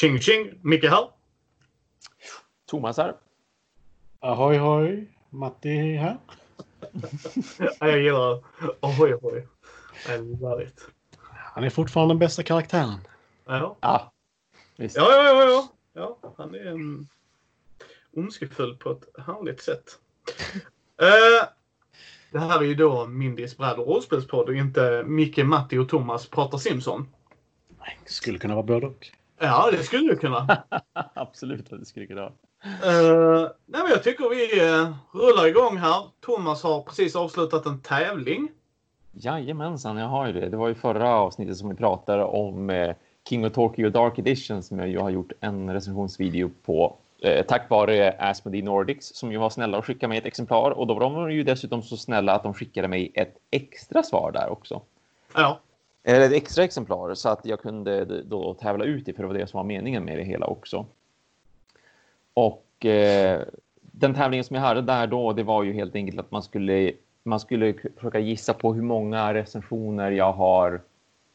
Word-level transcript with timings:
Tjing 0.00 0.20
tjing! 0.20 0.60
Micke 0.62 0.84
här. 0.84 1.10
Thomas 2.66 2.96
här. 2.96 3.16
Ahoy 4.20 4.58
hoj! 4.58 5.14
Matti 5.30 5.96
här. 5.96 6.18
ja, 7.58 7.88
jag 7.88 7.98
gillar 7.98 8.44
ahoy 8.80 9.12
ahoy. 9.12 9.46
Det 10.06 10.12
är 10.12 10.48
väldigt. 10.48 10.80
Han 11.54 11.64
är 11.64 11.70
fortfarande 11.70 12.14
den 12.14 12.18
bästa 12.18 12.42
karaktären. 12.42 12.98
Ja. 13.46 13.76
Ja. 13.80 14.12
Ja, 14.76 14.88
ja, 14.94 15.22
ja, 15.24 15.44
ja. 15.44 15.68
ja 16.22 16.34
han 16.36 16.54
är 16.54 16.66
um, 16.66 17.08
ondskefull 18.12 18.76
på 18.76 18.90
ett 18.90 19.26
härligt 19.26 19.62
sätt. 19.62 19.98
uh, 21.02 21.48
det 22.32 22.38
här 22.38 22.58
är 22.60 22.64
ju 22.64 22.74
då 22.74 23.06
Mindys 23.06 23.56
bräd 23.56 23.78
och 23.78 23.86
rollspelspodd 23.86 24.48
och 24.48 24.54
inte 24.54 25.04
Micke, 25.06 25.38
Matti 25.38 25.78
och 25.78 25.88
Thomas 25.88 26.28
pratar 26.28 26.58
Simpson. 26.58 27.08
Det 28.04 28.12
skulle 28.12 28.38
kunna 28.38 28.54
vara 28.54 28.66
både 28.66 28.86
och. 28.86 29.17
Ja, 29.38 29.70
det 29.72 29.82
skulle 29.82 30.10
det 30.10 30.16
kunna. 30.16 30.62
Absolut 31.14 31.72
att 31.72 31.80
det 31.80 31.86
skulle 31.86 32.06
kunna. 32.06 32.26
Uh, 32.26 33.48
nej, 33.66 33.82
men 33.82 33.90
jag 33.90 34.02
tycker 34.02 34.28
vi 34.28 34.60
uh, 34.60 34.94
rullar 35.12 35.46
igång 35.46 35.76
här. 35.76 36.04
Thomas 36.20 36.62
har 36.62 36.82
precis 36.82 37.16
avslutat 37.16 37.66
en 37.66 37.80
tävling. 37.80 38.48
Jajamensan, 39.12 39.96
jag 39.96 40.08
har 40.08 40.26
ju 40.26 40.32
det. 40.32 40.48
Det 40.48 40.56
var 40.56 40.68
ju 40.68 40.74
förra 40.74 41.14
avsnittet 41.14 41.56
som 41.56 41.68
vi 41.68 41.74
pratade 41.74 42.24
om 42.24 42.70
eh, 42.70 42.94
King 43.28 43.46
of 43.46 43.52
Tokyo 43.52 43.90
Dark 43.90 44.18
Edition 44.18 44.62
som 44.62 44.78
jag 44.78 44.88
ju 44.88 44.98
har 44.98 45.10
gjort 45.10 45.32
en 45.40 45.74
recensionsvideo 45.74 46.50
på 46.64 46.96
eh, 47.22 47.46
tack 47.46 47.70
vare 47.70 48.14
Asmodee 48.18 48.62
Nordics 48.62 49.14
som 49.14 49.32
ju 49.32 49.38
var 49.38 49.50
snälla 49.50 49.78
och 49.78 49.86
skickade 49.86 50.08
mig 50.08 50.18
ett 50.18 50.26
exemplar 50.26 50.70
och 50.70 50.86
då 50.86 50.94
var 50.94 51.28
de 51.28 51.32
ju 51.32 51.42
dessutom 51.42 51.82
så 51.82 51.96
snälla 51.96 52.34
att 52.34 52.42
de 52.42 52.54
skickade 52.54 52.88
mig 52.88 53.12
ett 53.14 53.36
extra 53.50 54.02
svar 54.02 54.32
där 54.32 54.48
också. 54.48 54.82
Ja. 55.34 55.60
Eller 56.02 56.26
ett 56.26 56.32
extra 56.32 56.64
exemplar 56.64 57.14
så 57.14 57.28
att 57.28 57.46
jag 57.46 57.60
kunde 57.60 58.04
då 58.22 58.54
tävla 58.54 58.84
ut 58.84 59.08
i 59.08 59.12
för 59.12 59.22
det 59.22 59.26
var 59.26 59.34
det 59.34 59.46
som 59.46 59.58
var 59.58 59.64
meningen 59.64 60.04
med 60.04 60.18
det 60.18 60.24
hela 60.24 60.46
också. 60.46 60.86
Och 62.34 62.86
eh, 62.86 63.42
den 63.80 64.14
tävlingen 64.14 64.44
som 64.44 64.56
jag 64.56 64.62
hade 64.62 64.82
där 64.82 65.06
då, 65.06 65.32
det 65.32 65.42
var 65.42 65.62
ju 65.62 65.72
helt 65.72 65.94
enkelt 65.94 66.20
att 66.20 66.30
man 66.30 66.42
skulle 66.42 66.92
man 67.22 67.40
skulle 67.40 67.74
försöka 67.96 68.18
gissa 68.18 68.54
på 68.54 68.74
hur 68.74 68.82
många 68.82 69.34
recensioner 69.34 70.10
jag 70.10 70.32
har 70.32 70.80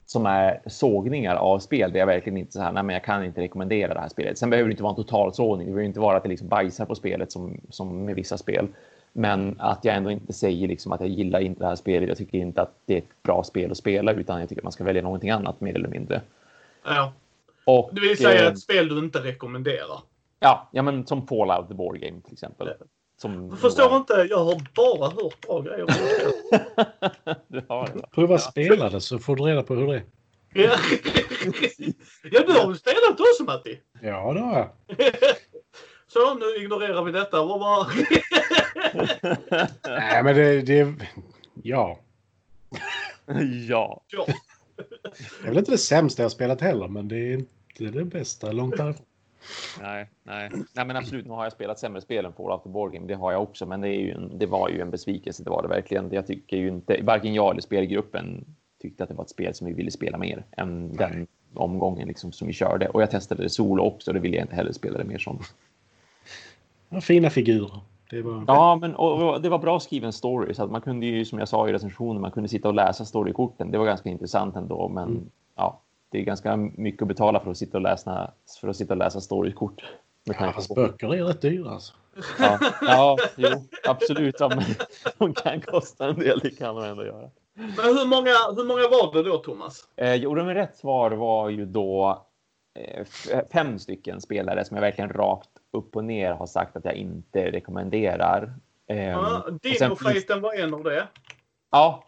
som 0.05 0.25
är 0.25 0.61
sågningar 0.65 1.35
av 1.35 1.59
spel 1.59 1.91
Det 1.93 1.99
är 1.99 2.05
verkligen 2.05 2.37
inte 2.37 2.51
så 2.51 2.61
här, 2.61 2.71
nej 2.71 2.83
men 2.83 2.93
jag 2.93 3.03
kan 3.03 3.25
inte 3.25 3.41
rekommendera 3.41 3.93
det 3.93 3.99
här 3.99 4.09
spelet. 4.09 4.37
Sen 4.37 4.49
behöver 4.49 4.67
det 4.67 4.71
inte 4.71 4.83
vara 4.83 4.91
en 4.91 5.03
totalsågning, 5.03 5.67
det 5.67 5.73
behöver 5.73 5.87
inte 5.87 5.99
vara 5.99 6.17
att 6.17 6.23
det 6.23 6.29
liksom 6.29 6.47
bajsar 6.47 6.85
på 6.85 6.95
spelet 6.95 7.31
som, 7.31 7.57
som 7.69 8.05
med 8.05 8.15
vissa 8.15 8.37
spel. 8.37 8.67
Men 9.13 9.55
att 9.59 9.85
jag 9.85 9.95
ändå 9.95 10.11
inte 10.11 10.33
säger 10.33 10.67
liksom 10.67 10.91
att 10.91 11.01
jag 11.01 11.09
gillar 11.09 11.39
inte 11.39 11.59
det 11.59 11.67
här 11.67 11.75
spelet, 11.75 12.09
jag 12.09 12.17
tycker 12.17 12.37
inte 12.37 12.61
att 12.61 12.75
det 12.85 12.93
är 12.93 12.97
ett 12.97 13.23
bra 13.23 13.43
spel 13.43 13.71
att 13.71 13.77
spela, 13.77 14.13
utan 14.13 14.39
jag 14.39 14.49
tycker 14.49 14.61
att 14.61 14.63
man 14.63 14.71
ska 14.71 14.83
välja 14.83 15.01
någonting 15.01 15.29
annat 15.29 15.61
mer 15.61 15.75
eller 15.75 15.89
mindre. 15.89 16.21
Ja. 16.85 17.13
Och, 17.65 17.89
det 17.93 18.01
vill 18.01 18.17
säga 18.17 18.45
eh, 18.45 18.51
ett 18.51 18.59
spel 18.59 18.89
du 18.89 18.99
inte 18.99 19.19
rekommenderar. 19.19 19.99
Ja, 20.39 20.69
ja 20.71 20.81
men 20.81 21.07
som 21.07 21.27
Fallout 21.27 21.67
the 21.67 21.73
Board 21.73 21.99
Game 21.99 22.21
till 22.21 22.33
exempel. 22.33 22.73
Som 23.21 23.49
jag 23.49 23.59
förstår 23.59 23.89
var... 23.89 23.97
inte, 23.97 24.27
jag 24.29 24.45
har 24.45 24.61
bara 24.75 25.09
hört 25.09 25.47
bra 25.47 25.61
grejer. 25.61 25.85
du 27.47 27.61
har 27.69 27.89
det, 27.93 28.07
Prova 28.11 28.37
spela 28.37 28.89
det 28.89 29.01
så 29.01 29.19
får 29.19 29.35
du 29.35 29.43
reda 29.43 29.63
på 29.63 29.75
hur 29.75 29.87
det 29.87 29.95
är. 29.95 30.03
Ja, 30.53 30.75
ja 32.31 32.43
du 32.47 32.53
har 32.53 32.67
väl 32.67 32.77
spelat 32.77 33.19
också 33.19 33.43
Matti? 33.43 33.79
Ja, 34.01 34.33
det 34.33 34.39
har 34.39 34.57
jag. 34.57 34.69
Så 36.07 36.33
nu 36.33 36.63
ignorerar 36.63 37.03
vi 37.03 37.11
detta. 37.11 37.45
Vad 37.45 37.59
var... 37.59 37.87
Nej, 39.87 40.23
men 40.23 40.35
det... 40.35 40.61
det 40.61 40.95
ja. 41.63 41.99
ja. 43.69 44.01
ja. 44.07 44.25
Det 45.41 45.43
är 45.43 45.47
väl 45.47 45.57
inte 45.57 45.71
det 45.71 45.77
sämsta 45.77 46.21
jag 46.21 46.31
spelat 46.31 46.61
heller, 46.61 46.87
men 46.87 47.07
det 47.07 47.17
är 47.17 47.33
inte 47.33 47.99
det 47.99 48.05
bästa 48.05 48.51
långt 48.51 48.77
därifrån. 48.77 49.05
Nej, 49.81 50.09
nej, 50.23 50.49
nej, 50.73 50.85
men 50.85 50.95
absolut. 50.95 51.25
Nu 51.25 51.31
har 51.31 51.43
jag 51.43 51.53
spelat 51.53 51.79
sämre 51.79 52.01
spel 52.01 52.25
än 52.25 52.33
Fallout 52.33 52.63
Board 52.63 52.93
Game. 52.93 53.07
Det 53.07 53.13
har 53.13 53.31
jag 53.31 53.43
också, 53.43 53.65
men 53.65 53.81
det, 53.81 53.87
är 53.87 53.99
ju 53.99 54.11
en, 54.11 54.37
det 54.37 54.45
var 54.45 54.69
ju 54.69 54.81
en 54.81 54.89
besvikelse. 54.89 55.43
Det 55.43 55.49
var 55.49 55.61
det 55.61 55.67
verkligen. 55.67 56.11
Jag 56.11 56.27
tycker 56.27 56.57
ju 56.57 56.67
inte, 56.67 56.99
varken 57.03 57.33
jag 57.33 57.51
eller 57.51 57.61
spelgruppen 57.61 58.45
tyckte 58.81 59.03
att 59.03 59.09
det 59.09 59.15
var 59.15 59.23
ett 59.23 59.29
spel 59.29 59.53
som 59.53 59.67
vi 59.67 59.73
ville 59.73 59.91
spela 59.91 60.17
mer 60.17 60.45
än 60.51 60.87
nej. 60.87 60.95
den 60.97 61.27
omgången 61.53 62.07
liksom 62.07 62.31
som 62.31 62.47
vi 62.47 62.53
körde. 62.53 62.87
Och 62.87 63.01
jag 63.01 63.11
testade 63.11 63.43
det 63.43 63.49
solo 63.49 63.83
också. 63.83 64.13
Det 64.13 64.19
ville 64.19 64.37
jag 64.37 64.43
inte 64.43 64.55
heller 64.55 64.71
spela 64.71 64.97
det 64.97 65.03
mer 65.03 65.17
som. 65.17 65.39
Ja, 66.89 67.01
fina 67.01 67.29
figurer. 67.29 67.81
Det 68.13 68.21
var... 68.21 68.43
Ja, 68.47 68.77
men 68.81 68.95
och, 68.95 69.33
och 69.33 69.41
det 69.41 69.49
var 69.49 69.59
bra 69.59 69.79
skriven 69.79 70.13
story 70.13 70.53
så 70.53 70.63
att 70.63 70.71
man 70.71 70.81
kunde 70.81 71.05
ju 71.05 71.25
som 71.25 71.39
jag 71.39 71.47
sa 71.47 71.69
i 71.69 71.73
recensionen, 71.73 72.21
man 72.21 72.31
kunde 72.31 72.49
sitta 72.49 72.67
och 72.67 72.73
läsa 72.73 73.05
storykorten. 73.05 73.71
Det 73.71 73.77
var 73.77 73.85
ganska 73.85 74.09
intressant 74.09 74.55
ändå, 74.55 74.89
men 74.89 75.09
mm. 75.09 75.29
ja, 75.55 75.81
det 76.09 76.19
är 76.19 76.23
ganska 76.23 76.57
mycket 76.57 77.01
att 77.01 77.07
betala 77.07 77.39
för 77.39 77.51
att 77.51 77.57
sitta 77.57 77.77
och 77.77 77.81
läsa, 77.81 78.31
för 78.61 78.67
att 78.67 78.75
sitta 78.75 78.93
och 78.93 78.97
läsa 78.97 79.21
storykort. 79.21 79.83
Ja, 80.23 80.51
fast 80.51 80.75
böcker 80.75 81.15
är 81.15 81.23
rätt 81.23 81.41
dyra 81.41 81.71
alltså. 81.71 81.93
Ja, 82.39 82.59
ja 82.81 83.17
jo, 83.35 83.49
absolut. 83.87 84.37
De, 84.37 84.61
de 85.17 85.33
kan 85.33 85.61
kosta 85.61 86.09
en 86.09 86.19
del, 86.19 86.39
det 86.39 86.49
kan 86.49 86.75
de 86.75 86.83
ändå 86.83 87.05
göra. 87.05 87.29
Men 87.53 87.97
hur 87.97 88.07
många, 88.07 88.31
hur 88.55 88.67
många 88.67 88.87
var 88.87 89.13
det 89.13 89.29
då, 89.29 89.37
Thomas? 89.37 89.87
Eh, 89.95 90.15
jo, 90.15 90.35
med 90.35 90.53
rätt 90.53 90.75
svar 90.75 91.11
var 91.11 91.49
ju 91.49 91.65
då 91.65 92.25
eh, 92.79 93.05
fem 93.51 93.79
stycken 93.79 94.21
spelare 94.21 94.65
som 94.65 94.77
jag 94.77 94.81
verkligen 94.81 95.09
rakt 95.09 95.49
upp 95.73 95.95
och 95.95 96.03
ner 96.03 96.33
har 96.33 96.45
sagt 96.45 96.75
att 96.75 96.85
jag 96.85 96.95
inte 96.95 97.51
rekommenderar. 97.51 98.53
Eh, 98.87 99.03
ja, 99.03 99.47
Dino-fighten 99.61 100.41
var 100.41 100.53
en 100.53 100.73
av 100.73 100.83
det. 100.83 101.07
Ja, 101.71 102.03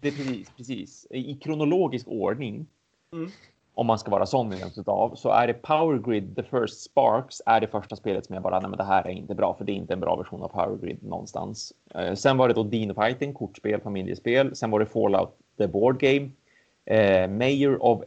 det 0.00 0.08
är 0.08 0.12
precis, 0.12 0.50
precis. 0.56 1.06
I 1.10 1.34
kronologisk 1.34 2.08
ordning 2.08 2.66
Mm. 3.12 3.30
Om 3.74 3.86
man 3.86 3.98
ska 3.98 4.10
vara 4.10 4.26
sån 4.26 4.54
av 4.86 5.14
så 5.14 5.30
är 5.30 5.46
det 5.46 5.54
Power 5.54 5.98
Grid 5.98 6.36
The 6.36 6.42
First 6.42 6.80
Sparks 6.80 7.42
är 7.46 7.60
det 7.60 7.66
första 7.66 7.96
spelet 7.96 8.26
som 8.26 8.34
jag 8.34 8.42
bara 8.42 8.60
nej 8.60 8.70
men 8.70 8.76
det 8.76 8.84
här 8.84 9.06
är 9.06 9.10
inte 9.10 9.34
bra 9.34 9.54
för 9.54 9.64
det 9.64 9.72
är 9.72 9.74
inte 9.74 9.92
en 9.92 10.00
bra 10.00 10.16
version 10.16 10.42
av 10.42 10.48
Power 10.48 10.76
Grid 10.76 11.02
någonstans. 11.02 11.72
Eh, 11.94 12.14
sen 12.14 12.36
var 12.36 12.48
det 12.48 12.54
då 12.54 12.62
Dino 12.62 12.94
Fighting, 12.94 13.34
kortspel, 13.34 13.80
familjespel. 13.80 14.56
Sen 14.56 14.70
var 14.70 14.80
det 14.80 14.86
Fallout 14.86 15.38
The 15.58 15.66
Board 15.66 16.00
Game. 16.00 16.30
Eh, 16.84 17.30
Mayor 17.30 17.84
of 17.84 18.02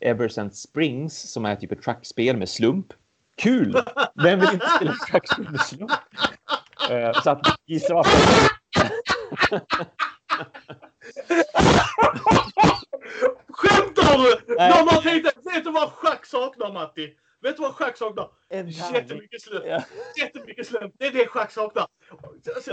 Eversent 0.00 0.54
Springs 0.54 1.32
som 1.32 1.44
är 1.44 1.56
typ 1.56 1.72
ett 1.72 1.82
trackspel 1.82 2.36
med 2.36 2.48
slump. 2.48 2.92
Kul! 3.38 3.82
Vem 4.22 4.40
vill 4.40 4.52
inte 4.52 4.66
spela 5.06 5.50
med 5.50 5.60
slump? 5.60 5.92
Eh, 6.90 7.22
så 7.22 7.30
att 7.30 7.46
gissa 7.66 7.94
vad 7.94 8.06
Skämtar 13.48 14.18
du? 14.18 14.54
Någon 14.54 14.88
har 14.88 15.02
tänkt, 15.02 15.26
vet 15.54 15.64
du 15.64 15.70
vad 15.70 15.92
schack 15.92 16.26
saknar 16.26 16.72
Matti? 16.72 17.14
Vet 17.42 17.56
du 17.56 17.62
vad 17.62 17.74
schack 17.74 17.96
saknar? 17.96 18.30
Jättemycket 18.94 19.42
slump. 19.42 19.64
Ja. 19.66 19.84
Jättemycket 20.20 20.66
slump. 20.66 20.94
Det 20.98 21.06
är 21.06 21.12
det 21.12 21.26
schack 21.26 21.52
saknar. 21.52 21.86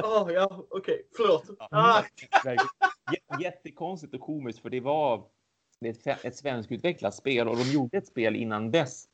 Oh, 0.03 0.34
ja, 0.34 0.47
okej. 0.52 0.68
Okay. 0.70 0.97
Förlåt. 1.18 1.44
Ah. 1.72 2.03
Jättekonstigt 3.40 4.14
och 4.14 4.22
komiskt 4.22 4.59
för 4.59 4.70
det 4.70 4.80
var 4.80 5.24
ett, 5.86 6.26
ett 6.26 6.36
svenskutvecklat 6.36 7.16
spel 7.16 7.47
och 7.47 7.58
de 7.58 7.64
gjorde 7.64 7.97
ett 7.97 8.08
spel 8.08 8.36
innan 8.36 8.72
dess 8.72 9.06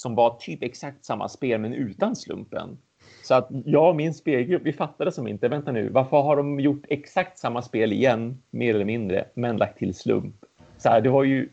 som 0.00 0.14
var 0.14 0.36
typ 0.40 0.62
exakt 0.62 1.04
samma 1.04 1.28
spel 1.28 1.60
men 1.60 1.74
utan 1.74 2.16
slumpen. 2.16 2.78
Så 3.22 3.34
att 3.34 3.48
jag 3.64 3.88
och 3.88 3.96
min 3.96 4.14
spelgrupp, 4.14 4.62
vi 4.64 4.72
fattade 4.72 5.12
som 5.12 5.28
inte, 5.28 5.48
vänta 5.48 5.72
nu, 5.72 5.88
varför 5.88 6.22
har 6.22 6.36
de 6.36 6.60
gjort 6.60 6.84
exakt 6.88 7.38
samma 7.38 7.62
spel 7.62 7.92
igen, 7.92 8.42
mer 8.50 8.74
eller 8.74 8.84
mindre, 8.84 9.24
men 9.34 9.56
lagt 9.56 9.78
till 9.78 9.94
slump? 9.94 10.34
Så 10.78 10.88
här, 10.88 11.00
det 11.00 11.10
var 11.10 11.24
ju, 11.24 11.48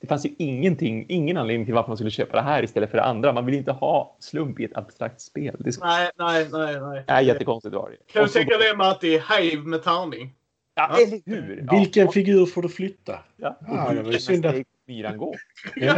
det 0.00 0.06
fanns 0.06 0.26
ju 0.26 0.30
ingenting, 0.38 1.06
ingen 1.08 1.36
anledning 1.36 1.64
till 1.66 1.74
varför 1.74 1.88
man 1.88 1.96
skulle 1.96 2.10
köpa 2.10 2.36
det 2.36 2.42
här 2.42 2.62
istället 2.62 2.90
för 2.90 2.96
det 2.96 3.04
andra. 3.04 3.32
Man 3.32 3.46
vill 3.46 3.54
inte 3.54 3.72
ha 3.72 4.16
slump 4.18 4.60
i 4.60 4.64
ett 4.64 4.76
abstrakt 4.76 5.20
spel. 5.20 5.56
Det 5.58 5.72
ska... 5.72 5.86
Nej, 5.86 6.10
nej, 6.18 6.48
nej, 6.52 6.80
nej. 6.80 7.04
Nej, 7.08 7.26
jättekonstigt 7.26 7.74
var 7.74 7.90
det. 7.90 8.12
Kan 8.12 8.22
du 8.24 8.28
tänka 8.28 8.56
dig 8.56 8.76
Matti, 8.76 9.10
Hive 9.10 9.62
med 9.62 9.82
tärning? 9.82 10.34
Ja, 10.74 10.90
ja, 10.90 11.06
eller 11.06 11.20
hur? 11.26 11.64
Ja. 11.66 11.78
Vilken 11.78 12.08
figur 12.08 12.46
får 12.46 12.62
du 12.62 12.68
flytta? 12.68 13.18
Ja, 13.36 13.58
ja 13.68 13.92
det 13.92 14.02
var 14.02 14.12
ju 14.12 14.18
synd 14.18 14.46
att... 14.46 14.54
myran 14.86 15.18
gå. 15.18 15.34
Ja. 15.76 15.94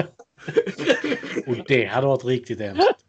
Och 1.46 1.56
det 1.68 1.84
hade 1.84 2.06
varit 2.06 2.24
riktigt 2.24 2.60
hemskt. 2.60 3.04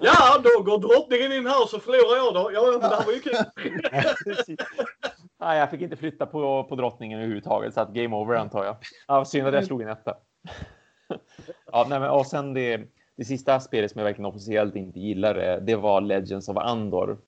Ja, 0.00 0.42
då 0.44 0.62
går 0.62 0.78
drottningen 0.78 1.32
in 1.32 1.46
här 1.46 1.62
och 1.62 1.68
så 1.68 1.80
förlorar 1.80 2.16
jag 2.16 2.34
då. 2.34 2.50
Ja, 2.52 2.62
men 2.70 2.80
det 2.90 2.96
här 2.96 3.06
var 3.06 3.12
ju 3.12 3.20
kul. 3.20 4.56
Nej, 5.40 5.58
jag 5.58 5.70
fick 5.70 5.80
inte 5.80 5.96
flytta 5.96 6.26
på, 6.26 6.64
på 6.64 6.76
drottningen 6.76 7.18
överhuvudtaget, 7.18 7.74
så 7.74 7.80
att 7.80 7.92
game 7.92 8.16
over 8.16 8.34
antar 8.34 8.64
jag. 8.64 8.76
Ja, 9.08 9.24
synd 9.24 9.46
att 9.46 9.54
jag 9.54 9.64
slog 9.64 9.82
en 9.82 9.88
etta. 9.88 10.14
ja, 11.72 11.86
nej, 11.88 12.00
men, 12.00 12.10
och 12.10 12.26
sen 12.26 12.54
det, 12.54 12.80
det 13.16 13.24
sista 13.24 13.60
spelet 13.60 13.90
som 13.90 13.98
jag 13.98 14.04
verkligen 14.04 14.26
officiellt 14.26 14.76
inte 14.76 15.00
gillade, 15.00 15.60
det 15.60 15.76
var 15.76 16.00
Legends 16.00 16.48
of 16.48 16.56
Andor. 16.56 17.18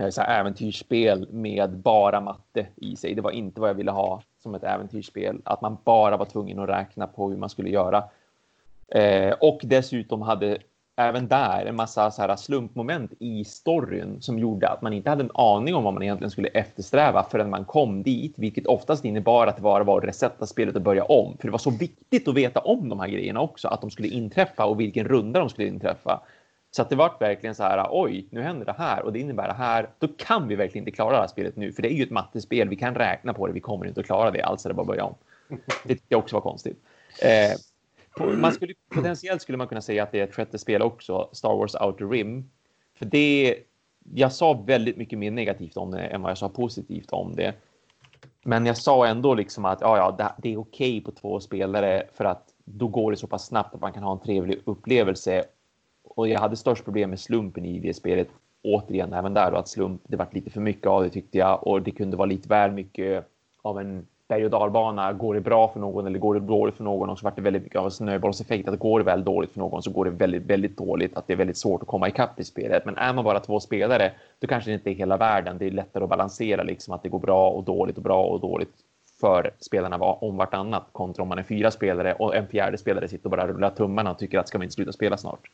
Eh, 0.00 0.08
så 0.08 0.20
här 0.20 0.40
äventyrsspel 0.40 1.28
med 1.32 1.70
bara 1.78 2.20
matte 2.20 2.66
i 2.76 2.96
sig. 2.96 3.14
Det 3.14 3.22
var 3.22 3.30
inte 3.30 3.60
vad 3.60 3.70
jag 3.70 3.74
ville 3.74 3.90
ha 3.90 4.22
som 4.42 4.54
ett 4.54 4.64
äventyrsspel. 4.64 5.40
Att 5.44 5.60
man 5.60 5.76
bara 5.84 6.16
var 6.16 6.24
tvungen 6.24 6.58
att 6.58 6.68
räkna 6.68 7.06
på 7.06 7.30
hur 7.30 7.36
man 7.36 7.48
skulle 7.48 7.70
göra. 7.70 8.04
Eh, 8.88 9.32
och 9.40 9.60
dessutom 9.62 10.22
hade 10.22 10.58
även 10.96 11.28
där 11.28 11.66
en 11.66 11.76
massa 11.76 12.10
så 12.10 12.22
här 12.22 12.36
slumpmoment 12.36 13.12
i 13.18 13.44
storyn 13.44 14.20
som 14.20 14.38
gjorde 14.38 14.68
att 14.68 14.82
man 14.82 14.92
inte 14.92 15.10
hade 15.10 15.24
en 15.24 15.30
aning 15.34 15.74
om 15.74 15.84
vad 15.84 15.94
man 15.94 16.02
egentligen 16.02 16.30
skulle 16.30 16.48
eftersträva 16.48 17.22
förrän 17.30 17.50
man 17.50 17.64
kom 17.64 18.02
dit, 18.02 18.34
vilket 18.36 18.66
oftast 18.66 19.04
innebar 19.04 19.46
att 19.46 19.56
det 19.56 19.62
bara 19.62 19.84
var 19.84 19.98
att 19.98 20.08
resetta 20.08 20.46
spelet 20.46 20.76
och 20.76 20.82
börja 20.82 21.04
om. 21.04 21.36
För 21.38 21.48
det 21.48 21.52
var 21.52 21.58
så 21.58 21.70
viktigt 21.70 22.28
att 22.28 22.34
veta 22.34 22.60
om 22.60 22.88
de 22.88 23.00
här 23.00 23.08
grejerna 23.08 23.40
också, 23.40 23.68
att 23.68 23.80
de 23.80 23.90
skulle 23.90 24.08
inträffa 24.08 24.64
och 24.64 24.80
vilken 24.80 25.08
runda 25.08 25.40
de 25.40 25.48
skulle 25.48 25.68
inträffa. 25.68 26.20
Så 26.70 26.82
att 26.82 26.90
det 26.90 26.96
var 26.96 27.16
verkligen 27.20 27.54
så 27.54 27.62
här, 27.62 27.86
oj, 27.90 28.26
nu 28.30 28.42
händer 28.42 28.66
det 28.66 28.74
här 28.78 29.02
och 29.02 29.12
det 29.12 29.18
innebär 29.18 29.48
det 29.48 29.54
här. 29.54 29.90
Då 29.98 30.08
kan 30.08 30.48
vi 30.48 30.56
verkligen 30.56 30.82
inte 30.82 30.96
klara 30.96 31.12
det 31.12 31.20
här 31.20 31.26
spelet 31.26 31.56
nu, 31.56 31.72
för 31.72 31.82
det 31.82 31.92
är 31.92 31.94
ju 31.94 32.02
ett 32.02 32.10
mattespel. 32.10 32.68
Vi 32.68 32.76
kan 32.76 32.94
räkna 32.94 33.34
på 33.34 33.46
det, 33.46 33.52
vi 33.52 33.60
kommer 33.60 33.86
inte 33.86 34.00
att 34.00 34.06
klara 34.06 34.30
det. 34.30 34.42
Alltså 34.42 34.68
det 34.68 34.74
bara 34.74 34.86
börja 34.86 35.04
om. 35.04 35.14
Det 35.84 35.94
tycker 35.94 36.06
jag 36.08 36.18
också 36.18 36.36
var 36.36 36.40
konstigt. 36.40 36.82
Eh, 37.22 37.58
man 38.36 38.52
skulle, 38.52 38.74
potentiellt 38.88 39.42
skulle 39.42 39.58
man 39.58 39.66
kunna 39.66 39.80
säga 39.80 40.02
att 40.02 40.12
det 40.12 40.20
är 40.20 40.24
ett 40.24 40.34
sjätte 40.34 40.58
spel 40.58 40.82
också, 40.82 41.28
Star 41.32 41.56
Wars 41.56 41.74
Outer 41.74 42.08
Rim. 42.08 42.50
För 42.98 43.04
det, 43.04 43.56
jag 44.14 44.32
sa 44.32 44.52
väldigt 44.52 44.96
mycket 44.96 45.18
mer 45.18 45.30
negativt 45.30 45.76
om 45.76 45.90
det 45.90 46.00
än 46.00 46.22
vad 46.22 46.30
jag 46.30 46.38
sa 46.38 46.48
positivt 46.48 47.10
om 47.10 47.36
det. 47.36 47.54
Men 48.42 48.66
jag 48.66 48.76
sa 48.76 49.06
ändå 49.06 49.34
liksom 49.34 49.64
att 49.64 49.80
ja, 49.80 49.96
ja, 49.96 50.14
det, 50.18 50.32
det 50.42 50.52
är 50.52 50.60
okej 50.60 50.98
okay 50.98 51.00
på 51.00 51.20
två 51.20 51.40
spelare 51.40 52.02
för 52.14 52.24
att 52.24 52.48
då 52.64 52.88
går 52.88 53.10
det 53.10 53.16
så 53.16 53.26
pass 53.26 53.46
snabbt 53.46 53.74
att 53.74 53.80
man 53.80 53.92
kan 53.92 54.02
ha 54.02 54.12
en 54.12 54.20
trevlig 54.20 54.60
upplevelse. 54.64 55.44
Och 56.14 56.28
jag 56.28 56.40
hade 56.40 56.56
störst 56.56 56.84
problem 56.84 57.10
med 57.10 57.20
slumpen 57.20 57.64
i 57.64 57.78
det 57.78 57.94
spelet. 57.94 58.28
Återigen, 58.62 59.12
även 59.12 59.34
där 59.34 59.50
då 59.50 59.56
att 59.56 59.68
slump, 59.68 60.02
det 60.06 60.16
var 60.16 60.26
lite 60.30 60.50
för 60.50 60.60
mycket 60.60 60.86
av 60.86 61.02
det 61.02 61.10
tyckte 61.10 61.38
jag 61.38 61.66
och 61.66 61.82
det 61.82 61.90
kunde 61.90 62.16
vara 62.16 62.26
lite 62.26 62.48
väl 62.48 62.72
mycket 62.72 63.24
av 63.62 63.80
en 63.80 64.06
berg 64.28 64.44
och 64.44 64.50
dalbana. 64.50 65.12
Går 65.12 65.34
det 65.34 65.40
bra 65.40 65.68
för 65.68 65.80
någon 65.80 66.06
eller 66.06 66.18
går 66.18 66.34
det 66.34 66.40
dåligt 66.40 66.74
för 66.74 66.84
någon? 66.84 67.10
Och 67.10 67.18
så 67.18 67.24
vart 67.24 67.36
det 67.36 67.42
väldigt 67.42 67.62
mycket 67.62 67.78
av 67.78 67.84
en 67.84 67.90
snöbollseffekt. 67.90 68.68
Att 68.68 68.78
går 68.78 68.98
det 68.98 69.04
väl 69.04 69.24
dåligt 69.24 69.50
för 69.50 69.58
någon 69.58 69.82
så 69.82 69.90
går 69.90 70.04
det 70.04 70.10
väldigt, 70.10 70.42
väldigt 70.42 70.76
dåligt. 70.76 71.16
Att 71.16 71.26
det 71.26 71.32
är 71.32 71.36
väldigt 71.36 71.56
svårt 71.56 71.82
att 71.82 71.88
komma 71.88 72.08
ikapp 72.08 72.40
i 72.40 72.44
spelet. 72.44 72.84
Men 72.84 72.96
är 72.96 73.12
man 73.12 73.24
bara 73.24 73.40
två 73.40 73.60
spelare, 73.60 74.12
då 74.38 74.46
kanske 74.46 74.70
det 74.70 74.74
inte 74.74 74.90
är 74.90 74.94
hela 74.94 75.16
världen. 75.16 75.58
Det 75.58 75.66
är 75.66 75.70
lättare 75.70 76.04
att 76.04 76.10
balansera 76.10 76.62
liksom 76.62 76.94
att 76.94 77.02
det 77.02 77.08
går 77.08 77.18
bra 77.18 77.50
och 77.50 77.64
dåligt 77.64 77.96
och 77.96 78.02
bra 78.02 78.24
och 78.24 78.40
dåligt 78.40 78.74
för 79.20 79.50
spelarna 79.58 79.96
om 79.96 80.36
vartannat 80.36 80.88
kontra 80.92 81.22
om 81.22 81.28
man 81.28 81.38
är 81.38 81.42
fyra 81.42 81.70
spelare 81.70 82.12
och 82.14 82.36
en 82.36 82.46
fjärde 82.46 82.78
spelare 82.78 83.08
sitter 83.08 83.26
och 83.26 83.30
bara 83.30 83.46
rullar 83.46 83.70
tummarna 83.70 84.10
och 84.10 84.18
tycker 84.18 84.38
att 84.38 84.48
ska 84.48 84.58
vi 84.58 84.64
inte 84.64 84.74
sluta 84.74 84.92
spela 84.92 85.16
snart. 85.16 85.50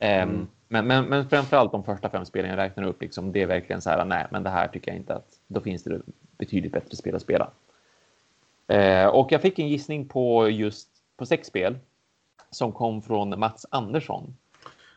Ehm, 0.00 0.28
mm. 0.28 0.48
Men, 0.68 0.86
men, 0.86 1.04
men 1.04 1.28
framförallt 1.28 1.72
de 1.72 1.84
första 1.84 2.10
fem 2.10 2.24
spelen 2.24 2.50
jag 2.50 2.56
räknar 2.56 2.84
upp, 2.84 3.02
liksom, 3.02 3.32
det 3.32 3.42
är 3.42 3.46
verkligen 3.46 3.82
så 3.82 3.90
här, 3.90 4.04
nej, 4.04 4.26
men 4.30 4.42
det 4.42 4.50
här 4.50 4.68
tycker 4.68 4.90
jag 4.90 4.98
inte 4.98 5.14
att 5.14 5.28
då 5.46 5.60
finns 5.60 5.84
det 5.84 6.00
betydligt 6.38 6.72
bättre 6.72 6.96
spel 6.96 7.14
att 7.14 7.22
spela. 7.22 7.50
Eh, 8.68 9.06
och 9.06 9.32
jag 9.32 9.42
fick 9.42 9.58
en 9.58 9.68
gissning 9.68 10.08
på 10.08 10.48
just 10.48 10.88
på 11.16 11.26
sex 11.26 11.48
spel 11.48 11.78
som 12.50 12.72
kom 12.72 13.02
från 13.02 13.38
Mats 13.38 13.66
Andersson. 13.70 14.36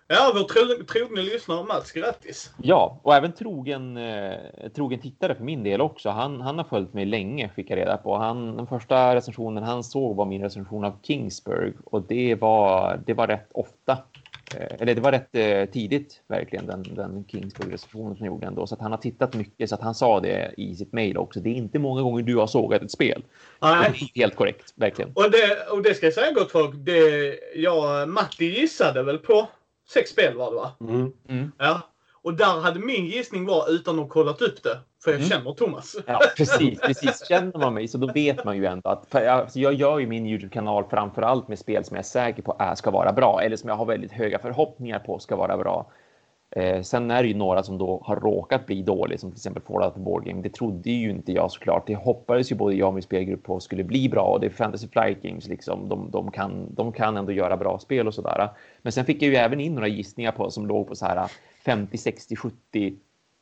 Ja, 0.08 0.32
vår 0.36 0.44
tro, 0.44 0.86
trogne 0.86 1.22
lyssnare 1.22 1.64
Mats, 1.64 1.92
grattis! 1.92 2.54
Ja, 2.62 3.00
och 3.04 3.16
även 3.16 3.32
trogen, 3.32 3.98
eh, 3.98 4.38
trogen 4.76 5.00
tittare 5.00 5.36
för 5.36 5.44
min 5.44 5.64
del 5.64 5.82
också. 5.82 6.10
Han, 6.10 6.42
han 6.42 6.58
har 6.58 6.66
följt 6.66 6.94
mig 6.94 7.06
länge, 7.06 7.50
fick 7.50 7.70
jag 7.70 7.78
reda 7.78 7.98
på. 7.98 8.18
Han, 8.18 8.58
den 8.58 8.68
första 8.68 9.16
recensionen 9.16 9.64
han 9.64 9.84
såg 9.84 10.16
var 10.16 10.26
min 10.26 10.42
recension 10.42 10.86
av 10.86 10.94
Kingsburg 11.02 11.74
och 11.86 12.02
det 12.02 12.36
var, 12.36 13.00
det 13.06 13.14
var 13.14 13.28
rätt 13.28 13.50
ofta 13.52 13.98
eller 14.60 14.96
det 14.96 15.02
var 15.02 15.12
rätt 15.12 15.36
eh, 15.36 15.66
tidigt 15.66 16.22
verkligen 16.28 16.66
den, 16.68 16.84
den 16.84 17.26
Kingsburg-recensionen 17.28 18.16
som 18.18 18.26
gjorde 18.26 18.48
ändå 18.48 18.68
så 18.68 18.76
att 18.76 18.82
han 18.82 18.92
har 18.92 18.98
tittat 18.98 19.34
mycket 19.34 19.70
så 19.70 19.76
att 19.76 19.82
han 19.82 19.96
sa 19.96 20.20
det 20.20 20.54
i 20.58 20.76
sitt 20.76 20.94
mejl 20.94 21.18
också. 21.18 21.40
Det 21.40 21.50
är 21.50 21.54
inte 21.54 21.80
många 21.80 22.02
gånger 22.02 22.24
du 22.24 22.36
har 22.36 22.48
sågat 22.48 22.82
ett 22.82 22.92
spel. 22.92 23.24
Nej. 23.62 24.12
Helt 24.16 24.36
korrekt, 24.36 24.74
verkligen. 24.76 25.12
Och 25.14 25.32
det, 25.32 25.68
och 25.72 25.82
det 25.82 25.94
ska 25.94 26.06
jag 26.06 26.14
säga 26.14 26.32
gott 26.32 26.52
folk. 26.52 26.76
Det, 26.76 27.40
ja, 27.56 28.06
Matti 28.06 28.46
gissade 28.46 29.04
väl 29.04 29.18
på 29.18 29.48
sex 29.90 30.10
spel 30.10 30.38
var 30.38 30.52
det 30.52 30.56
va? 30.56 30.72
Mm. 30.82 31.12
Mm. 31.30 31.52
Ja. 31.58 31.82
Och 32.22 32.34
där 32.34 32.62
hade 32.62 32.80
min 32.80 33.06
gissning 33.06 33.46
var 33.46 33.72
utan 33.72 33.96
att 33.96 34.02
ha 34.02 34.10
kollat 34.10 34.42
upp 34.42 34.64
det. 34.64 34.80
För 35.04 35.12
jag 35.12 35.20
mm. 35.20 35.30
känner 35.30 35.54
Thomas. 35.54 35.96
Ja, 36.08 36.20
precis, 36.38 36.82
precis. 36.82 37.28
Känner 37.28 37.60
man 37.60 37.74
mig 37.74 37.88
så 37.88 37.98
då 37.98 38.08
vet 38.08 38.46
man 38.46 38.58
ju 38.58 38.66
ändå 38.66 38.90
att 38.90 39.16
alltså 39.16 39.60
jag 39.60 39.74
gör 39.74 40.00
ju 40.00 40.08
min 40.08 40.26
Youtube-kanal 40.26 40.84
framför 40.90 41.22
allt 41.22 41.48
med 41.48 41.60
spel 41.60 41.86
som 41.86 41.96
jag 41.96 42.04
är 42.04 42.08
säker 42.08 42.42
på 42.42 42.56
är, 42.60 42.76
ska 42.76 42.92
vara 42.92 43.14
bra 43.14 43.42
eller 43.42 43.56
som 43.56 43.70
jag 43.70 43.76
har 43.76 43.86
väldigt 43.86 44.12
höga 44.12 44.40
förhoppningar 44.40 45.00
på 45.00 45.20
ska 45.20 45.36
vara 45.36 45.58
bra. 45.58 45.92
Eh, 46.56 46.82
sen 46.82 47.12
är 47.12 47.24
det 47.24 47.30
ju 47.30 47.36
några 47.36 47.64
som 47.64 47.78
då 47.78 48.02
har 48.06 48.16
råkat 48.16 48.66
bli 48.66 48.82
dåliga, 48.82 49.18
som 49.18 49.32
till 49.32 49.38
exempel 49.38 49.64
Fallout 49.64 49.96
Board 49.96 50.26
Game. 50.26 50.42
Det 50.42 50.54
trodde 50.54 50.92
ju 50.92 51.10
inte 51.10 51.32
jag 51.32 51.52
såklart. 51.52 51.88
Det 51.88 51.96
hoppades 51.96 52.52
ju 52.52 52.56
både 52.56 52.76
jag 52.76 52.88
och 52.88 52.94
min 52.94 53.04
spelgrupp 53.04 53.44
på 53.44 53.60
skulle 53.60 53.84
bli 53.84 54.10
bra 54.10 54.24
och 54.24 54.40
det 54.40 54.46
är 54.46 54.50
Fantasy 54.50 54.88
Flight 54.88 55.22
Games 55.22 55.48
liksom. 55.48 55.90
De, 55.90 56.12
de, 56.12 56.32
kan, 56.32 56.74
de 56.76 56.92
kan 56.92 57.18
ändå 57.18 57.32
göra 57.32 57.58
bra 57.58 57.80
spel 57.80 58.08
och 58.08 58.14
sådär. 58.14 58.50
Men 58.82 58.92
sen 58.92 59.06
fick 59.06 59.22
jag 59.22 59.30
ju 59.30 59.36
även 59.36 59.60
in 59.60 59.76
några 59.76 59.88
gissningar 59.88 60.32
på 60.32 60.52
som 60.52 60.68
låg 60.68 60.88
på 60.88 60.96
så 60.96 61.06
här 61.06 61.32
50, 61.66 61.98
60, 61.98 62.36
70 62.36 62.96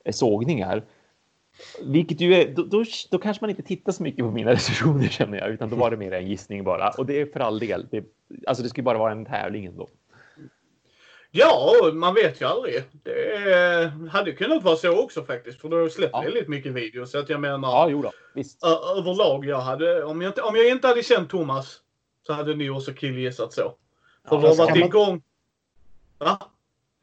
sågningar. 0.09 0.83
Vilket 1.81 2.21
ju 2.21 2.33
är, 2.33 2.55
då, 2.55 2.63
då, 2.63 2.83
då, 3.11 3.17
kanske 3.17 3.43
man 3.43 3.49
inte 3.49 3.63
tittar 3.63 3.91
så 3.91 4.03
mycket 4.03 4.25
på 4.25 4.31
mina 4.31 4.51
recensioner 4.53 5.07
känner 5.07 5.37
jag, 5.37 5.49
utan 5.49 5.69
då 5.69 5.75
var 5.75 5.91
det 5.91 5.97
mer 5.97 6.11
en 6.11 6.27
gissning 6.27 6.63
bara. 6.63 6.89
Och 6.89 7.05
det 7.05 7.21
är 7.21 7.25
för 7.25 7.39
all 7.39 7.59
del. 7.59 7.87
Det, 7.91 8.05
alltså 8.47 8.63
det 8.63 8.69
skulle 8.69 8.83
bara 8.83 8.97
vara 8.97 9.11
en 9.11 9.25
tävling 9.25 9.65
ändå. 9.65 9.87
Ja, 11.33 11.73
man 11.93 12.13
vet 12.13 12.41
ju 12.41 12.45
aldrig. 12.45 12.83
Det 13.03 13.91
hade 14.11 14.31
kunnat 14.31 14.63
vara 14.63 14.75
så 14.75 15.03
också 15.03 15.23
faktiskt. 15.23 15.61
För 15.61 15.69
då 15.69 15.89
släpper 15.89 16.17
ja. 16.17 16.23
väldigt 16.23 16.47
mycket 16.47 16.73
videos. 16.73 17.11
Så 17.11 17.19
att 17.19 17.29
jag 17.29 17.41
menar. 17.41 17.69
Ja, 17.69 17.89
jo 17.89 18.01
då. 18.01 18.11
Visst. 18.35 18.63
Överlag, 18.97 19.45
jag 19.45 19.59
hade, 19.59 20.03
om, 20.03 20.21
jag 20.21 20.29
inte, 20.29 20.41
om 20.41 20.55
jag 20.55 20.69
inte 20.69 20.87
hade 20.87 21.03
känt 21.03 21.29
Thomas 21.29 21.79
så 22.27 22.33
hade 22.33 22.55
ni 22.55 22.69
också 22.69 22.93
killgissat 22.93 23.53
så. 23.53 23.75
För 24.29 24.35
ja, 24.35 24.41
det 24.41 24.47
har 24.47 24.55
varit 24.55 24.85
igång. 24.85 25.21
Va? 26.17 26.37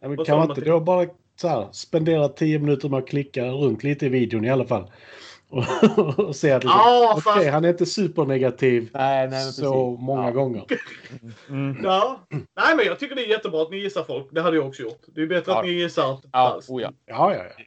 Ja, 0.01 0.09
men 0.09 0.25
kan 0.25 0.39
man 0.39 0.49
inte 0.49 0.61
då 0.61 0.81
bara 0.81 1.07
så 1.41 1.49
här, 1.49 1.69
spendera 1.73 2.29
tio 2.29 2.59
minuter 2.59 2.89
med 2.89 2.99
att 2.99 3.09
klicka 3.09 3.45
runt 3.45 3.85
lite 3.85 4.07
i 4.07 4.09
videon 4.09 4.45
i 4.45 4.51
alla 4.51 4.65
fall? 4.65 4.91
och, 5.51 6.19
och 6.19 6.37
se 6.37 6.53
att 6.53 6.65
liksom, 6.65 6.81
ah, 6.81 7.17
okay, 7.17 7.21
fast... 7.21 7.49
han 7.49 7.65
är 7.65 7.69
inte 7.69 7.87
supernegativ 7.87 8.91
nej, 8.95 9.29
nej, 9.29 9.53
så 9.53 9.97
många 10.01 10.25
ja. 10.25 10.31
gånger. 10.31 10.65
Mm. 11.49 11.85
Ja, 11.85 12.27
nej 12.31 12.77
men 12.77 12.87
jag 12.87 12.99
tycker 12.99 13.15
det 13.15 13.25
är 13.25 13.29
jättebra 13.29 13.63
att 13.63 13.71
ni 13.71 13.77
gissar 13.77 14.05
folk. 14.05 14.29
Det 14.31 14.41
hade 14.41 14.57
jag 14.57 14.67
också 14.67 14.83
gjort. 14.83 15.03
Det 15.07 15.23
är 15.23 15.27
bättre 15.27 15.53
ja. 15.53 15.59
att 15.59 15.65
ni 15.65 15.71
gissar. 15.71 16.19
Ja, 16.33 16.61
oh 16.69 16.83
ja. 16.83 16.93
ja, 17.07 17.35
ja, 17.35 17.43
ja 17.59 17.65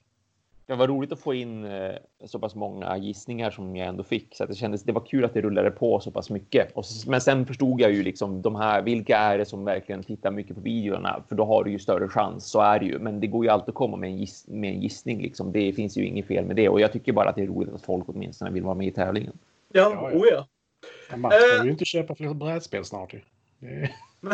det 0.72 0.78
var 0.78 0.88
roligt 0.88 1.12
att 1.12 1.20
få 1.20 1.34
in 1.34 1.66
eh, 1.66 1.92
så 2.26 2.40
pass 2.40 2.56
många 2.56 2.98
gissningar 2.98 3.52
som 3.52 3.76
jag 3.76 3.88
ändå 3.88 4.04
fick. 4.04 4.36
Så 4.36 4.44
att 4.44 4.50
det 4.50 4.56
kändes, 4.56 4.84
det 4.84 4.92
var 4.92 5.06
kul 5.06 5.26
att 5.26 5.34
det 5.34 5.42
rullade 5.42 5.72
på 5.72 6.00
så 6.00 6.12
pass 6.12 6.30
mycket. 6.30 6.72
Och 6.74 6.86
men 7.08 7.22
sen 7.22 7.46
förstod 7.46 7.82
jag 7.82 7.92
ju 7.92 8.04
liksom 8.04 8.42
de 8.42 8.56
här, 8.56 8.82
vilka 8.82 9.18
är 9.18 9.38
det 9.38 9.46
som 9.46 9.66
verkligen 9.66 10.04
tittar 10.04 10.32
mycket 10.32 10.56
på 10.56 10.62
videorna? 10.62 11.24
För 11.30 11.36
då 11.36 11.46
har 11.46 11.64
du 11.64 11.72
ju 11.72 11.80
större 11.80 12.08
chans, 12.08 12.46
så 12.46 12.62
är 12.62 12.80
det 12.80 12.86
ju. 12.86 13.00
Men 13.00 13.20
det 13.20 13.28
går 13.28 13.46
ju 13.46 13.52
alltid 13.52 13.70
att 13.70 13.76
komma 13.76 13.98
med 13.98 14.10
en, 14.10 14.18
giss, 14.18 14.48
med 14.48 14.74
en 14.74 14.82
gissning 14.82 15.22
liksom. 15.22 15.52
Det 15.52 15.74
finns 15.74 15.98
ju 15.98 16.06
inget 16.06 16.28
fel 16.28 16.46
med 16.46 16.56
det. 16.56 16.70
Och 16.70 16.82
jag 16.82 16.92
tycker 16.92 17.14
bara 17.14 17.30
att 17.30 17.36
det 17.36 17.42
är 17.42 17.48
roligt 17.48 17.74
att 17.74 17.82
folk 17.82 18.06
åtminstone 18.08 18.52
vill 18.52 18.64
vara 18.64 18.76
med 18.76 18.88
i 18.88 18.92
tävlingen. 18.92 19.34
Ja, 19.74 19.82
ja, 19.82 20.12
ja. 20.12 20.18
Oh 20.18 20.28
ja. 20.32 20.48
ja 21.10 21.18
man 21.18 21.32
ska 21.32 21.56
ju 21.56 21.62
uh... 21.64 21.72
inte 21.72 21.86
köpa 21.86 22.16
fler 22.16 22.34
brädspel 22.34 22.86
snart 22.86 23.14
ju. 23.14 23.22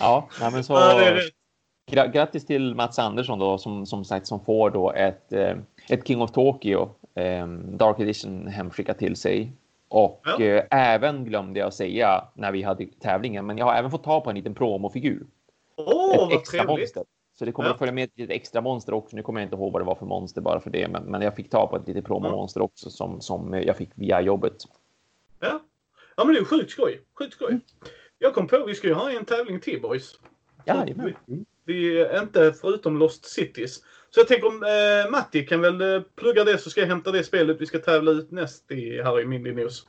ja, 0.00 0.28
nej, 0.40 0.52
men 0.52 0.64
så... 0.64 0.72
Ja, 0.72 0.98
det 0.98 1.04
är 1.04 1.14
det 1.14 1.30
grattis 1.86 2.46
till 2.46 2.74
Mats 2.74 2.98
Andersson 2.98 3.38
då 3.38 3.58
som 3.58 3.86
som 3.86 4.04
sagt 4.04 4.26
som 4.26 4.44
får 4.44 4.70
då 4.70 4.92
ett 4.92 5.32
eh, 5.32 5.56
ett 5.88 6.06
King 6.06 6.22
of 6.22 6.32
Tokyo 6.32 6.90
eh, 7.14 7.46
Dark 7.48 8.00
Edition 8.00 8.46
hemskickat 8.46 8.98
till 8.98 9.16
sig. 9.16 9.52
Och 9.88 10.20
ja. 10.24 10.44
eh, 10.44 10.64
även 10.70 11.24
glömde 11.24 11.60
jag 11.60 11.74
säga 11.74 12.24
när 12.34 12.52
vi 12.52 12.62
hade 12.62 12.86
tävlingen, 13.00 13.46
men 13.46 13.58
jag 13.58 13.66
har 13.66 13.74
även 13.74 13.90
fått 13.90 14.04
ta 14.04 14.20
på 14.20 14.30
en 14.30 14.36
liten 14.36 14.54
promofigur. 14.54 15.26
Åh, 15.76 15.86
oh, 15.86 16.18
vad 16.18 16.32
extra 16.32 16.64
trevligt. 16.64 16.80
monster. 16.80 17.04
Så 17.38 17.44
det 17.44 17.52
kommer 17.52 17.68
ja. 17.68 17.72
att 17.72 17.78
följa 17.78 17.92
med 17.92 18.10
ett 18.16 18.30
extra 18.30 18.60
monster 18.60 18.94
också. 18.94 19.16
Nu 19.16 19.22
kommer 19.22 19.40
jag 19.40 19.46
inte 19.46 19.56
ihåg 19.56 19.72
vad 19.72 19.82
det 19.82 19.86
var 19.86 19.94
för 19.94 20.06
monster 20.06 20.40
bara 20.40 20.60
för 20.60 20.70
det, 20.70 20.88
men, 20.88 21.02
men 21.02 21.22
jag 21.22 21.34
fick 21.36 21.50
ta 21.50 21.66
på 21.66 21.76
ett 21.76 21.88
litet 21.88 22.04
promomonster 22.04 22.62
också 22.62 22.90
som, 22.90 23.20
som 23.20 23.54
jag 23.54 23.76
fick 23.76 23.90
via 23.94 24.20
jobbet. 24.20 24.56
Ja, 25.40 25.60
ja 26.16 26.24
men 26.24 26.34
det 26.34 26.40
är 26.40 26.44
sjukt 26.44 26.70
skoj. 26.70 27.00
Sjukt 27.18 27.32
skoj. 27.32 27.48
Mm. 27.48 27.60
Jag 28.18 28.34
kom 28.34 28.46
på 28.46 28.64
vi 28.66 28.74
ska 28.74 28.88
ju 28.88 28.94
ha 28.94 29.10
en 29.10 29.24
tävling 29.24 29.60
till 29.60 29.82
boys. 29.82 30.18
Ja, 30.64 30.86
vi 31.66 32.00
är 32.00 32.22
inte 32.22 32.52
förutom 32.60 32.98
Lost 32.98 33.24
Cities. 33.24 33.82
Så 34.10 34.20
jag 34.20 34.28
tänker 34.28 34.46
om 34.46 34.62
eh, 34.62 35.10
Matti 35.10 35.46
kan 35.46 35.60
väl 35.60 35.80
eh, 35.80 36.02
plugga 36.16 36.44
det 36.44 36.58
så 36.58 36.70
ska 36.70 36.80
jag 36.80 36.88
hämta 36.88 37.12
det 37.12 37.24
spelet 37.24 37.60
vi 37.60 37.66
ska 37.66 37.78
tävla 37.78 38.10
ut 38.10 38.30
näst 38.30 38.70
i, 38.70 39.02
här 39.02 39.20
i 39.20 39.26
Mindy 39.26 39.52
News. 39.52 39.86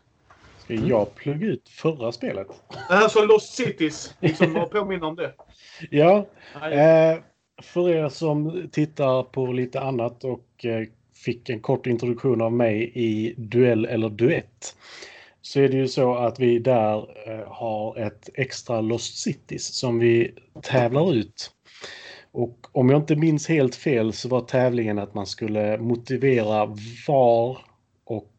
Ska 0.57 0.73
jag 0.73 1.15
plugga 1.15 1.47
ut 1.47 1.69
förra 1.69 2.11
spelet? 2.11 2.47
Alltså 2.89 3.25
Lost 3.25 3.53
Cities, 3.53 4.15
liksom 4.19 4.67
påminna 4.71 5.07
om 5.07 5.15
det. 5.15 5.33
Ja, 5.89 6.27
eh, 6.53 7.17
för 7.61 7.89
er 7.89 8.09
som 8.09 8.69
tittar 8.71 9.23
på 9.23 9.45
lite 9.45 9.79
annat 9.79 10.23
och 10.23 10.65
eh, 10.65 10.87
fick 11.15 11.49
en 11.49 11.59
kort 11.59 11.87
introduktion 11.87 12.41
av 12.41 12.53
mig 12.53 12.91
i 12.95 13.33
Duell 13.37 13.85
eller 13.85 14.09
Duett 14.09 14.75
så 15.41 15.59
är 15.59 15.69
det 15.69 15.77
ju 15.77 15.87
så 15.87 16.15
att 16.15 16.39
vi 16.39 16.59
där 16.59 16.97
eh, 17.29 17.47
har 17.47 17.97
ett 17.97 18.29
extra 18.33 18.81
Lost 18.81 19.17
Cities 19.17 19.73
som 19.73 19.99
vi 19.99 20.33
tävlar 20.61 21.13
ut 21.13 21.51
och 22.37 22.67
om 22.71 22.89
jag 22.89 23.01
inte 23.01 23.15
minns 23.15 23.47
helt 23.47 23.75
fel 23.75 24.13
så 24.13 24.29
var 24.29 24.41
tävlingen 24.41 24.99
att 24.99 25.13
man 25.13 25.25
skulle 25.25 25.77
motivera 25.77 26.75
var 27.07 27.57
och 28.03 28.31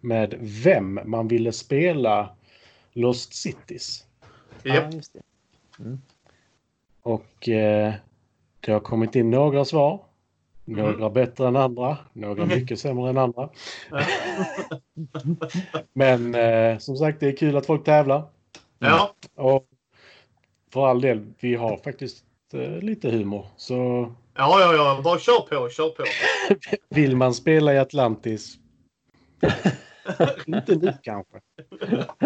med 0.00 0.34
vem 0.40 1.00
man 1.04 1.28
ville 1.28 1.52
spela 1.52 2.36
Lost 2.92 3.34
Cities. 3.34 4.06
Ja, 4.62 4.90
just 4.92 5.12
det. 5.12 5.20
Och 7.02 7.48
eh, 7.48 7.92
det 8.60 8.72
har 8.72 8.80
kommit 8.80 9.16
in 9.16 9.30
några 9.30 9.64
svar. 9.64 10.04
Några 10.64 11.10
bättre 11.10 11.48
än 11.48 11.56
andra, 11.56 11.98
några 12.12 12.44
Mhm. 12.44 12.58
mycket 12.58 12.80
sämre 12.80 13.10
än 13.10 13.18
andra. 13.18 13.48
Men 15.92 16.34
eh, 16.34 16.78
som 16.78 16.96
sagt, 16.96 17.20
det 17.20 17.28
är 17.28 17.36
kul 17.36 17.56
att 17.56 17.66
folk 17.66 17.84
tävlar. 17.84 18.24
Ja, 18.78 19.14
Och 19.34 19.66
för 20.72 20.86
all 20.86 21.00
del, 21.00 21.32
vi 21.40 21.54
har 21.54 21.76
faktiskt 21.76 22.24
lite 22.58 23.10
humor. 23.10 23.46
Så 23.56 23.74
ja, 24.34 24.60
ja, 24.60 24.74
ja. 24.74 25.00
Bara 25.04 25.18
kör 25.18 25.40
på, 25.40 25.68
kör 25.68 25.88
på. 25.88 26.04
vill 26.94 27.16
man 27.16 27.34
spela 27.34 27.74
i 27.74 27.78
Atlantis, 27.78 28.56
inte 30.46 30.76
nu 30.76 30.94
kanske. 31.02 31.40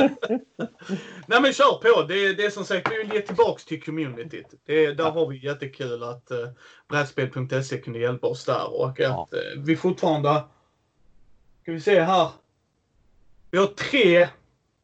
Nej 1.26 1.40
men 1.42 1.52
kör 1.52 1.94
på. 1.94 2.02
Det, 2.02 2.32
det 2.32 2.44
är 2.44 2.50
som 2.50 2.64
sagt, 2.64 2.90
vi 2.92 2.98
vill 2.98 3.12
ge 3.14 3.20
tillbaks 3.20 3.64
till 3.64 3.82
communityt. 3.82 4.46
Det, 4.64 4.92
där 4.92 5.10
har 5.10 5.26
vi 5.26 5.44
jättekul 5.44 6.02
att 6.02 6.30
uh, 6.30 6.48
brädspel.se 6.88 7.78
kunde 7.78 7.98
hjälpa 7.98 8.26
oss 8.26 8.44
där 8.44 8.80
och 8.80 8.88
att 8.88 8.98
Ja. 8.98 9.28
eh, 9.32 9.60
vi 9.62 9.76
fortfarande... 9.76 10.44
Ska 11.62 11.72
vi 11.72 11.80
se 11.80 12.00
här. 12.00 12.28
Vi 13.50 13.58
har 13.58 13.66
tre 13.66 14.28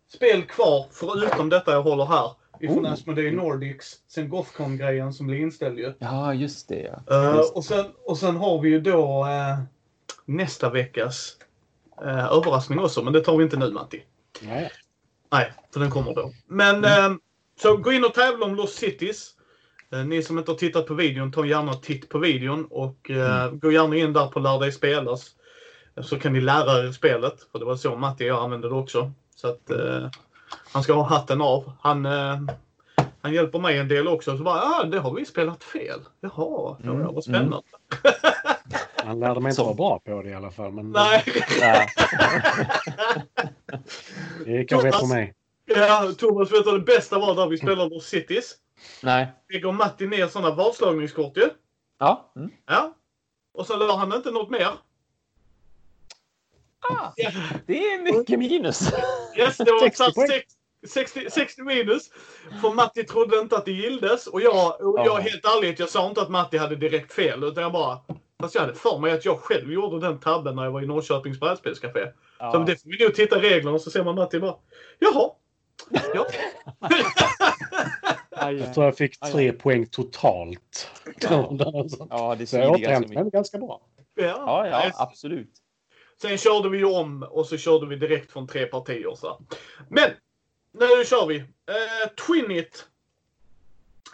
spel 0.08 0.42
kvar 0.42 0.87
förutom 0.90 1.49
detta 1.49 1.72
jag 1.72 1.82
håller 1.82 2.04
här. 2.04 2.30
Ifrån 2.62 2.87
Oh. 2.87 2.92
Asmodee 2.92 3.33
Nordics, 3.33 3.97
sen 4.09 4.28
Gothcon-grejen 4.28 5.12
som 5.12 5.26
blir 5.26 5.38
inställd 5.38 5.78
ju. 5.78 5.92
Ja, 5.99 6.35
just 6.35 6.69
det. 6.69 7.00
Ja. 7.07 7.31
Eh, 7.31 7.37
Just. 7.37 7.52
och, 7.57 7.64
sen, 7.64 7.85
och 8.04 8.19
sen 8.19 8.37
har 8.37 8.61
vi 8.61 8.69
ju 8.69 8.81
då 8.81 9.26
eh, 9.26 9.59
nästa 10.25 10.71
veckas 10.71 11.37
eh, 12.02 12.33
överraskning 12.33 12.78
också, 12.78 13.02
men 13.02 13.12
det 13.12 13.21
tar 13.21 13.37
vi 13.37 13.45
inte 13.45 13.57
nu 13.57 13.71
Matti. 13.71 14.02
Nej. 14.42 14.71
Nej, 15.33 15.52
för 15.73 15.81
den 15.81 15.90
kommer 15.90 16.14
då. 16.14 16.33
Men 16.47 16.85
eh, 16.85 17.14
så 17.62 17.76
gå 17.76 17.92
in 17.92 18.04
och 18.04 18.14
tävla 18.14 18.47
om 18.47 18.54
Lost 18.54 18.78
Cities. 18.78 19.31
Ni 20.07 20.23
som 20.23 20.38
inte 20.38 20.50
har 20.50 20.57
tittat 20.57 20.87
på 20.87 20.95
videon, 20.95 21.33
ta 21.33 21.47
gärna 21.47 21.73
en 21.73 21.81
titt 21.81 22.09
på 22.09 22.19
videon 22.19 22.66
och 22.71 23.11
eh, 23.11 23.50
gå 23.50 23.73
gärna 23.73 23.97
in 23.97 24.12
där 24.12 24.26
på 24.26 24.40
Lär 24.40 24.61
dig 24.61 24.73
spelas. 24.73 25.31
Så 26.02 26.19
kan 26.19 26.33
ni 26.33 26.40
lära 26.40 26.87
er 26.87 26.92
spelet, 26.92 27.35
för 27.52 27.59
det 27.59 27.64
var 27.64 27.76
så 27.76 27.97
Matti 27.97 28.25
och 28.25 28.28
jag 28.28 28.45
använde 28.45 28.69
det 28.69 28.75
också. 28.75 29.12
Så 29.37 29.49
att 29.49 29.71
han 30.73 30.82
ska 30.82 30.92
ha 30.92 31.02
hatten 31.02 31.40
av. 31.40 31.73
Han, 31.80 32.06
eh, 32.06 32.38
han 33.23 33.32
hjälper 33.32 33.59
mig 33.59 33.78
en 33.78 33.88
del 33.88 34.09
också. 34.09 34.37
Så 34.37 34.42
bara, 34.44 34.61
ah, 34.61 34.85
det 34.85 34.99
har 34.99 35.14
vi 35.14 35.25
spelat 35.25 35.64
fel. 35.64 36.00
Jaha, 36.21 36.32
ja, 36.37 36.78
Mm, 36.82 37.00
ja, 37.00 37.12
vad 37.12 37.25
spännande. 37.25 37.62
Han 39.04 39.21
lärde 39.21 39.40
mig 39.40 39.50
inte 39.50 39.56
Så. 39.56 39.64
vara 39.64 39.75
bra 39.75 39.99
på 39.99 40.23
det 40.23 40.28
i 40.30 40.35
alla 40.35 40.50
fall. 40.50 40.73
Men 40.73 40.90
Nej, 40.90 41.25
Ja. 41.61 41.87
det 44.47 44.64
kanske 44.64 44.88
är 44.88 44.92
på 44.92 45.06
mig. 45.06 45.35
ja, 45.66 46.12
Thomas 46.18 46.52
vet 46.52 46.64
du 46.64 46.73
det 46.73 46.85
bästa 46.85 47.18
var 47.18 47.35
när 47.35 47.47
vi 47.47 47.59
spelade 47.59 47.94
Lost 47.94 48.09
Cities. 48.09 48.54
Nej. 49.02 49.32
Lägger 49.52 49.73
Matti 49.73 50.06
ner 50.06 50.26
sådana 50.26 50.54
vadslagningskort 50.54 51.37
ju. 51.37 51.49
Ja. 51.99 52.32
Mm. 52.37 52.50
Ja. 52.66 52.94
Och 53.54 53.66
så 53.66 53.76
lade 53.76 53.97
han 53.97 54.12
inte 54.14 54.30
något 54.30 54.50
mer. 54.50 54.68
Ah, 56.90 57.12
det 57.66 57.72
är 57.92 58.02
mycket 58.18 58.38
minus. 58.38 58.92
Yes, 59.36 59.56
det 59.56 59.64
var 59.72 59.80
60 59.80 59.86
exakt 59.86 60.14
poäng. 60.14 60.28
sex- 60.28 60.54
60, 60.88 61.30
60 61.30 61.62
minus. 61.62 62.10
För 62.60 62.74
Matti 62.74 63.04
trodde 63.04 63.38
inte 63.38 63.56
att 63.56 63.64
det 63.64 63.72
gildes. 63.72 64.26
Och 64.26 64.40
jag, 64.40 64.80
och 64.80 64.98
jag 64.98 65.06
Ja. 65.06 65.16
helt 65.16 65.44
ärligt, 65.44 65.78
jag 65.78 65.88
sa 65.88 66.08
inte 66.08 66.22
att 66.22 66.30
Matti 66.30 66.56
hade 66.56 66.76
direkt 66.76 67.12
fel. 67.12 67.44
Utan 67.44 67.62
jag 67.62 67.72
bara... 67.72 67.98
Fast 68.40 68.54
jag 68.54 68.62
hade 68.62 68.74
för 68.74 68.98
mig 68.98 69.12
att 69.12 69.24
jag 69.24 69.40
själv 69.40 69.72
gjorde 69.72 70.06
den 70.06 70.20
tabben 70.20 70.56
när 70.56 70.64
jag 70.64 70.70
var 70.72 70.82
i 70.82 70.86
Norrköpings 70.86 71.40
brädspelscafé. 71.40 72.00
Så 72.06 72.12
Ja. 72.38 72.58
det 72.66 72.82
får 72.82 72.90
vi 72.98 73.04
nog 73.04 73.14
titta 73.14 73.40
reglerna 73.42 73.70
och 73.74 73.80
så 73.80 73.90
ser 73.90 74.04
man 74.04 74.14
Matti 74.14 74.40
bara... 74.40 74.54
Jaha. 74.98 75.30
Ja. 76.14 76.26
Aj, 78.36 78.54
Jag 78.56 78.66
aj. 78.68 78.74
tror 78.74 78.86
jag 78.86 78.96
fick 78.96 79.16
Aj, 79.20 79.32
tre 79.32 79.52
poäng 79.52 79.86
totalt. 79.86 80.90
Så 81.20 81.56
Ja, 82.10 82.34
det 82.34 82.40
jag 82.42 82.48
svider 82.48 82.70
återhämtade 82.70 83.14
ganska 83.14 83.22
mig 83.22 83.30
ganska 83.30 83.58
bra. 83.58 83.80
ja. 84.14 84.24
Ja, 84.26 84.66
ja, 84.68 84.90
absolut. 84.96 85.50
Sen 86.22 86.38
körde 86.38 86.68
vi 86.68 86.78
ju 86.78 86.84
om 86.84 87.22
och 87.22 87.46
så 87.46 87.56
körde 87.56 87.86
vi 87.86 87.96
direkt 87.96 88.32
från 88.32 88.46
tre 88.46 88.66
partier. 88.66 89.14
Så. 89.14 89.40
Men 89.88 90.10
nu 90.72 91.04
kör 91.06 91.26
vi. 91.26 91.38
Eh, 91.38 92.08
Twinit 92.26 92.88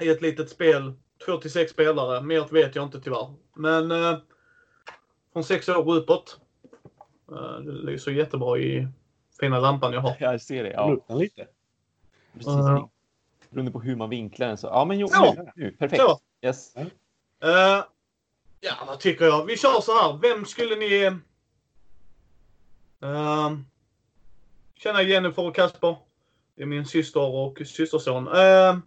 är 0.00 0.10
ett 0.12 0.22
litet 0.22 0.50
spel. 0.50 0.92
2 1.26 1.36
till 1.36 1.52
6 1.52 1.72
spelare. 1.72 2.20
Mer 2.22 2.48
vet 2.50 2.74
jag 2.74 2.84
inte 2.84 3.00
tyvärr. 3.00 3.34
Men 3.56 3.90
eh, 3.90 4.18
från 5.32 5.44
6 5.44 5.68
år 5.68 5.94
uppåt. 5.94 6.40
Eh, 7.32 7.58
det 7.60 7.72
lyser 7.72 8.10
jättebra 8.12 8.58
i 8.58 8.88
fina 9.40 9.60
lampan 9.60 9.92
jag 9.92 10.00
har. 10.00 10.16
Jag 10.20 10.40
ser 10.40 10.64
det. 10.64 10.70
Ja. 10.70 10.88
Luktar 10.88 11.14
lite. 11.14 11.46
precis. 12.32 12.46
Ja. 12.46 12.90
Beroende 13.50 13.72
på 13.72 13.80
hur 13.80 13.96
man 13.96 14.10
vinklar 14.10 14.48
den. 14.48 14.56
Så. 14.56 14.66
Ja, 14.66 14.84
men 14.84 14.98
jo, 14.98 15.08
Ja. 15.12 15.34
nu, 15.36 15.50
nu. 15.56 15.70
Perfekt. 15.72 16.02
Så. 16.02 16.18
Yes. 16.42 16.76
Eh, 16.76 17.84
ja, 18.60 18.72
vad 18.86 19.00
tycker 19.00 19.24
jag? 19.24 19.44
Vi 19.46 19.56
kör 19.56 19.80
så 19.80 19.92
här. 19.92 20.18
Vem 20.22 20.44
skulle 20.44 20.76
ni... 20.76 21.18
Uh, 23.04 23.58
känna 24.74 25.02
Jennifer 25.02 25.42
och 25.42 25.54
Kasper? 25.54 25.96
Det 26.56 26.62
är 26.62 26.66
min 26.66 26.86
syster 26.86 27.20
och 27.20 27.58
systerson. 27.66 28.28
Uh, 28.28 28.78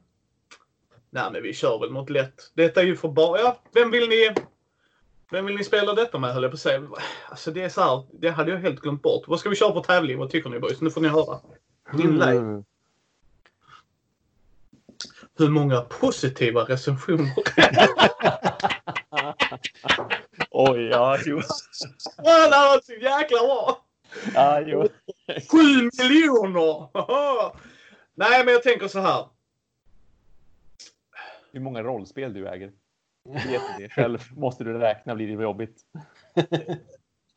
nej, 1.10 1.32
men 1.32 1.44
vi 1.44 1.54
kör 1.54 1.80
väl 1.80 1.92
något 1.92 2.10
lätt. 2.10 2.52
Detta 2.54 2.82
är 2.82 2.86
ju 2.86 2.98
för 2.98 3.08
bara... 3.08 3.40
Ja, 3.40 3.60
vem 3.74 3.92
vill 3.92 4.10
ni... 4.10 4.34
Vem 5.32 5.46
vill 5.46 5.56
ni 5.56 5.64
spela 5.64 5.94
detta 5.94 6.20
med 6.20 6.34
höll 6.34 6.44
jag 6.44 6.52
på 6.52 6.56
att 6.56 6.62
säga. 6.62 6.88
Alltså 7.30 7.52
det 7.52 7.62
är 7.62 7.70
så 7.70 7.82
här, 7.82 8.04
det 8.14 8.30
hade 8.30 8.52
jag 8.52 8.60
helt 8.60 8.82
glömt 8.82 9.02
bort. 9.02 9.28
Vad 9.28 9.40
ska 9.40 9.50
vi 9.50 9.56
köra 9.56 9.74
för 9.74 9.82
tävling? 9.82 10.18
Vad 10.18 10.30
tycker 10.30 10.50
ni 10.50 10.60
boys? 10.60 10.82
Nu 10.82 10.92
får 10.92 11.02
ni 11.02 11.08
höra. 11.08 11.40
Inlay. 11.94 12.38
Mm. 12.38 12.64
Hur 15.38 15.50
många 15.50 15.82
positiva 15.82 16.64
recensioner? 16.64 17.34
Oj, 20.52 20.82
ja, 20.82 21.18
jo. 21.26 21.42
Det 22.18 22.24
var 22.24 22.82
så 22.82 22.94
jäkla 22.94 23.38
bra! 23.38 23.86
Ja, 24.34 24.62
jo. 24.62 24.88
Sju 25.52 25.90
miljoner! 26.04 26.90
Nej, 28.16 28.46
men 28.46 28.54
jag 28.54 28.64
tänker 28.64 28.88
så 28.88 29.00
här. 29.00 29.28
Hur 31.52 31.60
många 31.60 31.84
rollspel 31.84 32.34
du 32.34 32.48
äger? 32.48 32.72
Vet 33.30 33.62
du 33.78 33.84
det 33.84 33.90
själv? 33.90 34.20
Måste 34.32 34.64
du 34.64 34.74
räkna 34.74 35.16
blir 35.16 35.38
det 35.38 35.44
jobbigt. 35.44 35.82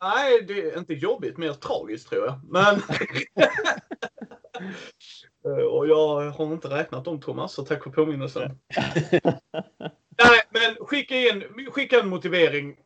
Nej, 0.01 0.43
det 0.49 0.71
är 0.71 0.79
inte 0.79 0.95
jobbigt, 0.95 1.37
mer 1.37 1.53
tragiskt 1.53 2.09
tror 2.09 2.27
jag. 2.27 2.41
Men... 2.49 2.83
Och 5.71 5.89
jag 5.89 6.31
har 6.31 6.53
inte 6.53 6.69
räknat 6.69 7.05
dem 7.05 7.21
Thomas, 7.21 7.53
så 7.53 7.65
tack 7.65 7.83
för 7.83 7.91
påminnelsen. 7.91 8.59
Nej, 10.19 10.41
men 10.51 10.87
skicka 10.87 11.17
in, 11.17 11.45
skicka 11.71 12.01
en 12.01 12.09
motivering. 12.09 12.77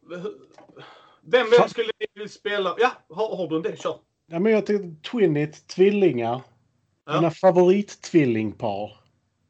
Vem, 1.30 1.46
vem 1.58 1.68
skulle 1.68 1.90
ni 2.16 2.28
spela? 2.28 2.76
Ja, 2.78 2.92
har, 3.08 3.36
har 3.36 3.48
du 3.48 3.56
en 3.56 3.62
det? 3.62 3.82
Kör. 3.82 3.98
Ja, 4.26 4.38
men 4.38 4.52
jag 4.52 4.66
tänkte 4.66 5.10
Twinit, 5.10 5.68
tvillingar. 5.68 6.42
Ja. 7.06 7.12
Dina 7.12 7.30
favorittvillingpar. 7.30 8.96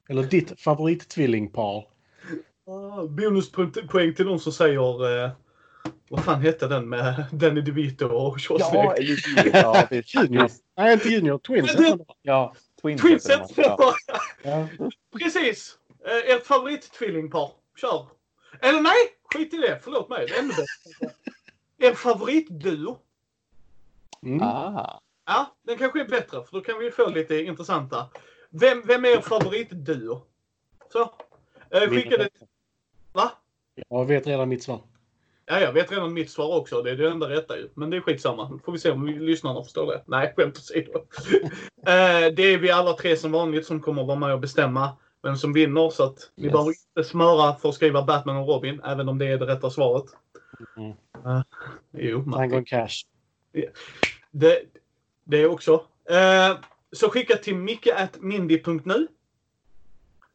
Eller 0.08 0.22
ditt 0.22 0.60
favorittvillingpar. 0.60 1.86
Ah, 2.66 3.02
Bonuspoäng 3.02 4.14
till 4.14 4.26
de 4.26 4.38
som 4.38 4.52
säger... 4.52 5.24
Eh, 5.24 5.30
vad 6.10 6.24
fan 6.24 6.40
hette 6.40 6.68
den 6.68 6.88
med 6.88 7.24
Danny 7.32 7.60
DeVito 7.60 8.06
och 8.06 8.40
Schwarzenegger? 8.40 9.50
Ja, 9.52 9.86
precis. 9.88 10.14
Junior. 10.14 10.50
Nej, 10.76 10.92
inte 10.92 11.08
Junior. 11.08 11.38
Twins. 11.38 11.70
Ja, 12.22 12.54
Twins. 12.82 13.24
De, 13.24 13.62
va? 13.62 13.94
Ja. 14.42 14.68
Precis! 15.18 15.78
Eh, 16.06 16.34
ert 16.34 16.46
favorittvillingpar. 16.46 17.50
Kör! 17.80 18.06
Eller 18.62 18.80
nej! 18.80 18.96
Skit 19.34 19.54
i 19.54 19.56
det. 19.56 19.80
Förlåt 19.84 20.08
mig. 20.08 20.26
Det 20.26 20.34
är 20.34 20.38
ännu 20.38 20.48
bättre. 20.48 21.14
Er 21.78 21.94
favoritduo. 21.94 22.98
Mm. 24.22 24.42
Ah. 24.42 25.00
Ja, 25.26 25.56
den 25.62 25.78
kanske 25.78 26.00
är 26.00 26.08
bättre 26.08 26.44
för 26.44 26.52
då 26.52 26.60
kan 26.60 26.78
vi 26.78 26.90
få 26.90 27.10
lite 27.10 27.42
intressanta. 27.42 28.06
Vem, 28.50 28.82
vem 28.86 29.04
är 29.04 29.08
er 29.08 29.20
favoritduo? 29.20 30.22
Så. 30.92 31.00
Eh, 31.70 31.88
skicka 31.90 32.16
det... 32.16 32.28
Va? 33.12 33.32
Jag 33.88 34.04
vet 34.06 34.26
redan 34.26 34.48
mitt 34.48 34.62
svar. 34.62 34.80
Ja, 35.46 35.60
jag 35.60 35.72
vet 35.72 35.92
redan 35.92 36.12
mitt 36.12 36.30
svar 36.30 36.56
också. 36.60 36.82
Det 36.82 36.90
är 36.90 36.96
det 36.96 37.10
enda 37.10 37.28
rätta 37.28 37.56
ju. 37.58 37.68
Men 37.74 37.90
det 37.90 37.96
är 37.96 38.00
skitsamma. 38.00 38.60
Får 38.64 38.72
vi 38.72 38.78
se 38.78 38.90
om 38.90 39.04
vi- 39.04 39.18
lyssnarna 39.18 39.62
förstår 39.62 39.86
det. 39.86 40.02
Nej, 40.06 40.32
skämt 40.36 40.56
åsido. 40.58 40.92
eh, 41.86 42.32
det 42.36 42.42
är 42.42 42.58
vi 42.58 42.70
alla 42.70 42.92
tre 42.92 43.16
som 43.16 43.32
vanligt 43.32 43.66
som 43.66 43.80
kommer 43.80 44.04
vara 44.04 44.18
med 44.18 44.32
och 44.34 44.40
bestämma 44.40 44.96
vem 45.22 45.36
som 45.36 45.52
vinner. 45.52 45.90
Så 45.90 46.04
att 46.04 46.30
ni 46.34 46.44
Yes. 46.44 46.52
behöver 46.52 46.70
inte 46.96 47.08
smöra 47.10 47.54
för 47.54 47.68
att 47.68 47.74
skriva 47.74 48.02
Batman 48.02 48.36
och 48.36 48.48
Robin, 48.48 48.80
även 48.84 49.08
om 49.08 49.18
det 49.18 49.26
är 49.26 49.38
det 49.38 49.46
rätta 49.46 49.70
svaret. 49.70 50.04
Mm. 50.76 50.90
Eh, 51.26 51.42
jo, 51.92 52.22
man- 52.26 52.38
Tango 52.50 52.64
Cash. 52.66 53.04
det, 54.30 54.60
det 55.24 55.46
också. 55.46 55.72
Eh, 56.10 56.56
så 56.92 57.08
skicka 57.10 57.36
till 57.36 57.54
micke.mindy.nu. 57.56 59.08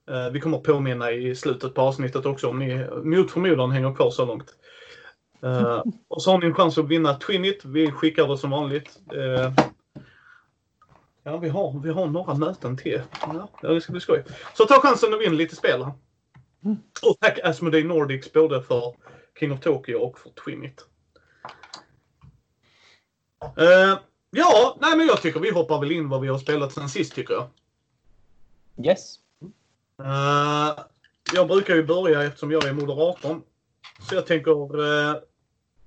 Eh, 0.09 0.29
vi 0.31 0.39
kommer 0.39 0.57
påminna 0.57 1.11
i 1.11 1.35
slutet 1.35 1.73
på 1.73 1.81
avsnittet 1.81 2.25
också 2.25 2.49
om 2.49 2.59
ni 2.59 2.87
mot 3.03 3.31
förmodan 3.31 3.71
hänger 3.71 3.95
kvar 3.95 4.09
så 4.11 4.25
långt. 4.25 4.55
Eh, 5.43 5.83
och 6.07 6.23
så 6.23 6.31
har 6.31 6.37
ni 6.39 6.45
en 6.45 6.53
chans 6.55 6.77
att 6.77 6.87
vinna 6.87 7.13
Twinit. 7.13 7.65
Vi 7.65 7.91
skickar 7.91 8.27
det 8.27 8.37
som 8.37 8.49
vanligt. 8.49 8.99
Eh, 9.13 9.53
Ja, 11.25 11.37
vi 11.37 11.49
har, 11.49 11.79
vi 11.83 11.89
har 11.89 12.05
några 12.07 12.33
möten 12.33 12.77
till. 12.77 13.01
Ja, 13.21 13.49
det 13.61 13.81
ska 13.81 13.91
bli 13.91 14.01
skoj. 14.01 14.23
Så 14.53 14.65
ta 14.65 14.81
chansen 14.81 15.13
att 15.13 15.21
vinna 15.21 15.33
lite 15.35 15.55
spel. 15.55 15.81
Mm. 16.65 16.77
Och 17.01 17.17
tack 17.19 17.39
Asmodee 17.43 17.83
Nordics 17.83 18.33
både 18.33 18.61
för 18.61 18.95
King 19.39 19.51
of 19.51 19.59
Tokyo 19.59 19.97
och 19.97 20.19
för 20.19 20.29
Twinit. 20.29 20.85
Uh, 23.43 23.99
ja, 24.31 24.77
nej 24.81 24.97
men 24.97 25.07
jag 25.07 25.21
tycker 25.21 25.39
vi 25.39 25.51
hoppar 25.51 25.79
väl 25.79 25.91
in 25.91 26.09
vad 26.09 26.21
vi 26.21 26.27
har 26.27 26.37
spelat 26.37 26.73
sen 26.73 26.89
sist 26.89 27.15
tycker 27.15 27.33
jag. 27.33 27.47
Yes. 28.85 29.15
Uh, 30.01 30.83
jag 31.33 31.47
brukar 31.47 31.75
ju 31.75 31.83
börja 31.83 32.23
eftersom 32.23 32.51
jag 32.51 32.63
är 32.63 32.73
moderatorn. 32.73 33.41
Så 34.09 34.15
jag 34.15 34.25
tänker 34.25 34.79
uh, 34.79 35.15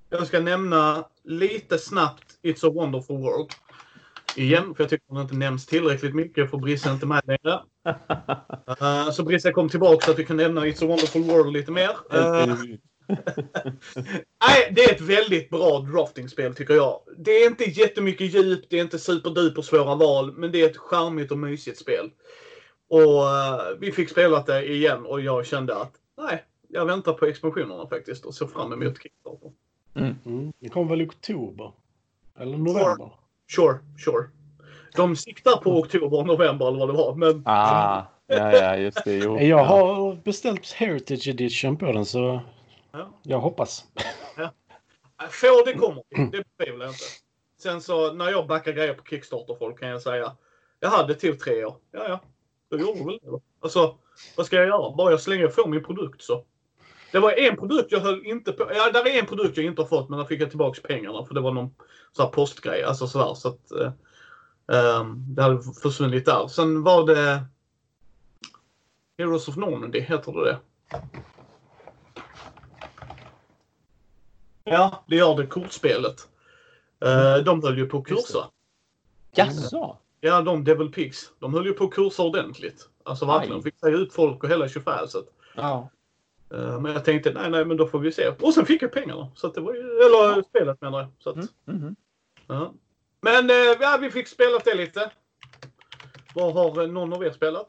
jag 0.09 0.27
ska 0.27 0.39
nämna 0.39 1.05
lite 1.23 1.77
snabbt 1.77 2.39
It's 2.43 2.67
a 2.67 2.71
wonderful 2.75 3.17
world. 3.17 3.51
Igen, 4.35 4.75
för 4.75 4.83
jag 4.83 4.89
tycker 4.89 5.13
den 5.13 5.21
inte 5.21 5.35
nämns 5.35 5.65
tillräckligt 5.65 6.15
mycket 6.15 6.49
för 6.49 6.57
Brisse 6.57 6.89
är 6.89 6.93
inte 6.93 7.05
med 7.05 7.21
längre. 7.25 7.59
Uh, 8.81 9.11
så 9.11 9.23
Brisse 9.23 9.51
kom 9.51 9.69
tillbaka 9.69 10.05
så 10.05 10.11
att 10.11 10.19
vi 10.19 10.25
kan 10.25 10.37
nämna 10.37 10.65
It's 10.65 10.83
a 10.83 10.87
wonderful 10.87 11.23
world 11.23 11.53
lite 11.53 11.71
mer. 11.71 11.89
Uh, 11.89 12.55
Nej, 14.47 14.71
det 14.75 14.83
är 14.83 14.93
ett 14.95 15.01
väldigt 15.01 15.49
bra 15.49 15.79
draftingspel 15.79 16.55
tycker 16.55 16.73
jag. 16.73 16.99
Det 17.17 17.31
är 17.31 17.47
inte 17.47 17.63
jättemycket 17.63 18.33
djup, 18.33 18.69
det 18.69 18.77
är 18.77 18.81
inte 18.81 18.99
superduper 18.99 19.61
svåra 19.61 19.95
val, 19.95 20.33
men 20.33 20.51
det 20.51 20.61
är 20.61 20.69
ett 20.69 20.77
charmigt 20.77 21.31
och 21.31 21.37
mysigt 21.37 21.79
spel. 21.79 22.11
Och 22.89 23.23
uh, 23.23 23.79
vi 23.79 23.91
fick 23.91 24.09
spela 24.09 24.43
det 24.43 24.73
igen 24.73 25.05
och 25.05 25.21
jag 25.21 25.45
kände 25.45 25.75
att 25.75 25.93
nej, 26.17 26.43
jag 26.67 26.85
väntar 26.85 27.13
på 27.13 27.25
expansionerna 27.25 27.87
faktiskt 27.87 28.25
och 28.25 28.35
ser 28.35 28.45
fram 28.45 28.73
emot 28.73 29.03
Kickstarter. 29.03 29.51
Mm. 29.95 30.15
Mm. 30.25 30.53
Det 30.59 30.69
kommer 30.69 30.89
väl 30.89 31.01
i 31.01 31.05
oktober? 31.05 31.71
Eller 32.39 32.57
november? 32.57 33.11
Sure, 33.55 33.77
sure. 34.05 34.27
De 34.95 35.15
siktar 35.15 35.57
på 35.57 35.79
oktober, 35.79 36.23
november 36.23 36.67
eller 36.67 36.79
vad 36.79 36.89
det 36.89 36.93
var. 36.93 37.15
Men... 37.15 37.43
Ah, 37.45 38.03
ja, 38.27 38.51
ja, 38.53 38.77
just 38.77 39.05
det. 39.05 39.17
Jo. 39.17 39.39
Jag 39.39 39.63
har 39.63 40.15
beställt 40.23 40.71
Heritage 40.71 41.27
Edition 41.27 41.77
på 41.77 41.91
den 41.91 42.05
så 42.05 42.41
ja. 42.91 43.19
jag 43.23 43.39
hoppas. 43.39 43.85
Ja. 44.37 44.51
Få 45.29 45.63
det 45.65 45.73
kommer 45.73 46.03
det 46.31 46.43
betvivlar 46.57 46.85
jag 46.85 46.93
inte. 46.93 47.03
Sen 47.59 47.81
så 47.81 48.13
när 48.13 48.29
jag 48.29 48.47
backar 48.47 48.71
grejer 48.71 48.93
på 48.93 49.03
Kickstarter 49.03 49.55
folk 49.59 49.79
kan 49.79 49.89
jag 49.89 50.01
säga. 50.01 50.35
Jag 50.79 50.89
hade 50.89 51.15
till 51.15 51.39
tre 51.39 51.65
år. 51.65 51.75
Ja, 51.91 52.07
ja. 52.07 52.19
Då 52.69 52.79
gjorde 52.79 53.03
väl 53.05 53.19
det. 53.21 53.39
Alltså, 53.59 53.97
vad 54.35 54.45
ska 54.45 54.55
jag 54.55 54.67
göra? 54.67 54.95
Bara 54.95 55.11
jag 55.11 55.21
slänger 55.21 55.47
ifrån 55.47 55.71
min 55.71 55.83
produkt 55.83 56.21
så. 56.21 56.45
Det 57.11 57.19
var 57.19 57.31
en 57.31 57.57
produkt 57.57 57.91
jag 57.91 57.99
höll 57.99 58.25
inte 58.25 58.51
på. 58.51 58.71
Ja, 58.73 58.91
där 58.91 59.07
är 59.07 59.19
en 59.19 59.25
produkt 59.25 59.57
jag 59.57 59.65
inte 59.65 59.81
har 59.81 59.87
fått 59.87 60.09
men 60.09 60.19
där 60.19 60.25
fick 60.25 60.41
jag 60.41 60.49
tillbaka 60.49 60.81
pengarna 60.83 61.25
för 61.25 61.33
det 61.33 61.41
var 61.41 61.51
någon 61.51 61.75
så 62.11 62.23
här 62.23 62.29
postgrej. 62.29 62.83
Alltså 62.83 63.07
sådär. 63.07 63.33
Så 63.33 63.47
att, 63.47 63.71
eh, 63.71 63.91
um, 65.01 65.35
det 65.35 65.43
hade 65.43 65.61
försvunnit 65.81 66.25
där. 66.25 66.47
Sen 66.47 66.83
var 66.83 67.07
det 67.07 67.45
Heroes 69.17 69.47
of 69.47 69.55
Normandy, 69.55 69.99
heter 69.99 70.31
det 70.31 70.45
det? 70.45 70.59
Ja, 74.69 75.03
det 75.07 75.15
gör 75.15 75.35
det 75.35 75.47
kortspelet. 75.47 76.27
Uh, 77.05 77.43
de 77.43 77.63
höll 77.63 77.77
ju 77.77 77.85
på 77.85 77.97
att 77.97 78.05
kursa. 78.05 78.49
Jaså? 79.31 79.97
Ja, 80.21 80.41
de 80.41 80.63
Devil 80.63 80.91
Pigs. 80.91 81.31
De 81.39 81.53
höll 81.53 81.65
ju 81.65 81.73
på 81.73 81.83
att 81.83 81.93
kursa 81.93 82.23
ordentligt. 82.23 82.89
Alltså 83.03 83.25
verkligen. 83.25 83.63
Fick 83.63 83.79
säga 83.79 83.97
ut 83.97 84.13
folk 84.13 84.43
och 84.43 84.49
hela 84.49 84.69
tjofräset. 84.69 85.25
Ja. 85.55 85.89
Uh, 86.53 86.79
men 86.79 86.93
jag 86.93 87.05
tänkte, 87.05 87.33
nej, 87.33 87.49
nej, 87.49 87.65
men 87.65 87.77
då 87.77 87.87
får 87.87 87.99
vi 87.99 88.11
se. 88.11 88.27
Och 88.27 88.53
sen 88.53 88.65
fick 88.65 88.81
jag 88.81 88.91
pengarna. 88.91 89.31
Så 89.35 89.47
att 89.47 89.53
det 89.53 89.61
var 89.61 89.73
ju, 89.73 89.79
eller 89.79 90.37
ja. 90.37 90.43
spelet 90.49 90.81
menar 90.81 90.99
jag. 90.99 91.09
Så 91.19 91.29
att, 91.29 91.35
mm. 91.35 91.47
Mm. 91.67 91.95
Ja. 92.47 92.73
Men 93.21 93.49
uh, 93.49 93.77
ja, 93.79 93.97
vi 94.01 94.11
fick 94.11 94.27
spela 94.27 94.59
det 94.65 94.75
lite. 94.75 95.11
Vad 96.35 96.53
har 96.53 96.87
någon 96.87 97.13
av 97.13 97.23
er 97.23 97.31
spelat? 97.31 97.67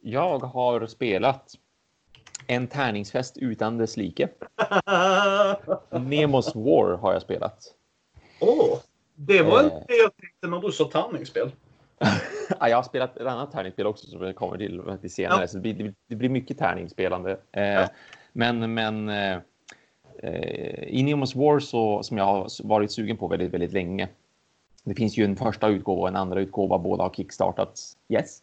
Jag 0.00 0.38
har 0.38 0.86
spelat 0.86 1.54
en 2.50 2.66
tärningsfest 2.66 3.38
utan 3.38 3.78
dess 3.78 3.96
like. 3.96 4.28
Nemos 5.90 6.54
War 6.54 6.96
har 6.96 7.12
jag 7.12 7.22
spelat. 7.22 7.74
Åh! 8.40 8.74
Oh, 8.74 8.78
det 9.14 9.42
var 9.42 9.64
inte 9.64 9.84
det 9.88 9.96
jag 9.96 10.16
tänkte 10.16 10.46
när 10.46 10.60
du 10.60 10.72
sa 10.72 10.84
tärningsspel. 10.84 11.50
ja, 12.60 12.68
jag 12.68 12.76
har 12.76 12.82
spelat 12.82 13.16
ett 13.16 13.26
annat 13.26 13.52
tärningsspel 13.52 13.86
också 13.86 14.06
som 14.06 14.22
jag 14.22 14.36
kommer 14.36 14.56
till 14.56 14.82
lite 14.86 15.08
senare. 15.08 15.40
Ja. 15.40 15.46
Så 15.46 15.58
det 15.58 15.74
blir, 15.74 15.94
det 16.06 16.16
blir 16.16 16.28
mycket 16.28 16.58
tärningsspelande. 16.58 17.38
Eh, 17.52 17.62
ja. 17.62 17.88
Men, 18.32 18.74
men 18.74 19.08
eh, 19.08 19.38
i 20.86 21.02
Nemos 21.02 21.34
War 21.34 21.60
så, 21.60 22.02
som 22.02 22.18
jag 22.18 22.24
har 22.24 22.66
varit 22.68 22.92
sugen 22.92 23.16
på 23.16 23.28
väldigt, 23.28 23.50
väldigt 23.50 23.72
länge. 23.72 24.08
Det 24.84 24.94
finns 24.94 25.16
ju 25.16 25.24
en 25.24 25.36
första 25.36 25.68
utgåva 25.68 26.00
och 26.00 26.08
en 26.08 26.16
andra 26.16 26.40
utgåva. 26.40 26.78
Båda 26.78 27.02
har 27.02 27.10
kickstartats. 27.10 27.96
Yes. 28.08 28.42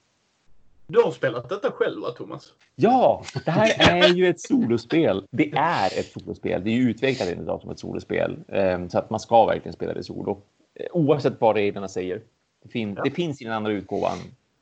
Du 0.89 1.01
har 1.01 1.11
spelat 1.11 1.49
detta 1.49 1.71
själv 1.71 2.01
va, 2.01 2.11
Thomas? 2.11 2.53
Ja, 2.75 3.23
det 3.45 3.51
här 3.51 4.01
är 4.03 4.07
ju 4.07 4.27
ett 4.27 4.41
solospel. 4.41 5.27
Det 5.31 5.51
är 5.55 5.99
ett 5.99 6.11
solospel. 6.11 6.63
Det 6.63 6.69
är 6.69 6.73
ju 6.73 6.89
utvecklat 6.89 7.29
idag 7.29 7.61
som 7.61 7.71
ett 7.71 7.79
solospel. 7.79 8.37
Ehm, 8.47 8.89
så 8.89 8.97
att 8.97 9.09
man 9.09 9.19
ska 9.19 9.45
verkligen 9.45 9.73
spela 9.73 9.93
det 9.93 10.03
solo. 10.03 10.41
Eh, 10.75 10.85
oavsett 10.91 11.41
vad 11.41 11.55
reglerna 11.55 11.87
säger. 11.87 12.21
Det, 12.63 12.69
fin 12.69 12.93
ja. 12.97 13.03
det 13.03 13.11
finns 13.11 13.41
i 13.41 13.45
den 13.45 13.53
andra 13.53 13.71
utgåvan 13.71 14.17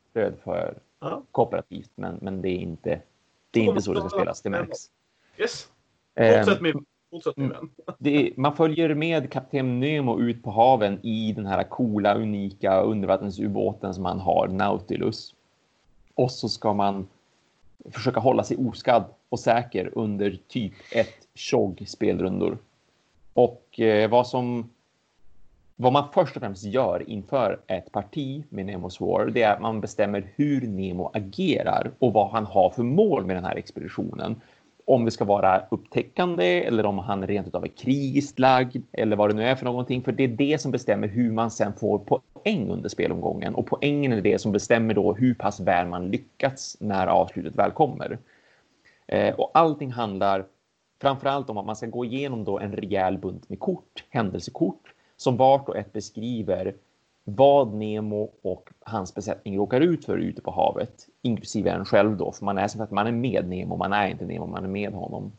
stöd 0.10 0.34
för 0.44 0.78
ja. 1.00 1.24
kooperativt, 1.32 1.92
men, 1.96 2.20
men 2.22 2.42
det 2.42 2.50
är 2.50 2.60
inte, 2.60 3.02
det 3.52 3.60
är 3.60 3.64
inte 3.64 3.82
så 3.82 3.94
det 3.94 4.00
ska 4.00 4.10
spelas. 4.10 4.42
Det 4.42 4.50
märks. 4.50 4.78
Yes. 5.38 5.68
Fortsätt 6.18 6.62
med 6.62 6.86
Fortsätt 7.12 7.38
med 7.38 7.58
det. 8.00 8.34
Man 8.38 8.56
följer 8.56 8.96
med 8.96 9.32
Kapten 9.32 9.80
Nemo 9.80 10.20
ut 10.20 10.44
på 10.44 10.52
haven 10.52 11.00
i 11.06 11.34
den 11.34 11.46
här 11.46 11.64
coola, 11.64 12.16
unika 12.16 12.82
undervattensubåten 12.82 13.94
som 13.94 14.06
han 14.06 14.20
har, 14.20 14.48
Nautilus 14.48 15.35
och 16.16 16.32
så 16.32 16.50
ska 16.50 16.74
man 16.74 17.08
försöka 17.92 18.20
hålla 18.20 18.44
sig 18.44 18.58
oskadd 18.58 19.04
och 19.30 19.40
säker 19.40 19.92
under 19.96 20.40
typ 20.48 20.74
ett 20.92 21.28
tjog 21.34 21.84
spelrundor. 21.88 22.58
Och 23.34 23.80
eh, 23.80 24.10
vad 24.10 24.28
som 24.28 24.70
vad 25.76 25.94
man 25.94 26.08
först 26.14 26.36
och 26.36 26.42
främst 26.42 26.64
gör 26.64 27.10
inför 27.10 27.60
ett 27.68 27.92
parti 27.92 28.44
med 28.50 28.66
Nemos 28.66 29.00
War, 29.00 29.26
det 29.26 29.42
är 29.42 29.54
att 29.54 29.62
man 29.62 29.82
bestämmer 29.82 30.32
hur 30.36 30.68
Nemo 30.68 31.12
agerar 31.14 31.92
och 32.00 32.14
vad 32.14 32.30
han 32.30 32.46
har 32.46 32.70
för 32.70 32.84
mål 32.84 33.26
med 33.26 33.36
den 33.36 33.46
här 33.46 33.56
expeditionen 33.56 34.42
om 34.86 35.06
det 35.06 35.12
ska 35.12 35.26
vara 35.26 35.64
upptäckande 35.70 36.64
eller 36.64 36.86
om 36.86 37.00
han 37.00 37.28
rent 37.28 37.48
utav 37.48 37.64
är 37.64 37.68
krigiskt 37.68 38.40
lagd 38.40 38.84
eller 38.92 39.16
vad 39.16 39.30
det 39.30 39.34
nu 39.34 39.44
är 39.44 39.56
för 39.56 39.66
någonting. 39.66 40.04
För 40.04 40.12
det 40.12 40.24
är 40.24 40.28
det 40.28 40.62
som 40.62 40.72
bestämmer 40.72 41.08
hur 41.08 41.32
man 41.32 41.52
sen 41.52 41.74
får 41.74 42.00
poäng 42.00 42.70
under 42.70 42.90
spelomgången 42.90 43.56
och 43.56 43.66
poängen 43.66 44.14
är 44.14 44.22
det 44.22 44.42
som 44.42 44.52
bestämmer 44.52 44.94
då 44.94 45.14
hur 45.14 45.34
pass 45.34 45.60
väl 45.60 45.88
man 45.88 46.12
lyckats 46.12 46.78
när 46.80 47.08
avslutet 47.08 47.56
väl 47.56 47.72
kommer. 47.72 48.18
Eh, 49.08 49.36
och 49.36 49.52
allting 49.54 49.92
handlar 49.92 50.46
framförallt 51.02 51.50
om 51.50 51.58
att 51.58 51.66
man 51.66 51.76
ska 51.76 51.86
gå 51.86 52.06
igenom 52.06 52.44
då 52.44 52.60
en 52.60 52.76
rejäl 52.76 53.18
bunt 53.18 53.50
med 53.50 53.60
kort, 53.60 54.04
händelsekort 54.10 54.94
som 55.18 55.38
vart 55.38 55.70
och 55.70 55.78
ett 55.78 55.94
beskriver 55.94 56.76
vad 57.28 57.74
Nemo 57.74 58.32
och 58.42 58.70
hans 58.80 59.16
besättning 59.16 59.58
råkar 59.58 59.82
ut 59.82 60.06
för 60.06 60.18
ute 60.18 60.42
på 60.42 60.52
havet, 60.52 61.08
inklusive 61.22 61.70
en 61.70 61.86
själv 61.86 62.18
då, 62.18 62.32
för 62.32 62.46
man 62.46 62.58
är 62.58 62.68
som 62.68 62.82
att 62.82 62.92
man 62.92 63.08
är 63.08 63.12
med 63.12 63.50
Nemo, 63.50 63.78
man 63.78 63.94
är 63.94 64.08
inte 64.08 64.26
Nemo, 64.26 64.48
man 64.48 64.64
är 64.64 64.68
med 64.68 64.94
honom. 64.94 65.32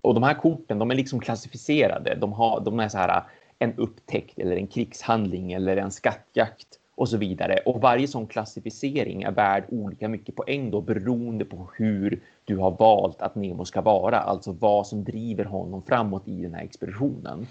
Och 0.00 0.14
de 0.14 0.22
här 0.22 0.34
korten, 0.34 0.78
de 0.78 0.90
är 0.90 0.94
liksom 0.94 1.20
klassificerade. 1.20 2.14
De, 2.20 2.32
har, 2.32 2.60
de 2.60 2.80
är 2.80 2.88
så 2.88 2.98
här 2.98 3.22
en 3.58 3.74
upptäckt 3.74 4.38
eller 4.38 4.56
en 4.56 4.66
krigshandling 4.66 5.52
eller 5.52 5.76
en 5.76 5.90
skattjakt 5.90 6.78
och 6.94 7.08
så 7.08 7.16
vidare. 7.16 7.58
Och 7.66 7.80
varje 7.80 8.08
sån 8.08 8.26
klassificering 8.26 9.22
är 9.22 9.30
värd 9.30 9.64
olika 9.68 10.08
mycket 10.08 10.36
poäng 10.36 10.70
då 10.70 10.80
beroende 10.80 11.44
på 11.44 11.70
hur 11.76 12.22
du 12.44 12.56
har 12.56 12.70
valt 12.70 13.22
att 13.22 13.34
Nemo 13.34 13.64
ska 13.64 13.80
vara, 13.80 14.18
alltså 14.18 14.52
vad 14.52 14.86
som 14.86 15.04
driver 15.04 15.44
honom 15.44 15.82
framåt 15.82 16.28
i 16.28 16.42
den 16.42 16.54
här 16.54 16.64
expeditionen. 16.64 17.46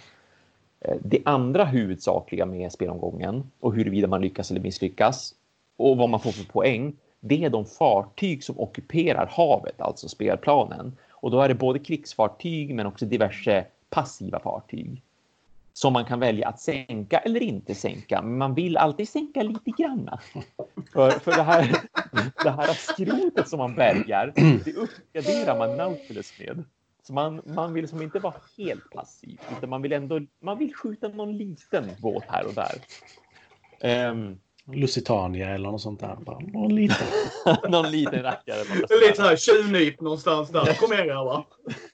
Eh, 0.81 0.97
det 1.01 1.21
andra 1.25 1.65
huvudsakliga 1.65 2.45
med 2.45 2.71
spelomgången 2.71 3.51
och 3.59 3.75
huruvida 3.75 4.07
man 4.07 4.21
lyckas 4.21 4.51
eller 4.51 4.61
misslyckas 4.61 5.35
och 5.77 5.97
vad 5.97 6.09
man 6.09 6.19
får 6.19 6.31
för 6.31 6.45
poäng, 6.45 6.95
det 7.19 7.43
är 7.43 7.49
de 7.49 7.65
fartyg 7.65 8.43
som 8.43 8.59
ockuperar 8.59 9.29
havet, 9.31 9.81
alltså 9.81 10.09
spelplanen. 10.09 10.97
Och 11.09 11.31
då 11.31 11.41
är 11.41 11.47
det 11.47 11.55
både 11.55 11.79
krigsfartyg 11.79 12.75
men 12.75 12.85
också 12.85 13.05
diverse 13.05 13.65
passiva 13.89 14.39
fartyg 14.39 15.01
som 15.73 15.93
man 15.93 16.05
kan 16.05 16.19
välja 16.19 16.47
att 16.47 16.59
sänka 16.59 17.19
eller 17.19 17.43
inte 17.43 17.75
sänka. 17.75 18.21
Men 18.21 18.37
man 18.37 18.53
vill 18.53 18.77
alltid 18.77 19.09
sänka 19.09 19.43
lite 19.43 19.71
granna. 19.71 20.19
För, 20.93 21.11
för 21.11 21.31
det, 21.31 21.43
här, 21.43 21.71
det 22.43 22.49
här 22.49 22.73
skrotet 22.73 23.49
som 23.49 23.57
man 23.57 23.75
bärgar, 23.75 24.33
det 24.65 24.73
uppgraderar 24.73 25.57
man 25.57 25.77
Nautilus 25.77 26.33
med. 26.39 26.63
Så 27.09 27.13
man, 27.13 27.41
man 27.45 27.73
vill 27.73 27.87
som 27.87 28.01
inte 28.01 28.19
vara 28.19 28.33
helt 28.57 28.89
passiv, 28.91 29.39
utan 29.57 29.69
man 29.69 29.81
vill 29.81 29.93
ändå 29.93 30.19
man 30.41 30.57
vill 30.57 30.75
skjuta 30.75 31.07
någon 31.07 31.37
liten 31.37 31.89
båt 32.01 32.23
här 32.27 32.45
och 32.47 32.53
där. 32.53 32.75
Um, 34.11 34.39
Lusitania 34.73 35.49
eller 35.49 35.71
något 35.71 35.81
sånt 35.81 35.99
där. 35.99 36.15
Bara 36.25 36.39
någon 36.39 36.75
liten. 36.75 37.07
någon 37.69 37.91
liten 37.91 38.23
rackare. 38.23 38.57
Lite 39.01 39.15
så 39.15 39.21
här 39.21 39.35
tjuvnyp 39.35 40.01
någonstans 40.01 40.49
där. 40.49 40.73
Kom 40.73 40.93
igen 40.93 41.07
grabbar. 41.07 41.45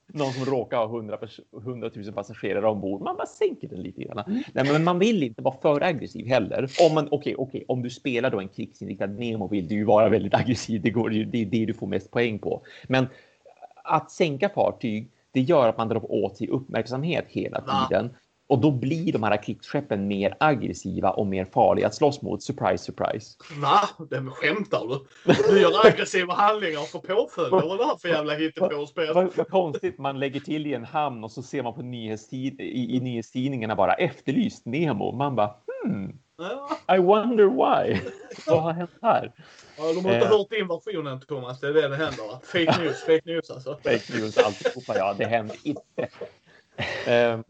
någon 0.07 0.33
som 0.33 0.45
råkar 0.45 0.77
ha 0.77 0.85
100, 0.85 1.17
100 1.61 1.89
000 1.95 2.13
passagerare 2.13 2.67
ombord. 2.69 3.01
Man 3.01 3.15
bara 3.15 3.27
sänker 3.27 3.67
den 3.67 3.81
lite 3.81 4.03
grann. 4.03 4.23
Nej, 4.53 4.71
men 4.71 4.83
man 4.83 4.99
vill 4.99 5.23
inte 5.23 5.41
vara 5.41 5.55
för 5.61 5.81
aggressiv 5.83 6.27
heller. 6.27 6.69
Om 6.87 6.95
man 6.95 7.07
okej, 7.11 7.17
okay, 7.17 7.35
okay, 7.35 7.63
om 7.67 7.81
du 7.81 7.89
spelar 7.89 8.31
då 8.31 8.39
en 8.39 8.47
krigsinriktad 8.47 9.07
Nemo 9.07 9.47
vill 9.47 9.67
du 9.67 9.75
ju 9.75 9.83
vara 9.83 10.09
väldigt 10.09 10.33
aggressiv. 10.33 10.81
Det 10.81 10.89
går 10.89 11.13
ju. 11.13 11.25
Det 11.25 11.41
är 11.41 11.45
det 11.45 11.65
du 11.65 11.73
får 11.73 11.87
mest 11.87 12.11
poäng 12.11 12.39
på. 12.39 12.61
Men 12.87 13.07
att 13.85 14.11
sänka 14.11 14.49
fartyg, 14.49 15.11
det 15.31 15.41
gör 15.41 15.69
att 15.69 15.77
man 15.77 15.89
drar 15.89 16.11
åt 16.11 16.37
sig 16.37 16.47
uppmärksamhet 16.47 17.25
hela 17.27 17.61
tiden. 17.61 18.09
Och 18.47 18.59
då 18.59 18.71
blir 18.71 19.13
de 19.13 19.23
här 19.23 19.43
krigsskeppen 19.43 20.07
mer 20.07 20.35
aggressiva 20.39 21.09
och 21.09 21.27
mer 21.27 21.45
farliga 21.45 21.87
att 21.87 21.95
slåss 21.95 22.21
mot. 22.21 22.43
Surprise, 22.43 22.83
surprise. 22.83 23.37
Va? 23.61 23.79
Det 24.09 24.29
skämtar 24.31 24.87
du? 24.87 25.05
Du 25.49 25.61
gör 25.61 25.87
aggressiva 25.87 26.33
handlingar 26.33 26.81
för 26.81 26.99
påföljd. 26.99 27.51
Vad 27.51 27.63
är 27.63 27.77
det 27.77 27.85
här 27.85 27.97
för 27.97 28.09
jävla 28.09 28.33
hittepåspel? 28.33 29.13
Vad, 29.13 29.35
vad 29.35 29.49
konstigt. 29.49 29.97
Man 29.97 30.19
lägger 30.19 30.39
till 30.39 30.67
i 30.67 30.73
en 30.73 30.85
hamn 30.85 31.23
och 31.23 31.31
så 31.31 31.43
ser 31.43 31.63
man 31.63 31.73
på 31.73 31.81
nyhetstid 31.81 32.61
i, 32.61 32.95
i 32.95 32.99
nyhetstidningarna 32.99 33.75
bara 33.75 33.93
efterlyst 33.93 34.65
Nemo. 34.65 35.11
Man 35.11 35.35
bara 35.35 35.55
hmm. 35.83 36.19
I 36.95 36.97
wonder 36.97 37.45
why. 37.45 38.01
vad 38.47 38.63
har 38.63 38.73
hänt 38.73 38.91
här? 39.01 39.31
Ja, 39.77 39.93
de 39.93 40.05
har 40.05 40.13
inte 40.13 40.25
eh. 40.25 40.37
hört 40.37 40.53
invasionen 40.53 41.19
Thomas. 41.19 41.59
Det 41.59 41.67
är 41.67 41.73
det 41.73 41.87
det 41.87 41.95
händer. 41.95 42.39
Fake 42.43 42.83
news, 42.83 43.01
fake 43.01 43.21
news 43.25 43.49
alltså. 43.49 43.79
Fake 43.83 44.19
news 44.19 44.37
alltihopa 44.37 44.97
ja. 44.97 45.15
Det 45.17 45.25
händer 45.25 45.57
inte. 45.63 46.07
Um, 47.07 47.43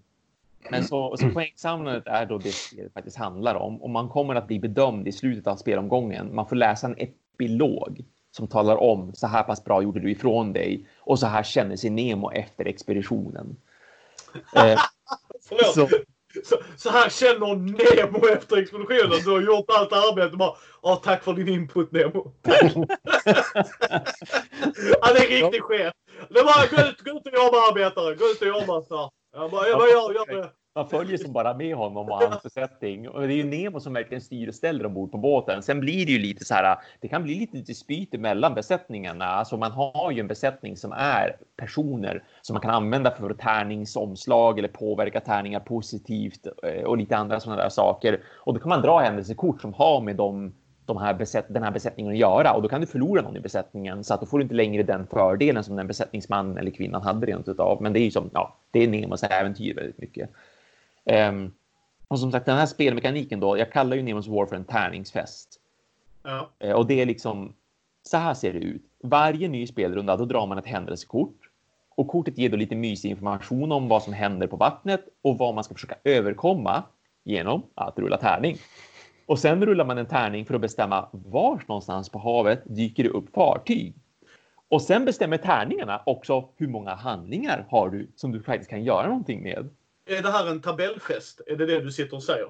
men 0.69 0.83
så, 0.83 1.17
så 1.17 1.29
poängsamlandet 1.29 2.07
är 2.07 2.25
då 2.25 2.37
det 2.37 2.51
spelet 2.51 2.93
faktiskt 2.93 3.17
handlar 3.17 3.55
om. 3.55 3.81
Och 3.81 3.89
man 3.89 4.09
kommer 4.09 4.35
att 4.35 4.47
bli 4.47 4.59
bedömd 4.59 5.07
i 5.07 5.11
slutet 5.11 5.47
av 5.47 5.55
spelomgången. 5.55 6.35
Man 6.35 6.47
får 6.47 6.55
läsa 6.55 6.87
en 6.87 6.95
epilog 6.97 8.05
som 8.31 8.47
talar 8.47 8.75
om 8.75 9.13
så 9.13 9.27
här 9.27 9.43
pass 9.43 9.63
bra 9.63 9.83
gjorde 9.83 9.99
du 9.99 10.11
ifrån 10.11 10.53
dig 10.53 10.87
och 10.99 11.19
så 11.19 11.27
här 11.27 11.43
känner 11.43 11.75
sig 11.75 11.89
Nemo 11.89 12.31
efter 12.31 12.65
expeditionen. 12.65 13.57
eh, 14.55 14.79
så, 15.75 15.89
så, 16.43 16.57
så, 16.77 16.89
här 16.89 17.09
känner 17.09 17.55
Nemo 17.55 18.27
efter 18.27 18.57
expeditionen. 18.57 19.19
Du 19.23 19.31
har 19.31 19.41
gjort 19.41 19.65
allt 19.67 19.93
arbete. 19.93 20.37
Bara, 20.37 20.95
tack 20.95 21.23
för 21.23 21.33
din 21.33 21.47
input 21.47 21.91
Nemo. 21.91 22.31
Han 25.01 25.15
är 25.15 25.29
riktigt 25.29 25.63
chef. 25.63 25.93
Det 26.29 26.39
är 26.39 26.43
bara 26.43 26.83
gå 26.83 26.89
ut, 26.89 27.01
gå 27.01 27.11
ut 27.11 27.27
och 27.27 27.33
jobba 27.33 27.57
arbetare. 27.69 28.15
Gå 28.15 28.25
ut 28.25 28.41
och 28.41 28.47
jobba 28.47 28.81
snart. 28.81 29.11
Jag 29.33 29.51
bara, 29.51 29.67
jag, 29.67 29.89
jag, 29.89 30.15
jag, 30.15 30.25
jag, 30.27 30.49
man 30.75 30.87
följer 30.87 31.17
som 31.17 31.33
bara 31.33 31.53
med 31.53 31.75
honom 31.75 32.09
och 32.09 32.17
hans 32.21 32.43
besättning. 32.43 33.09
Och 33.09 33.21
det 33.21 33.33
är 33.33 33.37
ju 33.37 33.43
Nemo 33.43 33.79
som 33.79 33.93
verkligen 33.93 34.21
styr 34.21 34.47
och 34.47 34.55
ställer 34.55 34.85
ombord 34.85 35.11
på 35.11 35.17
båten. 35.17 35.63
Sen 35.63 35.79
blir 35.79 36.05
det 36.05 36.11
ju 36.11 36.19
lite 36.19 36.45
så 36.45 36.53
här. 36.53 36.77
Det 36.99 37.07
kan 37.07 37.23
bli 37.23 37.35
lite 37.35 37.57
dispyter 37.57 38.17
mellan 38.17 38.53
besättningarna. 38.53 39.25
Alltså 39.25 39.57
man 39.57 39.71
har 39.71 40.11
ju 40.11 40.19
en 40.19 40.27
besättning 40.27 40.77
som 40.77 40.91
är 40.91 41.35
personer 41.57 42.23
som 42.41 42.53
man 42.53 42.61
kan 42.61 42.71
använda 42.71 43.11
för 43.11 43.33
tärningsomslag 43.33 44.59
eller 44.59 44.69
påverka 44.69 45.19
tärningar 45.19 45.59
positivt 45.59 46.47
eh, 46.63 46.83
och 46.83 46.97
lite 46.97 47.17
andra 47.17 47.39
sådana 47.39 47.61
där 47.61 47.69
saker. 47.69 48.19
Och 48.27 48.53
då 48.53 48.59
kan 48.59 48.69
man 48.69 48.81
dra 48.81 48.99
händelsekort 48.99 49.61
som 49.61 49.73
har 49.73 50.01
med 50.01 50.15
dem 50.15 50.53
de 50.85 50.97
här 50.97 51.13
besätt, 51.13 51.45
den 51.49 51.63
här 51.63 51.71
besättningen 51.71 52.11
att 52.11 52.17
göra 52.17 52.53
och 52.53 52.61
då 52.61 52.67
kan 52.67 52.81
du 52.81 52.87
förlora 52.87 53.21
någon 53.21 53.37
i 53.37 53.39
besättningen 53.39 54.03
så 54.03 54.13
att 54.13 54.19
då 54.19 54.25
får 54.25 54.37
du 54.37 54.43
inte 54.43 54.55
längre 54.55 54.83
den 54.83 55.07
fördelen 55.07 55.63
som 55.63 55.75
den 55.75 55.87
besättningsmannen 55.87 56.57
eller 56.57 56.71
kvinnan 56.71 57.01
hade 57.01 57.27
rent 57.27 57.47
utav. 57.47 57.81
Men 57.81 57.93
det 57.93 57.99
är 57.99 58.03
ju 58.03 58.11
som, 58.11 58.29
ja, 58.33 58.57
det 58.71 58.83
är 58.83 58.87
Nemos 58.87 59.23
äventyr 59.23 59.75
väldigt 59.75 59.97
mycket. 59.97 60.29
Um, 61.05 61.53
och 62.07 62.19
som 62.19 62.31
sagt, 62.31 62.45
den 62.45 62.57
här 62.57 62.65
spelmekaniken 62.65 63.39
då, 63.39 63.57
jag 63.57 63.71
kallar 63.71 63.95
ju 63.95 64.03
Nemos 64.03 64.27
War 64.27 64.45
för 64.45 64.55
en 64.55 64.65
tärningsfest. 64.65 65.59
Ja. 66.23 66.49
Uh, 66.65 66.71
och 66.71 66.87
det 66.87 67.01
är 67.01 67.05
liksom, 67.05 67.53
så 68.03 68.17
här 68.17 68.33
ser 68.33 68.53
det 68.53 68.59
ut. 68.59 68.83
Varje 69.03 69.47
ny 69.47 69.67
spelrunda, 69.67 70.17
då 70.17 70.25
drar 70.25 70.47
man 70.47 70.57
ett 70.57 70.65
händelsekort 70.65 71.49
och 71.95 72.07
kortet 72.07 72.37
ger 72.37 72.49
då 72.49 72.57
lite 72.57 72.75
mysig 72.75 73.09
information 73.09 73.71
om 73.71 73.87
vad 73.87 74.03
som 74.03 74.13
händer 74.13 74.47
på 74.47 74.57
vattnet 74.57 75.05
och 75.21 75.37
vad 75.37 75.55
man 75.55 75.63
ska 75.63 75.73
försöka 75.73 75.95
överkomma 76.03 76.83
genom 77.23 77.63
att 77.75 77.99
rulla 77.99 78.17
tärning. 78.17 78.57
Och 79.25 79.39
sen 79.39 79.65
rullar 79.65 79.85
man 79.85 79.97
en 79.97 80.05
tärning 80.05 80.45
för 80.45 80.53
att 80.53 80.61
bestämma 80.61 81.09
var 81.11 81.63
någonstans 81.67 82.09
på 82.09 82.19
havet 82.19 82.61
dyker 82.65 83.03
det 83.03 83.09
upp 83.09 83.33
fartyg. 83.33 83.95
Och 84.67 84.81
sen 84.81 85.05
bestämmer 85.05 85.37
tärningarna 85.37 86.01
också 86.05 86.49
hur 86.57 86.67
många 86.67 86.95
handlingar 86.95 87.65
har 87.69 87.89
du 87.89 88.11
som 88.15 88.31
du 88.31 88.43
faktiskt 88.43 88.69
kan 88.69 88.83
göra 88.83 89.07
någonting 89.07 89.43
med. 89.43 89.69
Är 90.05 90.21
det 90.21 90.29
här 90.29 90.51
en 90.51 90.61
tabellfest? 90.61 91.41
Är 91.47 91.55
det 91.55 91.65
det 91.65 91.81
du 91.81 91.91
sitter 91.91 92.15
och 92.15 92.23
säger? 92.23 92.47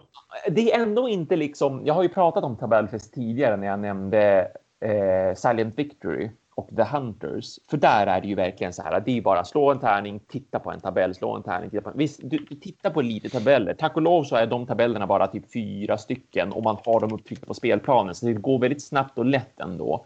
Det 0.49 0.73
är 0.73 0.81
ändå 0.81 1.09
inte 1.09 1.35
liksom. 1.35 1.85
Jag 1.85 1.93
har 1.93 2.03
ju 2.03 2.09
pratat 2.09 2.43
om 2.43 2.57
tabellfest 2.57 3.13
tidigare 3.13 3.57
när 3.57 3.67
jag 3.67 3.79
nämnde 3.79 4.51
eh, 4.79 5.35
Silent 5.35 5.79
Victory 5.79 6.29
och 6.55 6.69
The 6.75 6.83
Hunters. 6.83 7.59
För 7.69 7.77
där 7.77 8.07
är 8.07 8.21
det 8.21 8.27
ju 8.27 8.35
verkligen 8.35 8.73
så 8.73 8.81
här. 8.81 9.03
Det 9.05 9.17
är 9.17 9.21
bara 9.21 9.43
slå 9.43 9.71
en 9.71 9.79
tärning, 9.79 10.19
titta 10.19 10.59
på 10.59 10.71
en 10.71 10.79
tabell, 10.79 11.15
slå 11.15 11.35
en 11.35 11.43
tärning, 11.43 11.69
titta 11.69 11.81
på 11.81 11.89
en. 11.89 11.97
Visst, 11.97 12.19
du, 12.23 12.37
du 12.37 12.55
tittar 12.55 12.89
på 12.89 13.01
lite 13.01 13.29
tabeller. 13.29 13.73
Tack 13.73 13.95
och 13.95 14.01
lov 14.01 14.23
så 14.23 14.35
är 14.35 14.47
de 14.47 14.67
tabellerna 14.67 15.07
bara 15.07 15.27
typ 15.27 15.53
fyra 15.53 15.97
stycken 15.97 16.51
och 16.51 16.63
man 16.63 16.77
har 16.85 16.99
dem 16.99 17.13
upptryckta 17.13 17.45
på 17.45 17.53
spelplanen, 17.53 18.15
så 18.15 18.25
det 18.25 18.33
går 18.33 18.59
väldigt 18.59 18.83
snabbt 18.83 19.17
och 19.17 19.25
lätt 19.25 19.59
ändå. 19.59 20.05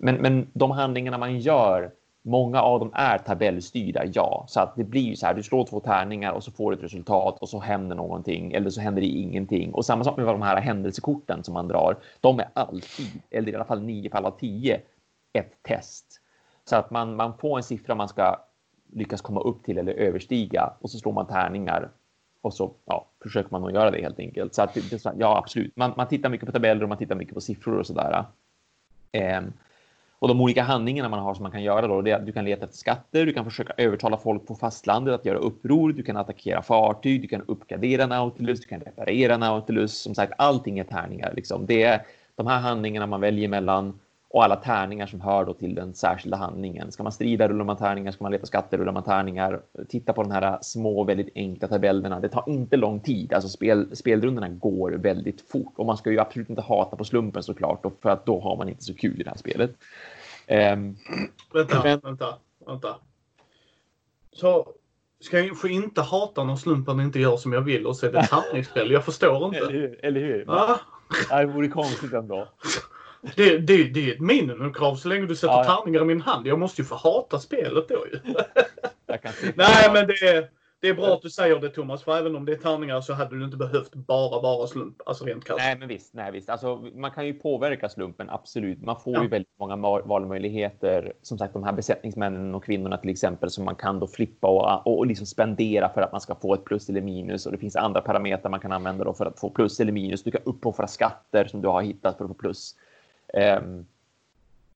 Men, 0.00 0.16
men 0.16 0.50
de 0.52 0.70
handlingarna 0.70 1.18
man 1.18 1.38
gör 1.38 1.90
Många 2.28 2.62
av 2.62 2.80
dem 2.80 2.90
är 2.94 3.18
tabellstyrda, 3.18 4.04
ja. 4.04 4.44
Så 4.48 4.60
att 4.60 4.76
det 4.76 4.84
blir 4.84 5.02
ju 5.02 5.16
så 5.16 5.26
här, 5.26 5.34
du 5.34 5.42
slår 5.42 5.64
två 5.64 5.80
tärningar 5.80 6.32
och 6.32 6.44
så 6.44 6.50
får 6.50 6.70
du 6.70 6.76
ett 6.76 6.82
resultat 6.82 7.38
och 7.38 7.48
så 7.48 7.60
händer 7.60 7.96
någonting 7.96 8.52
eller 8.52 8.70
så 8.70 8.80
händer 8.80 9.02
det 9.02 9.08
ingenting. 9.08 9.72
Och 9.74 9.84
samma 9.84 10.04
sak 10.04 10.16
med 10.16 10.26
de 10.26 10.42
här 10.42 10.60
händelsekorten 10.60 11.44
som 11.44 11.54
man 11.54 11.68
drar. 11.68 11.96
De 12.20 12.40
är 12.40 12.48
alltid, 12.54 13.22
eller 13.30 13.52
i 13.52 13.54
alla 13.54 13.64
fall 13.64 13.82
nio 13.82 14.10
fall 14.10 14.24
av 14.24 14.30
tio, 14.30 14.80
ett 15.32 15.62
test. 15.62 16.20
Så 16.64 16.76
att 16.76 16.90
man, 16.90 17.16
man 17.16 17.38
får 17.38 17.56
en 17.56 17.62
siffra 17.62 17.94
man 17.94 18.08
ska 18.08 18.36
lyckas 18.92 19.20
komma 19.20 19.40
upp 19.40 19.64
till 19.64 19.78
eller 19.78 19.92
överstiga 19.92 20.72
och 20.80 20.90
så 20.90 20.98
slår 20.98 21.12
man 21.12 21.26
tärningar 21.26 21.90
och 22.40 22.54
så 22.54 22.72
ja, 22.84 23.06
försöker 23.22 23.50
man 23.50 23.64
att 23.64 23.74
göra 23.74 23.90
det 23.90 24.02
helt 24.02 24.18
enkelt. 24.18 24.54
Så 24.54 24.62
att 24.62 24.74
det, 24.74 25.04
ja, 25.18 25.38
absolut. 25.38 25.76
Man, 25.76 25.92
man 25.96 26.08
tittar 26.08 26.28
mycket 26.28 26.46
på 26.46 26.52
tabeller 26.52 26.82
och 26.82 26.88
man 26.88 26.98
tittar 26.98 27.14
mycket 27.14 27.34
på 27.34 27.40
siffror 27.40 27.78
och 27.78 27.86
sådär. 27.86 28.24
Eh, 29.12 29.40
och 30.18 30.28
de 30.28 30.40
olika 30.40 30.62
handlingarna 30.62 31.08
man 31.08 31.18
har 31.18 31.34
som 31.34 31.42
man 31.42 31.52
kan 31.52 31.62
göra 31.62 31.86
då, 31.86 32.02
det 32.02 32.10
är 32.10 32.16
att 32.16 32.26
du 32.26 32.32
kan 32.32 32.44
leta 32.44 32.64
efter 32.64 32.76
skatter, 32.76 33.26
du 33.26 33.32
kan 33.32 33.44
försöka 33.44 33.72
övertala 33.76 34.16
folk 34.16 34.46
på 34.46 34.54
fastlandet 34.54 35.14
att 35.14 35.24
göra 35.24 35.38
uppror, 35.38 35.92
du 35.92 36.02
kan 36.02 36.16
attackera 36.16 36.62
fartyg, 36.62 37.22
du 37.22 37.28
kan 37.28 37.42
uppgradera 37.42 38.06
Nautilus, 38.06 38.60
du 38.60 38.66
kan 38.66 38.80
reparera 38.80 39.36
Nautilus. 39.36 39.98
Som 39.98 40.14
sagt, 40.14 40.32
allting 40.38 40.78
är 40.78 40.84
tärningar. 40.84 41.32
Liksom. 41.36 41.66
Det 41.66 41.82
är 41.82 42.02
de 42.34 42.46
här 42.46 42.60
handlingarna 42.60 43.06
man 43.06 43.20
väljer 43.20 43.48
mellan 43.48 44.00
och 44.28 44.44
alla 44.44 44.56
tärningar 44.56 45.06
som 45.06 45.20
hör 45.20 45.44
då 45.44 45.54
till 45.54 45.74
den 45.74 45.94
särskilda 45.94 46.36
handlingen. 46.36 46.92
Ska 46.92 47.02
man 47.02 47.12
strida 47.12 47.48
rullar 47.48 47.64
man 47.64 47.76
tärningar, 47.76 48.12
ska 48.12 48.24
man 48.24 48.32
leta 48.32 48.46
skatter 48.46 48.78
rullar 48.78 48.92
man 48.92 49.02
tärningar. 49.02 49.62
Titta 49.88 50.12
på 50.12 50.22
de 50.22 50.32
här 50.32 50.58
små, 50.62 51.04
väldigt 51.04 51.28
enkla 51.34 51.68
tabellerna. 51.68 52.20
Det 52.20 52.28
tar 52.28 52.44
inte 52.46 52.76
lång 52.76 53.00
tid. 53.00 53.32
Alltså 53.32 53.48
spel, 53.48 53.96
spelrundorna 53.96 54.48
går 54.48 54.90
väldigt 54.90 55.50
fort 55.50 55.72
och 55.76 55.86
man 55.86 55.96
ska 55.96 56.10
ju 56.10 56.18
absolut 56.18 56.50
inte 56.50 56.62
hata 56.62 56.96
på 56.96 57.04
slumpen 57.04 57.42
såklart, 57.42 57.82
för 58.02 58.10
att 58.10 58.26
då 58.26 58.40
har 58.40 58.56
man 58.56 58.68
inte 58.68 58.84
så 58.84 58.94
kul 58.94 59.20
i 59.20 59.24
det 59.24 59.30
här 59.30 59.36
spelet. 59.36 59.70
Um, 60.48 60.96
vänta, 61.54 61.82
men... 61.82 62.00
vänta, 62.00 62.34
vänta. 62.66 62.96
Så 64.32 64.72
ska 65.20 65.40
jag 65.40 65.60
få 65.60 65.68
inte 65.68 66.02
hata 66.02 66.44
när 66.44 66.56
slumpen 66.56 67.00
inte 67.00 67.20
gör 67.20 67.36
som 67.36 67.52
jag 67.52 67.60
vill 67.60 67.86
och 67.86 67.96
så 67.96 68.06
är 68.06 68.12
det 68.12 68.18
ett 68.18 68.30
tärningsspel? 68.30 68.90
Jag 68.90 69.04
förstår 69.04 69.44
inte. 69.44 69.58
Eller 69.58 69.72
hur? 69.72 70.04
Eller 70.04 70.20
hur? 70.20 70.44
Va? 70.44 70.80
Det 71.30 71.46
vore 71.46 71.68
konstigt 71.68 72.12
ändå. 72.12 72.48
Det, 73.36 73.58
det, 73.58 73.84
det 73.84 74.10
är 74.10 74.14
ett 74.14 74.20
minimumkrav 74.20 74.94
så 74.94 75.08
länge 75.08 75.26
du 75.26 75.36
sätter 75.36 75.54
ja, 75.54 75.64
ja. 75.66 75.76
tärningar 75.76 76.02
i 76.02 76.04
min 76.04 76.20
hand. 76.20 76.46
Jag 76.46 76.58
måste 76.58 76.82
ju 76.82 76.86
få 76.86 76.94
hata 76.94 77.38
spelet 77.38 77.88
då 77.88 78.06
ju. 78.12 78.20
Nej, 79.54 79.90
men 79.92 80.06
det 80.06 80.22
är, 80.22 80.48
det 80.80 80.88
är 80.88 80.94
bra 80.94 81.14
att 81.14 81.22
du 81.22 81.30
säger 81.30 81.60
det 81.60 81.68
Thomas, 81.68 82.02
för 82.02 82.18
även 82.18 82.36
om 82.36 82.44
det 82.44 82.52
är 82.52 82.56
tärningar 82.56 83.00
så 83.00 83.12
hade 83.12 83.38
du 83.38 83.44
inte 83.44 83.56
behövt 83.56 83.94
bara 83.94 84.40
vara 84.40 84.66
slump, 84.66 85.02
alltså 85.06 85.24
rent 85.24 85.44
krasst. 85.44 85.58
Nej, 85.58 85.78
men 85.78 85.88
visst, 85.88 86.14
nej, 86.14 86.32
visst. 86.32 86.50
Alltså, 86.50 86.76
man 86.94 87.10
kan 87.10 87.26
ju 87.26 87.34
påverka 87.34 87.88
slumpen, 87.88 88.30
absolut. 88.30 88.82
Man 88.82 89.00
får 89.00 89.14
ja. 89.14 89.22
ju 89.22 89.28
väldigt 89.28 89.58
många 89.58 89.76
valmöjligheter. 90.04 91.12
Som 91.22 91.38
sagt, 91.38 91.52
de 91.52 91.64
här 91.64 91.72
besättningsmännen 91.72 92.54
och 92.54 92.64
kvinnorna 92.64 92.96
till 92.96 93.10
exempel 93.10 93.50
som 93.50 93.64
man 93.64 93.74
kan 93.74 94.00
då 94.00 94.06
flippa 94.06 94.48
och, 94.48 94.98
och 94.98 95.06
liksom 95.06 95.26
spendera 95.26 95.88
för 95.88 96.00
att 96.00 96.12
man 96.12 96.20
ska 96.20 96.34
få 96.34 96.54
ett 96.54 96.64
plus 96.64 96.88
eller 96.88 97.00
minus. 97.00 97.46
Och 97.46 97.52
det 97.52 97.58
finns 97.58 97.76
andra 97.76 98.00
parametrar 98.00 98.50
man 98.50 98.60
kan 98.60 98.72
använda 98.72 99.04
då 99.04 99.14
för 99.14 99.26
att 99.26 99.40
få 99.40 99.50
plus 99.50 99.80
eller 99.80 99.92
minus. 99.92 100.22
Du 100.22 100.30
kan 100.30 100.42
uppoffra 100.44 100.86
skatter 100.86 101.44
som 101.44 101.62
du 101.62 101.68
har 101.68 101.82
hittat 101.82 102.16
för 102.16 102.24
att 102.24 102.30
få 102.30 102.34
plus. 102.34 102.74
Ehm, 103.36 103.86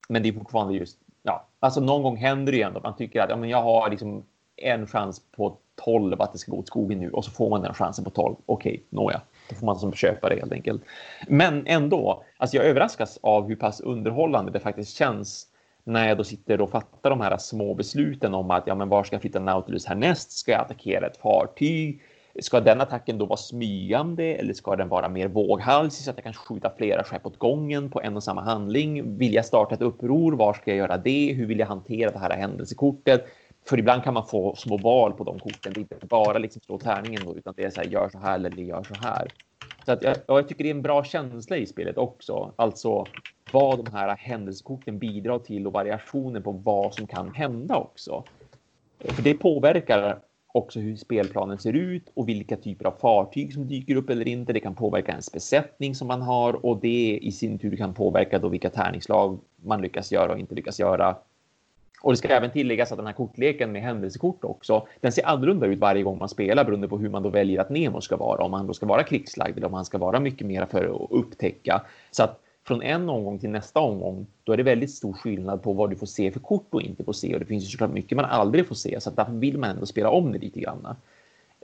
men 0.09 0.23
det 0.23 0.29
är 0.29 0.33
fortfarande 0.33 0.73
just, 0.73 0.97
ja, 1.23 1.47
alltså 1.59 1.81
någon 1.81 2.03
gång 2.03 2.17
händer 2.17 2.51
det 2.51 2.57
ju 2.57 2.63
ändå 2.63 2.79
man 2.83 2.95
tycker 2.95 3.21
att 3.21 3.29
ja, 3.29 3.35
men 3.35 3.49
jag 3.49 3.61
har 3.61 3.89
liksom 3.89 4.23
en 4.55 4.87
chans 4.87 5.21
på 5.35 5.57
12 5.85 6.21
att 6.21 6.33
det 6.33 6.39
ska 6.39 6.51
gå 6.51 6.57
åt 6.57 6.67
skogen 6.67 6.99
nu 6.99 7.11
och 7.11 7.25
så 7.25 7.31
får 7.31 7.49
man 7.49 7.61
den 7.61 7.73
chansen 7.73 8.03
på 8.03 8.09
12. 8.09 8.35
Okej, 8.45 8.71
okay, 8.71 8.83
nåja, 8.89 9.21
då 9.49 9.55
får 9.55 9.65
man 9.65 9.75
som 9.79 9.93
köpa 9.93 10.29
det 10.29 10.35
helt 10.35 10.51
enkelt. 10.51 10.81
Men 11.27 11.67
ändå, 11.67 12.23
alltså 12.37 12.57
jag 12.57 12.65
överraskas 12.65 13.19
av 13.23 13.47
hur 13.47 13.55
pass 13.55 13.81
underhållande 13.81 14.51
det 14.51 14.59
faktiskt 14.59 14.97
känns 14.97 15.47
när 15.83 16.07
jag 16.07 16.17
då 16.17 16.23
sitter 16.23 16.61
och 16.61 16.69
fattar 16.69 17.09
de 17.09 17.21
här 17.21 17.37
små 17.37 17.73
besluten 17.73 18.33
om 18.33 18.51
att 18.51 18.67
ja, 18.67 18.75
men 18.75 18.89
var 18.89 19.03
ska 19.03 19.15
jag 19.15 19.21
flytta 19.21 19.39
Nautilus 19.39 19.85
härnäst? 19.85 20.31
Ska 20.31 20.51
jag 20.51 20.61
attackera 20.61 21.07
ett 21.07 21.17
fartyg? 21.17 22.01
Ska 22.39 22.59
den 22.59 22.81
attacken 22.81 23.17
då 23.17 23.25
vara 23.25 23.37
smygande 23.37 24.23
eller 24.23 24.53
ska 24.53 24.75
den 24.75 24.89
vara 24.89 25.09
mer 25.09 25.27
våghalsig 25.27 26.05
så 26.05 26.11
att 26.11 26.17
jag 26.17 26.23
kan 26.23 26.33
skjuta 26.33 26.71
flera 26.77 27.03
skepp 27.03 27.25
åt 27.25 27.37
gången 27.37 27.89
på 27.89 28.01
en 28.01 28.15
och 28.15 28.23
samma 28.23 28.41
handling? 28.41 29.17
Vill 29.17 29.33
jag 29.33 29.45
starta 29.45 29.75
ett 29.75 29.81
uppror? 29.81 30.31
Var 30.31 30.53
ska 30.53 30.71
jag 30.71 30.77
göra 30.77 30.97
det? 30.97 31.33
Hur 31.33 31.45
vill 31.45 31.59
jag 31.59 31.67
hantera 31.67 32.11
det 32.11 32.19
här 32.19 32.37
händelsekortet? 32.37 33.25
För 33.65 33.79
ibland 33.79 34.03
kan 34.03 34.13
man 34.13 34.27
få 34.27 34.55
små 34.55 34.77
val 34.77 35.13
på 35.13 35.23
de 35.23 35.39
korten. 35.39 35.73
Det 35.73 35.79
är 35.79 35.81
inte 35.81 36.05
bara 36.05 36.37
liksom 36.37 36.61
slå 36.61 36.77
tärningen 36.77 37.21
då, 37.25 37.35
utan 37.35 37.53
det 37.57 37.63
är 37.63 37.69
så 37.69 37.81
här, 37.81 37.87
gör 37.87 38.09
så 38.09 38.17
här 38.17 38.35
eller 38.35 38.63
gör 38.63 38.83
så 38.83 38.95
här. 38.95 39.27
Så 39.85 39.91
att 39.91 40.03
jag, 40.03 40.17
jag 40.27 40.47
tycker 40.47 40.63
det 40.63 40.69
är 40.69 40.75
en 40.75 40.81
bra 40.81 41.03
känsla 41.03 41.57
i 41.57 41.65
spelet 41.65 41.97
också. 41.97 42.53
Alltså 42.55 43.07
vad 43.51 43.85
de 43.85 43.91
här 43.93 44.15
händelsekorten 44.15 44.99
bidrar 44.99 45.39
till 45.39 45.67
och 45.67 45.73
variationen 45.73 46.43
på 46.43 46.51
vad 46.51 46.93
som 46.93 47.07
kan 47.07 47.33
hända 47.33 47.75
också. 47.75 48.23
För 48.99 49.21
det 49.23 49.33
påverkar 49.33 50.19
också 50.51 50.79
hur 50.79 50.95
spelplanen 50.95 51.57
ser 51.57 51.73
ut 51.73 52.03
och 52.13 52.29
vilka 52.29 52.57
typer 52.57 52.85
av 52.85 52.91
fartyg 52.91 53.53
som 53.53 53.67
dyker 53.67 53.95
upp 53.95 54.09
eller 54.09 54.27
inte. 54.27 54.53
Det 54.53 54.59
kan 54.59 54.75
påverka 54.75 55.11
ens 55.11 55.31
besättning 55.31 55.95
som 55.95 56.07
man 56.07 56.21
har 56.21 56.65
och 56.65 56.79
det 56.81 57.19
i 57.21 57.31
sin 57.31 57.59
tur 57.59 57.75
kan 57.75 57.93
påverka 57.93 58.39
då 58.39 58.49
vilka 58.49 58.69
tärningslag 58.69 59.39
man 59.63 59.81
lyckas 59.81 60.11
göra 60.11 60.31
och 60.31 60.39
inte 60.39 60.55
lyckas 60.55 60.79
göra. 60.79 61.15
Och 62.01 62.11
det 62.11 62.17
ska 62.17 62.27
även 62.27 62.51
tilläggas 62.51 62.91
att 62.91 62.97
den 62.97 63.05
här 63.07 63.13
kortleken 63.13 63.71
med 63.71 63.81
händelsekort 63.81 64.43
också, 64.43 64.87
den 64.99 65.11
ser 65.11 65.27
annorlunda 65.27 65.65
ut 65.65 65.79
varje 65.79 66.03
gång 66.03 66.17
man 66.17 66.29
spelar 66.29 66.65
beroende 66.65 66.87
på 66.87 66.97
hur 66.97 67.09
man 67.09 67.23
då 67.23 67.29
väljer 67.29 67.61
att 67.61 67.69
Nemo 67.69 68.01
ska 68.01 68.17
vara. 68.17 68.43
Om 68.43 68.53
han 68.53 68.67
då 68.67 68.73
ska 68.73 68.85
vara 68.85 69.03
krigslagd 69.03 69.57
eller 69.57 69.67
om 69.67 69.73
han 69.73 69.85
ska 69.85 69.97
vara 69.97 70.19
mycket 70.19 70.47
mer 70.47 70.65
för 70.65 70.83
att 70.83 71.11
upptäcka. 71.11 71.81
Så 72.11 72.23
att 72.23 72.39
från 72.63 72.81
en 72.81 73.09
omgång 73.09 73.39
till 73.39 73.49
nästa 73.49 73.79
omgång, 73.79 74.27
då 74.43 74.53
är 74.53 74.57
det 74.57 74.63
väldigt 74.63 74.91
stor 74.91 75.13
skillnad 75.13 75.63
på 75.63 75.73
vad 75.73 75.89
du 75.89 75.95
får 75.95 76.05
se 76.07 76.31
för 76.31 76.39
kort 76.39 76.67
och 76.69 76.81
inte 76.81 77.03
får 77.03 77.13
se. 77.13 77.33
Och 77.33 77.39
det 77.39 77.45
finns 77.45 77.63
ju 77.63 77.67
såklart 77.67 77.91
mycket 77.91 78.15
man 78.15 78.25
aldrig 78.25 78.67
får 78.67 78.75
se, 78.75 79.01
så 79.01 79.09
att 79.09 79.15
därför 79.15 79.33
vill 79.33 79.57
man 79.57 79.69
ändå 79.69 79.85
spela 79.85 80.09
om 80.09 80.31
det 80.31 80.39
lite 80.39 80.59
grann. 80.59 80.95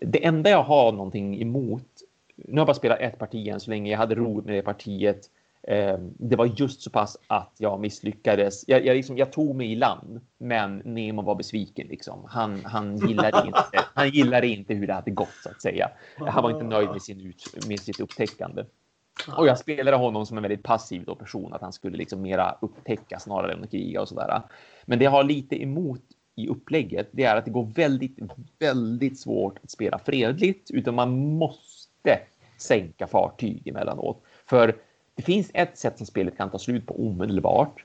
Det 0.01 0.25
enda 0.25 0.49
jag 0.49 0.63
har 0.63 0.91
någonting 0.91 1.41
emot, 1.41 1.87
nu 2.35 2.51
har 2.51 2.59
jag 2.59 2.67
bara 2.67 2.73
spelat 2.73 2.99
ett 2.99 3.19
parti 3.19 3.47
än 3.47 3.59
så 3.59 3.69
länge, 3.69 3.91
jag 3.91 3.97
hade 3.97 4.15
roligt 4.15 4.45
med 4.45 4.55
det 4.55 4.61
partiet. 4.61 5.29
Ehm, 5.67 6.13
det 6.17 6.35
var 6.35 6.45
just 6.45 6.81
så 6.81 6.89
pass 6.89 7.17
att 7.27 7.53
jag 7.57 7.79
misslyckades. 7.79 8.63
Jag, 8.67 8.85
jag, 8.85 8.95
liksom, 8.95 9.17
jag 9.17 9.31
tog 9.31 9.55
mig 9.55 9.71
i 9.71 9.75
land, 9.75 10.21
men 10.37 10.77
Nemo 10.77 11.21
var 11.21 11.35
besviken. 11.35 11.87
Liksom. 11.87 12.25
Han, 12.29 12.65
han, 12.65 12.97
gillade 12.97 13.43
inte, 13.47 13.85
han 13.93 14.09
gillade 14.09 14.47
inte 14.47 14.73
hur 14.73 14.87
det 14.87 14.93
hade 14.93 15.11
gått, 15.11 15.35
så 15.43 15.49
att 15.49 15.61
säga. 15.61 15.89
Han 16.17 16.43
var 16.43 16.51
inte 16.51 16.63
nöjd 16.63 16.89
med, 16.89 17.01
sin 17.01 17.21
ut, 17.21 17.67
med 17.67 17.79
sitt 17.79 17.99
upptäckande. 17.99 18.63
Och 19.37 19.47
jag 19.47 19.59
spelade 19.59 19.97
honom 19.97 20.25
som 20.25 20.37
en 20.37 20.43
väldigt 20.43 20.63
passiv 20.63 21.03
då 21.05 21.15
person, 21.15 21.53
att 21.53 21.61
han 21.61 21.73
skulle 21.73 21.97
liksom 21.97 22.21
mera 22.21 22.57
upptäcka 22.61 23.19
snarare 23.19 23.53
än 23.53 23.63
att 23.63 23.71
kriga 23.71 24.01
och 24.01 24.09
sådär. 24.09 24.41
Men 24.85 24.99
det 24.99 25.05
jag 25.05 25.11
har 25.11 25.23
lite 25.23 25.63
emot 25.63 26.01
i 26.35 26.47
upplägget, 26.47 27.09
det 27.11 27.23
är 27.23 27.35
att 27.35 27.45
det 27.45 27.51
går 27.51 27.71
väldigt, 27.75 28.17
väldigt 28.59 29.19
svårt 29.19 29.57
att 29.63 29.71
spela 29.71 29.99
fredligt, 29.99 30.71
utan 30.71 30.95
man 30.95 31.37
måste 31.37 32.19
sänka 32.57 33.07
fartyg 33.07 33.67
emellanåt. 33.67 34.23
För 34.45 34.75
det 35.15 35.23
finns 35.23 35.51
ett 35.53 35.77
sätt 35.77 35.97
som 35.97 36.05
spelet 36.05 36.37
kan 36.37 36.49
ta 36.49 36.59
slut 36.59 36.85
på 36.85 37.07
omedelbart. 37.07 37.83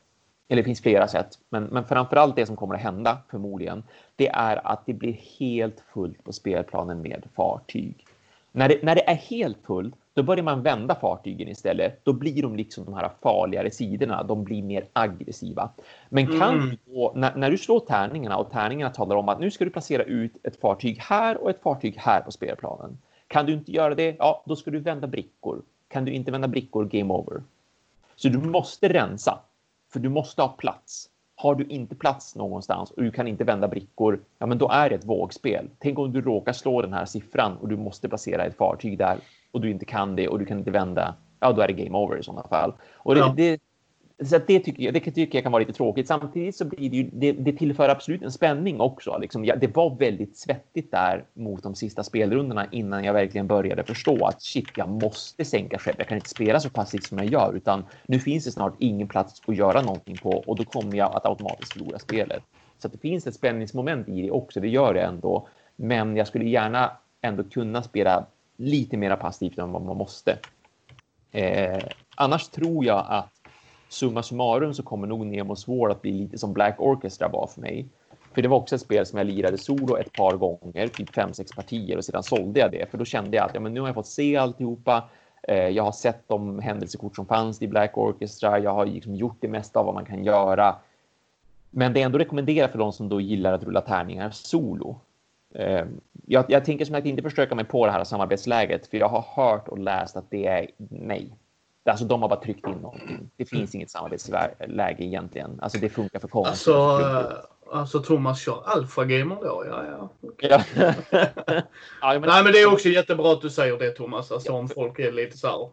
Eller 0.49 0.63
det 0.63 0.67
finns 0.67 0.81
flera 0.81 1.09
sätt, 1.09 1.39
men, 1.49 1.65
men 1.65 1.85
framförallt 1.85 2.37
det 2.37 2.47
som 2.47 2.57
kommer 2.57 2.75
att 2.75 2.81
hända 2.81 3.19
förmodligen, 3.31 3.83
det 4.17 4.29
är 4.29 4.67
att 4.67 4.87
det 4.87 4.93
blir 4.93 5.13
helt 5.39 5.83
fullt 5.95 6.25
på 6.25 6.33
spelplanen 6.33 7.03
med 7.03 7.25
fartyg. 7.37 8.07
När 8.53 8.69
det, 8.69 8.83
när 8.83 8.95
det 8.95 9.11
är 9.11 9.15
helt 9.15 9.59
fullt, 9.67 9.95
då 10.15 10.23
börjar 10.23 10.45
man 10.45 10.63
vända 10.63 10.95
fartygen 10.95 11.49
istället. 11.49 12.05
Då 12.05 12.13
blir 12.13 12.43
de 12.43 12.57
liksom 12.57 12.85
de 12.85 12.95
här 12.95 13.11
farligare 13.23 13.71
sidorna. 13.71 14.23
De 14.23 14.45
blir 14.45 14.63
mer 14.63 14.87
aggressiva. 14.93 15.71
Men 16.09 16.27
kan 16.27 16.55
mm. 16.55 16.77
då, 16.85 17.13
när, 17.17 17.37
när, 17.37 17.51
du 17.51 17.59
slår 17.59 17.81
tärningarna 17.81 18.37
och 18.37 18.51
tärningarna 18.51 18.91
talar 18.91 19.17
om 19.17 19.29
att 19.29 19.41
nu 19.41 19.51
ska 19.51 19.65
du 19.65 19.71
placera 19.71 20.03
ut 20.03 20.33
ett 20.43 20.61
fartyg 20.61 20.99
här 21.01 21.37
och 21.43 21.51
ett 21.51 21.63
fartyg 21.63 21.97
här 21.99 22.21
på 22.21 22.33
spelplanen. 22.33 22.99
Kan 23.27 23.47
du 23.47 23.53
inte 23.53 23.73
göra 23.73 23.95
det, 23.95 24.17
ja, 24.19 24.43
då 24.47 24.57
ska 24.57 24.71
du 24.71 24.79
vända 24.79 25.07
brickor. 25.07 25.63
Kan 25.89 26.05
du 26.05 26.13
inte 26.13 26.31
vända 26.31 26.49
brickor, 26.49 26.85
game 26.85 27.15
over. 27.15 27.43
Så 28.17 28.29
du 28.29 28.39
måste 28.39 28.89
rensa, 28.89 29.39
för 29.93 30.01
du 30.01 30.09
måste 30.09 30.43
ha 30.43 30.49
plats. 30.49 31.09
Har 31.35 31.55
du 31.55 31.65
inte 31.65 31.95
plats 31.95 32.37
någonstans 32.37 32.91
och 32.91 33.03
du 33.03 33.11
kan 33.11 33.29
inte 33.29 33.45
vända 33.45 33.69
brickor, 33.69 34.21
ja, 34.39 34.47
men 34.47 34.59
då 34.59 34.69
är 34.69 34.89
det 34.89 34.95
ett 34.95 35.05
vågspel. 35.05 35.69
Tänk 35.79 35.99
om 35.99 36.13
du 36.13 36.21
råkar 36.21 36.53
slå 36.53 36.83
den 36.83 36.93
här 36.93 37.05
siffran 37.05 37.57
och 37.57 37.69
du 37.69 37.77
måste 37.77 38.09
placera 38.09 38.45
ett 38.45 38.57
fartyg 38.57 38.99
där 38.99 39.19
och 39.53 39.61
du 39.61 39.71
inte 39.71 39.85
kan 39.85 40.17
det 40.17 40.29
och 40.29 40.39
du 40.39 40.45
kan 40.45 40.59
inte 40.59 40.71
vända, 40.71 41.15
ja, 41.41 41.53
då 41.53 41.63
är 41.63 41.69
det 41.69 41.73
game 41.73 41.99
over 41.99 42.19
i 42.19 42.23
sådana 42.23 42.49
fall. 42.49 42.73
Och 42.95 43.15
det, 43.15 43.21
ja. 43.21 43.35
det, 43.37 43.61
så 44.25 44.39
det, 44.47 44.61
tycker 44.61 44.83
jag, 44.83 44.95
det 44.95 45.01
tycker 45.01 45.39
jag 45.39 45.43
kan 45.43 45.53
vara 45.53 45.61
lite 45.61 45.73
tråkigt. 45.73 46.09
Samtidigt 46.09 46.57
så 46.57 46.65
blir 46.65 46.91
det 46.91 46.97
ju, 46.97 47.11
det, 47.13 47.33
det 47.33 47.53
tillför 47.53 47.89
absolut 47.89 48.23
en 48.23 48.33
spänning 48.33 48.81
också. 48.81 49.19
Liksom, 49.19 49.45
ja, 49.45 49.57
det 49.57 49.77
var 49.77 49.97
väldigt 49.99 50.37
svettigt 50.37 50.91
där 50.91 51.25
mot 51.35 51.63
de 51.63 51.75
sista 51.75 52.03
spelrundorna 52.03 52.67
innan 52.71 53.05
jag 53.05 53.13
verkligen 53.13 53.47
började 53.47 53.85
förstå 53.85 54.27
att 54.27 54.43
shit, 54.43 54.69
jag 54.77 54.89
måste 54.89 55.45
sänka 55.45 55.79
skepp. 55.79 55.95
Jag 55.99 56.09
kan 56.09 56.17
inte 56.17 56.29
spela 56.29 56.61
så 56.61 56.71
passivt 56.71 57.05
som 57.05 57.19
jag 57.19 57.27
gör, 57.27 57.53
utan 57.57 57.85
nu 58.07 58.19
finns 58.19 58.45
det 58.45 58.51
snart 58.51 58.75
ingen 58.79 59.09
plats 59.09 59.43
att 59.47 59.57
göra 59.57 59.83
någonting 59.83 60.17
på 60.17 60.31
och 60.31 60.57
då 60.57 60.65
kommer 60.65 60.97
jag 60.97 61.17
att 61.17 61.27
automatiskt 61.27 61.73
förlora 61.73 61.99
spelet. 61.99 62.43
Så 62.79 62.89
det 62.89 62.99
finns 62.99 63.27
ett 63.27 63.35
spänningsmoment 63.35 64.09
i 64.09 64.23
det 64.23 64.31
också. 64.31 64.61
Det 64.61 64.69
gör 64.69 64.95
det 64.95 65.01
ändå. 65.01 65.49
Men 65.77 66.17
jag 66.17 66.27
skulle 66.27 66.45
gärna 66.45 66.91
ändå 67.21 67.45
kunna 67.45 67.83
spela 67.83 68.27
lite 68.63 68.97
mer 68.97 69.17
passivt 69.17 69.59
än 69.59 69.73
vad 69.73 69.83
man 69.83 69.97
måste. 69.97 70.39
Eh, 71.33 71.83
annars 72.15 72.49
tror 72.49 72.85
jag 72.85 73.07
att 73.09 73.33
summa 73.89 74.23
summarum 74.23 74.75
så 74.75 74.83
kommer 74.83 75.07
nog 75.07 75.27
Nemo 75.27 75.57
Sword 75.57 75.91
att 75.91 76.03
bli 76.03 76.13
lite 76.13 76.39
som 76.39 76.53
Black 76.53 76.75
Orchestra 76.79 77.29
var 77.29 77.47
för 77.47 77.61
mig. 77.61 77.87
För 78.33 78.43
det 78.43 78.49
var 78.49 78.57
också 78.57 78.75
ett 78.75 78.81
spel 78.81 79.07
som 79.07 79.19
jag 79.19 79.27
lirade 79.27 79.59
solo 79.59 79.97
ett 79.97 80.13
par 80.13 80.37
gånger, 80.37 80.89
typ 80.89 81.15
fem, 81.15 81.33
sex 81.33 81.53
partier 81.53 81.97
och 81.97 82.05
sedan 82.05 82.23
sålde 82.23 82.61
jag 82.61 82.73
det. 82.73 82.91
För 82.91 82.99
då 82.99 83.05
kände 83.05 83.37
jag 83.37 83.47
att 83.47 83.55
ja, 83.55 83.61
men 83.61 83.75
nu 83.75 83.81
har 83.81 83.89
jag 83.89 83.95
fått 83.95 84.07
se 84.07 84.37
alltihopa. 84.37 85.05
Eh, 85.43 85.69
jag 85.69 85.85
har 85.85 85.93
sett 85.93 86.29
de 86.29 86.59
händelsekort 86.59 87.17
som 87.17 87.27
fanns 87.27 87.63
i 87.63 87.69
Black 87.69 87.99
Orchestra. 87.99 88.59
Jag 88.59 88.75
har 88.75 88.87
liksom 88.87 89.15
gjort 89.15 89.37
det 89.41 89.49
mesta 89.49 89.81
av 89.81 89.87
vad 89.87 89.95
man 89.95 90.05
kan 90.05 90.25
göra. 90.25 90.77
Men 91.71 91.93
det 91.93 92.01
är 92.01 92.05
ändå 92.05 92.19
rekommenderat 92.19 92.71
för 92.71 92.79
de 92.79 92.93
som 92.93 93.09
då 93.09 93.21
gillar 93.21 93.53
att 93.53 93.63
rulla 93.63 93.81
tärningar 93.81 94.31
solo. 94.31 95.01
Eh, 95.55 95.85
jag, 96.27 96.45
jag 96.49 96.65
tänker 96.65 96.85
som 96.85 96.95
att 96.95 97.07
inte 97.07 97.23
försöka 97.23 97.55
mig 97.55 97.65
på 97.65 97.87
det 97.87 97.93
här 97.93 98.05
samarbetsläget, 98.05 98.87
för 98.87 98.97
jag 98.97 99.09
har 99.09 99.25
hört 99.37 99.69
och 99.69 99.79
läst 99.79 100.17
att 100.17 100.31
det 100.31 100.47
är 100.47 100.67
nej. 100.91 101.33
Alltså 101.85 102.05
de 102.05 102.23
har 102.23 102.29
bara 102.29 102.41
tryckt 102.41 102.67
in 102.67 102.75
någonting. 102.75 103.31
Det 103.37 103.45
finns 103.45 103.75
inget 103.75 103.91
samarbetsläge 103.91 105.05
egentligen. 105.05 105.61
Alltså 105.63 105.79
det 105.79 105.89
funkar 105.89 106.19
för 106.21 106.29
konst. 106.29 106.51
Alltså, 106.51 107.01
alltså 107.73 108.03
Thomas 108.03 108.41
kör 108.41 108.63
alfagamer 108.65 109.37
då? 109.37 109.65
Ja, 109.69 109.85
ja. 109.87 110.29
Okay. 110.29 110.51
ja. 110.75 110.93
ja 112.01 112.19
men... 112.19 112.21
Nej, 112.21 112.45
men 112.45 112.53
det 112.53 112.59
är 112.59 112.73
också 112.73 112.89
jättebra 112.89 113.33
att 113.33 113.41
du 113.41 113.51
säger 113.51 113.79
det 113.79 113.91
Thomas. 113.91 114.33
Alltså 114.33 114.53
ja. 114.53 114.59
om 114.59 114.69
folk 114.69 114.99
är 114.99 115.13
lite 115.13 115.39
så 115.39 115.47
här. 115.47 115.69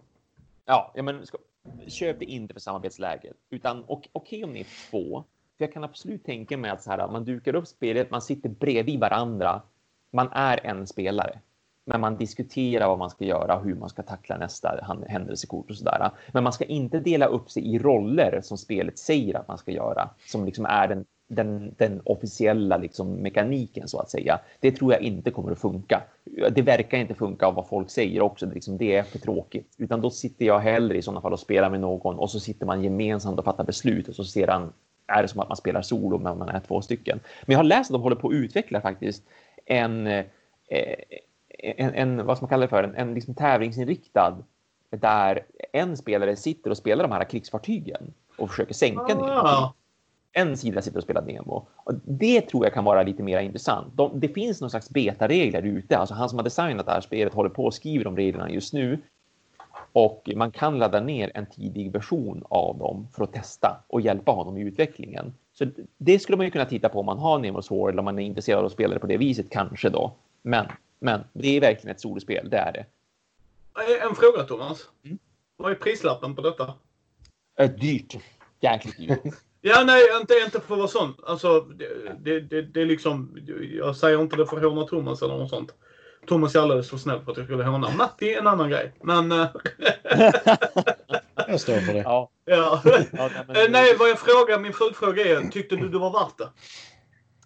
Ja, 0.65 0.91
ja 0.95 1.03
men 1.03 1.25
ska... 1.25 1.37
köp 1.87 2.19
det 2.19 2.25
inte 2.25 2.53
för 2.53 2.61
samarbetsläget. 2.61 3.35
Utan 3.49 3.83
okej 3.87 4.09
okay, 4.13 4.43
om 4.43 4.53
ni 4.53 4.59
är 4.59 4.89
två. 4.91 5.23
För 5.59 5.65
jag 5.65 5.73
kan 5.73 5.83
absolut 5.83 6.25
tänka 6.25 6.57
mig 6.57 6.71
att 6.71 6.83
så 6.83 6.91
här, 6.91 7.07
man 7.07 7.25
dukar 7.25 7.55
upp 7.55 7.67
spelet, 7.67 8.11
man 8.11 8.21
sitter 8.21 8.49
bredvid 8.49 8.99
varandra. 8.99 9.61
Man 10.11 10.29
är 10.31 10.65
en 10.65 10.87
spelare 10.87 11.39
men 11.85 12.01
man 12.01 12.17
diskuterar 12.17 12.87
vad 12.87 12.99
man 12.99 13.09
ska 13.09 13.25
göra, 13.25 13.59
hur 13.59 13.75
man 13.75 13.89
ska 13.89 14.03
tackla 14.03 14.37
nästa 14.37 15.03
händelsekort 15.07 15.69
och 15.69 15.75
sådär. 15.75 16.11
Men 16.31 16.43
man 16.43 16.53
ska 16.53 16.65
inte 16.65 16.99
dela 16.99 17.25
upp 17.25 17.51
sig 17.51 17.75
i 17.75 17.79
roller 17.79 18.41
som 18.43 18.57
spelet 18.57 18.99
säger 18.99 19.35
att 19.35 19.47
man 19.47 19.57
ska 19.57 19.71
göra, 19.71 20.09
som 20.25 20.45
liksom 20.45 20.65
är 20.65 20.87
den, 20.87 21.05
den, 21.27 21.75
den 21.77 22.01
officiella 22.05 22.77
liksom 22.77 23.13
mekaniken 23.13 23.87
så 23.87 23.99
att 23.99 24.09
säga. 24.09 24.39
Det 24.59 24.71
tror 24.71 24.93
jag 24.93 25.01
inte 25.01 25.31
kommer 25.31 25.51
att 25.51 25.61
funka. 25.61 26.03
Det 26.51 26.61
verkar 26.61 26.97
inte 26.97 27.13
funka 27.13 27.45
av 27.45 27.53
vad 27.53 27.67
folk 27.67 27.89
säger 27.89 28.21
också. 28.21 28.45
Det, 28.45 28.53
liksom, 28.53 28.77
det 28.77 28.95
är 28.95 29.03
för 29.03 29.19
tråkigt. 29.19 29.75
Utan 29.77 30.01
då 30.01 30.09
sitter 30.09 30.45
jag 30.45 30.59
hellre 30.59 30.97
i 30.97 31.01
sådana 31.01 31.21
fall 31.21 31.33
och 31.33 31.39
spelar 31.39 31.69
med 31.69 31.79
någon 31.79 32.19
och 32.19 32.31
så 32.31 32.39
sitter 32.39 32.65
man 32.65 32.83
gemensamt 32.83 33.39
och 33.39 33.45
fattar 33.45 33.63
beslut 33.63 34.07
och 34.07 34.15
så 34.15 34.23
ser 34.23 34.47
han 34.47 34.73
är 35.09 35.21
det 35.21 35.27
som 35.27 35.39
att 35.39 35.47
man 35.49 35.57
spelar 35.57 35.81
solo 35.81 36.17
men 36.17 36.37
man 36.37 36.49
är 36.49 36.59
två 36.59 36.81
stycken. 36.81 37.19
Men 37.45 37.53
jag 37.53 37.59
har 37.59 37.63
läst 37.63 37.89
att 37.89 37.93
de 37.93 38.01
håller 38.01 38.15
på 38.15 38.27
att 38.27 38.33
utveckla 38.33 38.81
faktiskt 38.81 39.23
en 39.65 40.07
eh, 40.07 40.25
en, 41.63 41.93
en, 41.93 42.25
vad 42.25 42.37
ska 42.37 42.43
man 42.43 42.49
kalla 42.49 42.61
det 42.61 42.67
för, 42.69 42.83
en, 42.83 42.95
en 42.95 43.13
liksom 43.13 43.33
tävlingsinriktad 43.33 44.37
där 44.89 45.45
en 45.73 45.97
spelare 45.97 46.35
sitter 46.35 46.69
och 46.69 46.77
spelar 46.77 47.03
de 47.03 47.11
här 47.11 47.23
krigsfartygen 47.23 48.13
och 48.37 48.49
försöker 48.49 48.73
sänka 48.73 49.01
ah. 49.01 49.15
Nemo. 49.15 49.73
En 50.31 50.57
sida 50.57 50.81
sitter 50.81 50.97
och 50.97 51.03
spelar 51.03 51.21
Nemo. 51.21 51.67
Och 51.75 51.93
det 52.03 52.41
tror 52.41 52.65
jag 52.65 52.73
kan 52.73 52.83
vara 52.83 53.03
lite 53.03 53.23
mer 53.23 53.39
intressant. 53.39 53.93
De, 53.95 54.19
det 54.19 54.27
finns 54.27 54.61
någon 54.61 54.69
slags 54.69 54.89
betaregler 54.89 55.61
ute. 55.61 55.97
Alltså 55.97 56.15
han 56.15 56.29
som 56.29 56.39
har 56.39 56.43
designat 56.43 56.85
det 56.85 56.91
här 56.91 57.01
spelet 57.01 57.33
håller 57.33 57.49
på 57.49 57.65
och 57.65 57.73
skriver 57.73 58.05
de 58.05 58.15
reglerna 58.17 58.49
just 58.49 58.73
nu. 58.73 59.01
Och 59.93 60.29
man 60.35 60.51
kan 60.51 60.79
ladda 60.79 60.99
ner 60.99 61.31
en 61.35 61.45
tidig 61.45 61.91
version 61.91 62.43
av 62.49 62.77
dem 62.77 63.07
för 63.15 63.23
att 63.23 63.33
testa 63.33 63.83
och 63.87 64.01
hjälpa 64.01 64.31
honom 64.31 64.57
i 64.57 64.61
utvecklingen. 64.61 65.33
Så 65.53 65.65
det 65.97 66.19
skulle 66.19 66.37
man 66.37 66.45
ju 66.45 66.51
kunna 66.51 66.65
titta 66.65 66.89
på 66.89 66.99
om 66.99 67.05
man 67.05 67.19
har 67.19 67.39
Nemo 67.39 67.61
Sword 67.61 67.89
eller 67.89 67.99
om 67.99 68.05
man 68.05 68.19
är 68.19 68.23
intresserad 68.23 68.59
av 68.59 68.65
att 68.65 68.71
spela 68.71 68.93
det 68.93 68.99
på 68.99 69.07
det 69.07 69.17
viset 69.17 69.49
kanske 69.49 69.89
då. 69.89 70.13
Men 70.41 70.65
men 70.99 71.23
det 71.33 71.57
är 71.57 71.61
verkligen 71.61 71.95
ett 71.95 72.01
solospel, 72.01 72.49
det 72.49 72.57
är 72.57 72.71
det. 72.73 72.85
En 74.03 74.15
fråga 74.15 74.43
Thomas. 74.43 74.89
Mm? 75.05 75.19
Vad 75.57 75.71
är 75.71 75.75
prislappen 75.75 76.35
på 76.35 76.41
detta? 76.41 76.73
Äh, 77.59 77.69
dyrt. 77.69 78.17
Jäkligt 78.59 78.97
dyrt. 78.97 79.19
ja, 79.61 79.83
nej, 79.85 80.03
inte, 80.21 80.33
inte 80.45 80.59
för 80.59 80.73
att 80.73 80.79
vara 80.79 80.87
sån. 80.87 81.13
Alltså, 81.23 81.59
det, 81.59 81.87
det, 82.19 82.39
det, 82.39 82.61
det 82.61 82.81
är 82.81 82.85
liksom... 82.85 83.37
Jag 83.77 83.95
säger 83.95 84.21
inte 84.21 84.35
det 84.35 84.45
för 84.45 84.57
att 84.57 84.63
håna 84.63 84.83
Thomas 84.83 85.21
eller 85.21 85.37
något 85.37 85.49
sånt. 85.49 85.73
Thomas 86.29 86.55
är 86.55 86.59
alldeles 86.59 86.89
för 86.89 86.97
snäll 86.97 87.19
för 87.21 87.31
att 87.31 87.37
jag 87.37 87.45
skulle 87.45 87.63
håna. 87.63 87.89
Matti 87.97 88.33
är 88.33 88.39
en 88.39 88.47
annan 88.47 88.69
grej. 88.69 88.93
Men... 89.01 89.31
Eh, 89.31 89.47
jag 91.47 91.59
står 91.59 91.73
för 91.73 91.93
det. 91.93 91.99
Ja. 91.99 92.29
ja. 92.45 92.81
ja 92.83 92.91
nej, 93.13 93.29
men... 93.47 93.71
nej, 93.71 93.95
vad 93.99 94.09
jag 94.09 94.19
frågar, 94.19 94.59
min 94.59 94.73
följdfråga 94.73 95.25
är, 95.25 95.49
tyckte 95.49 95.75
du 95.75 95.89
det 95.89 95.97
var 95.97 96.11
värt 96.11 96.37
det? 96.37 96.47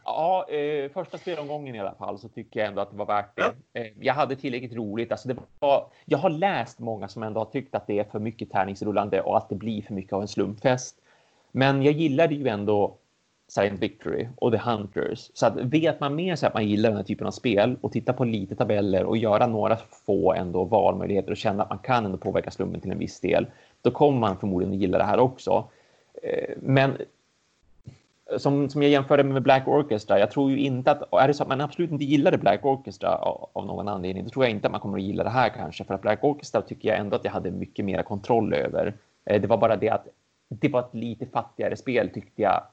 Ja, 0.05 0.49
eh, 0.49 0.91
första 0.91 1.17
spelomgången 1.17 1.75
i 1.75 1.79
alla 1.79 1.95
fall 1.95 2.19
så 2.19 2.29
tycker 2.29 2.59
jag 2.59 2.69
ändå 2.69 2.81
att 2.81 2.91
det 2.91 2.97
var 2.97 3.05
värt 3.05 3.35
det. 3.35 3.79
Eh, 3.79 3.91
jag 3.99 4.13
hade 4.13 4.35
tillräckligt 4.35 4.73
roligt. 4.73 5.11
Alltså 5.11 5.27
det 5.27 5.35
var, 5.59 5.87
jag 6.05 6.17
har 6.17 6.29
läst 6.29 6.79
många 6.79 7.07
som 7.07 7.23
ändå 7.23 7.39
har 7.39 7.45
tyckt 7.45 7.75
att 7.75 7.87
det 7.87 7.99
är 7.99 8.03
för 8.03 8.19
mycket 8.19 8.51
tärningsrullande 8.51 9.21
och 9.21 9.37
att 9.37 9.49
det 9.49 9.55
blir 9.55 9.81
för 9.81 9.93
mycket 9.93 10.13
av 10.13 10.21
en 10.21 10.27
slumpfest. 10.27 10.95
Men 11.51 11.83
jag 11.83 11.93
gillade 11.93 12.35
ju 12.35 12.47
ändå 12.47 12.97
Silent 13.47 13.79
Victory 13.79 14.27
och 14.35 14.51
The 14.51 14.57
Hunters. 14.57 15.31
Så 15.33 15.45
att 15.45 15.55
vet 15.55 15.99
man 15.99 16.15
mer 16.15 16.35
så 16.35 16.47
att 16.47 16.53
man 16.53 16.67
gillar 16.67 16.89
den 16.89 16.97
här 16.97 17.03
typen 17.03 17.27
av 17.27 17.31
spel 17.31 17.77
och 17.81 17.91
titta 17.91 18.13
på 18.13 18.25
lite 18.25 18.55
tabeller 18.55 19.03
och 19.03 19.17
göra 19.17 19.47
några 19.47 19.77
få 20.05 20.33
ändå 20.33 20.63
valmöjligheter 20.63 21.31
och 21.31 21.37
känna 21.37 21.63
att 21.63 21.69
man 21.69 21.79
kan 21.79 22.05
ändå 22.05 22.17
påverka 22.17 22.51
slummen 22.51 22.81
till 22.81 22.91
en 22.91 22.99
viss 22.99 23.19
del, 23.19 23.47
då 23.81 23.91
kommer 23.91 24.19
man 24.19 24.37
förmodligen 24.37 24.73
att 24.73 24.79
gilla 24.79 24.97
det 24.97 25.03
här 25.03 25.19
också. 25.19 25.67
Eh, 26.23 26.55
men 26.61 26.97
som, 28.37 28.69
som 28.69 28.81
jag 28.81 28.91
jämförde 28.91 29.23
med 29.23 29.43
Black 29.43 29.67
Orchestra, 29.67 30.19
jag 30.19 30.31
tror 30.31 30.51
ju 30.51 30.59
inte 30.59 30.91
att, 30.91 31.13
är 31.13 31.27
det 31.27 31.33
så 31.33 31.43
att 31.43 31.49
man 31.49 31.61
absolut 31.61 31.91
inte 31.91 32.05
gillade 32.05 32.37
Black 32.37 32.65
Orchestra 32.65 33.15
av, 33.15 33.49
av 33.53 33.65
någon 33.65 33.87
anledning, 33.87 34.23
då 34.23 34.29
tror 34.29 34.45
jag 34.45 34.51
inte 34.51 34.67
att 34.67 34.71
man 34.71 34.81
kommer 34.81 34.97
att 34.97 35.03
gilla 35.03 35.23
det 35.23 35.29
här 35.29 35.49
kanske, 35.49 35.83
för 35.83 35.93
att 35.93 36.01
Black 36.01 36.23
Orchestra 36.23 36.61
tycker 36.61 36.89
jag 36.89 36.97
ändå 36.97 37.15
att 37.15 37.25
jag 37.25 37.31
hade 37.31 37.51
mycket 37.51 37.85
mer 37.85 38.03
kontroll 38.03 38.53
över. 38.53 38.93
Eh, 39.25 39.41
det 39.41 39.47
var 39.47 39.57
bara 39.57 39.75
det 39.75 39.89
att 39.89 40.07
det 40.49 40.69
var 40.69 40.79
ett 40.79 40.93
lite 40.93 41.25
fattigare 41.25 41.75
spel 41.75 42.09
tyckte 42.09 42.41
jag 42.41 42.63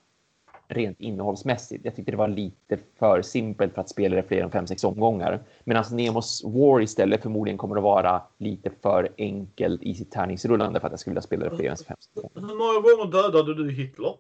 rent 0.71 1.01
innehållsmässigt. 1.01 1.85
Jag 1.85 1.97
tyckte 1.97 2.13
det 2.13 2.17
var 2.17 2.29
lite 2.29 2.79
för 2.99 3.23
simpelt 3.23 3.75
för 3.75 3.81
att 3.81 3.89
spela 3.89 4.17
det 4.17 4.23
fler 4.23 4.43
än 4.43 4.51
fem 4.51 4.67
sex 4.67 4.85
omgångar. 4.85 5.41
Medan 5.65 5.85
Nemos 5.91 6.45
War 6.45 6.81
istället 6.81 7.23
förmodligen 7.23 7.59
kommer 7.59 7.77
att 7.77 7.83
vara 7.83 8.23
lite 8.39 8.71
för 8.83 9.09
enkelt 9.19 9.83
i 9.83 9.95
sitt 9.95 10.11
tärningsrullande 10.11 10.81
för 10.81 10.87
att 10.87 10.93
jag 10.93 11.01
skulle 11.01 11.13
vilja 11.13 11.23
spela 11.23 11.49
det 11.49 11.57
fler 11.57 11.71
än 11.71 11.77
fem 11.77 11.97
sex 12.01 12.15
gånger. 12.15 12.49
Hur 12.49 12.59
många 12.59 12.81
gånger 12.81 13.13
dödade 13.13 13.55
du 13.55 13.73
Hitler? 13.73 14.15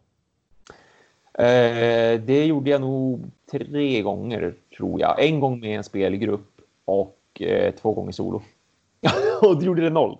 Eh, 1.35 2.21
det 2.21 2.47
gjorde 2.47 2.71
jag 2.71 2.81
nog 2.81 3.31
tre 3.51 4.03
gånger 4.03 4.55
tror 4.77 5.01
jag. 5.01 5.25
En 5.25 5.41
gång 5.41 5.61
med 5.61 5.77
en 5.77 5.85
spelgrupp 5.85 6.61
och 6.85 7.19
eh, 7.41 7.75
två 7.75 7.93
gånger 7.93 8.13
solo. 8.13 8.43
och 9.43 9.59
du 9.59 9.67
gjorde 9.67 9.83
det 9.83 9.91
noll. 9.91 10.19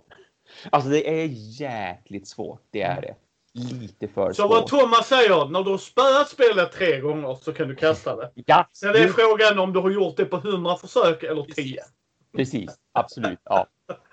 Alltså 0.71 0.91
det 0.91 1.23
är 1.23 1.27
jäkligt 1.61 2.29
svårt, 2.29 2.63
det 2.71 2.83
är 2.83 3.01
det. 3.01 3.15
Lite 3.55 4.09
för 4.09 4.33
Så 4.33 4.49
vad 4.49 4.67
Thomas 4.67 5.09
säger, 5.09 5.49
när 5.49 5.63
du 5.63 5.71
har 5.71 5.79
spöat 5.79 6.29
spelet 6.29 6.73
tre 6.73 7.01
gånger 7.01 7.35
så 7.35 7.53
kan 7.53 7.69
du 7.69 7.77
kasta 7.77 8.17
det. 8.17 8.31
Ja. 8.35 8.69
Sen 8.73 8.91
är 8.91 9.09
frågan 9.09 9.59
om 9.59 9.73
du 9.73 9.81
har 9.81 9.91
gjort 9.91 10.17
det 10.17 10.25
på 10.25 10.37
100 10.37 10.77
försök 10.77 11.23
eller 11.23 11.43
10. 11.43 11.81
Precis, 12.37 12.71
absolut. 12.93 13.39
Ja. 13.45 13.67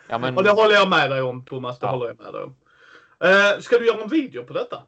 ja 0.09 0.17
men... 0.17 0.37
Och 0.37 0.43
det 0.43 0.51
håller 0.51 0.73
jag 0.73 0.89
med 0.89 1.09
dig 1.09 1.21
om 1.21 1.45
Thomas, 1.45 1.79
det 1.79 1.85
ja. 1.85 1.91
håller 1.91 2.07
jag 2.07 2.17
med 2.17 2.33
dig 2.33 2.43
om. 2.43 2.55
Uh, 3.23 3.61
ska 3.61 3.77
du 3.77 3.87
göra 3.87 4.03
en 4.03 4.09
video 4.09 4.43
på 4.43 4.53
detta? 4.53 4.83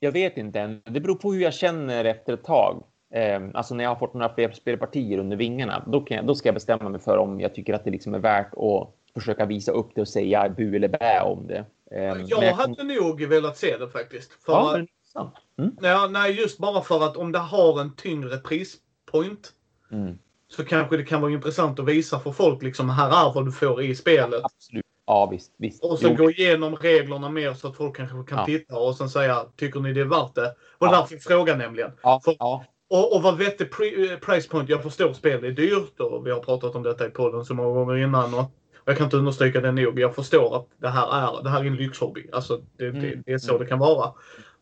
Jag 0.00 0.12
vet 0.12 0.36
inte 0.36 0.60
än. 0.60 0.82
Det 0.84 1.00
beror 1.00 1.14
på 1.14 1.32
hur 1.32 1.40
jag 1.40 1.54
känner 1.54 2.04
efter 2.04 2.32
ett 2.32 2.44
tag. 2.44 2.84
Eh, 3.14 3.42
alltså 3.54 3.74
när 3.74 3.84
jag 3.84 3.90
har 3.90 3.96
fått 3.96 4.14
några 4.14 4.34
fler 4.34 4.50
spelpartier 4.50 5.18
under 5.18 5.36
vingarna, 5.36 5.84
då, 5.86 6.00
kan 6.00 6.16
jag, 6.16 6.26
då 6.26 6.34
ska 6.34 6.48
jag 6.48 6.54
bestämma 6.54 6.88
mig 6.88 7.00
för 7.00 7.16
om 7.18 7.40
jag 7.40 7.54
tycker 7.54 7.74
att 7.74 7.84
det 7.84 7.90
liksom 7.90 8.14
är 8.14 8.18
värt 8.18 8.54
att 8.56 8.94
försöka 9.14 9.46
visa 9.46 9.72
upp 9.72 9.90
det 9.94 10.00
och 10.00 10.08
säga 10.08 10.48
bu 10.48 10.76
eller 10.76 10.88
bä 10.88 11.20
om 11.20 11.46
det. 11.46 11.64
Eh, 11.94 12.02
jag, 12.02 12.44
jag 12.44 12.54
hade 12.54 12.82
nog 12.82 13.22
velat 13.22 13.56
se 13.56 13.76
det 13.76 13.88
faktiskt. 13.88 14.32
För 14.44 14.52
ja, 14.52 14.70
att, 15.14 15.34
mm. 15.58 15.76
ja, 15.80 16.08
nej, 16.10 16.40
just 16.40 16.58
bara 16.58 16.82
för 16.82 17.04
att 17.04 17.16
om 17.16 17.32
det 17.32 17.38
har 17.38 17.80
en 17.80 17.96
tyngre 17.96 18.36
prispoint 18.36 19.52
mm. 19.92 20.18
så 20.48 20.64
kanske 20.64 20.96
det 20.96 21.04
kan 21.04 21.20
vara 21.20 21.32
intressant 21.32 21.78
att 21.78 21.86
visa 21.88 22.20
för 22.20 22.32
folk 22.32 22.62
liksom 22.62 22.90
här 22.90 23.08
är 23.08 23.34
vad 23.34 23.44
du 23.44 23.52
får 23.52 23.82
i 23.82 23.94
spelet. 23.94 24.44
Absolut. 24.44 24.84
Ja, 25.06 25.26
visst. 25.26 25.54
visst. 25.56 25.84
Och 25.84 25.98
sen 25.98 26.16
gå 26.16 26.30
igenom 26.30 26.76
reglerna 26.76 27.28
mer 27.28 27.54
så 27.54 27.68
att 27.68 27.76
folk 27.76 27.96
kanske 27.96 28.24
kan 28.30 28.38
ja. 28.38 28.46
titta 28.46 28.78
och 28.78 28.96
sen 28.96 29.10
säga, 29.10 29.44
tycker 29.56 29.80
ni 29.80 29.92
det 29.92 30.00
är 30.00 30.04
värt 30.04 30.34
det? 30.34 30.54
Och 30.78 30.86
ja. 30.86 30.90
därför 30.90 31.16
frågan 31.16 31.58
nämligen. 31.58 31.90
Ja. 32.02 32.20
För, 32.24 32.36
ja. 32.38 32.64
Och, 32.90 33.16
och 33.16 33.22
vad 33.22 33.38
vettig 33.38 33.66
eh, 33.66 34.18
price 34.18 34.48
point. 34.48 34.68
Jag 34.68 34.82
förstår 34.82 35.12
spel 35.12 35.44
är 35.44 35.50
dyrt 35.50 36.00
och 36.00 36.26
vi 36.26 36.30
har 36.30 36.40
pratat 36.40 36.74
om 36.74 36.82
detta 36.82 37.06
i 37.06 37.10
podden 37.10 37.44
så 37.44 37.54
många 37.54 37.74
gånger 37.74 37.96
innan. 37.96 38.34
Och, 38.34 38.44
jag 38.90 38.96
kan 38.96 39.04
inte 39.04 39.16
understryka 39.16 39.60
det 39.60 39.72
nog. 39.72 39.98
Jag 39.98 40.14
förstår 40.14 40.56
att 40.56 40.66
det 40.78 40.88
här 40.88 41.06
är, 41.06 41.42
det 41.42 41.50
här 41.50 41.60
är 41.60 41.64
en 41.64 41.76
lyxhobby. 41.76 42.26
Alltså, 42.32 42.60
det, 42.76 42.86
mm. 42.86 43.02
det, 43.02 43.22
det 43.26 43.32
är 43.32 43.38
så 43.38 43.58
det 43.58 43.66
kan 43.66 43.78
vara. 43.78 44.12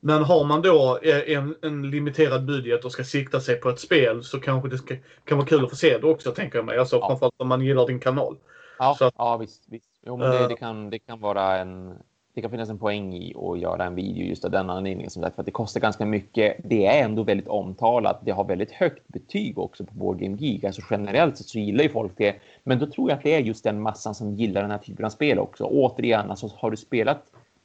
Men 0.00 0.22
har 0.22 0.44
man 0.44 0.62
då 0.62 0.98
eh, 1.02 1.36
en, 1.36 1.56
en 1.62 1.90
limiterad 1.90 2.44
budget 2.46 2.84
och 2.84 2.92
ska 2.92 3.04
sikta 3.04 3.40
sig 3.40 3.56
på 3.56 3.68
ett 3.68 3.80
spel 3.80 4.24
så 4.24 4.40
kanske 4.40 4.68
det 4.68 4.78
ska, 4.78 4.96
kan 5.24 5.38
vara 5.38 5.48
kul 5.48 5.64
att 5.64 5.70
få 5.70 5.76
se 5.76 5.98
det 5.98 6.06
också, 6.06 6.30
tänker 6.30 6.58
jag 6.58 6.64
mig. 6.64 6.78
Alltså, 6.78 6.96
ja. 6.96 7.08
Framförallt 7.08 7.34
om 7.36 7.48
man 7.48 7.60
gillar 7.60 7.86
din 7.86 8.00
kanal. 8.00 8.36
Ja, 8.78 8.96
att, 9.00 9.14
ja 9.18 9.36
visst. 9.36 9.64
visst. 9.68 9.90
Jo, 10.06 10.16
men 10.16 10.30
det, 10.30 10.48
det, 10.48 10.56
kan, 10.56 10.90
det 10.90 10.98
kan 10.98 11.20
vara 11.20 11.58
en... 11.58 11.94
Det 12.38 12.42
kan 12.42 12.50
finnas 12.50 12.70
en 12.70 12.78
poäng 12.78 13.14
i 13.14 13.34
att 13.36 13.58
göra 13.58 13.84
en 13.84 13.94
video 13.94 14.26
just 14.26 14.44
av 14.44 14.50
den 14.50 14.70
anledningen. 14.70 15.10
Som 15.10 15.22
sagt, 15.22 15.34
för 15.34 15.42
att 15.42 15.46
det 15.46 15.52
kostar 15.52 15.80
ganska 15.80 16.06
mycket. 16.06 16.56
Det 16.64 16.86
är 16.86 17.04
ändå 17.04 17.22
väldigt 17.22 17.48
omtalat. 17.48 18.20
Det 18.24 18.30
har 18.30 18.44
väldigt 18.44 18.72
högt 18.72 19.08
betyg 19.08 19.58
också 19.58 19.84
på 19.84 19.94
Board 19.94 20.18
Game 20.18 20.36
Geek. 20.36 20.64
Alltså 20.64 20.82
generellt 20.90 21.38
så 21.38 21.58
gillar 21.58 21.82
ju 21.82 21.90
folk 21.90 22.12
det. 22.16 22.36
Men 22.64 22.78
då 22.78 22.86
tror 22.86 23.10
jag 23.10 23.16
att 23.16 23.22
det 23.22 23.34
är 23.34 23.40
just 23.40 23.64
den 23.64 23.80
massan 23.80 24.14
som 24.14 24.34
gillar 24.34 24.62
den 24.62 24.70
här 24.70 24.78
typen 24.78 25.04
av 25.04 25.10
spel 25.10 25.38
också. 25.38 25.64
Återigen, 25.64 26.30
alltså 26.30 26.50
har 26.56 26.70
du 26.70 26.76
spelat 26.76 27.22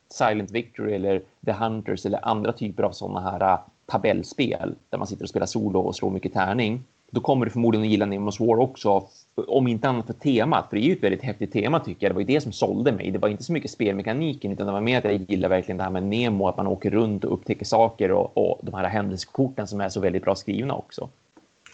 Silent 0.09 0.51
Victory 0.51 0.93
eller 0.93 1.21
The 1.45 1.51
Hunters 1.51 2.05
eller 2.05 2.27
andra 2.27 2.51
typer 2.51 2.83
av 2.83 2.91
sådana 2.91 3.31
här 3.31 3.53
äh, 3.53 3.59
tabellspel 3.85 4.75
där 4.89 4.97
man 4.97 5.07
sitter 5.07 5.23
och 5.23 5.29
spelar 5.29 5.45
solo 5.45 5.79
och 5.79 5.95
slår 5.95 6.09
mycket 6.09 6.33
tärning 6.33 6.83
då 7.13 7.21
kommer 7.21 7.45
du 7.45 7.51
förmodligen 7.51 7.85
att 7.85 7.91
gilla 7.91 8.05
Nemos 8.05 8.39
War 8.39 8.59
också, 8.59 9.07
om 9.35 9.67
inte 9.67 9.89
annat 9.89 10.05
för 10.05 10.13
temat. 10.13 10.69
För 10.69 10.75
det 10.75 10.83
är 10.83 10.85
ju 10.85 10.93
ett 10.93 11.03
väldigt 11.03 11.23
häftigt 11.23 11.53
tema 11.53 11.79
tycker 11.79 12.05
jag. 12.05 12.11
Det 12.11 12.13
var 12.13 12.21
ju 12.21 12.27
det 12.27 12.41
som 12.41 12.51
sålde 12.51 12.91
mig. 12.91 13.11
Det 13.11 13.19
var 13.19 13.29
inte 13.29 13.43
så 13.43 13.53
mycket 13.53 13.71
spelmekaniken, 13.71 14.51
utan 14.51 14.67
det 14.67 14.73
var 14.73 14.81
mer 14.81 14.97
att 14.97 15.03
jag 15.03 15.31
gillar 15.31 15.49
verkligen 15.49 15.77
det 15.77 15.83
här 15.83 15.91
med 15.91 16.03
Nemo, 16.03 16.47
att 16.47 16.57
man 16.57 16.67
åker 16.67 16.91
runt 16.91 17.25
och 17.25 17.33
upptäcker 17.33 17.65
saker 17.65 18.11
och, 18.11 18.37
och 18.37 18.59
de 18.63 18.73
här 18.73 18.87
händelsekorten 18.87 19.67
som 19.67 19.81
är 19.81 19.89
så 19.89 19.99
väldigt 19.99 20.23
bra 20.23 20.35
skrivna 20.35 20.75
också. 20.75 21.09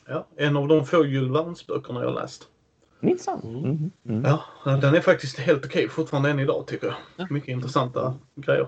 Ja, 0.07 0.25
en 0.35 0.57
av 0.57 0.67
de 0.67 0.85
få 0.85 1.05
Jules 1.05 1.31
Verne-böckerna 1.31 2.03
jag 2.03 2.15
läst. 2.15 2.47
Minsann. 2.99 3.41
Mm. 3.43 3.91
Mm. 4.05 4.31
Ja, 4.65 4.71
den 4.77 4.95
är 4.95 5.01
faktiskt 5.01 5.39
helt 5.39 5.65
okej 5.65 5.89
fortfarande 5.89 6.29
än 6.29 6.39
idag 6.39 6.67
tycker 6.67 6.87
jag. 6.87 6.95
Ja. 7.17 7.27
Mycket 7.29 7.49
intressanta 7.49 8.13
grejer. 8.35 8.67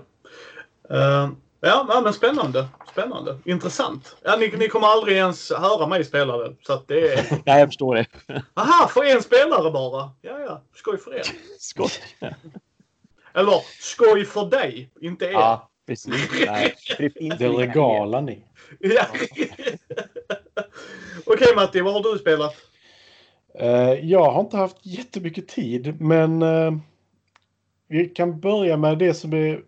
Uh, 0.90 1.30
Ja, 1.64 1.86
ja, 1.88 2.00
men 2.00 2.12
spännande. 2.12 2.68
Spännande. 2.92 3.38
Intressant. 3.44 4.16
Ja, 4.22 4.36
ni, 4.36 4.52
ni 4.58 4.68
kommer 4.68 4.86
aldrig 4.86 5.16
ens 5.16 5.52
höra 5.52 5.86
mig 5.86 6.04
spela 6.04 6.36
det. 6.36 6.56
Så 6.62 6.72
att 6.72 6.88
det 6.88 7.12
är... 7.12 7.26
ja, 7.44 7.58
jag 7.58 7.68
förstår 7.68 7.94
det. 7.94 8.06
Aha, 8.54 8.88
för 8.88 9.04
en 9.04 9.22
spelare 9.22 9.70
bara. 9.70 10.10
Ja, 10.20 10.40
ja. 10.40 10.62
Skoj 10.74 10.98
för 10.98 11.14
er. 11.14 11.22
Skoj. 11.58 11.90
Eller 13.34 13.60
skoj 13.80 14.24
för 14.24 14.46
dig, 14.46 14.90
inte 15.00 15.24
er. 15.24 15.32
Ja, 15.32 15.70
precis. 15.86 16.30
Nej, 16.46 16.74
det, 16.98 17.08
det 17.38 17.48
regala 17.48 18.20
ni. 18.20 18.44
Ja. 18.78 19.06
Okej 21.26 21.54
Matti, 21.56 21.80
vad 21.80 21.94
har 21.94 22.12
du 22.12 22.18
spelat? 22.18 22.54
Uh, 23.60 24.10
jag 24.10 24.30
har 24.30 24.40
inte 24.40 24.56
haft 24.56 24.76
jättemycket 24.82 25.48
tid, 25.48 26.00
men 26.00 26.42
uh, 26.42 26.78
vi 27.88 28.08
kan 28.08 28.40
börja 28.40 28.76
med 28.76 28.98
det 28.98 29.14
som 29.14 29.32
är 29.32 29.62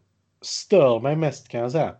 stör 0.44 1.00
mig 1.00 1.16
mest 1.16 1.48
kan 1.48 1.60
jag 1.60 1.72
säga. 1.72 1.96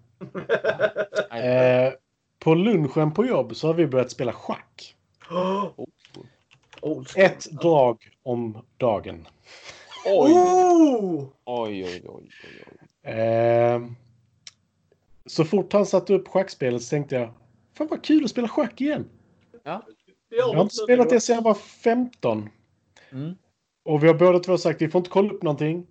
eh, 1.40 1.92
på 2.38 2.54
lunchen 2.54 3.14
på 3.14 3.26
jobb 3.26 3.56
så 3.56 3.66
har 3.66 3.74
vi 3.74 3.86
börjat 3.86 4.10
spela 4.10 4.32
schack. 4.32 4.96
Ett 7.16 7.50
drag 7.50 8.10
om 8.22 8.64
dagen. 8.76 9.26
Oj! 10.06 10.32
Oh! 10.32 11.28
Oj, 11.44 11.84
oj, 11.84 12.02
oj, 12.04 12.30
oj. 13.02 13.12
Eh, 13.12 13.82
så 15.26 15.44
fort 15.44 15.72
han 15.72 15.86
satte 15.86 16.14
upp 16.14 16.28
schackspelet 16.28 16.82
så 16.82 16.90
tänkte 16.90 17.14
jag, 17.14 17.32
fan 17.74 17.86
vad 17.90 18.04
kul 18.04 18.24
att 18.24 18.30
spela 18.30 18.48
schack 18.48 18.80
igen. 18.80 19.08
Ja. 19.62 19.82
Jag 20.28 20.54
har 20.54 20.62
inte 20.62 20.74
spelat 20.74 21.10
det 21.10 21.20
sedan 21.20 21.34
jag 21.36 21.42
var 21.42 21.54
15. 21.54 22.48
Mm. 23.12 23.34
Och 23.84 24.02
vi 24.02 24.06
har 24.06 24.14
båda 24.14 24.38
två 24.38 24.58
sagt 24.58 24.82
vi 24.82 24.88
får 24.88 24.98
inte 24.98 25.10
kolla 25.10 25.32
upp 25.32 25.42
någonting. 25.42 25.86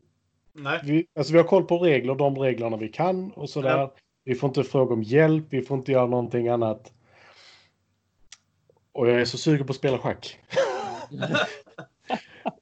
Nej. 0.54 0.80
Vi, 0.84 1.08
alltså 1.16 1.34
vi 1.34 1.39
har 1.39 1.46
koll 1.46 1.63
på 1.63 1.78
regler, 1.78 2.16
de 2.16 2.36
reglerna 2.36 2.78
vi 2.78 2.89
kan 2.89 3.32
och 3.32 3.50
sådär. 3.50 3.78
Ja. 3.78 3.94
Vi 4.24 4.36
får 4.36 4.48
inte 4.48 4.63
fråga 4.63 4.94
om 4.94 5.04
hjälp, 5.04 5.46
vi 5.50 5.62
får 5.62 5.78
inte 5.78 5.92
göra 5.92 6.08
någonting 6.08 6.48
annat. 6.48 6.94
Och 8.92 9.10
jag 9.10 9.22
är 9.22 9.26
så 9.26 9.38
sugen 9.38 9.68
på 9.68 9.72
att 9.72 9.78
spela 9.78 9.97
schack. 9.97 10.39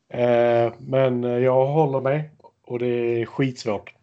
eh, 0.10 0.74
men 0.80 1.24
jag 1.24 1.66
håller 1.66 2.02
mig 2.02 2.32
och 2.62 2.80
det 2.80 3.22
är 3.22 3.26
skitsvårt. 3.26 3.94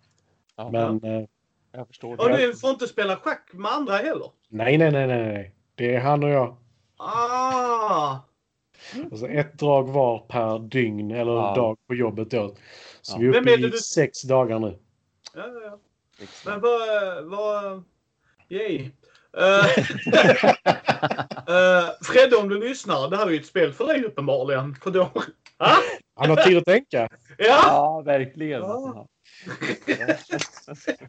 Aha. 0.57 0.71
Men... 0.71 1.05
Eh, 1.05 1.27
jag 1.73 1.87
förstår. 1.87 2.21
Och 2.21 2.39
du 2.39 2.55
får 2.55 2.71
inte 2.71 2.87
spela 2.87 3.17
schack 3.17 3.51
med 3.53 3.73
andra 3.73 3.97
heller? 3.97 4.31
Nej, 4.49 4.79
nej, 4.79 4.91
nej, 4.91 5.07
nej. 5.07 5.53
Det 5.75 5.95
är 5.95 6.01
han 6.01 6.25
och 6.25 6.31
jag. 6.31 6.57
Ah! 6.97 8.17
Alltså 9.11 9.29
ett 9.29 9.59
drag 9.59 9.89
var 9.89 10.19
per 10.19 10.59
dygn 10.59 11.11
eller 11.11 11.33
ah. 11.33 11.55
dag 11.55 11.77
på 11.87 11.95
jobbet 11.95 12.31
då. 12.31 12.55
Så 13.09 13.17
ja. 13.17 13.21
vi 13.21 13.27
är 13.27 13.41
uppe 13.41 13.51
i 13.53 13.57
du... 13.57 13.79
sex 13.79 14.23
dagar 14.23 14.59
nu. 14.59 14.79
Ja, 15.35 15.47
ja, 15.47 15.61
ja. 15.65 15.79
Men 16.47 16.61
vad... 16.61 17.25
vad... 17.25 17.85
Yay. 18.49 18.79
Uh, 18.79 19.65
uh, 21.49 21.91
Fredde, 22.03 22.37
om 22.37 22.49
du 22.49 22.61
lyssnar. 22.69 23.11
Det 23.11 23.17
här 23.17 23.27
är 23.27 23.31
ju 23.31 23.41
ett 23.41 23.47
spel 23.47 23.73
för 23.73 23.87
dig 23.87 24.05
uppenbarligen. 24.05 24.75
För 24.75 24.91
då... 24.91 25.11
Han 26.17 26.31
har 26.31 26.37
tid 26.37 26.59
att 26.59 26.65
tänka. 26.65 27.09
Ja, 27.39 27.45
ja 27.47 28.03
verkligen. 28.07 28.61
Ja. 28.61 29.07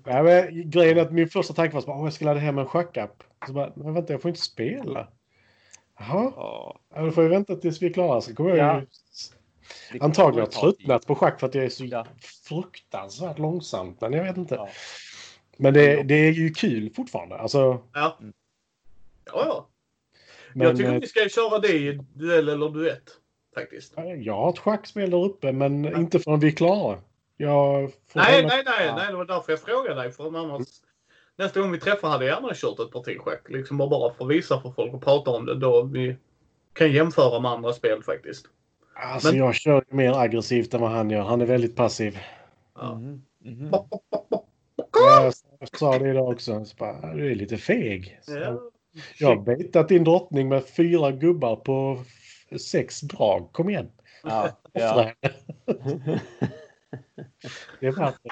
Ja, 0.05 0.23
men, 0.23 0.69
grejen 0.69 0.97
är 0.97 1.01
att 1.01 1.11
min 1.11 1.29
första 1.29 1.53
tanke 1.53 1.73
var 1.75 1.81
att 1.81 2.03
jag 2.03 2.13
ska 2.13 2.25
ladda 2.25 2.39
hem 2.39 2.57
en 2.57 2.65
schackapp. 2.65 3.23
Så 3.47 3.53
bara, 3.53 3.71
men 3.75 3.93
vänta, 3.93 4.13
jag 4.13 4.21
får 4.21 4.29
inte 4.29 4.41
spela. 4.41 5.07
Jaha, 5.99 6.31
Ja. 6.35 6.79
ja, 6.95 7.01
då 7.01 7.11
får 7.11 7.23
jag 7.23 7.29
vänta 7.29 7.55
tills 7.55 7.81
vi 7.81 7.87
är 7.87 7.93
klara. 7.93 8.21
Så 8.21 8.35
kommer 8.35 8.49
jag 8.49 8.59
Ja. 8.59 8.79
ju 8.79 8.87
antagligen 9.99 10.11
kommer 10.31 10.41
ha 10.41 10.45
ta 10.45 10.71
tid. 10.71 10.77
tröttnat 10.79 11.05
på 11.07 11.15
schack 11.15 11.39
för 11.39 11.47
att 11.47 11.55
jag 11.55 11.65
är 11.65 11.69
så 11.69 11.85
Ja. 11.85 12.05
fruktansvärt 12.47 13.39
långsamt. 13.39 14.01
Men 14.01 14.13
jag 14.13 14.23
vet 14.23 14.37
inte. 14.37 14.55
Ja. 14.55 14.69
Men 15.57 15.73
det, 15.73 16.03
det 16.03 16.15
är 16.15 16.31
ju 16.31 16.49
kul 16.53 16.93
fortfarande. 16.95 17.37
Alltså, 17.37 17.81
Ja. 17.93 18.17
Mm. 18.21 18.33
Ja, 19.25 19.43
ja. 19.45 19.67
men, 20.53 20.67
jag 20.67 20.77
tycker 20.77 20.93
eh, 20.93 20.99
vi 20.99 21.07
ska 21.07 21.29
köra 21.29 21.59
det 21.59 21.73
i 21.73 21.99
duell 22.13 22.49
eller 22.49 22.69
duett. 22.69 23.09
Faktiskt. 23.55 23.93
jag 24.17 24.33
har 24.35 24.49
ett 24.49 24.59
schackspel 24.59 25.09
där 25.11 25.23
uppe, 25.25 25.51
men 25.51 25.85
inte 25.97 26.19
förrän 26.19 26.39
vi 26.39 26.47
är 26.47 26.51
klara. 26.51 26.99
Jag 27.37 27.91
får 28.07 28.19
Nej, 28.19 28.45
nej, 28.45 28.63
nej, 28.65 28.85
Ja. 28.87 28.95
nej. 28.95 29.07
Det 29.07 29.17
var 29.17 29.25
därför 29.25 29.51
jag 29.51 29.61
frågade 29.61 30.01
dig. 30.01 30.11
För 30.11 30.37
annars, 30.39 30.67
nästa 31.35 31.59
gång 31.59 31.71
vi 31.71 31.79
träffar 31.79 32.09
hade 32.09 32.25
jag 32.25 32.35
gärna 32.41 32.53
kört 32.55 32.79
ett 32.79 32.91
parti 32.91 33.17
schack. 33.19 33.49
Liksom 33.49 33.77
bara, 33.77 33.89
bara 33.89 34.13
för 34.13 34.25
att 34.25 34.31
visa 34.31 34.61
för 34.61 34.71
folk 34.71 34.93
och 34.93 35.03
prata 35.03 35.31
om 35.31 35.45
det. 35.45 35.55
Då 35.55 35.83
vi 35.83 36.15
kan 36.73 36.91
jämföra 36.91 37.39
med 37.39 37.51
andra 37.51 37.73
spel 37.73 38.03
faktiskt. 38.03 38.45
Alltså, 39.01 39.27
Men- 39.27 39.37
jag 39.37 39.55
kör 39.55 39.85
ju 39.89 39.95
mer 39.97 40.13
aggressivt 40.19 40.73
än 40.73 40.81
vad 40.81 40.91
han 40.91 41.09
gör. 41.09 41.21
Han 41.21 41.41
är 41.41 41.45
väldigt 41.45 41.75
passiv. 41.75 42.19
Ja. 42.75 42.93
Mhm, 42.95 43.21
mhm. 43.43 43.69
Jag 44.93 45.33
sa 45.79 45.99
det 45.99 46.09
idag 46.09 46.29
också. 46.29 46.65
Så 46.65 46.75
bara, 46.77 47.13
du 47.13 47.31
är 47.31 47.35
lite 47.35 47.57
feg. 47.57 48.19
Så 48.21 48.31
Ja. 48.37 48.59
Jag 49.17 49.27
har 49.27 49.35
baitat 49.35 49.87
din 49.89 50.03
drottning 50.03 50.49
med 50.49 50.65
fyra 50.65 51.11
gubbar 51.11 51.55
på 51.55 52.03
sex 52.59 53.01
drag. 53.01 53.49
Kom 53.51 53.69
igen. 53.69 53.91
Ja. 54.23 54.49
Ja. 54.73 55.11
Det 57.79 57.87
är 57.87 57.91
värt 57.91 58.15
det. 58.23 58.29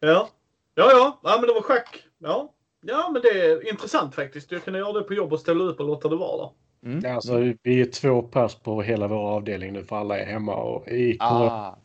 Ja. 0.00 0.28
Ja, 0.74 0.90
ja. 0.90 1.20
ja 1.22 1.36
men 1.38 1.46
det 1.48 1.54
var 1.54 1.62
schack. 1.62 2.04
Ja. 2.18 2.54
Ja, 2.80 3.10
men 3.12 3.22
det 3.22 3.28
är 3.28 3.68
intressant 3.68 4.14
faktiskt. 4.14 4.52
Jag 4.52 4.64
kunde 4.64 4.78
göra 4.78 4.92
det 4.92 5.02
på 5.02 5.14
jobb 5.14 5.32
och 5.32 5.40
ställa 5.40 5.64
upp 5.64 5.80
och 5.80 5.86
låta 5.86 6.08
det 6.08 6.16
vara 6.16 6.36
där. 6.36 6.50
Mm. 6.84 7.14
Alltså, 7.14 7.52
vi 7.62 7.80
är 7.80 7.84
två 7.90 8.22
pers 8.22 8.54
på 8.54 8.82
hela 8.82 9.08
vår 9.08 9.30
avdelning 9.30 9.72
nu 9.72 9.84
för 9.84 9.96
alla 9.96 10.18
är 10.18 10.26
hemma 10.26 10.54
och 10.54 10.88
i. 10.88 11.16
Ah. 11.20 11.76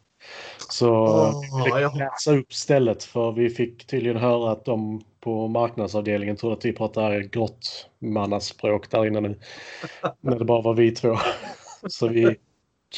Så 0.70 1.06
vi 1.56 1.64
ville 1.64 1.82
ja. 1.82 1.94
läsa 1.96 2.36
upp 2.36 2.54
stället 2.54 3.04
för 3.04 3.32
vi 3.32 3.50
fick 3.50 3.88
tydligen 3.88 4.18
höra 4.18 4.52
att 4.52 4.66
de 4.66 5.02
på 5.20 5.48
marknadsavdelningen 5.48 6.36
trodde 6.36 6.56
att 6.56 6.66
vi 6.66 6.74
pratar 6.74 7.20
grottmannaspråk 7.20 8.92
där 8.92 9.06
inne 9.06 9.22
nu. 9.22 9.40
När 10.22 10.40
det 10.40 10.46
bara 10.46 10.62
var 10.62 10.74
vi 10.74 10.92
två. 10.92 11.18
Så 11.88 12.08
vi 12.08 12.36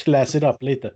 class 0.04 0.34
it 0.34 0.42
up 0.42 0.62
lite. 0.62 0.92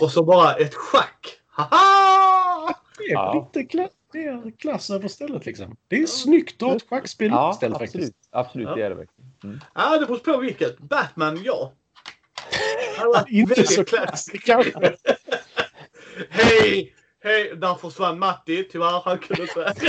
Och 0.00 0.10
så 0.10 0.24
bara 0.24 0.54
ett 0.54 0.74
schack. 0.74 1.38
Haha! 1.48 2.74
Det 2.98 3.04
är 3.04 3.12
Ja. 3.12 3.48
lite 3.54 3.68
klass, 3.68 3.90
det 4.16 4.24
är 4.24 4.50
klass 4.58 4.90
över 4.90 5.08
stället 5.08 5.46
liksom. 5.46 5.76
Det 5.88 6.02
är 6.02 6.06
snyggt 6.06 6.62
att 6.62 6.68
ha 6.68 6.76
ett 6.76 6.88
schackspel 6.88 7.30
Ja, 7.30 7.50
uppställt 7.50 7.74
absolut. 7.74 7.92
faktiskt. 7.92 8.28
Absolut, 8.30 8.68
Ja. 8.68 8.74
det 8.74 8.82
är 8.82 8.90
det 8.90 8.94
verkligen. 8.96 9.60
Ja, 9.74 9.98
det 9.98 10.06
beror 10.06 10.18
på 10.18 10.38
vilket. 10.38 10.78
Batman, 10.78 11.40
ja. 11.44 11.72
Inte 13.28 13.54
väldigt 13.54 13.72
så 13.74 13.84
klassiskt 13.84 14.44
kanske. 14.46 14.96
Hej! 16.30 16.94
Hej! 17.24 17.56
Där 17.56 17.74
försvann 17.74 18.18
Matti. 18.18 18.68
Tyvärr, 18.72 19.02
han 19.04 19.18
kunde 19.18 19.42
inte. 19.42 19.74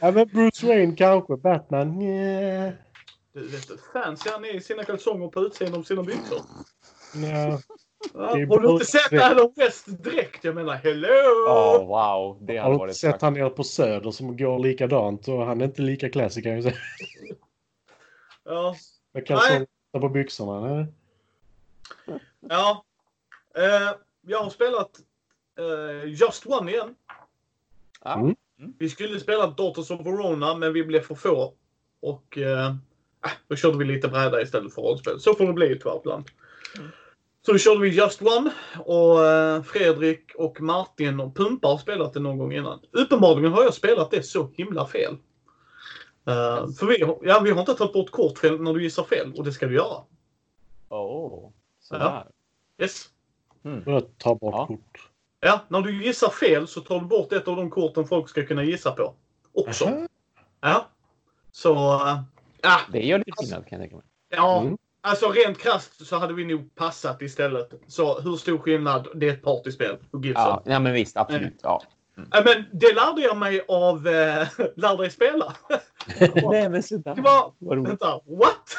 Ja, 0.00 0.10
men 0.10 0.28
Bruce 0.28 0.66
Wayne 0.66 0.96
kanske. 0.96 1.36
Batman, 1.36 2.02
yeah. 2.02 2.72
Du 3.34 3.48
vet 3.48 3.70
hur 3.70 3.78
fancy 3.92 4.30
han 4.30 4.44
är 4.44 4.54
i 4.54 4.60
sina 4.60 4.84
kalsonger 4.84 5.28
på 5.28 5.40
utsidan 5.40 5.74
av 5.74 5.82
sina 5.82 6.02
byxor. 6.02 6.40
Ja. 7.14 7.60
Ja, 8.14 8.20
har 8.20 8.60
du 8.60 8.70
inte 8.70 8.84
sett 8.84 9.12
Adam 9.12 9.52
West 9.56 9.86
dräkt? 9.86 10.44
Jag 10.44 10.54
menar, 10.54 10.74
hello! 10.74 11.08
Oh, 11.48 11.86
wow, 11.86 12.38
det 12.40 12.56
Har 12.56 12.70
du 12.70 12.78
varit 12.78 12.90
inte 12.90 12.98
sett 12.98 13.22
han 13.22 13.34
nere 13.34 13.50
på 13.50 13.64
Söder 13.64 14.10
som 14.10 14.36
går 14.36 14.58
likadant 14.58 15.28
och 15.28 15.46
han 15.46 15.60
är 15.60 15.64
inte 15.64 15.82
lika 15.82 16.10
classy 16.10 16.42
kan 16.42 16.52
jag 16.52 16.62
säga. 16.62 16.76
Ja. 18.44 18.76
Med 19.12 19.26
kalsonger 19.26 19.66
på 19.92 20.08
byxorna. 20.08 20.60
Nej. 20.60 20.86
ja. 22.40 22.84
Eh, 23.56 23.90
jag 24.26 24.42
har 24.42 24.50
spelat 24.50 24.90
eh, 25.58 26.10
Just 26.10 26.46
One 26.46 26.70
igen. 26.70 26.94
Ja. 28.04 28.14
Mm. 28.14 28.34
Vi 28.78 28.88
skulle 28.88 29.20
spela 29.20 29.46
Daughters 29.46 29.90
of 29.90 30.06
Verona, 30.06 30.54
men 30.54 30.72
vi 30.72 30.84
blev 30.84 31.00
för 31.00 31.14
få. 31.14 31.54
Och 32.00 32.38
äh, 32.38 32.74
då 33.48 33.56
körde 33.56 33.78
vi 33.78 33.84
lite 33.84 34.08
bräda 34.08 34.42
istället 34.42 34.74
för 34.74 34.82
rollspel. 34.82 35.20
Så 35.20 35.34
får 35.34 35.46
det 35.46 35.52
bli 35.52 35.78
tyvärr 35.78 35.98
ibland. 35.98 36.24
Mm. 36.78 36.90
Så 37.46 37.52
då 37.52 37.58
körde 37.58 37.80
vi 37.80 37.88
Just 37.88 38.22
One 38.22 38.52
och 38.84 39.26
eh, 39.26 39.62
Fredrik 39.62 40.32
och 40.38 40.60
Martin 40.60 41.20
och 41.20 41.36
Pumpa 41.36 41.68
har 41.68 41.78
spelat 41.78 42.12
det 42.12 42.20
någon 42.20 42.38
gång 42.38 42.52
innan. 42.52 42.80
Uppenbarligen 42.92 43.52
har 43.52 43.62
jag 43.62 43.74
spelat 43.74 44.10
det 44.10 44.22
så 44.22 44.50
himla 44.54 44.86
fel. 44.86 45.12
Eh, 46.26 46.68
för 46.78 46.86
vi, 46.86 47.02
har- 47.04 47.18
ja, 47.22 47.40
vi 47.40 47.50
har 47.50 47.60
inte 47.60 47.74
tagit 47.74 47.92
bort 47.92 48.10
kort 48.10 48.38
fel 48.38 48.60
när 48.60 48.72
du 48.74 48.82
gissar 48.82 49.02
fel 49.04 49.32
och 49.36 49.44
det 49.44 49.52
ska 49.52 49.66
du 49.66 49.74
göra. 49.74 50.02
Oh, 50.88 51.50
sådär. 51.80 52.26
Yes. 52.78 53.04
Mm. 53.64 53.94
Och 53.96 54.10
ta 54.18 54.34
bort 54.34 54.54
Ja. 54.54 54.66
kort. 54.66 55.10
Ja, 55.40 55.60
när 55.68 55.80
du 55.80 56.04
gissar 56.04 56.28
fel 56.30 56.66
så 56.68 56.80
tar 56.80 57.00
du 57.00 57.06
bort 57.06 57.32
ett 57.32 57.48
av 57.48 57.56
de 57.56 57.70
korten 57.70 58.06
folk 58.06 58.28
ska 58.28 58.46
kunna 58.46 58.64
gissa 58.64 58.90
på. 58.92 59.14
Också. 59.52 59.84
Aha. 59.84 60.06
Ja. 60.60 60.88
Så, 61.52 61.72
äh, 61.74 62.18
ja. 62.62 62.80
Det 62.92 63.00
gör 63.06 63.18
lite 63.18 63.32
skillnad 63.36 63.66
kan 63.66 63.78
jag 63.80 63.80
tänka 63.80 63.96
mig. 63.96 64.04
Ja, 64.28 64.60
Mm. 64.60 64.76
Alltså 65.04 65.28
rent 65.28 65.58
krasst 65.58 66.06
så 66.06 66.16
hade 66.16 66.34
vi 66.34 66.44
nog 66.44 66.74
passat 66.74 67.22
istället. 67.22 67.70
Så 67.86 68.20
hur 68.20 68.36
stor 68.36 68.58
skillnad? 68.58 69.08
Det 69.14 69.28
är 69.28 69.32
ett 69.32 69.42
partyspel. 69.42 69.96
Ja, 70.10 70.62
ja 70.64 70.80
men 70.80 70.92
visst, 70.92 71.16
absolut. 71.16 71.60
Ja. 71.62 71.82
Ja, 72.30 72.42
Men 72.44 72.64
det 72.72 72.94
lärde 72.94 73.22
jag 73.22 73.36
mig 73.36 73.64
av 73.68 74.06
eh, 74.06 74.48
Lär 74.76 74.96
dig 74.96 75.10
spela. 75.10 75.56
Nej, 76.50 76.68
men 76.68 76.82
sådär. 76.82 77.14
Det 77.14 77.22
var, 77.22 77.52
Vad 77.58 77.86
vänta, 77.86 78.20
what? 78.24 78.76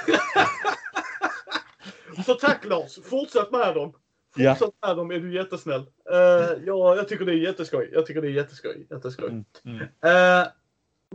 så 2.25 2.33
tack 2.33 2.65
Lars, 2.65 2.99
fortsätt 3.09 3.51
med 3.51 3.75
dem. 3.75 3.93
Ja. 4.35 4.55
Fortsätt 4.55 4.75
med 4.87 4.97
dem 4.97 5.11
är 5.11 5.19
du 5.19 5.33
jättesnäll. 5.33 5.81
Uh, 5.81 6.63
ja, 6.65 6.95
jag 6.95 7.07
tycker 7.07 7.25
det 7.25 7.31
är 7.31 7.35
jätteskoj. 7.35 7.89
Jag 7.93 8.05
tycker 8.05 8.21
det 8.21 8.27
är 8.27 8.31
jätteskoj. 8.31 8.87
jätteskoj. 8.89 9.29
Mm, 9.29 9.45
mm. 9.65 9.81
Eh, 9.81 10.47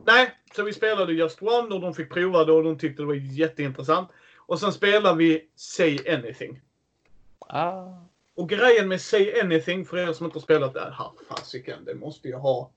nej, 0.07 0.31
så 0.57 0.63
vi 0.63 0.73
spelade 0.73 1.13
Just 1.13 1.43
One 1.43 1.75
och 1.75 1.81
de 1.81 1.95
fick 1.95 2.13
prova 2.13 2.45
det 2.45 2.53
och 2.53 2.65
de 2.65 2.79
tyckte 2.79 3.03
det 3.03 3.07
var 3.07 3.15
jätteintressant. 3.15 4.09
Och 4.51 4.61
sen 4.61 4.73
spelade 4.73 5.17
vi 5.17 5.49
Say 5.57 5.99
Anything. 6.09 6.61
Ah. 7.39 7.85
Och 8.35 8.49
grejen 8.49 8.89
med 8.89 9.01
Say 9.01 9.41
Anything, 9.41 9.85
för 9.85 9.97
er 9.97 10.13
som 10.13 10.27
inte 10.27 10.37
har 10.37 10.43
spelat 10.43 10.75
det 10.75 10.81
här, 10.81 11.11
fasiken, 11.29 11.85
det 11.85 11.95
måste 11.95 12.29
jag 12.29 12.39
ha. 12.39 12.71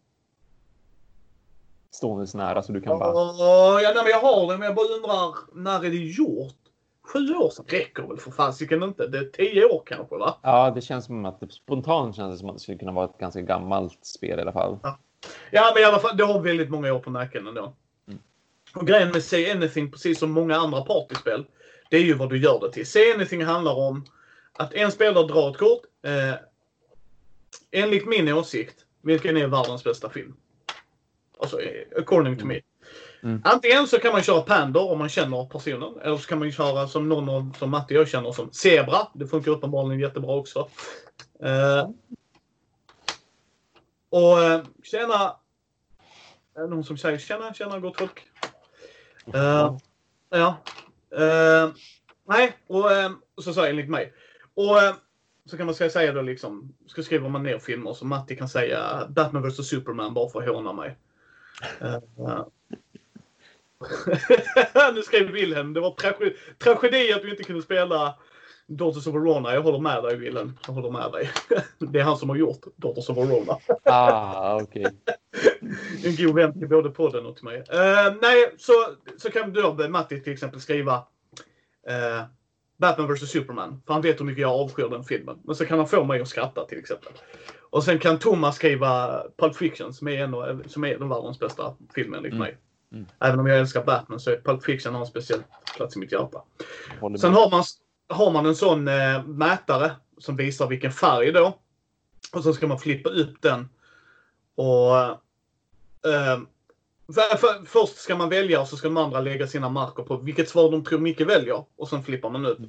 Stående 1.92 2.28
nära 2.34 2.64
så 2.64 2.72
du 2.72 2.82
kan 2.82 3.00
bara... 3.00 3.14
Ja, 3.14 3.80
nej, 3.96 4.04
men 4.04 4.12
jag 4.12 4.22
har 4.22 4.52
det, 4.52 4.58
men 4.58 4.66
jag 4.66 4.76
bara 4.76 4.88
undrar, 4.88 5.36
när 5.54 5.86
är 5.86 5.90
det 5.90 5.98
gjort? 5.98 6.56
Sju 7.04 7.36
år 7.36 7.50
sedan 7.50 7.66
räcker 7.68 8.04
väl 8.04 8.18
för 8.18 8.32
fasiken 8.32 8.84
inte? 8.84 9.08
Det 9.08 9.18
är 9.18 9.26
tio 9.26 9.66
år 9.66 9.84
kanske, 9.86 10.16
va? 10.16 10.38
Ja, 10.42 10.72
det 10.76 10.82
känns 10.82 11.06
som 11.06 11.26
att 11.26 11.52
spontant 11.52 12.16
känns 12.16 12.36
det 12.36 12.40
som 12.40 12.50
att 12.50 12.56
det 12.56 12.62
skulle 12.62 12.78
kunna 12.78 12.92
vara 12.92 13.06
ett 13.06 13.18
ganska 13.18 13.42
gammalt 13.42 14.06
spel 14.06 14.40
i 14.40 14.42
alla 14.42 14.54
fall. 14.54 14.80
Ja, 15.52 15.72
men 15.76 15.84
i 15.84 15.86
alla 15.86 16.00
fall, 16.00 16.18
det 16.18 16.24
har 16.24 16.40
väldigt 16.40 16.70
många 16.70 16.94
år 16.94 17.00
på 17.00 17.10
nacken 17.10 17.48
ändå. 17.48 17.74
Mm. 18.08 18.20
Och 18.76 18.88
grejen 18.88 19.12
med 19.12 19.24
Say 19.24 19.52
Anything, 19.52 19.92
precis 19.92 20.20
som 20.20 20.32
många 20.32 20.56
andra 20.56 20.82
partyspel, 20.82 21.46
det 21.94 21.98
är 21.98 22.04
ju 22.04 22.14
vad 22.14 22.30
du 22.30 22.38
gör 22.38 22.60
det 22.60 22.72
till. 22.72 22.88
Say 22.88 23.12
Anything 23.14 23.44
handlar 23.44 23.74
om 23.74 24.06
att 24.54 24.74
en 24.74 24.92
spelare 24.92 25.28
drar 25.28 25.50
ett 25.50 25.58
kort. 25.58 25.82
Eh, 26.02 26.36
enligt 27.72 28.08
min 28.08 28.34
åsikt, 28.34 28.86
vilken 29.02 29.38
är 29.38 29.48
världens 29.48 29.84
bästa 29.84 30.10
film? 30.10 30.36
Alltså, 31.40 31.62
eh, 31.62 31.84
according 31.98 32.38
to 32.38 32.46
me. 32.46 32.62
Mm. 33.24 33.42
Antingen 33.46 33.88
så 33.88 34.00
kan 34.00 34.12
man 34.12 34.24
köra 34.24 34.42
Pander 34.42 34.92
om 34.92 35.00
man 35.00 35.10
känner 35.10 35.46
personen. 35.46 36.00
Eller 36.02 36.18
så 36.18 36.28
kan 36.28 36.40
man 36.40 36.52
köra 36.52 36.88
som 36.88 37.10
någon 37.10 37.30
av, 37.30 37.56
som 37.60 37.72
Matti 37.72 37.96
och 37.96 38.00
jag 38.00 38.10
känner 38.10 38.32
som 38.32 38.52
Zebra. 38.52 39.08
Det 39.14 39.28
funkar 39.28 39.52
uppenbarligen 39.52 40.00
jättebra 40.00 40.36
också. 40.36 40.70
Eh, 41.44 41.90
och 44.10 44.44
eh, 44.44 44.64
tjena. 44.84 45.36
Är 46.56 46.62
det 46.62 46.68
någon 46.68 46.84
som 46.84 46.98
säger 46.98 47.18
tjena, 47.18 47.54
tjena 47.54 47.80
gott 47.80 47.98
folk? 47.98 48.28
Eh, 49.34 49.78
ja. 50.30 50.58
Uh, 51.18 51.74
nej, 52.28 52.58
och 52.68 52.92
eh, 52.92 53.12
så 53.38 53.54
jag 53.62 53.70
enligt 53.70 53.90
mig. 53.90 54.14
Och 54.54 54.82
eh, 54.82 54.96
så 55.46 55.58
kan 55.58 55.66
man 55.66 55.76
säga, 55.76 56.12
då 56.12 56.22
liksom, 56.22 56.74
så 56.86 57.04
skriver 57.04 57.30
man 57.30 57.44
ner 57.44 57.60
filmer 57.60 57.94
så 57.94 58.06
Matti 58.06 58.36
kan 58.36 58.50
säga 58.50 59.08
Batman 59.10 59.50
vs 59.50 59.68
Superman 59.68 60.14
bara 60.14 60.30
för 60.30 60.42
att 60.42 60.48
håna 60.48 60.74
mig. 60.74 60.98
Uh, 61.82 62.46
nu 64.94 65.02
skrev 65.02 65.32
Wilhelm, 65.32 65.74
det 65.74 65.80
var 65.80 65.96
tragedi 66.58 67.14
att 67.14 67.22
du 67.22 67.30
inte 67.30 67.44
kunde 67.44 67.62
spela 67.62 68.16
Daughters 68.68 69.08
of 69.08 69.16
Verona. 69.16 69.54
Jag 69.54 69.62
håller 69.62 69.80
med 69.80 70.04
dig 70.04 70.18
Wilhelm. 70.18 70.58
Jag 70.68 70.74
håller 70.74 70.90
med 70.92 71.12
dig. 71.12 71.30
Det 71.92 72.00
är 72.00 72.04
han 72.04 72.18
som 72.18 72.30
har 72.30 72.36
gjort 72.36 72.62
Daughters 72.76 73.10
of 73.10 73.18
Verona. 73.18 73.58
Ah, 73.84 74.56
okej. 74.62 74.86
En 76.06 76.16
god 76.18 76.36
vän 76.36 76.60
till 76.60 76.70
både 76.70 76.90
podden 76.90 77.26
och 77.26 77.36
till 77.36 77.46
mig. 77.46 77.58
Eh, 77.58 78.14
nej, 78.22 78.56
så, 78.58 78.74
så 79.18 79.32
kan 79.32 79.54
du 79.54 79.62
då, 79.62 79.88
Matti 79.90 80.22
till 80.22 80.34
exempel 80.34 80.62
skriva 80.62 80.96
uh, 80.96 82.24
Batman 82.78 83.14
vs 83.14 83.30
Superman. 83.32 83.82
För 83.86 83.94
han 83.94 84.02
vet 84.02 84.20
hur 84.20 84.26
mycket 84.26 84.42
jag 84.42 84.52
avskyr 84.52 84.90
den 84.90 85.04
filmen. 85.04 85.40
Men 85.44 85.56
så 85.56 85.66
kan 85.66 85.78
han 85.78 85.88
få 85.88 86.04
mig 86.04 86.22
att 86.22 86.28
skratta 86.28 86.66
till 86.66 86.80
exempel. 86.80 87.12
Och 87.70 87.84
sen 87.84 88.00
kan 88.00 88.20
Thomas 88.20 88.56
skriva 88.56 89.24
Pulp 89.38 89.56
Fiction 89.56 89.94
som 89.94 90.08
är, 90.08 90.24
en 90.24 90.34
av, 90.34 90.64
som 90.68 90.84
är 90.84 90.98
den 90.98 91.10
världens 91.10 91.40
bästa 91.40 91.76
filmen 91.96 92.18
enligt 92.18 92.34
Mm. 92.34 92.44
mig. 92.44 92.58
Mm. 92.92 93.06
Även 93.20 93.40
om 93.40 93.48
jag 93.48 93.60
älskar 93.60 93.84
Batman 93.84 94.20
så 94.20 94.32
är 94.32 94.42
Pulp 94.42 94.64
Fiction 94.64 94.94
har 94.94 95.02
en 95.02 95.08
speciell 95.08 95.44
plats 95.78 95.96
i 95.96 96.00
mitt 96.00 96.12
hjärta. 96.12 96.42
Sen 97.20 97.34
har 97.34 97.52
man, 97.52 97.64
har 98.14 98.32
man 98.32 98.46
en 98.46 98.56
sån 98.56 98.88
eh, 98.88 99.24
mätare 99.26 99.92
som 100.18 100.36
visar 100.36 100.68
vilken 100.68 100.92
färg 100.92 101.32
då. 101.32 101.60
Och 102.34 102.44
så 102.44 102.54
ska 102.54 102.68
man 102.68 102.80
flippa 102.80 103.10
upp 103.10 103.42
den. 103.42 103.70
Och 104.56 104.98
eh, 106.12 106.40
för, 107.14 107.38
för, 107.38 107.66
först 107.66 107.98
ska 107.98 108.16
man 108.16 108.30
välja 108.30 108.62
och 108.62 108.68
så 108.68 108.78
ska 108.78 108.88
de 108.88 108.98
andra 108.98 109.20
lägga 109.20 109.48
sina 109.48 109.70
marker 109.70 110.04
på 110.04 110.18
vilket 110.18 110.50
svar 110.50 110.72
de 110.72 110.84
tror 110.84 111.00
Micke 111.00 111.22
väljer. 111.22 111.64
Och 111.76 111.88
sen 111.90 112.04
flippar 112.04 112.30
man 112.30 112.46
upp. 112.46 112.60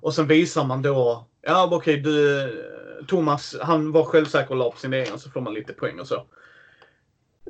Och 0.00 0.14
sen 0.14 0.26
visar 0.26 0.64
man 0.64 0.82
då, 0.82 1.26
ja 1.42 1.68
okej 1.72 1.96
du, 1.96 2.74
Thomas 3.08 3.56
han 3.62 3.92
var 3.92 4.04
självsäker 4.04 4.50
och 4.50 4.56
la 4.56 4.70
på 4.70 4.78
sin 4.78 4.92
egen 4.92 5.18
så 5.18 5.30
får 5.30 5.40
man 5.40 5.54
lite 5.54 5.72
poäng 5.72 6.00
och 6.00 6.06
så. 6.06 6.26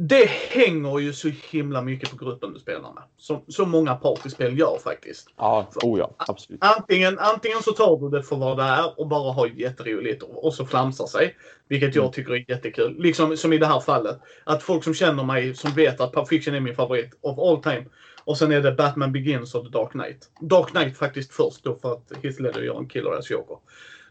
Det 0.01 0.31
hänger 0.51 0.99
ju 0.99 1.13
så 1.13 1.29
himla 1.51 1.83
mycket 1.83 2.11
på 2.11 2.25
gruppen 2.25 2.53
du 2.53 2.61
spelar 2.61 2.81
med. 2.95 3.03
Som 3.19 3.45
så 3.49 3.67
många 3.67 3.95
partyspel 3.95 4.59
gör 4.59 4.79
faktiskt. 4.85 5.29
Ja, 5.37 5.67
oh 5.83 5.99
ja, 5.99 6.15
absolut. 6.19 6.65
Antingen, 6.65 7.19
antingen 7.19 7.63
så 7.63 7.73
tar 7.73 7.97
du 7.97 8.19
det 8.19 8.23
för 8.23 8.37
vad 8.37 8.57
det 8.57 8.63
är 8.63 9.01
och 9.01 9.09
bara 9.09 9.33
har 9.33 9.47
jätteroligt 9.47 10.23
och, 10.23 10.45
och 10.45 10.55
så 10.55 10.67
flamsar 10.67 11.07
sig. 11.07 11.37
Vilket 11.69 11.95
jag 11.95 12.03
Mm. 12.03 12.13
tycker 12.13 12.33
är 12.33 12.51
jättekul. 12.51 12.97
Liksom 12.99 13.37
som 13.37 13.53
i 13.53 13.59
det 13.59 13.67
här 13.67 13.81
fallet. 13.81 14.21
Att 14.45 14.63
folk 14.63 14.85
som 14.85 14.95
känner 14.95 15.25
mig, 15.25 15.55
som 15.55 15.71
vet 15.71 16.01
att 16.01 16.13
Pulp 16.13 16.29
Fiction 16.29 16.55
är 16.55 16.61
min 16.61 16.75
favorit 16.75 17.19
of 17.21 17.39
all 17.39 17.63
time. 17.63 17.85
Och 18.25 18.39
sen 18.39 18.53
är 18.53 18.61
det 18.61 18.73
Batman 18.73 19.13
Begins 19.13 19.55
och 19.55 19.65
The 19.65 19.71
Dark 19.71 19.91
Knight. 19.91 20.31
Dark 20.41 20.69
Knight 20.69 20.99
faktiskt 20.99 21.33
först 21.33 21.65
då 21.65 21.77
för 21.77 21.93
att 21.93 22.13
Heath 22.23 22.41
Ledger 22.43 22.63
gör 22.63 22.79
en 22.79 22.89
killer 22.89 23.19
as 23.19 23.31
Joker. 23.31 23.57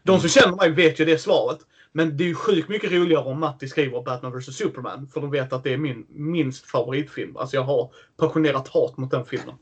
De 0.02 0.20
som 0.20 0.28
känner 0.28 0.56
mig 0.56 0.70
vet 0.70 1.00
ju 1.00 1.04
det 1.04 1.18
svaret. 1.18 1.58
Men 1.96 2.16
det 2.16 2.24
är 2.24 2.28
ju 2.28 2.34
sjukt 2.34 2.68
mycket 2.68 2.92
roligare 2.92 3.24
om 3.24 3.40
Matti 3.40 3.68
skriver 3.68 4.02
Batman 4.02 4.38
vs 4.38 4.56
Superman. 4.56 5.08
För 5.14 5.20
de 5.20 5.30
vet 5.30 5.52
att 5.52 5.64
det 5.64 5.72
är 5.72 5.78
min 5.78 6.06
minst 6.08 6.66
favoritfilm. 6.66 7.36
Alltså 7.36 7.56
jag 7.56 7.62
har 7.62 7.90
passionerat 8.16 8.68
hat 8.68 8.96
mot 8.96 9.10
den 9.10 9.24
filmen. 9.24 9.54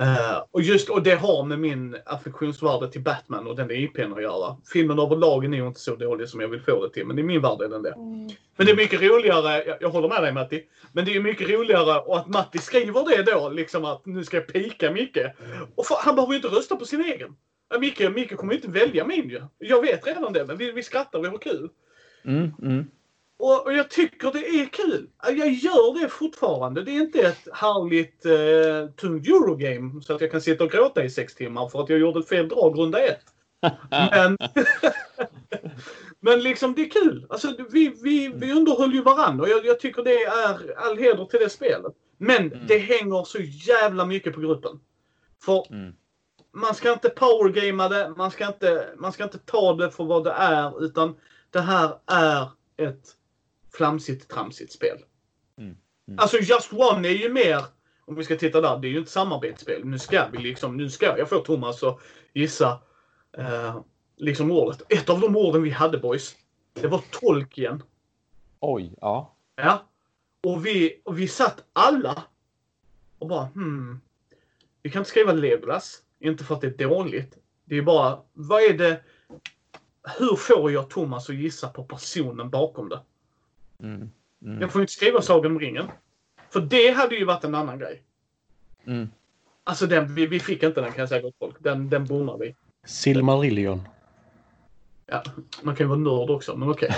Eh, 0.00 0.42
och 0.50 0.62
just 0.62 0.88
och 0.88 1.02
det 1.02 1.14
har 1.14 1.44
med 1.44 1.58
min 1.58 1.96
affektionsvärde 2.06 2.92
till 2.92 3.00
Batman 3.00 3.46
och 3.46 3.56
den 3.56 3.70
IPn 3.70 4.12
att 4.12 4.22
göra. 4.22 4.56
Filmen 4.72 4.98
överlag 4.98 5.44
är 5.44 5.48
nog 5.48 5.68
inte 5.68 5.80
så 5.80 5.96
dålig 5.96 6.28
som 6.28 6.40
jag 6.40 6.48
vill 6.48 6.60
få 6.60 6.86
det 6.86 6.92
till, 6.92 7.06
men 7.06 7.18
i 7.18 7.22
min 7.22 7.42
värld 7.42 7.60
är 7.60 7.68
den 7.68 7.82
det. 7.82 7.94
Men 8.56 8.66
det 8.66 8.72
är 8.72 8.76
mycket 8.76 9.02
roligare, 9.02 9.64
jag, 9.66 9.76
jag 9.80 9.90
håller 9.90 10.08
med 10.08 10.22
dig 10.22 10.32
Matti, 10.32 10.62
men 10.92 11.04
det 11.04 11.16
är 11.16 11.20
mycket 11.20 11.50
roligare 11.50 12.00
och 12.00 12.18
att 12.18 12.28
Matti 12.28 12.58
skriver 12.58 13.16
det 13.16 13.32
då, 13.32 13.48
liksom 13.48 13.84
att 13.84 14.06
nu 14.06 14.24
ska 14.24 14.36
jag 14.36 14.46
pika 14.46 14.90
Micke. 14.90 15.18
Och 15.74 15.86
för, 15.86 15.96
han 15.98 16.14
behöver 16.14 16.32
ju 16.32 16.36
inte 16.36 16.48
rösta 16.48 16.76
på 16.76 16.84
sin 16.84 17.04
egen. 17.04 17.36
Micke, 17.78 18.10
Micke 18.14 18.36
kommer 18.36 18.52
ju 18.52 18.58
inte 18.58 18.70
välja 18.70 19.04
min 19.06 19.28
ju. 19.30 19.42
Jag 19.58 19.80
vet 19.82 20.06
redan 20.06 20.32
det, 20.32 20.44
men 20.46 20.56
vi, 20.56 20.72
vi 20.72 20.82
skrattar, 20.82 21.20
vi 21.20 21.28
har 21.28 21.38
kul. 21.38 21.70
Mm, 22.24 22.52
mm. 22.62 22.84
Och, 23.38 23.66
och 23.66 23.72
jag 23.72 23.90
tycker 23.90 24.32
det 24.32 24.46
är 24.46 24.66
kul. 24.66 25.08
Jag 25.22 25.50
gör 25.50 26.00
det 26.02 26.08
fortfarande. 26.08 26.82
Det 26.82 26.90
är 26.90 27.00
inte 27.00 27.20
ett 27.20 27.48
härligt 27.52 28.26
eh, 28.26 28.94
tungt 28.96 29.26
Eurogame 29.28 30.02
så 30.02 30.14
att 30.14 30.20
jag 30.20 30.30
kan 30.30 30.40
sitta 30.40 30.64
och 30.64 30.70
gråta 30.70 31.04
i 31.04 31.10
sex 31.10 31.34
timmar 31.34 31.68
för 31.68 31.82
att 31.82 31.88
jag 31.88 31.98
gjorde 31.98 32.20
ett 32.20 32.28
fel 32.28 32.48
drag 32.48 32.78
runda 32.78 32.98
ett. 32.98 33.24
Men, 33.90 34.36
men 36.20 36.42
liksom 36.42 36.74
det 36.74 36.82
är 36.82 36.90
kul. 36.90 37.26
Alltså, 37.28 37.54
vi, 37.70 37.94
vi, 38.02 38.32
vi 38.34 38.52
underhöll 38.52 38.94
ju 38.94 39.02
varandra 39.02 39.44
och 39.44 39.50
jag, 39.50 39.66
jag 39.66 39.80
tycker 39.80 40.02
det 40.02 40.22
är 40.22 40.76
all 40.76 40.98
heder 40.98 41.24
till 41.24 41.40
det 41.40 41.48
spelet. 41.50 41.92
Men 42.18 42.52
Mm. 42.52 42.66
det 42.66 42.78
hänger 42.78 43.24
så 43.24 43.38
jävla 43.40 44.06
mycket 44.06 44.34
på 44.34 44.40
gruppen. 44.40 44.80
För 45.44 45.66
Mm. 45.70 45.92
Man 46.52 46.74
ska 46.74 46.92
inte 46.92 47.08
powergamea 47.08 47.88
det, 47.88 48.14
man 48.16 48.30
ska 48.30 48.46
inte, 48.46 48.94
man 48.96 49.12
ska 49.12 49.24
inte 49.24 49.38
ta 49.38 49.74
det 49.74 49.90
för 49.90 50.04
vad 50.04 50.24
det 50.24 50.30
är, 50.30 50.84
utan 50.84 51.16
det 51.50 51.60
här 51.60 51.98
är 52.06 52.48
ett 52.76 53.16
flamsigt, 53.72 54.28
tramsigt 54.30 54.72
spel. 54.72 54.98
Mm. 55.58 55.76
Mm. 56.08 56.18
Alltså 56.18 56.36
Just 56.36 56.72
One 56.72 57.08
är 57.08 57.12
ju 57.12 57.32
mer, 57.32 57.64
om 58.04 58.14
vi 58.14 58.24
ska 58.24 58.36
titta 58.36 58.60
där, 58.60 58.78
det 58.78 58.88
är 58.88 58.90
ju 58.90 59.02
ett 59.02 59.08
samarbetsspel. 59.08 59.84
Nu 59.84 59.98
ska 59.98 60.28
vi 60.32 60.38
liksom, 60.38 60.76
nu 60.76 60.90
ska 60.90 61.18
jag 61.18 61.28
få 61.28 61.38
Thomas 61.38 61.82
att 61.82 62.00
gissa 62.34 62.82
eh, 63.38 63.80
liksom 64.16 64.50
ordet. 64.50 64.82
Ett 64.88 65.10
av 65.10 65.20
de 65.20 65.36
orden 65.36 65.62
vi 65.62 65.70
hade 65.70 65.98
boys, 65.98 66.36
det 66.72 66.88
var 66.88 67.02
Tolkien. 67.10 67.82
Oj, 68.60 68.94
ja. 69.00 69.36
Ja. 69.56 69.86
Och 70.42 70.66
vi, 70.66 71.00
och 71.04 71.18
vi 71.18 71.28
satt 71.28 71.64
alla 71.72 72.22
och 73.18 73.28
bara 73.28 73.44
hmm. 73.44 74.00
Vi 74.82 74.90
kan 74.90 75.00
inte 75.00 75.10
skriva 75.10 75.32
Legolas. 75.32 76.02
Inte 76.20 76.44
för 76.44 76.54
att 76.54 76.60
det 76.60 76.66
är 76.66 76.88
dåligt. 76.88 77.38
Det 77.64 77.76
är 77.76 77.82
bara, 77.82 78.18
vad 78.32 78.62
är 78.62 78.74
det? 78.74 79.00
Hur 80.18 80.36
får 80.36 80.72
jag 80.72 80.90
Thomas 80.90 81.28
att 81.28 81.36
gissa 81.36 81.68
på 81.68 81.84
personen 81.84 82.50
bakom 82.50 82.88
det? 82.88 83.00
Mm. 83.82 84.10
Mm. 84.42 84.60
Jag 84.60 84.72
får 84.72 84.80
inte 84.80 84.92
skriva 84.92 85.22
Sagan 85.22 85.52
om 85.52 85.60
ringen. 85.60 85.88
För 86.50 86.60
det 86.60 86.90
hade 86.90 87.16
ju 87.16 87.24
varit 87.24 87.44
en 87.44 87.54
annan 87.54 87.78
grej. 87.78 88.02
Mm. 88.86 89.08
Alltså 89.64 89.86
den, 89.86 90.14
vi, 90.14 90.26
vi 90.26 90.40
fick 90.40 90.62
inte 90.62 90.80
den 90.80 90.92
kan 90.92 91.00
jag 91.00 91.08
säga 91.08 91.22
gott 91.22 91.36
folk. 91.38 91.56
Den, 91.58 91.90
den 91.90 92.04
bommar 92.04 92.38
vi. 92.38 92.54
Silmarillion. 92.84 93.88
Ja, 95.06 95.22
man 95.62 95.76
kan 95.76 95.84
ju 95.84 95.88
vara 95.88 95.98
nörd 95.98 96.30
också, 96.30 96.56
men 96.56 96.70
okej. 96.70 96.90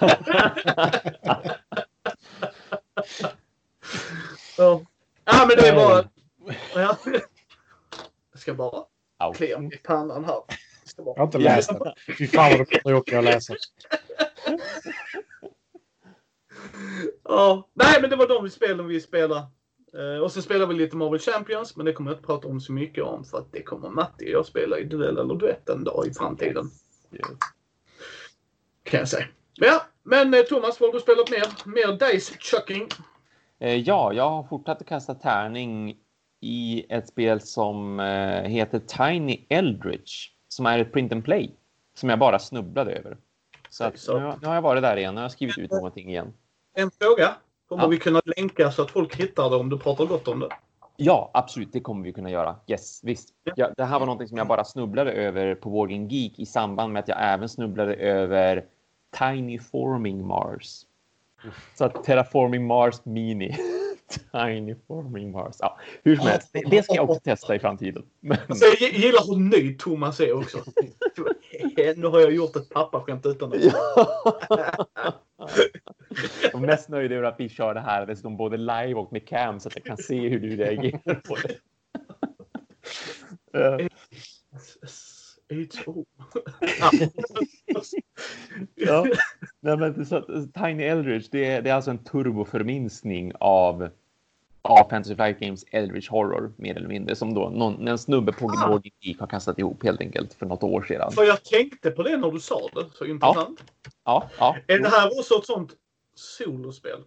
ja. 4.58 4.82
ja, 5.24 5.46
men 5.48 5.56
det 5.56 5.72
var... 5.72 6.08
Ja. 6.74 6.98
Ska 8.46 8.54
bara 8.54 8.84
Au. 9.18 9.32
klia 9.32 9.58
mig 9.58 9.74
i 9.74 9.78
pannan 9.78 10.24
här. 10.24 10.34
Jag 10.34 10.48
ska 10.84 11.02
Jag 11.02 11.06
har 11.06 11.14
bara... 11.16 11.24
inte 11.24 11.38
läst 11.38 11.68
den. 11.68 11.92
Fy 12.18 12.26
fan 12.26 12.50
vad 12.58 12.68
det 12.68 12.80
tråkigt 12.80 13.14
att 13.14 13.24
läsa. 13.24 13.54
Ja. 17.24 17.68
Nej, 17.74 18.00
men 18.00 18.10
det 18.10 18.16
var 18.16 18.28
de 18.28 18.50
spelen 18.50 18.86
vi 18.86 19.00
spelade. 19.00 19.46
Eh, 19.98 20.22
och 20.22 20.32
så 20.32 20.42
spelade 20.42 20.66
vi 20.74 20.78
lite 20.80 20.96
Marvel 20.96 21.18
Champions, 21.20 21.76
men 21.76 21.86
det 21.86 21.92
kommer 21.92 22.10
jag 22.10 22.16
inte 22.18 22.26
prata 22.26 22.48
om 22.48 22.60
så 22.60 22.72
mycket 22.72 23.04
om 23.04 23.24
för 23.24 23.38
att 23.38 23.52
det 23.52 23.62
kommer 23.62 23.90
Matti 23.90 24.24
och 24.24 24.30
jag 24.30 24.46
spela 24.46 24.78
i 24.78 24.84
duell 24.84 25.18
eller 25.18 25.34
duett 25.34 25.68
en 25.68 25.84
dag 25.84 26.06
i 26.06 26.14
framtiden. 26.14 26.70
Kan 28.82 29.00
jag 29.00 29.08
säga. 29.08 29.26
Ja, 29.54 29.82
men 30.02 30.34
eh, 30.34 30.40
Thomas, 30.40 30.80
vad 30.80 30.88
har 30.88 30.94
du 30.94 31.00
spelat 31.00 31.30
mer? 31.30 31.46
Mer 31.64 32.12
Dice 32.12 32.36
Chucking? 32.38 32.88
Eh, 33.60 33.74
Ja, 33.76 34.12
jag 34.12 34.30
har 34.30 34.42
fortsatt 34.42 34.80
att 34.80 34.86
kasta 34.86 35.14
tärning 35.14 35.96
i 36.46 36.86
ett 36.88 37.08
spel 37.08 37.40
som 37.40 38.00
eh, 38.00 38.42
heter 38.42 38.78
Tiny 38.78 39.46
Eldritch, 39.48 40.28
som 40.48 40.66
är 40.66 40.78
ett 40.78 40.92
print 40.92 41.12
and 41.12 41.24
play, 41.24 41.50
som 41.94 42.08
jag 42.08 42.18
bara 42.18 42.38
snubblade 42.38 42.92
över. 42.92 43.16
Så 43.70 43.84
att, 43.84 44.04
nu, 44.08 44.14
har- 44.14 44.38
nu 44.42 44.46
har 44.48 44.54
jag 44.54 44.62
varit 44.62 44.82
där 44.82 44.96
igen, 44.96 45.16
har 45.16 45.22
jag 45.24 45.32
skrivit 45.32 45.58
ut 45.58 45.70
någonting 45.70 46.08
igen. 46.10 46.32
En 46.74 46.90
fråga. 46.90 47.34
Kommer 47.68 47.82
Ja. 47.82 47.88
vi 47.88 47.96
kunna 47.98 48.20
länka 48.36 48.70
så 48.70 48.82
att 48.82 48.90
folk 48.90 49.16
hittar 49.16 49.50
det 49.50 49.56
om 49.56 49.68
du 49.70 49.78
pratar 49.78 50.06
gott 50.06 50.28
om 50.28 50.40
det? 50.40 50.48
Ja, 50.96 51.30
absolut, 51.34 51.72
det 51.72 51.80
kommer 51.80 52.04
vi 52.04 52.12
kunna 52.12 52.30
göra. 52.30 52.56
Yes, 52.66 53.00
visst. 53.04 53.28
Ja. 53.54 53.70
Det 53.76 53.84
här 53.84 53.98
var 53.98 54.06
någonting 54.06 54.28
som 54.28 54.38
jag 54.38 54.46
bara 54.48 54.64
snubblade 54.64 55.12
över 55.12 55.54
på 55.54 55.70
Wargame 55.70 56.06
Geek 56.10 56.38
i 56.38 56.46
samband 56.46 56.92
med 56.92 57.00
att 57.00 57.08
jag 57.08 57.18
även 57.20 57.48
snubblade 57.48 57.94
över 57.94 58.64
Tiny 59.18 59.58
Forming 59.58 60.26
Mars. 60.26 60.82
Så 61.74 61.84
att 61.84 62.04
Terraforming 62.04 62.66
Mars 62.66 63.04
Mini. 63.04 63.56
Tiny 64.32 64.74
Forming 64.88 65.30
Mars. 65.30 65.56
Ja, 65.58 65.78
hur 66.02 66.16
som 66.16 66.26
helst, 66.26 66.50
det, 66.52 66.62
det 66.70 66.82
ska 66.82 66.94
jag 66.94 67.10
också 67.10 67.20
testa 67.20 67.54
i 67.54 67.58
framtiden. 67.58 68.02
Men, 68.20 68.38
Alltså, 68.48 68.64
jag 68.64 68.74
gi- 68.74 68.96
gillar 68.96 69.26
hur 69.26 69.36
nöjd 69.50 69.78
Thomas 69.78 70.20
är 70.20 70.32
också. 70.32 70.58
nu 71.96 72.06
har 72.06 72.20
jag 72.20 72.32
gjort 72.32 72.56
ett 72.56 72.68
pappaskämt 72.68 73.26
utan 73.26 73.52
att... 73.52 73.64
jag 73.64 73.74
är 76.54 76.58
mest 76.58 76.88
nöjd 76.88 77.12
över 77.12 77.22
att 77.22 77.40
vi 77.40 77.48
kör 77.48 77.74
det 77.74 77.80
här 77.80 78.06
dessutom 78.06 78.36
både 78.36 78.56
live 78.56 78.94
och 78.94 79.12
med 79.12 79.28
cam 79.28 79.60
så 79.60 79.68
att 79.68 79.76
jag 79.76 79.84
kan 79.84 79.96
se 79.96 80.28
hur 80.28 80.40
du 80.40 80.56
reagerar 80.56 81.14
på 81.14 81.36
det. 81.36 81.58
Eh, 85.48 85.56
H2O. 85.56 86.04
Ja. 88.74 89.06
Nej, 89.60 89.76
men 89.76 90.06
så 90.06 90.22
Tiny 90.54 90.82
Eldritch, 90.82 91.28
det 91.30 91.44
är, 91.44 91.62
det 91.62 91.70
är 91.70 91.74
alltså 91.74 91.90
en 91.90 91.98
turboförminskning 91.98 93.32
av, 93.40 93.88
av 94.62 94.88
Fantasy 94.90 95.14
Flight 95.14 95.38
Games 95.40 95.64
Eldritch 95.70 96.08
Horror, 96.10 96.52
mer 96.56 96.76
eller 96.76 96.88
mindre, 96.88 97.16
som 97.16 97.34
då 97.34 97.48
någon, 97.48 97.88
en 97.88 97.98
snubbe 97.98 98.32
på 98.32 98.46
Ah. 98.56 98.68
Board 98.68 98.86
Geek 99.00 99.20
har 99.20 99.26
kastat 99.26 99.58
ihop 99.58 99.82
helt 99.84 100.00
enkelt 100.00 100.34
för 100.34 100.46
något 100.46 100.62
år 100.62 100.82
sedan. 100.82 101.12
För 101.12 101.24
jag 101.24 101.44
tänkte 101.44 101.90
på 101.90 102.02
det 102.02 102.16
när 102.16 102.30
du 102.30 102.40
sa 102.40 102.60
det. 102.74 102.86
Så 102.92 103.04
intressant. 103.04 103.64
Ja, 104.04 104.30
ja. 104.38 104.56
Är 104.66 104.78
det 104.78 104.88
här 104.88 105.18
också 105.18 105.34
ett 105.34 105.46
sånt 105.46 105.72
solospel? 106.14 106.98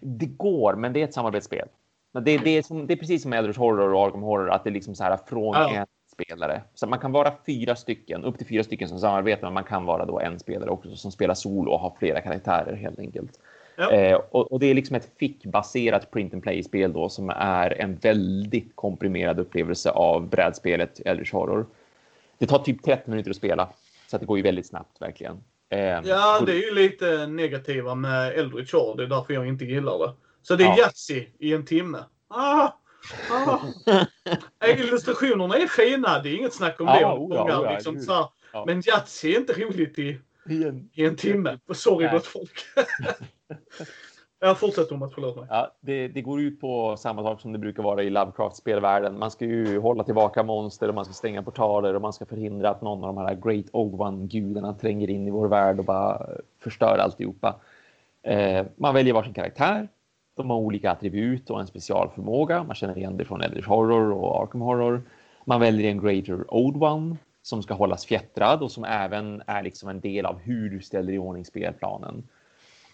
Det 0.00 0.26
går, 0.26 0.74
men 0.74 0.92
det 0.92 1.00
är 1.00 1.04
ett 1.04 1.14
samarbetsspel. 1.14 1.68
Det, 2.12 2.38
det, 2.38 2.50
är, 2.50 2.62
som, 2.62 2.86
det 2.86 2.94
är 2.94 2.96
precis 2.96 3.22
som 3.22 3.32
Eldritch 3.32 3.58
Horror 3.58 3.94
och 3.94 4.06
Arkham 4.06 4.22
Horror, 4.22 4.50
att 4.50 4.64
det 4.64 4.70
är 4.70 4.74
liksom 4.74 4.94
så 4.94 5.04
här 5.04 5.18
från 5.26 5.54
Ja. 5.54 5.70
en 5.70 5.86
spelare. 6.14 6.62
Så 6.74 6.86
man 6.86 6.98
kan 6.98 7.12
vara 7.12 7.32
fyra 7.46 7.76
stycken, 7.76 8.24
upp 8.24 8.38
till 8.38 8.46
fyra 8.46 8.64
stycken 8.64 8.88
som 8.88 8.98
samarbetar, 8.98 9.42
men 9.42 9.54
man 9.54 9.64
kan 9.64 9.84
vara 9.84 10.06
då 10.06 10.20
en 10.20 10.38
spelare 10.38 10.70
också 10.70 10.96
som 10.96 11.12
spelar 11.12 11.34
solo 11.34 11.70
och 11.70 11.80
har 11.80 11.96
flera 11.98 12.20
karaktärer 12.20 12.76
helt 12.76 12.98
enkelt. 12.98 13.40
Ja. 13.76 13.92
Eh, 13.92 14.20
och, 14.30 14.52
och 14.52 14.60
det 14.60 14.66
är 14.66 14.74
liksom 14.74 14.96
ett 14.96 15.10
fickbaserat 15.18 16.10
print 16.10 16.34
and 16.34 16.42
play-spel 16.42 16.92
då 16.92 17.08
som 17.08 17.30
är 17.30 17.80
en 17.80 17.96
väldigt 17.96 18.76
komprimerad 18.76 19.40
upplevelse 19.40 19.90
av 19.90 20.28
brädspelet 20.28 21.00
Eldritch 21.04 21.32
Horror. 21.32 21.66
Det 22.38 22.46
tar 22.46 22.58
typ 22.58 22.82
30 22.82 23.10
minuter 23.10 23.30
att 23.30 23.36
spela. 23.36 23.68
Så 24.06 24.16
att 24.16 24.20
det 24.20 24.26
går 24.26 24.36
ju 24.36 24.42
väldigt 24.42 24.66
snabbt 24.66 25.02
verkligen. 25.02 25.40
Eh, 25.70 25.80
ja, 25.80 26.42
det 26.46 26.52
är 26.52 26.70
ju 26.70 26.74
lite 26.74 27.26
negativa 27.26 27.94
med 27.94 28.32
Eldritch 28.32 28.72
Horde. 28.72 29.02
Det 29.02 29.06
är 29.06 29.16
därför 29.16 29.34
jag 29.34 29.48
inte 29.48 29.64
gillar 29.64 29.98
det. 29.98 30.12
Så 30.42 30.56
det 30.56 30.64
är 30.64 30.68
ja. 30.68 30.78
Yatzy 30.78 31.26
i 31.38 31.54
en 31.54 31.64
timme. 31.64 31.98
Ah, 32.28 32.68
ah. 33.30 33.60
Illustrationerna 34.66 35.56
är 35.56 35.66
fina, 35.66 36.18
det 36.18 36.28
är 36.28 36.36
inget 36.36 36.54
snack 36.54 36.80
om 36.80 36.86
ja, 36.86 36.98
det. 36.98 37.04
Oh, 37.04 37.48
ja, 37.48 37.60
oh, 37.60 37.72
liksom, 37.72 38.00
så 38.00 38.30
ja. 38.52 38.64
Men 38.66 38.82
Yatzy 38.86 39.34
är 39.34 39.38
inte 39.38 39.52
roligt 39.52 39.98
i, 39.98 40.20
I, 40.48 40.64
en, 40.64 40.90
i 40.92 41.04
en 41.04 41.16
timme. 41.16 41.58
Sorry 41.74 42.08
gott 42.08 42.26
folk. 42.26 42.52
Jag 44.40 44.58
fortsätter 44.58 44.88
Thomas, 44.88 45.14
förlåt 45.14 45.36
mig. 45.36 45.46
Ja, 45.50 45.70
det, 45.80 46.08
det, 46.08 46.22
går 46.22 46.40
ut 46.40 46.60
på 46.60 46.96
samma 46.96 47.22
sak 47.22 47.40
som 47.40 47.52
det 47.52 47.58
brukar 47.58 47.82
vara 47.82 48.02
i 48.02 48.10
Lovecraft-spelvärlden. 48.10 49.18
Man 49.18 49.30
ska 49.30 49.44
ju 49.44 49.78
hålla 49.78 50.04
tillbaka 50.04 50.42
monster 50.42 50.88
och 50.88 50.94
man 50.94 51.04
ska 51.04 51.14
stänga 51.14 51.42
portaler 51.42 51.94
och 51.94 52.02
man 52.02 52.12
ska 52.12 52.26
förhindra 52.26 52.70
att 52.70 52.82
någon 52.82 53.04
av 53.04 53.14
de 53.14 53.26
här 53.26 53.34
Great 53.34 53.66
Old 53.72 54.00
One-gudarna 54.00 54.74
tränger 54.74 55.10
in 55.10 55.28
i 55.28 55.30
vår 55.30 55.48
värld 55.48 55.78
och 55.78 55.84
bara 55.84 56.26
förstör 56.60 56.98
alltihopa. 56.98 57.56
Eh, 58.22 58.66
man 58.76 58.94
väljer 58.94 59.14
varsin 59.14 59.34
karaktär. 59.34 59.88
De 60.36 60.50
har 60.50 60.56
olika 60.56 60.90
attribut 60.90 61.50
och 61.50 61.60
en 61.60 61.66
specialförmåga. 61.66 62.62
Man 62.62 62.76
känner 62.76 62.98
igen 62.98 63.16
det 63.16 63.24
från 63.24 63.42
Eldritch 63.42 63.66
Horror 63.66 64.12
och 64.12 64.42
Arkham 64.42 64.60
Horror. 64.60 65.02
Man 65.44 65.60
väljer 65.60 65.90
en 65.90 66.00
Greater 66.00 66.54
Old 66.54 66.82
One 66.82 67.16
som 67.42 67.62
ska 67.62 67.74
hållas 67.74 68.06
fjättrad 68.06 68.62
och 68.62 68.70
som 68.70 68.84
även 68.84 69.42
är 69.46 69.62
liksom 69.62 69.88
en 69.88 70.00
del 70.00 70.26
av 70.26 70.38
hur 70.38 70.70
du 70.70 70.80
ställer 70.80 71.12
i 71.12 71.18
ordning 71.18 71.44
spelplanen. 71.44 72.28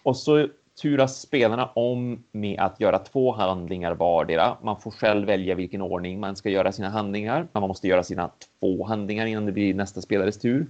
Och 0.03 0.17
så 0.17 0.47
turas 0.81 1.21
spelarna 1.21 1.65
om 1.65 2.23
med 2.31 2.59
att 2.59 2.79
göra 2.79 2.99
två 2.99 3.31
handlingar 3.31 3.95
vardera. 3.95 4.57
Man 4.61 4.81
får 4.81 4.91
själv 4.91 5.27
välja 5.27 5.55
vilken 5.55 5.81
ordning 5.81 6.19
man 6.19 6.35
ska 6.35 6.49
göra 6.49 6.71
sina 6.71 6.89
handlingar. 6.89 7.47
Men 7.51 7.61
man 7.61 7.67
måste 7.67 7.87
göra 7.87 8.03
sina 8.03 8.31
två 8.59 8.85
handlingar 8.85 9.25
innan 9.25 9.45
det 9.45 9.51
blir 9.51 9.73
nästa 9.73 10.01
spelares 10.01 10.37
tur. 10.37 10.67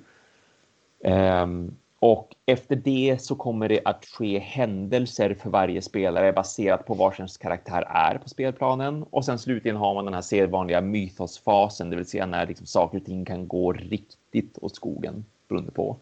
Um, 1.04 1.76
och 2.04 2.36
efter 2.45 2.76
det 2.76 3.18
så 3.22 3.36
kommer 3.36 3.70
det 3.70 3.82
att 3.86 4.06
ske 4.06 4.39
händelser 4.39 5.34
för 5.34 5.49
varje 5.49 5.82
spelare 5.82 6.34
baserat 6.34 6.86
på 6.86 6.93
var 6.93 7.39
karaktär 7.39 7.84
är 7.88 8.18
på 8.18 8.30
spelplanen. 8.30 9.04
Och 9.10 9.26
sen 9.26 9.39
slutligen 9.39 9.78
har 9.78 9.93
man 9.93 10.06
den 10.06 10.14
här 10.14 10.22
sedvanliga 10.22 10.82
mytosfasen, 10.82 11.89
det 11.89 11.95
vill 11.95 12.06
säga 12.06 12.26
när 12.26 12.47
liksom 12.47 12.66
saker 12.66 12.97
och 12.97 13.06
ting 13.06 13.26
kan 13.26 13.47
gå 13.47 13.74
riktigt 13.74 14.58
åt 14.62 14.76
skogen 14.76 15.26
beroende 15.47 15.72
på. 15.72 15.97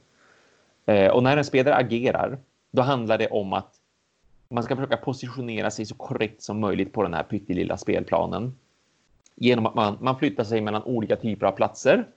Eh, 0.85 1.11
och 1.11 1.23
när 1.23 1.37
en 1.37 1.45
spelare 1.45 1.75
agerar, 1.75 2.37
då 2.71 2.81
handlar 2.81 3.17
det 3.17 3.27
om 3.27 3.53
att 3.53 3.75
man 4.49 4.63
ska 4.63 4.75
försöka 4.75 4.97
positionera 4.97 5.71
sig 5.71 5.85
så 5.85 5.95
korrekt 5.95 6.41
som 6.41 6.59
möjligt 6.59 6.93
på 6.93 7.03
den 7.03 7.13
här 7.13 7.23
pyttelilla 7.23 7.77
spelplanen. 7.77 8.55
Genom 9.35 9.65
att 9.65 9.75
man, 9.75 9.97
man 10.01 10.19
flyttar 10.19 10.43
sig 10.43 10.61
mellan 10.61 10.83
olika 10.83 11.15
typer 11.15 11.45
av 11.45 11.51
platser. 11.51 12.07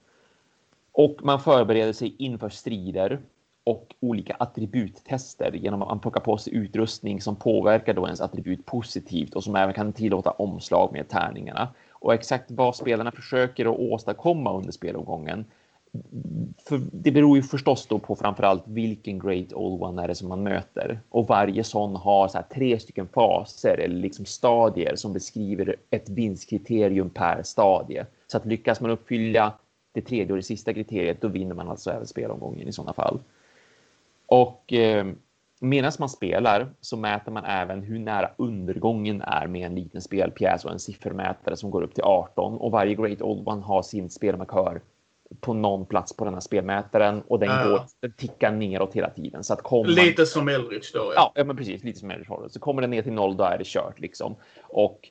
Och 0.93 1.16
man 1.22 1.41
förbereder 1.41 1.93
sig 1.93 2.14
inför 2.18 2.49
strider 2.49 3.20
och 3.65 3.95
olika 4.01 4.37
attributtester 4.39 5.53
genom 5.53 5.83
att 5.83 5.89
man 5.89 6.01
plockar 6.01 6.21
på 6.21 6.39
sig 6.39 6.55
utrustning 6.55 7.21
som 7.21 7.37
påverkar 7.37 7.95
då 7.95 8.05
ens 8.05 8.21
attribut 8.21 8.67
positivt 8.67 9.35
och 9.35 9.45
som 9.45 9.57
även 9.57 9.75
kan 9.75 9.93
tillåta 9.93 10.31
omslag 10.31 10.93
med 10.93 11.09
tärningarna. 11.09 11.69
Och 11.91 12.15
exakt 12.15 12.51
vad 12.51 12.77
spelarna 12.77 13.11
försöker 13.11 13.67
att 13.67 13.79
åstadkomma 13.79 14.57
under 14.57 14.73
spelomgången 14.73 15.45
för 16.69 16.81
det 16.93 17.11
beror 17.11 17.37
ju 17.37 17.43
förstås 17.43 17.87
då 17.87 17.99
på 17.99 18.17
framförallt 18.17 18.63
vilken 18.67 19.19
Great 19.19 19.53
Old 19.53 19.83
One 19.83 20.03
är 20.03 20.09
det 20.09 20.15
som 20.15 20.29
man 20.29 20.43
möter. 20.43 21.01
Och 21.09 21.27
varje 21.27 21.65
sån 21.65 21.97
har 21.97 22.29
så 22.29 22.39
tre 22.55 22.79
stycken 22.79 23.09
faser 23.09 23.79
eller 23.79 23.97
liksom 23.97 24.25
stadier 24.25 24.97
som 24.97 25.13
beskriver 25.13 25.77
ett 25.91 26.09
vinstkriterium 26.09 27.11
per 27.11 27.43
stadie. 27.43 28.07
Så 28.27 28.37
att 28.37 28.47
lyckas 28.47 28.81
man 28.81 28.91
uppfylla 28.91 29.53
det 29.93 30.01
tredje 30.01 30.33
och 30.33 30.37
det 30.37 30.43
sista 30.43 30.75
kriteriet, 30.75 31.21
då 31.21 31.29
vinner 31.29 31.55
man 31.55 31.69
alltså 31.69 31.91
även 31.91 32.07
spelomgången 32.07 32.69
i 32.69 32.73
sådana 32.73 32.93
fall. 32.93 33.19
Och 34.33 34.72
eh, 34.72 35.07
medan 35.61 35.93
man 35.99 36.09
spelar 36.09 36.72
så 36.80 36.97
mäter 36.97 37.33
man 37.33 37.45
även 37.45 37.83
hur 37.83 37.99
nära 37.99 38.30
undergången 38.37 39.22
är 39.22 39.47
med 39.47 39.66
en 39.66 39.74
liten 39.74 40.01
spelpjäs 40.01 40.64
och 40.64 40.70
en 40.70 40.78
siffermätare 40.78 41.57
som 41.57 41.70
går 41.70 41.83
upp 41.83 41.95
till 41.95 42.05
18 42.05 42.59
och 42.59 42.70
varje 42.70 42.95
Great 42.95 43.22
Old 43.22 43.49
One 43.49 43.62
har 43.62 43.83
sin 43.83 44.11
spelmarkör 44.11 44.80
på 45.41 45.55
någon 45.55 45.87
plats 45.87 46.16
på 46.16 46.24
den 46.24 46.35
här 46.35 46.41
spelmätaren 46.41 47.22
och 47.28 47.39
den 47.39 47.49
ja. 47.49 47.68
går, 47.68 47.80
den 48.01 48.12
tickar 48.12 48.53
neråt 48.53 48.95
hela 48.95 49.11
tiden. 49.11 49.45
Så 49.45 49.53
att 49.53 49.62
kommer 49.62 49.89
lite 49.89 50.26
som 50.26 50.49
Eldritch 50.49 50.93
då. 50.93 51.12
Ja. 51.14 51.33
ja, 51.35 51.45
men 51.45 51.57
precis. 51.57 51.85
Lite 51.85 51.99
som 51.99 52.11
Eldritch. 52.11 52.53
Så 52.53 52.61
kommer 52.61 52.83
den 52.83 52.91
ner 52.91 53.03
till 53.03 53.12
noll, 53.12 53.37
då 53.37 53.45
är 53.45 53.59
det 53.59 53.66
kört 53.66 54.01
liksom. 54.01 54.37
Och 54.62 55.09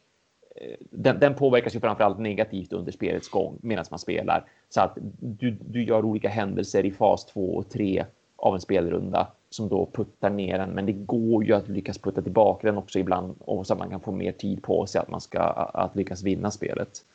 eh, 0.55 0.75
den, 0.79 1.19
den 1.19 1.35
påverkas 1.35 1.75
ju 1.75 1.79
framförallt 1.79 2.19
negativt 2.19 2.73
under 2.73 2.91
spelets 2.91 3.29
gång 3.29 3.59
medan 3.61 3.85
man 3.89 3.99
spelar. 3.99 4.45
Så 4.69 4.81
att 4.81 4.97
du, 5.19 5.51
du 5.51 5.83
gör 5.83 6.05
olika 6.05 6.29
händelser 6.29 6.85
i 6.85 6.91
fas 6.91 7.25
2 7.25 7.55
och 7.55 7.69
3 7.69 8.05
av 8.41 8.55
en 8.55 8.61
spelrunda 8.61 9.27
som 9.49 9.69
då 9.69 9.89
puttar 9.93 10.29
ner 10.29 10.57
den. 10.57 10.69
Men 10.69 10.85
det 10.85 10.91
går 10.91 11.45
ju 11.45 11.53
att 11.53 11.69
lyckas 11.69 11.97
putta 11.97 12.21
tillbaka 12.21 12.67
den 12.67 12.77
också 12.77 12.99
ibland 12.99 13.35
och 13.39 13.67
så 13.67 13.73
att 13.73 13.79
man 13.79 13.89
kan 13.89 13.99
få 13.99 14.11
mer 14.11 14.31
tid 14.31 14.63
på 14.63 14.85
sig 14.85 15.01
att 15.01 15.09
man 15.09 15.21
ska 15.21 15.39
att 15.73 15.95
lyckas 15.95 16.23
vinna 16.23 16.51
spelet. 16.51 17.05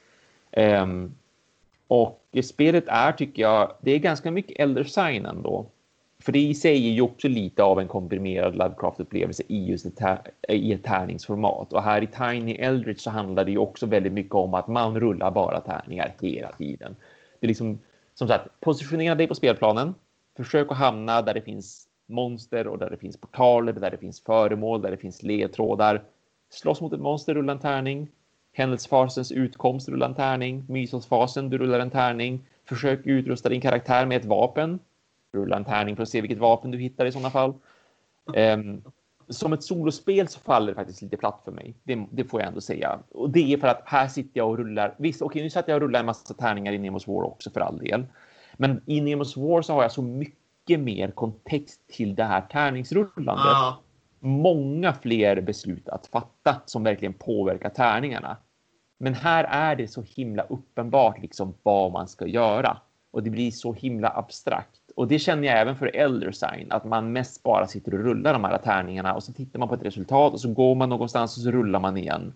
Um, 0.57 1.15
och 1.89 2.23
spelet 2.43 2.85
är, 2.87 3.13
tycker 3.13 3.43
jag, 3.43 3.73
det 3.81 3.91
är 3.91 3.99
ganska 3.99 4.31
mycket 4.31 4.61
Elder 4.61 4.85
Sign 4.85 5.27
ändå. 5.27 5.67
För 6.19 6.33
det 6.33 6.39
i 6.39 6.55
sig 6.55 6.89
är 6.89 6.93
ju 6.93 7.01
också 7.01 7.29
lite 7.29 7.63
av 7.63 7.81
en 7.81 7.89
komprimerad 7.89 8.55
Lovecraft-upplevelse 8.55 9.43
i 9.49 9.67
just 9.67 9.87
ett, 9.87 10.01
i 10.49 10.73
ett 10.73 10.85
tärningsformat. 10.85 11.73
Och 11.73 11.83
här 11.83 12.03
i 12.03 12.07
Tiny 12.07 12.55
Eldritch 12.55 13.01
så 13.01 13.11
handlar 13.11 13.45
det 13.45 13.51
ju 13.51 13.59
också 13.59 13.87
väldigt 13.87 14.13
mycket 14.13 14.35
om 14.35 14.55
att 14.55 14.69
man 14.69 15.01
rullar 15.01 15.31
bara 15.31 15.61
tärningar 15.61 16.15
hela 16.21 16.53
tiden. 16.53 16.97
Det 17.41 17.47
är 17.47 17.49
liksom, 17.49 17.79
som 18.15 18.29
sagt, 18.29 18.61
positionera 18.61 19.15
dig 19.15 19.27
på 19.27 19.35
spelplanen. 19.35 19.95
Försök 20.37 20.71
att 20.71 20.79
hamna 20.79 21.23
där 21.23 21.35
det 21.35 21.41
finns 21.41 21.89
monster 22.07 22.67
och 22.67 22.79
där 22.79 22.91
det 22.91 22.97
finns 22.97 23.17
portaler, 23.17 23.73
där 23.73 23.91
det 23.91 23.99
finns 23.99 24.21
föremål, 24.21 24.83
där 24.83 24.91
det 24.91 24.97
finns 24.97 25.23
ledtrådar. 25.23 26.03
Slåss 26.51 26.81
mot 26.81 26.93
ett 26.93 27.01
monster, 27.01 27.35
rulla 27.35 27.53
en 27.53 27.59
tärning. 27.59 28.09
Händelsefasens 28.53 29.33
utkomst, 29.33 29.89
rulla 29.89 30.07
en 30.07 30.15
tärning. 30.15 30.65
Mysosfasen, 30.69 31.51
du 31.51 31.59
rullar 31.59 31.81
en 31.81 31.91
tärning. 31.91 32.47
Försök 32.65 33.01
utrusta 33.05 33.49
din 33.49 33.61
karaktär 33.61 34.07
med 34.07 34.17
ett 34.17 34.25
vapen. 34.25 34.79
Rulla 35.33 35.57
en 35.57 35.65
tärning 35.65 35.97
för 35.97 36.03
att 36.03 36.09
se 36.09 36.21
vilket 36.21 36.39
vapen 36.39 36.71
du 36.71 36.79
hittar 36.79 37.07
i 37.07 37.13
sådana 37.13 37.31
fall. 37.31 37.55
Um, 38.25 38.83
som 39.29 39.53
ett 39.53 39.63
solospel 39.63 40.29
så 40.29 40.41
faller 40.41 40.67
det 40.67 40.75
faktiskt 40.75 41.03
lite 41.03 41.17
platt 41.17 41.41
för 41.45 41.53
mig. 41.53 41.75
Det, 41.83 42.07
det, 42.11 42.25
får 42.25 42.41
jag 42.41 42.49
ändå 42.49 42.61
säga. 42.61 42.99
Och 43.13 43.31
det 43.31 43.53
är 43.53 43.59
för 43.59 43.69
att 43.69 43.83
här 43.85 44.09
sitter 44.09 44.41
jag 44.41 44.49
och 44.49 44.59
rullar. 44.59 44.95
Visst, 44.97 45.23
okej, 45.23 45.43
nu 45.43 45.51
satt 45.51 45.69
jag 45.69 45.75
och 45.75 45.81
rullade 45.81 46.01
en 46.01 46.07
massa 46.07 46.35
tärningar 46.35 46.73
i 46.73 46.79
Nemos 46.79 47.07
War 47.07 47.23
också 47.23 47.51
för 47.51 47.61
all 47.61 47.79
del. 47.79 48.07
Men 48.57 48.83
i 48.87 49.01
Nemos 49.01 49.37
War 49.37 49.63
så 49.63 49.73
har 49.73 49.83
jag 49.83 49.93
så 49.93 50.03
mycket 50.03 50.81
mer 50.81 51.11
kontext 51.11 51.81
till 51.89 52.15
det 52.15 52.25
här 52.25 52.41
tärningsrullandet. 52.41 53.47
Ah. 53.47 53.83
Många 54.21 54.93
fler 54.93 55.41
beslut 55.41 55.89
att 55.89 56.07
fatta 56.07 56.57
som 56.67 56.85
verkligen 56.85 57.15
påverkar 57.15 57.69
tärningarna. 57.71 58.37
Men 58.99 59.15
här 59.15 59.45
är 59.45 59.77
det 59.77 59.89
så 59.89 60.03
himla 60.03 60.43
uppenbart 60.43 61.23
liksom 61.23 61.55
vad 61.63 61.93
man 61.93 62.09
ska 62.09 62.27
göra 62.27 62.79
och 63.11 63.23
det 63.23 63.31
blir 63.31 63.51
så 63.51 63.73
himla 63.73 64.09
abstrakt. 64.09 64.81
Och 64.97 65.09
det 65.09 65.19
känner 65.19 65.49
jag 65.49 65.61
även 65.61 65.77
för 65.77 65.97
Elder 65.97 66.33
Sign, 66.33 66.73
att 66.73 66.85
man 66.85 67.13
mest 67.13 67.43
bara 67.43 67.67
sitter 67.67 67.95
och 67.95 68.01
rullar 68.01 68.33
de 68.33 68.45
här 68.45 68.59
tärningarna 68.59 69.15
och 69.15 69.23
så 69.23 69.33
tittar 69.33 69.59
man 69.59 69.69
på 69.69 69.75
ett 69.75 69.83
resultat 69.83 70.33
och 70.33 70.41
så 70.41 70.53
går 70.53 70.75
man 70.75 70.89
någonstans 70.89 71.37
och 71.37 71.43
så 71.43 71.51
rullar 71.51 71.81
man 71.81 71.97
igen. 71.97 72.35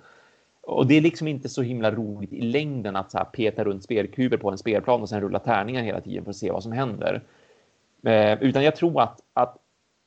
Och 0.63 0.87
det 0.87 0.95
är 0.95 1.01
liksom 1.01 1.29
inte 1.29 1.49
så 1.49 1.63
himla 1.63 1.91
roligt 1.91 2.33
i 2.33 2.41
längden 2.41 2.97
att 2.97 3.11
så 3.11 3.19
här 3.19 3.25
peta 3.25 3.65
runt 3.65 3.85
spelkuber 3.85 4.37
på 4.37 4.51
en 4.51 4.59
spelplan 4.59 5.03
och 5.03 5.09
sen 5.09 5.21
rulla 5.21 5.39
tärningar 5.39 5.83
hela 5.83 6.01
tiden 6.01 6.25
för 6.25 6.31
att 6.31 6.37
se 6.37 6.51
vad 6.51 6.63
som 6.63 6.73
händer. 6.73 7.23
Eh, 8.07 8.43
utan 8.43 8.65
jag 8.65 8.77
tror 8.77 9.03
att, 9.03 9.21
att 9.33 9.57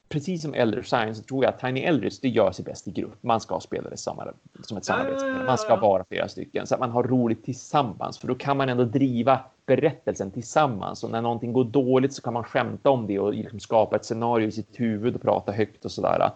precis 0.10 0.42
som 0.42 0.54
Elder 0.54 0.82
Science 0.82 1.22
så 1.22 1.28
tror 1.28 1.44
jag 1.44 1.54
att 1.54 1.60
Tiny 1.60 1.82
Eldritch 1.82 2.20
det 2.20 2.30
gör 2.30 2.52
sig 2.52 2.66
bäst 2.66 2.88
i 2.88 2.92
grupp. 2.92 3.24
Man 3.24 3.42
ska 3.42 3.60
spela 3.60 3.90
det 3.90 3.98
som, 3.98 4.22
som 4.64 4.78
ett 4.78 4.86
samarbetsspel. 4.86 5.46
Man 5.46 5.58
ska 5.58 5.76
vara 5.76 6.04
flera 6.10 6.28
stycken 6.28 6.68
så 6.68 6.74
att 6.74 6.80
man 6.80 6.92
har 6.92 7.04
roligt 7.04 7.46
tillsammans. 7.46 8.18
För 8.18 8.28
då 8.28 8.36
kan 8.36 8.58
man 8.58 8.70
ändå 8.70 8.84
driva 8.84 9.40
berättelsen 9.66 10.32
tillsammans. 10.32 11.04
Och 11.04 11.12
när 11.12 11.22
någonting 11.22 11.54
går 11.54 11.64
dåligt 11.64 12.14
så 12.14 12.22
kan 12.22 12.34
man 12.34 12.44
skämta 12.44 12.90
om 12.90 13.08
det 13.08 13.20
och 13.20 13.34
liksom 13.34 13.60
skapa 13.60 13.96
ett 13.96 14.06
scenario 14.06 14.48
i 14.48 14.52
sitt 14.52 14.80
huvud 14.80 15.16
och 15.16 15.22
prata 15.22 15.52
högt 15.52 15.86
och 15.86 15.92
sådär. 15.92 16.32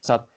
Så 0.00 0.12
att 0.12 0.28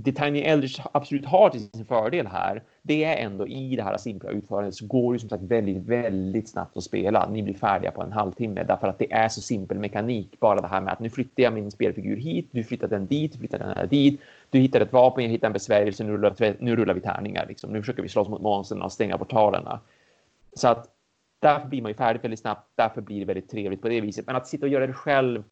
det 0.00 0.12
Tiny 0.12 0.40
Eldritch 0.40 0.80
absolut 0.92 1.26
har 1.26 1.50
till 1.50 1.60
sin 1.60 1.84
fördel 1.84 2.26
här, 2.26 2.62
det 2.82 3.04
är 3.04 3.16
ändå 3.16 3.46
i 3.46 3.76
det 3.76 3.82
här 3.82 3.96
simpla 3.96 4.30
utförandet 4.30 4.74
så 4.74 4.86
går 4.86 5.12
det 5.12 5.18
som 5.18 5.28
sagt 5.28 5.42
väldigt, 5.42 5.76
väldigt 5.76 6.48
snabbt 6.48 6.76
att 6.76 6.84
spela. 6.84 7.28
Ni 7.28 7.42
blir 7.42 7.54
färdiga 7.54 7.90
på 7.90 8.02
en 8.02 8.12
halvtimme 8.12 8.64
därför 8.64 8.88
att 8.88 8.98
det 8.98 9.12
är 9.12 9.28
så 9.28 9.40
simpel 9.40 9.78
mekanik. 9.78 10.40
Bara 10.40 10.60
det 10.60 10.68
här 10.68 10.80
med 10.80 10.92
att 10.92 11.00
nu 11.00 11.10
flyttar 11.10 11.42
jag 11.42 11.52
min 11.52 11.70
spelfigur 11.70 12.16
hit, 12.16 12.48
du 12.50 12.64
flyttar 12.64 12.88
den 12.88 13.06
dit, 13.06 13.32
du 13.32 13.38
flyttar 13.38 13.58
den 13.58 13.76
här 13.76 13.86
dit. 13.86 14.20
Du 14.50 14.58
hittar 14.58 14.80
ett 14.80 14.92
vapen, 14.92 15.24
jag 15.24 15.30
hittar 15.30 15.46
en 15.46 15.52
besvärjelse, 15.52 16.04
nu 16.04 16.12
rullar, 16.12 16.62
nu 16.62 16.76
rullar 16.76 16.94
vi 16.94 17.00
tärningar. 17.00 17.46
Liksom. 17.48 17.72
Nu 17.72 17.80
försöker 17.80 18.02
vi 18.02 18.08
slåss 18.08 18.28
mot 18.28 18.42
monstren 18.42 18.82
och 18.82 18.92
stänga 18.92 19.18
portalerna. 19.18 19.80
Så 20.52 20.68
att 20.68 20.86
därför 21.40 21.68
blir 21.68 21.82
man 21.82 21.90
ju 21.90 21.94
färdig 21.94 22.22
väldigt 22.22 22.40
snabbt. 22.40 22.70
Därför 22.74 23.00
blir 23.00 23.18
det 23.18 23.24
väldigt 23.24 23.50
trevligt 23.50 23.82
på 23.82 23.88
det 23.88 24.00
viset. 24.00 24.26
Men 24.26 24.36
att 24.36 24.46
sitta 24.46 24.66
och 24.66 24.72
göra 24.72 24.86
det 24.86 24.92
själv 24.92 25.44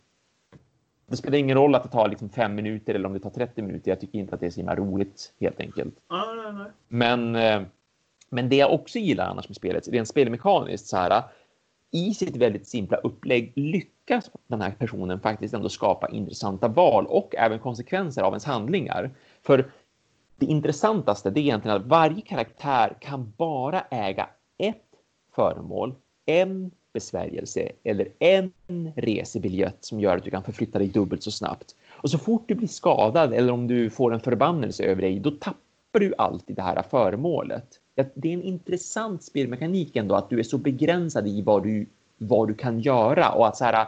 det 1.07 1.17
spelar 1.17 1.39
ingen 1.39 1.57
roll 1.57 1.75
att 1.75 1.83
det 1.83 1.89
tar 1.89 2.09
liksom 2.09 2.29
fem 2.29 2.55
minuter 2.55 2.95
eller 2.95 3.07
om 3.07 3.13
det 3.13 3.21
tar 3.21 3.31
30 3.31 3.63
minuter. 3.63 3.91
Jag 3.91 4.01
tycker 4.01 4.19
inte 4.19 4.35
att 4.35 4.41
det 4.41 4.47
är 4.47 4.51
så 4.51 4.61
himla 4.61 4.77
roligt 4.77 5.33
helt 5.41 5.61
enkelt. 5.61 5.95
Ah, 6.07 6.35
nej, 6.35 6.53
nej. 6.53 6.67
Men, 6.89 7.37
eh, 7.37 7.63
men 8.31 8.49
det 8.49 8.57
jag 8.57 8.73
också 8.73 8.99
gillar 8.99 9.27
annars 9.27 9.49
med 9.49 9.57
spelet, 9.57 9.89
rent 9.89 10.09
spelmekaniskt 10.09 10.87
så 10.87 10.97
här. 10.97 11.23
i 11.93 12.15
sitt 12.15 12.37
väldigt 12.37 12.67
simpla 12.67 12.97
upplägg 12.97 13.53
lyckas 13.57 14.31
den 14.47 14.61
här 14.61 14.71
personen 14.79 15.21
faktiskt 15.21 15.55
ändå 15.55 15.69
skapa 15.69 16.09
intressanta 16.09 16.69
val 16.69 17.07
och 17.07 17.35
även 17.39 17.59
konsekvenser 17.59 18.23
av 18.23 18.33
ens 18.33 18.45
handlingar. 18.45 19.11
För 19.43 19.71
det 20.39 20.47
intressantaste 20.47 21.31
det 21.31 21.41
är 21.41 21.43
egentligen 21.43 21.77
att 21.77 21.87
varje 21.87 22.21
karaktär 22.21 22.97
kan 23.01 23.33
bara 23.37 23.81
äga 23.81 24.29
ett 24.59 24.85
föremål, 25.35 25.95
en 26.27 26.71
besvärjelse 26.97 27.69
eller 27.85 28.09
en 28.19 28.53
resebiljett 28.97 29.77
som 29.81 30.01
gör 30.01 30.17
att 30.17 30.25
du 30.25 30.31
kan 30.31 30.43
förflytta 30.43 30.79
dig 30.79 30.89
dubbelt 30.89 31.23
så 31.23 31.31
snabbt. 31.31 31.75
Och 31.91 32.11
så 32.11 32.19
fort 32.19 32.45
du 32.49 32.55
blir 32.55 32.69
skadad 32.69 33.33
eller 33.35 33.53
om 33.53 33.67
du 33.67 33.91
får 33.91 34.15
en 34.15 34.21
förbannelse 34.21 34.85
över 34.85 35.03
dig, 35.03 35.21
då 35.21 35.31
tappar 35.31 36.01
du 36.01 36.15
alltid 36.19 36.57
det 36.57 36.63
här 36.63 36.83
föremålet. 36.83 37.67
Det 38.15 38.29
är 38.29 38.33
en 38.33 38.43
intressant 38.43 39.23
spelmekanik 39.23 39.97
ändå 39.97 40.15
att 40.15 40.31
du 40.31 40.39
är 40.39 40.43
så 40.43 40.59
begränsad 40.59 41.29
i 41.29 41.43
vad 41.43 41.63
du, 41.63 41.87
vad 42.19 42.49
du 42.49 42.55
kan 42.55 42.81
göra 42.81 43.33
och 43.33 43.47
att 43.47 43.57
så 43.57 43.65
här, 43.65 43.87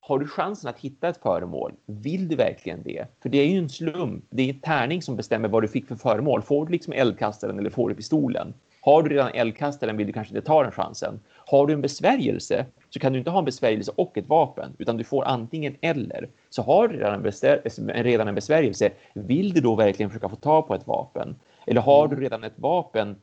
har 0.00 0.18
du 0.18 0.26
chansen 0.26 0.70
att 0.70 0.78
hitta 0.78 1.08
ett 1.08 1.22
föremål, 1.22 1.72
vill 1.86 2.28
du 2.28 2.36
verkligen 2.36 2.82
det? 2.82 3.06
För 3.22 3.28
det 3.28 3.38
är 3.38 3.46
ju 3.46 3.58
en 3.58 3.68
slump. 3.68 4.24
Det 4.30 4.42
är 4.42 4.54
en 4.54 4.60
tärning 4.60 5.02
som 5.02 5.16
bestämmer 5.16 5.48
vad 5.48 5.62
du 5.62 5.68
fick 5.68 5.88
för 5.88 5.96
föremål. 5.96 6.42
Får 6.42 6.66
du 6.66 6.72
liksom 6.72 6.92
eldkastaren 6.92 7.58
eller 7.58 7.70
får 7.70 7.88
du 7.88 7.94
pistolen? 7.94 8.54
Har 8.80 9.02
du 9.02 9.08
redan 9.08 9.30
eldkastaren 9.34 9.96
vill 9.96 10.06
du 10.06 10.12
kanske 10.12 10.36
inte 10.36 10.46
ta 10.46 10.62
den 10.62 10.72
chansen. 10.72 11.20
Har 11.48 11.66
du 11.66 11.72
en 11.72 11.82
besvärjelse 11.82 12.66
så 12.90 13.00
kan 13.00 13.12
du 13.12 13.18
inte 13.18 13.30
ha 13.30 13.38
en 13.38 13.44
besvärjelse 13.44 13.92
och 13.96 14.18
ett 14.18 14.28
vapen, 14.28 14.72
utan 14.78 14.96
du 14.96 15.04
får 15.04 15.24
antingen 15.24 15.76
eller. 15.80 16.28
Så 16.50 16.62
har 16.62 16.88
du 16.88 16.96
redan 16.96 17.24
en, 17.24 18.04
redan 18.04 18.28
en 18.28 18.34
besvärjelse, 18.34 18.90
vill 19.14 19.52
du 19.52 19.60
då 19.60 19.74
verkligen 19.74 20.10
försöka 20.10 20.28
få 20.28 20.36
tag 20.36 20.66
på 20.66 20.74
ett 20.74 20.86
vapen? 20.86 21.36
Eller 21.66 21.80
har 21.80 22.08
du 22.08 22.16
redan 22.16 22.44
ett 22.44 22.58
vapen 22.58 23.16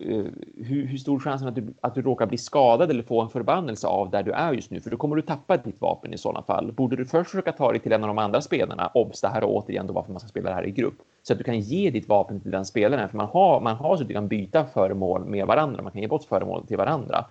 Eh, 0.00 0.24
hur, 0.56 0.86
hur, 0.86 0.98
stor 0.98 1.20
chansen 1.20 1.48
att 1.48 1.54
du, 1.54 1.74
att 1.80 1.94
du 1.94 2.02
råkar 2.02 2.26
bli 2.26 2.38
skadad 2.38 2.90
eller 2.90 3.02
få 3.02 3.20
en 3.20 3.28
förbannelse 3.28 3.86
av 3.86 4.10
där 4.10 4.22
du 4.22 4.32
är 4.32 4.52
just 4.52 4.70
nu? 4.70 4.80
För 4.80 4.90
då 4.90 4.96
kommer 4.96 5.16
du 5.16 5.22
tappa 5.22 5.56
ditt 5.56 5.80
vapen 5.80 6.14
i 6.14 6.18
sådana 6.18 6.42
fall. 6.42 6.72
Borde 6.72 6.96
du 6.96 7.06
först 7.06 7.30
försöka 7.30 7.52
ta 7.52 7.70
dig 7.70 7.80
till 7.80 7.92
en 7.92 8.04
av 8.04 8.08
de 8.08 8.18
andra 8.18 8.40
spelarna? 8.40 8.90
Obs, 8.94 9.20
det 9.20 9.28
här 9.28 9.42
är 9.42 9.46
återigen 9.46 9.86
då 9.86 9.92
varför 9.92 10.12
man 10.12 10.20
ska 10.20 10.28
spela 10.28 10.50
det 10.50 10.56
här 10.56 10.66
i 10.66 10.70
grupp. 10.70 10.94
Så 11.22 11.32
att 11.32 11.38
du 11.38 11.44
kan 11.44 11.60
ge 11.60 11.90
ditt 11.90 12.08
vapen 12.08 12.40
till 12.40 12.50
den 12.50 12.64
spelaren. 12.64 13.08
För 13.08 13.16
man 13.16 13.26
har, 13.26 13.60
man 13.60 13.76
har 13.76 13.96
så 13.96 14.02
att 14.02 14.08
du 14.08 14.14
kan 14.14 14.28
byta 14.28 14.64
föremål 14.64 15.24
med 15.24 15.46
varandra. 15.46 15.82
Man 15.82 15.92
kan 15.92 16.00
ge 16.00 16.08
bort 16.08 16.24
föremål 16.24 16.66
till 16.66 16.76
varandra. 16.76 17.24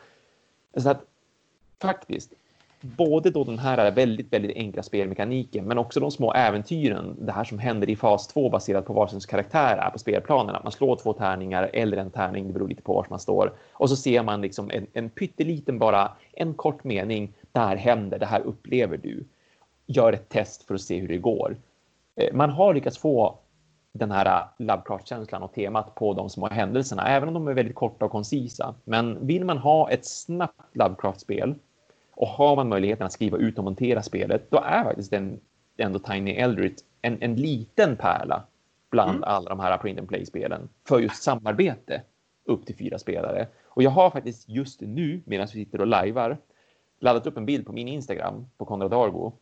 Så 0.82 0.90
att 0.90 1.06
faktiskt, 1.82 2.34
både 2.82 3.30
då 3.30 3.44
den 3.44 3.60
här 3.60 3.92
väldigt, 3.92 4.34
väldigt 4.34 4.56
enkla 4.56 4.84
spelmekaniken, 4.84 5.66
men 5.66 5.78
också 5.78 6.00
de 6.00 6.12
små 6.12 6.34
äventyren. 6.34 7.16
Det 7.20 7.32
här 7.32 7.44
som 7.44 7.60
händer 7.60 7.90
i 7.90 7.96
fas 7.96 8.28
2 8.28 8.50
baserat 8.50 8.86
på 8.86 8.94
varsins 8.94 9.26
karaktär 9.26 9.78
är 9.78 9.90
på 9.90 10.00
spelplanen. 10.00 10.56
Att 10.56 10.64
man 10.64 10.72
slår 10.72 10.96
två 10.96 11.14
tärningar 11.14 11.70
eller 11.74 11.98
en 11.98 12.12
tärning, 12.12 12.48
det 12.48 12.54
beror 12.54 12.68
lite 12.68 12.82
på 12.82 12.94
var 12.94 13.06
man 13.10 13.20
står. 13.20 13.54
Och 13.74 13.90
så 13.90 13.96
ser 13.96 14.24
man 14.24 14.42
liksom 14.42 14.72
en, 14.72 14.88
en 14.94 15.10
pytteliten, 15.10 15.80
bara 15.80 16.12
en 16.34 16.54
kort 16.54 16.84
mening. 16.84 17.34
Det 17.52 17.60
här 17.60 17.76
händer, 17.76 18.20
det 18.20 18.26
här 18.26 18.42
upplever 18.42 18.98
du. 18.98 19.24
Gör 19.86 20.14
ett 20.14 20.30
test 20.30 20.64
för 20.64 20.76
att 20.76 20.82
se 20.82 21.00
hur 21.00 21.08
det 21.08 21.18
går. 21.18 21.58
Eh, 22.16 22.34
man 22.34 22.50
har 22.50 22.74
lyckats 22.74 22.98
få 22.98 23.38
den 24.00 24.12
här 24.12 24.48
Lovecraft-känslan 24.58 25.44
och 25.44 25.54
temat 25.54 25.96
på 25.96 26.14
de 26.14 26.30
små 26.30 26.48
händelserna, 26.48 27.08
även 27.08 27.28
om 27.28 27.34
de 27.34 27.48
är 27.48 27.54
väldigt 27.54 27.76
korta 27.76 28.06
och 28.06 28.12
koncisa. 28.12 28.76
Men 28.84 29.28
vill 29.28 29.46
man 29.46 29.58
ha 29.58 29.92
ett 29.92 30.06
snabbt 30.06 30.76
Lovecraft-spel 30.76 31.56
och 32.12 32.28
har 32.28 32.56
man 32.56 32.70
möjligheten 32.70 33.06
att 33.06 33.14
skriva 33.14 33.38
ut 33.38 33.58
och 33.58 33.64
montera 33.64 34.02
spelet, 34.02 34.52
då 34.52 34.58
är 34.66 34.84
faktiskt 34.84 35.12
den, 35.12 35.40
ändå 35.78 36.00
Tiny 36.00 36.32
Eldritch 36.32 36.82
en, 37.02 37.18
en 37.22 37.36
liten 37.36 37.96
pärla 37.96 38.44
bland 38.90 39.10
mm. 39.10 39.24
alla 39.24 39.50
de 39.50 39.60
här 39.60 39.78
print 39.78 40.00
and 40.00 40.08
play-spelen 40.08 40.70
för 40.88 41.00
just 41.00 41.24
samarbete 41.24 42.02
upp 42.46 42.66
till 42.66 42.76
fyra 42.76 43.00
spelare. 43.00 43.48
Och 43.66 43.84
jag 43.84 43.90
har 43.90 44.10
faktiskt 44.10 44.50
just 44.50 44.82
nu, 44.82 45.22
medan 45.26 45.48
vi 45.54 45.66
sitter 45.66 45.82
och 45.82 45.88
lajvar, 45.88 46.38
laddat 47.00 47.28
upp 47.28 47.38
en 47.38 47.46
bild 47.46 47.66
på 47.66 47.74
min 47.74 47.88
Instagram 47.88 48.46
på 48.58 48.66
Konrad 48.66 48.94
Argo. 48.94 49.34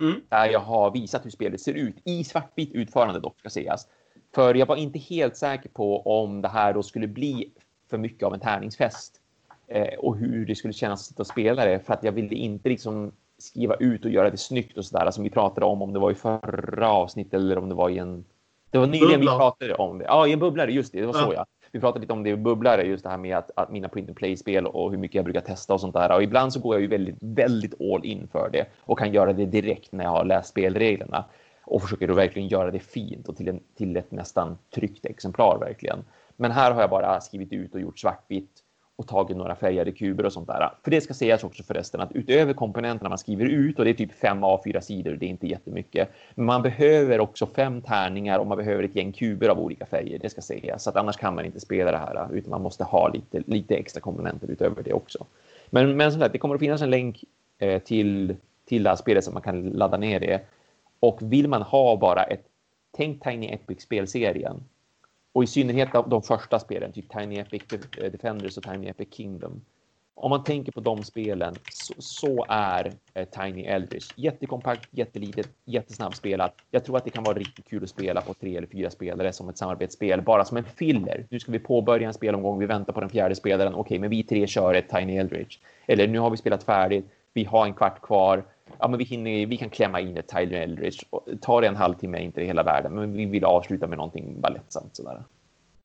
Mm. 0.00 0.20
Där 0.28 0.46
jag 0.46 0.60
har 0.60 0.90
visat 0.90 1.24
hur 1.24 1.30
spelet 1.30 1.60
ser 1.60 1.74
ut 1.74 1.96
i 2.04 2.24
svartvitt 2.24 2.72
utförande 2.72 3.20
dock 3.20 3.38
ska 3.38 3.50
sägas. 3.50 3.88
För 4.34 4.54
jag 4.54 4.66
var 4.66 4.76
inte 4.76 4.98
helt 4.98 5.36
säker 5.36 5.68
på 5.68 6.00
om 6.00 6.42
det 6.42 6.48
här 6.48 6.74
då 6.74 6.82
skulle 6.82 7.06
bli 7.06 7.50
för 7.90 7.98
mycket 7.98 8.26
av 8.26 8.34
en 8.34 8.40
tärningsfest 8.40 9.20
eh, 9.68 9.98
och 9.98 10.16
hur 10.16 10.46
det 10.46 10.54
skulle 10.54 10.72
kännas 10.72 11.00
att 11.00 11.06
sitta 11.06 11.22
och 11.22 11.26
spela 11.26 11.64
det 11.64 11.80
för 11.80 11.94
att 11.94 12.04
jag 12.04 12.12
ville 12.12 12.34
inte 12.34 12.68
liksom 12.68 13.12
skriva 13.38 13.74
ut 13.74 14.04
och 14.04 14.10
göra 14.10 14.30
det 14.30 14.36
snyggt 14.36 14.78
och 14.78 14.84
sådär 14.84 15.10
som 15.10 15.24
vi 15.24 15.30
pratade 15.30 15.66
om 15.66 15.82
om 15.82 15.92
det 15.92 15.98
var 15.98 16.10
i 16.10 16.14
förra 16.14 16.90
avsnittet 16.90 17.34
eller 17.34 17.58
om 17.58 17.68
det 17.68 17.74
var 17.74 17.90
i 17.90 17.98
en 17.98 18.24
det 18.70 18.78
var 18.78 18.86
nyligen 18.86 19.20
Bubbla. 19.20 19.32
vi 19.32 19.38
pratade 19.38 19.74
om 19.74 19.98
det. 19.98 20.04
Ja, 20.04 20.26
i 20.26 20.32
en 20.32 20.38
bubblare, 20.38 20.72
just 20.72 20.92
det. 20.92 21.00
Det 21.00 21.06
var 21.06 21.14
ja. 21.14 21.26
så 21.26 21.32
ja. 21.32 21.46
Vi 21.72 21.80
pratade 21.80 22.00
lite 22.00 22.12
om 22.12 22.22
det 22.22 22.30
i 22.30 22.36
bubblare, 22.36 22.82
just 22.82 23.04
det 23.04 23.10
här 23.10 23.16
med 23.16 23.36
att, 23.36 23.50
att 23.56 23.70
mina 23.70 23.88
print 23.88 24.08
and 24.08 24.16
play-spel 24.16 24.66
och 24.66 24.90
hur 24.90 24.98
mycket 24.98 25.14
jag 25.14 25.24
brukar 25.24 25.40
testa 25.40 25.74
och 25.74 25.80
sånt 25.80 25.94
där. 25.94 26.16
Och 26.16 26.22
ibland 26.22 26.52
så 26.52 26.60
går 26.60 26.74
jag 26.74 26.82
ju 26.82 26.86
väldigt, 26.86 27.16
väldigt 27.20 27.80
all 27.80 28.04
in 28.04 28.28
för 28.32 28.50
det 28.52 28.66
och 28.80 28.98
kan 28.98 29.12
göra 29.12 29.32
det 29.32 29.46
direkt 29.46 29.92
när 29.92 30.04
jag 30.04 30.10
har 30.10 30.24
läst 30.24 30.48
spelreglerna 30.48 31.24
och 31.66 31.82
försöker 31.82 32.08
då 32.08 32.14
verkligen 32.14 32.48
göra 32.48 32.70
det 32.70 32.78
fint 32.78 33.28
och 33.28 33.36
till, 33.36 33.48
en, 33.48 33.60
till 33.76 33.96
ett 33.96 34.10
nästan 34.10 34.58
tryckt 34.74 35.06
exemplar 35.06 35.58
verkligen. 35.58 36.04
Men 36.36 36.50
här 36.50 36.72
har 36.72 36.80
jag 36.80 36.90
bara 36.90 37.20
skrivit 37.20 37.52
ut 37.52 37.74
och 37.74 37.80
gjort 37.80 37.98
svartvitt 37.98 38.64
och 38.96 39.08
tagit 39.08 39.36
några 39.36 39.56
färgade 39.56 39.92
kuber 39.92 40.26
och 40.26 40.32
sånt 40.32 40.46
där. 40.46 40.70
För 40.84 40.90
det 40.90 41.00
ska 41.00 41.14
sägas 41.14 41.44
också 41.44 41.62
förresten 41.62 42.00
att 42.00 42.12
utöver 42.12 42.52
komponenterna 42.52 43.08
man 43.08 43.18
skriver 43.18 43.44
ut 43.44 43.78
och 43.78 43.84
det 43.84 43.90
är 43.90 43.94
typ 43.94 44.12
fem 44.12 44.44
A4 44.44 44.80
sidor, 44.80 45.12
det 45.12 45.26
är 45.26 45.30
inte 45.30 45.46
jättemycket. 45.46 46.08
Men 46.34 46.46
man 46.46 46.62
behöver 46.62 47.20
också 47.20 47.46
fem 47.46 47.82
tärningar 47.82 48.38
och 48.38 48.46
man 48.46 48.58
behöver 48.58 48.82
ett 48.82 48.96
gäng 48.96 49.12
kuber 49.12 49.48
av 49.48 49.58
olika 49.58 49.86
färger, 49.86 50.18
det 50.18 50.30
ska 50.30 50.40
sägas. 50.40 50.82
Så 50.82 50.90
att 50.90 50.96
annars 50.96 51.16
kan 51.16 51.34
man 51.34 51.44
inte 51.44 51.60
spela 51.60 51.90
det 51.90 51.98
här 51.98 52.28
utan 52.32 52.50
man 52.50 52.62
måste 52.62 52.84
ha 52.84 53.08
lite, 53.08 53.42
lite 53.46 53.74
extra 53.74 54.00
komponenter 54.00 54.50
utöver 54.50 54.82
det 54.82 54.92
också. 54.92 55.26
Men, 55.70 55.96
men 55.96 56.12
som 56.12 56.20
sagt, 56.20 56.32
det 56.32 56.38
kommer 56.38 56.54
att 56.54 56.60
finnas 56.60 56.82
en 56.82 56.90
länk 56.90 57.24
eh, 57.58 57.82
till, 57.82 58.36
till 58.64 58.82
det 58.82 58.88
här 58.88 58.96
spelet 58.96 59.24
så 59.24 59.32
man 59.32 59.42
kan 59.42 59.62
ladda 59.62 59.96
ner 59.96 60.20
det. 60.20 60.40
Och 61.04 61.18
vill 61.20 61.48
man 61.48 61.62
ha 61.62 61.96
bara 61.96 62.22
ett 62.22 62.44
Tänk 62.96 63.22
Tiny 63.22 63.46
Epic 63.46 63.82
spelserien 63.82 64.64
och 65.32 65.44
i 65.44 65.46
synnerhet 65.46 65.88
de 66.06 66.22
första 66.22 66.58
spelen, 66.58 66.92
typ 66.92 67.18
Tiny 67.18 67.38
Epic 67.38 67.62
eh, 67.98 68.12
Defenders 68.12 68.56
och 68.56 68.62
Tiny 68.62 68.88
Epic 68.88 69.08
Kingdom. 69.10 69.60
Om 70.14 70.30
man 70.30 70.44
tänker 70.44 70.72
på 70.72 70.80
de 70.80 71.02
spelen 71.02 71.54
så, 71.72 71.94
så 71.98 72.46
är 72.48 72.92
eh, 73.14 73.28
Tiny 73.28 73.64
Eldritch 73.64 74.10
jättekompakt, 74.16 74.88
jättelitet, 74.90 75.48
jättesnabbspelat. 75.64 76.54
Jag 76.70 76.84
tror 76.84 76.96
att 76.96 77.04
det 77.04 77.10
kan 77.10 77.24
vara 77.24 77.38
riktigt 77.38 77.68
kul 77.68 77.82
att 77.82 77.90
spela 77.90 78.20
på 78.20 78.34
tre 78.34 78.56
eller 78.56 78.68
fyra 78.68 78.90
spelare 78.90 79.32
som 79.32 79.48
ett 79.48 79.58
samarbetsspel, 79.58 80.22
bara 80.22 80.44
som 80.44 80.56
en 80.56 80.64
filler. 80.64 81.26
Nu 81.30 81.40
ska 81.40 81.52
vi 81.52 81.58
påbörja 81.58 82.08
en 82.08 82.14
spelomgång, 82.14 82.58
vi 82.58 82.66
väntar 82.66 82.92
på 82.92 83.00
den 83.00 83.08
fjärde 83.08 83.34
spelaren. 83.34 83.74
Okej, 83.74 83.80
okay, 83.80 83.98
men 83.98 84.10
vi 84.10 84.22
tre 84.22 84.46
kör 84.46 84.74
ett 84.74 84.88
Tiny 84.88 85.16
Eldritch. 85.16 85.58
Eller 85.86 86.08
nu 86.08 86.18
har 86.18 86.30
vi 86.30 86.36
spelat 86.36 86.64
färdigt, 86.64 87.04
vi 87.32 87.44
har 87.44 87.66
en 87.66 87.74
kvart 87.74 88.00
kvar. 88.02 88.44
Ja, 88.78 88.88
men 88.88 88.98
vi, 88.98 89.04
hinner, 89.04 89.46
vi 89.46 89.56
kan 89.56 89.70
klämma 89.70 90.00
in 90.00 90.16
ett 90.16 90.28
Tyler 90.28 90.60
Eldridge. 90.60 90.98
Tar 91.40 91.60
det 91.60 91.66
en 91.66 91.76
halvtimme, 91.76 92.22
inte 92.22 92.42
hela 92.42 92.62
världen, 92.62 92.94
men 92.94 93.12
vi 93.12 93.24
vill 93.24 93.44
avsluta 93.44 93.86
med 93.86 93.98
någonting 93.98 94.40
bara 94.40 94.52
lättsamt 94.52 94.96
sådär. 94.96 95.24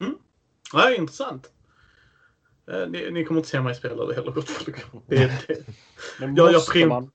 Mm. 0.01 0.15
Ja, 0.73 0.95
intressant. 0.95 1.51
Eh, 2.71 2.89
ni, 2.89 3.11
ni, 3.11 3.25
kommer 3.25 3.39
inte 3.39 3.49
se 3.49 3.61
mig 3.61 3.75
spela 3.75 4.05
det 4.05 4.15
heller, 4.15 4.31
gott 4.31 4.49
folk. 4.49 4.77
Det, 5.07 5.47
det. 5.47 5.65
Men 6.19 6.35
jag, 6.35 6.51
jag 6.53 6.87
man, 6.87 7.11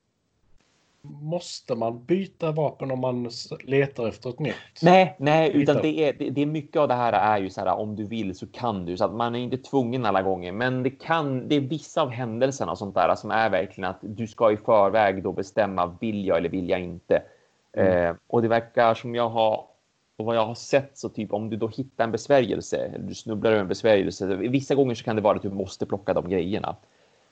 Måste 1.07 1.75
man 1.75 2.05
byta 2.05 2.53
vapen 2.53 2.91
om 2.91 3.01
man 3.01 3.31
letar 3.65 4.09
efter 4.09 4.31
ett 4.31 4.39
nytt? 4.39 4.55
Nej, 4.83 5.17
nej, 5.19 5.51
utan 5.55 5.77
det 5.83 6.09
är, 6.09 6.13
det, 6.13 6.31
det, 6.31 6.43
är 6.43 6.47
mycket 6.47 6.77
av 6.77 6.89
det 6.89 6.95
här 6.95 7.13
är 7.13 7.39
ju 7.43 7.51
så 7.51 7.61
här 7.61 7.75
om 7.75 7.97
du 7.97 8.05
vill 8.05 8.35
så 8.35 8.47
kan 8.47 8.85
du 8.85 8.97
så 8.97 9.05
att 9.05 9.15
man 9.15 9.35
är 9.35 9.39
inte 9.39 9.57
tvungen 9.57 10.07
alla 10.07 10.23
gånger, 10.23 10.53
men 10.53 10.83
det 10.83 10.91
kan. 10.91 11.49
Det 11.49 11.55
är 11.55 11.61
vissa 11.61 12.03
av 12.03 12.11
händelserna 12.11 12.73
och 12.73 12.79
sånt 12.79 12.95
där 12.95 13.15
som 13.15 13.31
är 13.31 13.51
verkligen 13.51 13.91
att 13.91 13.99
du 14.01 14.27
ska 14.27 14.53
i 14.53 14.57
förväg 14.57 15.23
då 15.23 15.33
bestämma 15.33 15.97
vill 16.01 16.27
jag 16.27 16.39
eller 16.39 16.49
vill 16.49 16.69
jag 16.69 16.81
inte? 16.81 17.23
Mm. 17.73 18.09
Eh, 18.09 18.17
och 18.27 18.43
det 18.43 18.49
verkar 18.49 18.95
som 18.95 19.15
jag 19.15 19.29
har 19.29 19.65
och 20.17 20.25
vad 20.25 20.37
jag 20.37 20.47
har 20.47 20.55
sett 20.55 20.99
så 20.99 21.09
typ 21.09 21.33
om 21.33 21.51
du 21.51 21.57
då 21.57 21.69
hittar 21.69 22.05
en 22.05 22.13
besvärjelse 22.13 22.77
eller 22.77 23.09
du 23.09 23.15
snubblar 23.15 23.51
över 23.51 23.61
en 23.61 23.69
besvärjelse. 23.69 24.37
Vissa 24.37 24.75
gånger 24.75 24.95
så 24.95 25.05
kan 25.05 25.17
det 25.17 25.23
vara 25.23 25.37
att 25.37 25.43
du 25.43 25.51
måste 25.51 25.87
plocka 25.87 26.15
de 26.15 26.29
grejerna. 26.29 26.77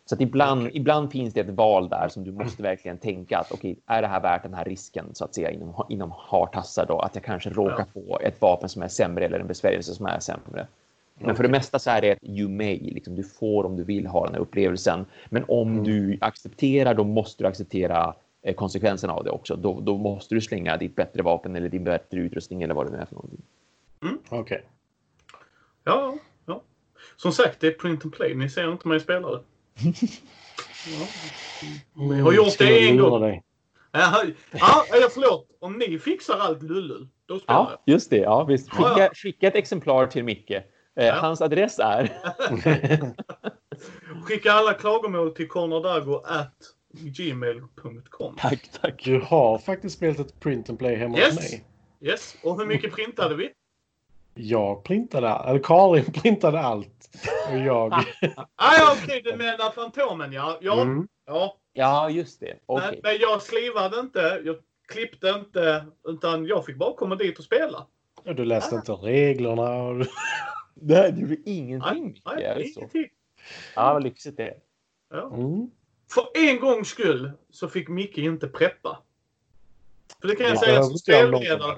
Så 0.05 0.15
att 0.15 0.21
ibland, 0.21 0.69
ibland 0.73 1.13
finns 1.13 1.35
det 1.35 1.41
ett 1.41 1.51
val 1.51 1.89
där 1.89 2.09
som 2.09 2.25
du 2.25 2.33
måste 2.33 2.63
verkligen 2.63 2.99
tänka 2.99 3.39
att 3.39 3.53
okej, 3.53 3.73
okay, 3.73 3.97
är 3.97 4.03
det 4.03 4.09
här 4.09 4.21
värt 4.21 4.43
den 4.43 4.55
här 4.55 4.65
risken 4.65 5.15
så 5.15 5.25
att 5.25 5.35
säga 5.35 5.51
inom, 5.51 5.87
inom 5.89 6.13
hartassar 6.17 6.87
då 6.87 6.99
att 6.99 7.15
jag 7.15 7.25
kanske 7.25 7.51
råkar 7.51 7.87
ja. 7.95 8.01
få 8.01 8.19
ett 8.21 8.41
vapen 8.41 8.69
som 8.69 8.83
är 8.83 8.89
sämre 8.89 9.25
eller 9.25 9.41
en 9.41 9.47
besvärjelse 9.47 9.95
som 9.95 10.07
är 10.07 10.19
sämre. 10.19 10.67
Men 11.15 11.25
okay. 11.25 11.37
för 11.37 11.43
det 11.43 11.49
mesta 11.49 11.79
så 11.79 11.91
är 11.91 12.01
det 12.01 12.11
ett 12.11 12.19
you 12.23 12.49
may, 12.49 12.79
liksom, 12.79 13.15
du 13.17 13.23
får 13.23 13.65
om 13.65 13.77
du 13.77 13.85
vill 13.85 14.07
ha 14.07 14.25
den 14.25 14.35
här 14.35 14.41
upplevelsen. 14.41 15.05
Men 15.31 15.45
om 15.49 15.73
mm. 15.73 15.85
du 15.85 16.19
accepterar, 16.21 16.95
då 16.95 17.05
måste 17.05 17.45
du 17.45 17.49
acceptera 17.49 18.15
eh, 18.43 18.55
konsekvenserna 18.55 19.13
av 19.13 19.25
det 19.25 19.31
också. 19.31 19.57
Då, 19.57 19.81
då 19.81 19.97
måste 19.99 20.35
du 20.35 20.41
slänga 20.41 20.77
ditt 20.77 20.97
bättre 20.97 21.23
vapen 21.23 21.57
eller 21.57 21.69
din 21.69 21.85
bättre 21.85 22.21
utrustning 22.21 22.63
eller 22.63 22.75
vad 22.75 22.87
det 22.87 22.93
nu 22.93 22.99
är 22.99 23.07
för 23.07 23.15
någonting. 23.15 23.43
Mm. 24.03 24.19
Okej. 24.29 24.41
Okay. 24.41 24.61
Ja, 25.85 26.15
ja. 26.47 26.63
Som 27.17 27.33
sagt, 27.33 27.61
det 27.61 27.67
är 27.67 27.73
print 27.73 28.05
and 28.05 28.15
play. 28.15 28.35
Ni 28.35 28.51
ser 28.51 28.73
inte 28.73 28.89
mig 28.89 29.01
spela 29.01 29.31
det. 29.31 29.41
Ja. 30.87 31.07
Vi 32.11 32.21
har 32.21 32.33
gjort 32.33 32.59
det 32.59 32.89
en 32.89 32.97
gång. 32.97 33.43
Ja, 33.93 34.23
ja, 34.53 34.85
förlåt. 35.15 35.49
Om 35.61 35.79
ni 35.79 35.99
fixar 35.99 36.39
allt 36.39 36.63
Lullu, 36.63 37.07
då 37.27 37.39
spelar 37.39 37.61
ja, 37.61 37.81
jag. 37.85 37.95
Just 37.95 38.11
det. 38.11 38.17
Ja, 38.17 38.45
visst. 38.45 38.71
Skicka, 38.71 38.89
ja, 38.89 38.99
ja. 38.99 39.11
skicka 39.15 39.47
ett 39.47 39.57
exemplar 39.57 40.07
till 40.07 40.25
Micke. 40.25 40.51
Eh, 40.97 41.15
hans 41.15 41.41
adress 41.41 41.79
är... 41.79 42.13
Skicka 44.25 44.53
alla 44.53 44.75
klagomål 44.75 45.35
till 45.35 45.49
cornerdago.gmail.com. 45.49 48.37
Tack, 48.37 48.71
tack. 48.81 49.05
Du 49.05 49.21
har 49.21 49.59
faktiskt 49.59 49.97
spelat 49.97 50.19
ett 50.19 50.41
print 50.41 50.71
and 50.71 50.79
play 50.79 50.97
hemma 50.97 51.19
Yes. 51.19 51.35
hos 51.35 51.51
mig. 51.51 51.65
Yes, 52.01 52.37
och 52.43 52.59
hur 52.59 52.67
mycket 52.67 52.93
printade 52.93 53.35
vi? 53.35 53.51
Jag 54.35 54.85
printade, 54.85 55.29
eller 55.29 55.61
Karin 55.63 56.05
printade 56.13 56.61
allt. 56.61 57.09
Och 57.53 57.59
jag... 57.59 57.93
Ah, 58.57 58.75
ja, 58.79 58.97
okej, 59.05 59.23
du 59.25 59.37
menar 59.37 59.71
Fantomen, 59.71 60.33
ja. 60.33 60.59
Ja, 60.61 60.81
Mm. 60.83 61.09
ja. 61.27 61.57
Ja, 61.73 62.11
just 62.11 62.41
det. 62.41 62.47
Men, 62.47 62.77
Okej. 62.77 63.01
men 63.03 63.17
jag 63.21 63.43
slivade 63.43 64.01
inte, 64.01 64.41
jag 64.45 64.57
klippte 64.89 65.29
inte, 65.29 65.87
utan 66.09 66.47
jag 66.47 66.67
fick 66.67 66.77
bara 66.77 66.95
komma 66.97 67.15
dit 67.15 67.39
och 67.39 67.45
spela. 67.45 67.87
Och 68.27 68.35
du 68.35 68.45
läste 68.45 68.75
inte 68.75 68.93
reglerna. 68.93 69.83
Och... 69.83 70.07
Nej, 70.75 71.13
du 71.13 71.21
gjorde 71.21 71.37
ingenting. 71.51 72.21
Nej, 72.25 72.45
Är 72.45 72.59
det 72.59 72.65
så? 72.69 72.81
ingenting. 72.81 73.07
Ja, 73.77 73.93
vad 73.93 74.03
lyxigt 74.03 74.37
det 74.37 74.49
är. 74.49 74.55
Ja. 75.11 75.35
Mm. 75.35 75.71
För 76.15 76.25
en 76.35 76.61
gångs 76.61 76.89
skull 76.89 77.31
så 77.51 77.69
fick 77.69 77.89
Micke 77.89 78.19
inte 78.19 78.49
preppa. 78.49 78.99
För 80.21 80.29
det 80.29 80.37
kan 80.37 80.47
jag 80.47 80.55
Det 80.55 80.59
säga 80.59 80.83
som 80.83 80.91
jag 80.93 80.99
spelledare. 81.01 81.77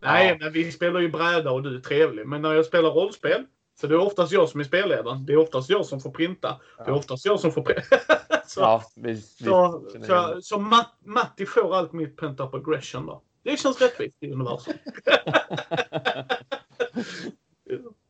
Nej, 0.00 0.28
Ja. 0.28 0.36
men 0.40 0.52
vi 0.52 0.72
spelar 0.72 1.00
ju 1.00 1.08
bräda 1.10 1.50
och 1.50 1.62
du 1.62 1.76
är 1.76 1.80
trevlig. 1.80 2.26
Men 2.26 2.42
när 2.42 2.52
jag 2.54 2.66
spelar 2.66 2.90
rollspel 2.90 3.44
så 3.80 3.86
det 3.86 3.94
är 3.94 3.98
oftast 4.00 4.32
jag 4.32 4.48
som 4.48 4.60
är 4.60 4.64
spelledaren. 4.64 5.26
Det 5.26 5.32
är 5.32 5.36
oftast 5.36 5.70
jag 5.70 5.86
som 5.86 6.00
får 6.00 6.10
printa. 6.10 6.60
Det 6.76 6.82
är 6.82 6.88
Ja. 6.88 6.94
oftast 6.94 7.24
jag 7.24 7.40
som 7.40 7.52
får 7.52 7.62
printa. 7.62 7.82
så 8.46 8.60
Ja, 8.60 8.82
så, 8.94 9.00
visst. 9.00 9.38
Känner 9.38 9.54
igen 9.96 10.02
så, 10.02 10.42
så 10.42 10.58
Matt, 10.58 10.94
Matti 11.04 11.46
får 11.46 11.76
allt 11.76 11.92
mitt 11.92 12.16
pent 12.16 12.40
up 12.40 12.54
aggression 12.54 13.06
då. 13.06 13.22
Det 13.42 13.56
känns 13.60 13.80
rättvist 13.80 14.16
i 14.20 14.30
universum. 14.32 14.74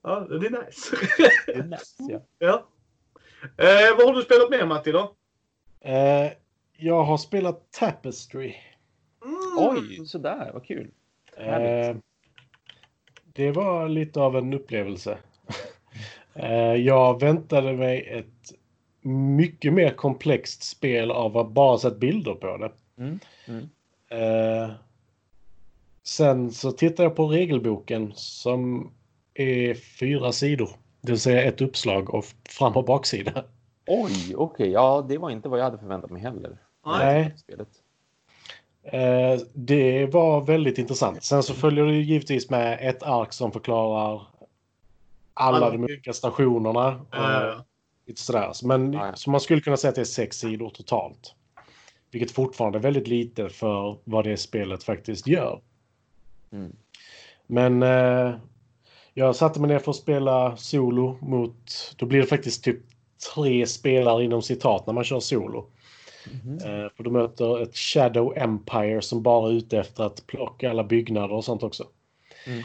ja, 0.02 0.20
det 0.20 0.46
är 0.46 0.64
nice. 0.64 0.96
Det 1.46 1.52
är 1.52 1.62
nice, 1.62 1.94
ja. 1.98 2.20
ja. 2.38 2.66
Eh, 3.56 3.96
vad 3.96 4.06
har 4.06 4.14
du 4.14 4.22
spelat 4.22 4.50
med 4.50 4.68
Matti 4.68 4.92
då? 4.92 5.14
Eh, 5.80 6.32
jag 6.76 7.02
har 7.04 7.16
spelat 7.18 7.72
Tapestry. 7.72 8.54
Mm. 9.24 9.36
Oj, 9.58 10.06
sådär. 10.06 10.50
Vad 10.52 10.64
kul. 10.66 10.90
Eh, 11.40 11.96
det 13.32 13.50
var 13.50 13.88
lite 13.88 14.20
av 14.20 14.36
en 14.36 14.54
upplevelse. 14.54 15.18
eh, 16.34 16.74
jag 16.74 17.20
väntade 17.20 17.72
mig 17.72 18.08
ett 18.08 18.52
mycket 19.02 19.72
mer 19.72 19.90
komplext 19.90 20.62
spel 20.62 21.10
av 21.10 21.38
att 21.38 21.50
bara 21.50 21.78
sett 21.78 21.98
bilder 21.98 22.34
på 22.34 22.56
det. 22.56 22.72
Mm, 22.98 23.18
mm. 23.48 23.68
Eh, 24.10 24.70
sen 26.02 26.50
så 26.50 26.72
tittade 26.72 27.02
jag 27.02 27.16
på 27.16 27.26
regelboken 27.26 28.12
som 28.14 28.92
är 29.34 29.74
fyra 29.74 30.32
sidor. 30.32 30.70
Det 31.00 31.12
vill 31.12 31.20
säga 31.20 31.42
ett 31.42 31.60
uppslag 31.60 32.14
och 32.14 32.24
fram 32.48 32.76
och 32.76 32.84
baksida. 32.84 33.44
Oj, 33.86 34.34
okej. 34.36 34.70
Ja, 34.70 35.06
det 35.08 35.18
var 35.18 35.30
inte 35.30 35.48
vad 35.48 35.58
jag 35.58 35.64
hade 35.64 35.78
förväntat 35.78 36.10
mig 36.10 36.22
heller. 36.22 36.58
Nej. 36.86 37.34
Spelet. 37.36 37.68
Eh, 38.82 39.40
det 39.54 40.06
var 40.06 40.40
väldigt 40.40 40.78
intressant. 40.78 41.24
Sen 41.24 41.42
så 41.42 41.54
följer 41.54 41.84
det 41.84 41.92
ju 41.92 42.02
givetvis 42.02 42.50
med 42.50 42.78
ett 42.80 43.02
ark 43.02 43.32
som 43.32 43.52
förklarar 43.52 44.22
alla 45.34 45.70
de 45.70 45.84
olika 45.84 46.12
stationerna. 46.12 47.00
Ja, 47.10 47.50
Eh, 47.50 47.60
lite 48.06 48.20
sådär. 48.20 48.52
Men 48.66 48.92
Ja, 48.92 49.06
ja. 49.06 49.16
så 49.16 49.30
man 49.30 49.40
skulle 49.40 49.60
kunna 49.60 49.76
säga 49.76 49.88
att 49.88 49.94
det 49.94 50.00
är 50.00 50.04
sex 50.04 50.38
sidor 50.38 50.70
totalt. 50.70 51.34
Vilket 52.10 52.30
fortfarande 52.30 52.78
är 52.78 52.82
väldigt 52.82 53.08
lite 53.08 53.48
för 53.48 53.98
vad 54.04 54.24
det 54.24 54.36
spelet 54.36 54.84
faktiskt 54.84 55.26
gör. 55.26 55.60
Mm. 56.52 56.76
Men 57.46 57.82
eh, 57.82 58.34
jag 59.14 59.36
satte 59.36 59.60
mig 59.60 59.68
ner 59.68 59.78
för 59.78 59.90
att 59.90 59.96
spela 59.96 60.56
solo 60.56 61.18
mot... 61.20 61.94
Då 61.96 62.06
blir 62.06 62.20
det 62.20 62.26
faktiskt 62.26 62.64
typ 62.64 62.80
tre 63.34 63.66
spelare 63.66 64.24
inom 64.24 64.42
citat 64.42 64.86
när 64.86 64.94
man 64.94 65.04
kör 65.04 65.20
solo. 65.20 65.66
Eh, 66.64 66.90
för 66.96 67.02
du 67.02 67.10
möter 67.10 67.62
ett 67.62 67.76
Shadow 67.76 68.38
Empire 68.38 69.02
som 69.02 69.22
bara 69.22 69.48
är 69.48 69.52
ute 69.52 69.78
efter 69.78 70.04
att 70.04 70.26
plocka 70.26 70.70
alla 70.70 70.84
byggnader 70.84 71.34
och 71.34 71.44
sånt 71.44 71.62
också. 71.62 71.86
Mm. 72.46 72.62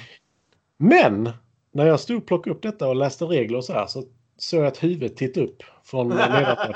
Men 0.78 1.30
när 1.72 1.86
jag 1.86 2.00
stod 2.00 2.18
och 2.18 2.26
plockade 2.26 2.56
upp 2.56 2.62
detta 2.62 2.88
och 2.88 2.96
läste 2.96 3.26
regler 3.26 3.58
och 3.58 3.66
så 3.66 3.74
här 3.74 3.88
så 3.88 4.04
såg 4.38 4.60
jag 4.60 4.68
ett 4.68 4.84
huvud 4.84 5.16
titta 5.16 5.42
upp 5.42 5.64
från 5.84 6.10
nedanför. 6.10 6.76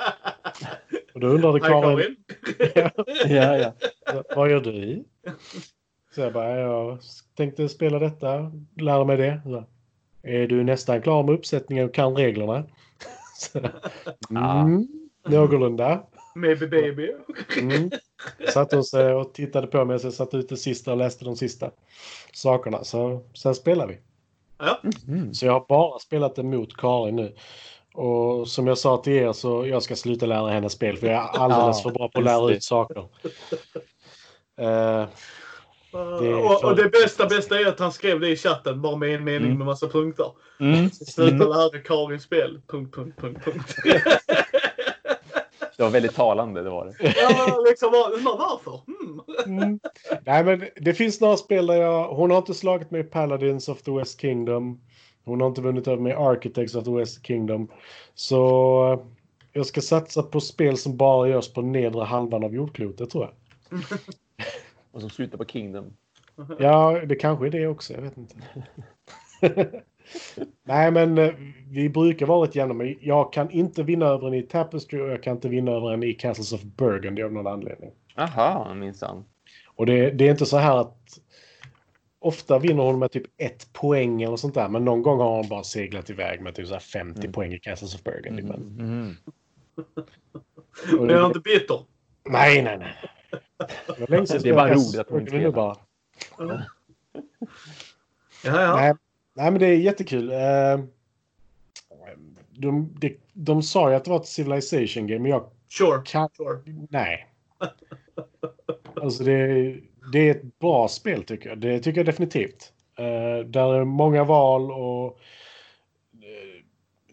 Och 1.13 1.19
då 1.19 1.27
undrade 1.27 1.59
Karin. 1.59 2.15
Ja, 3.25 3.57
ja. 3.57 3.73
vad 4.35 4.51
gör 4.51 4.61
du? 4.61 5.03
Så 6.15 6.21
jag 6.21 6.33
bara, 6.33 6.59
jag 6.59 6.99
tänkte 7.35 7.69
spela 7.69 7.99
detta, 7.99 8.51
lära 8.77 9.03
mig 9.05 9.17
det. 9.17 9.41
Så, 9.43 9.65
är 10.23 10.47
du 10.47 10.63
nästan 10.63 11.01
klar 11.01 11.23
med 11.23 11.35
uppsättningen 11.35 11.85
och 11.85 11.93
kan 11.93 12.15
reglerna? 12.15 12.63
Så, 13.35 13.59
mm, 14.29 14.87
någorlunda. 15.27 16.03
Maybe 16.39 16.67
baby. 16.67 17.11
Mm. 17.59 17.91
Satt 18.53 18.71
hon 18.71 18.83
sig 18.83 19.13
och 19.13 19.33
tittade 19.33 19.67
på 19.67 19.85
mig 19.85 19.99
så 19.99 20.07
jag 20.07 20.13
satt 20.13 20.33
ut 20.33 20.49
det 20.49 20.57
sista 20.57 20.91
och 20.91 20.97
läste 20.97 21.25
de 21.25 21.35
sista 21.35 21.71
sakerna. 22.33 22.83
Så 22.83 23.21
sen 23.33 23.55
spelade 23.55 23.93
vi. 23.93 23.99
Ja. 24.57 24.81
Mm. 25.07 25.33
Så 25.33 25.45
jag 25.45 25.53
har 25.53 25.65
bara 25.69 25.99
spelat 25.99 26.35
det 26.35 26.43
mot 26.43 26.77
Karin 26.77 27.15
nu. 27.15 27.35
Och 27.93 28.47
som 28.47 28.67
jag 28.67 28.77
sa 28.77 28.97
till 28.97 29.13
er 29.13 29.33
så 29.33 29.67
jag 29.67 29.83
ska 29.83 29.95
sluta 29.95 30.25
lära 30.25 30.49
henne 30.49 30.69
spel 30.69 30.97
för 30.97 31.07
jag 31.07 31.15
är 31.15 31.39
alldeles 31.39 31.77
Ja, 31.77 31.83
för 31.83 31.89
bra 31.97 32.09
på 32.09 32.19
att 32.19 32.25
lära 32.25 32.51
ut 32.51 32.63
saker. 32.63 33.05
Eh, 34.59 35.05
Det 35.91 36.33
och, 36.33 36.59
för- 36.61 36.65
och 36.69 36.75
det 36.75 36.89
bästa 36.89 37.25
bästa 37.25 37.59
är 37.59 37.65
att 37.65 37.79
han 37.79 37.91
skrev 37.91 38.19
det 38.19 38.29
i 38.29 38.35
chatten 38.35 38.81
bara 38.81 38.95
med 38.95 39.15
en 39.15 39.23
mening 39.23 39.45
Mm. 39.45 39.57
med 39.57 39.65
massa 39.67 39.87
punkter. 39.87 40.31
Mm. 40.59 40.89
Sluta 40.89 41.35
Mm. 41.35 41.47
lära 41.49 41.79
Karin 41.79 42.19
spel. 42.19 42.61
Punkt, 42.67 42.95
punkt, 42.95 43.17
punkt, 43.21 43.39
punkt. 43.45 43.75
Det 45.79 45.83
var 45.83 45.91
väldigt 45.91 46.15
talande, 46.15 46.63
det 46.63 46.69
var 46.69 46.85
det. 46.85 46.93
ja, 46.99 47.63
liksom 47.69 47.91
varför? 47.91 48.81
Hmm. 48.87 49.21
mm. 49.45 49.79
Nej 50.25 50.43
men 50.43 50.63
det 50.75 50.93
finns 50.93 51.21
några 51.21 51.37
spel 51.37 51.67
där 51.67 51.75
jag... 51.75 52.07
Hon 52.07 52.31
har 52.31 52.37
inte 52.37 52.53
slagit 52.53 52.91
mig 52.91 53.01
i 53.01 53.03
Paladins 53.03 53.69
of 53.69 53.81
the 53.81 53.91
West 53.91 54.21
Kingdom. 54.21 54.81
Hon 55.23 55.41
har 55.41 55.47
inte 55.47 55.61
vunnit 55.61 55.87
över 55.87 56.01
mig 56.01 56.11
i 56.11 56.15
Architects 56.15 56.75
of 56.75 56.83
the 56.85 56.91
West 56.91 57.25
Kingdom. 57.25 57.67
Så 58.15 59.05
jag 59.53 59.65
ska 59.65 59.81
satsa 59.81 60.23
på 60.23 60.41
spel 60.41 60.77
som 60.77 60.97
bara 60.97 61.29
görs 61.29 61.53
på 61.53 61.61
nedre 61.61 62.03
halvan 62.03 62.43
av 62.43 62.53
jordklotet 62.53 63.09
tror 63.09 63.23
jag. 63.23 63.33
Och 64.91 65.01
som 65.01 65.09
slutar 65.09 65.37
på 65.37 65.45
Kingdom. 65.45 65.93
Ja, 66.59 67.01
det 67.05 67.15
kanske 67.15 67.45
är 67.45 67.51
det 67.51 67.67
också. 67.67 67.93
Jag 67.93 68.01
vet 68.01 68.17
inte. 68.17 68.35
Nej, 70.63 70.91
men 70.91 71.17
eh, 71.17 71.33
vi 71.69 71.89
brukar 71.89 72.25
vara 72.25 72.47
rätt 72.47 72.55
jämna. 72.55 72.73
Men 72.73 72.95
jag 73.01 73.33
kan 73.33 73.51
inte 73.51 73.83
vinna 73.83 74.05
över 74.05 74.27
en 74.27 74.33
i 74.33 74.41
Tapestry 74.41 74.99
och 75.01 75.09
jag 75.09 75.23
kan 75.23 75.35
inte 75.35 75.49
vinna 75.49 75.71
över 75.71 75.93
en 75.93 76.03
i 76.03 76.13
Castles 76.13 76.53
of 76.53 76.61
Burgundy 76.63 77.23
av 77.23 77.31
någon 77.33 77.47
anledning. 77.47 77.91
Aha, 78.15 78.73
minsann. 78.73 79.25
Och 79.75 79.85
det, 79.85 80.11
det 80.11 80.27
är 80.27 80.31
inte 80.31 80.45
så 80.45 80.57
här 80.57 80.77
att 80.77 81.19
ofta 82.19 82.59
vinner 82.59 82.83
hon 82.83 82.99
med 82.99 83.11
typ 83.11 83.23
ett 83.37 83.73
poäng 83.73 84.21
eller 84.21 84.35
sånt 84.37 84.53
där. 84.53 84.69
Men 84.69 84.85
någon 84.85 85.01
gång 85.01 85.19
har 85.19 85.35
hon 85.37 85.47
bara 85.49 85.63
seglat 85.63 86.09
iväg 86.09 86.41
med 86.41 86.55
typ 86.55 86.67
så 86.67 86.73
här 86.73 86.79
50 86.79 87.19
Mm. 87.19 87.31
poäng 87.31 87.53
i 87.53 87.59
Castles 87.59 87.95
of 87.95 88.03
Burgundy. 88.03 88.43
Men, 88.43 88.55
Mm. 88.79 89.15
Men 90.99 91.09
jag 91.09 91.21
är 91.21 91.25
inte 91.25 91.39
bitter. 91.39 91.79
nej, 92.29 92.61
nej, 92.61 92.77
nej. 92.77 92.95
Det, 93.87 93.99
var 93.99 94.07
länge 94.07 94.27
sedan 94.27 94.39
Det 94.43 94.49
är 94.49 94.53
bara 94.53 94.73
roligt 94.73 94.99
att 94.99 95.09
hon 95.09 95.23
nu 95.23 95.27
spelar. 95.27 95.77
Ja, 96.37 96.61
ja. 98.43 98.75
Nej, 98.75 98.93
nej, 99.39 99.51
men 99.51 99.59
det 99.59 99.67
är 99.67 99.75
jättekul. 99.77 100.31
Eh, 100.31 100.79
De, 102.51 102.93
de, 102.99 103.17
de 103.33 103.63
sa 103.63 103.89
ju 103.89 103.95
att 103.95 104.03
det 104.05 104.11
var 104.11 104.19
ett 104.19 104.25
Civilization 104.25 105.07
game, 105.07 105.19
men 105.19 105.31
jag 105.31 105.49
Sure. 105.69 106.01
kan... 106.05 106.29
sure. 106.37 106.59
Nej. 106.89 107.27
Alltså 109.01 109.23
det, 109.23 109.75
det 110.13 110.19
är 110.19 110.31
ett 110.31 110.59
bra 110.59 110.87
spel 110.87 111.23
tycker 111.23 111.49
jag. 111.49 111.57
Det 111.57 111.79
tycker 111.79 111.99
jag 111.99 112.05
definitivt. 112.05 112.73
Eh, 112.97 113.45
där 113.45 113.73
är 113.73 113.83
många 113.85 114.23
val 114.23 114.71
och 114.71 115.19
eh, 116.13 116.63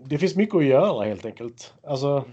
det 0.05 0.19
finns 0.19 0.37
mycket 0.37 0.55
att 0.55 0.65
göra 0.65 1.05
helt 1.05 1.25
enkelt. 1.27 1.75
Alltså 1.83 2.25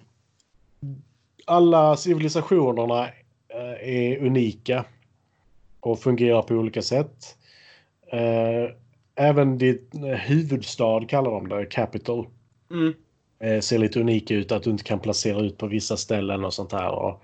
alla 1.46 1.96
civilisationerna 1.98 3.08
eh, 3.48 3.89
är 3.89 4.18
unika 4.26 4.86
och 5.80 6.00
fungerar 6.00 6.41
på 6.41 6.54
olika 6.54 6.82
sätt. 6.82 7.38
Eh, 8.12 8.76
även 9.16 9.57
ditt 9.57 9.95
eh, 9.95 10.01
huvudstad 10.01 11.07
kallar 11.07 11.32
de 11.32 11.49
det, 11.49 11.66
Capital 11.66 12.28
Mm. 12.72 12.93
eh, 13.39 13.59
ser 13.59 13.78
lite 13.78 13.99
unik 13.99 14.32
ut, 14.32 14.51
att 14.51 14.64
du 14.64 14.70
inte 14.70 14.84
kan 14.84 14.99
placera 14.99 15.39
ut 15.39 15.57
på 15.57 15.68
vissa 15.68 15.97
ställen 15.97 16.45
och 16.45 16.53
sånt 16.53 16.72
här. 16.72 16.91
Och 16.91 17.24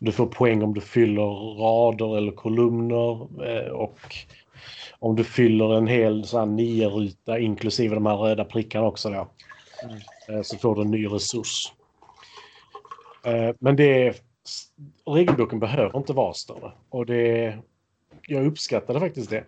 du 0.00 0.12
får 0.12 0.26
poäng 0.26 0.62
om 0.62 0.74
du 0.74 0.80
fyller 0.80 1.56
rader 1.58 2.16
eller 2.16 2.32
kolumner 2.32 3.44
eh, 3.46 3.72
och 3.72 3.98
om 4.98 5.16
du 5.16 5.24
fyller 5.24 5.74
en 5.74 5.86
hel 5.86 6.24
så 6.24 6.38
här 6.38 6.46
nio-ruta 6.46 7.38
inklusive 7.38 7.94
de 7.94 8.06
här 8.06 8.16
röda 8.16 8.44
prickarna 8.44 8.86
också 8.86 9.10
då. 9.10 9.28
Mm. 9.82 9.98
Eh, 10.28 10.42
så 10.42 10.58
får 10.58 10.74
du 10.76 10.82
en 10.82 10.90
ny 10.90 11.06
resurs. 11.06 11.72
Men 13.58 13.76
det 13.76 14.06
är, 14.06 14.14
regelboken 15.10 15.58
behöver 15.60 15.98
inte 15.98 16.12
vara 16.12 16.34
större 16.34 16.72
och 16.88 17.06
det 17.06 17.58
jag 18.26 18.46
uppskattade 18.46 19.00
faktiskt 19.00 19.30
det. 19.30 19.44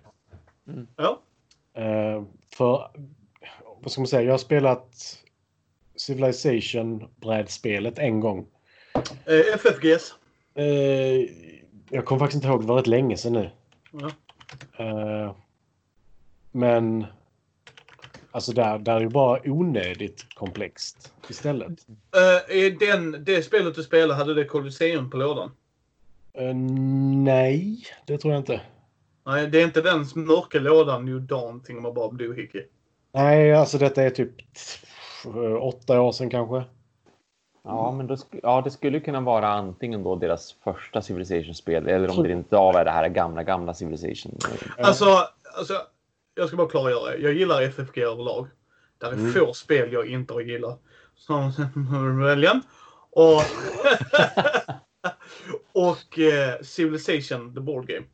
Ja. 0.96 1.20
Eh, 1.74 2.22
för, 2.50 2.90
vad 3.82 3.92
ska 3.92 4.00
man 4.00 4.08
säga, 4.08 4.22
jag 4.22 4.32
har 4.32 4.38
spelat 4.38 5.18
Civilization-brädspelet 5.96 7.98
en 7.98 8.20
gång. 8.20 8.46
Eh, 9.24 9.54
FFGS. 9.54 10.14
Eh, 10.54 10.64
jag 11.90 12.04
kommer 12.04 12.18
faktiskt 12.18 12.34
inte 12.34 12.48
ihåg, 12.48 12.60
det 12.60 12.66
var 12.66 12.76
rätt 12.76 12.86
länge 12.86 13.16
sedan 13.16 13.32
nu. 13.32 13.50
Ja. 13.92 14.10
Eh, 14.84 15.34
men 16.52 17.06
alltså 18.30 18.52
där, 18.52 18.78
där 18.78 18.96
är 18.96 19.00
ju 19.00 19.08
bara 19.08 19.40
onödigt 19.44 20.34
komplext 20.34 21.12
istället. 21.28 21.86
Eh, 21.88 22.56
är 22.56 22.78
den, 22.78 23.24
det 23.24 23.42
spelet 23.42 23.74
du 23.74 23.82
spelade, 23.82 24.14
hade 24.14 24.34
det 24.34 24.44
Colosseum 24.44 25.10
på 25.10 25.16
lådan? 25.16 25.50
Eh, 26.32 26.54
nej, 27.24 27.86
det 28.06 28.18
tror 28.18 28.34
jag 28.34 28.40
inte. 28.40 28.60
Nej, 29.26 29.46
det 29.46 29.60
är 29.60 29.64
inte 29.64 29.80
den 29.82 30.04
mörka 30.14 30.58
lådan 30.60 31.04
New 31.04 31.20
Dawn 31.20 31.60
Thingamabob 31.62 32.18
Doohickey. 32.18 32.66
Nej, 33.12 33.52
alltså 33.54 33.78
detta 33.78 34.02
är 34.02 34.10
typ 34.10 34.30
eh, 35.26 35.62
åtta 35.62 36.00
år 36.00 36.12
sedan 36.12 36.30
kanske. 36.30 36.64
Ja, 37.64 37.92
men 37.92 38.06
då, 38.06 38.14
sk- 38.14 38.40
ja, 38.42 38.60
det 38.64 38.70
skulle 38.70 39.00
kunna 39.00 39.20
vara 39.20 39.48
antingen 39.48 40.02
då 40.02 40.16
deras 40.16 40.52
första 40.64 41.02
Civilization-spel 41.02 41.88
eller 41.88 42.10
om 42.18 42.22
det 42.22 42.32
inte 42.32 42.56
av 42.56 42.76
är 42.76 42.84
det 42.84 42.90
här 42.90 43.08
gamla, 43.08 43.42
gamla 43.42 43.74
Civilization. 43.74 44.38
Alltså, 44.78 45.06
alltså, 45.58 45.74
jag 46.34 46.48
ska 46.48 46.56
bara 46.56 46.68
klargöra. 46.68 47.16
Jag 47.16 47.32
gillar 47.32 47.62
FFG 47.62 47.98
överlag. 47.98 48.46
Det 48.98 49.06
är 49.06 49.12
Mm. 49.12 49.32
få 49.32 49.52
spel 49.52 49.92
jag 49.92 50.06
inte 50.06 50.34
gillar. 50.34 50.76
Som 51.16 51.52
Rebellion. 52.20 52.62
Och, 53.10 53.40
och 55.72 56.18
eh, 56.18 56.60
Civilization, 56.62 57.54
the 57.54 57.60
board 57.60 57.86
game. 57.86 58.06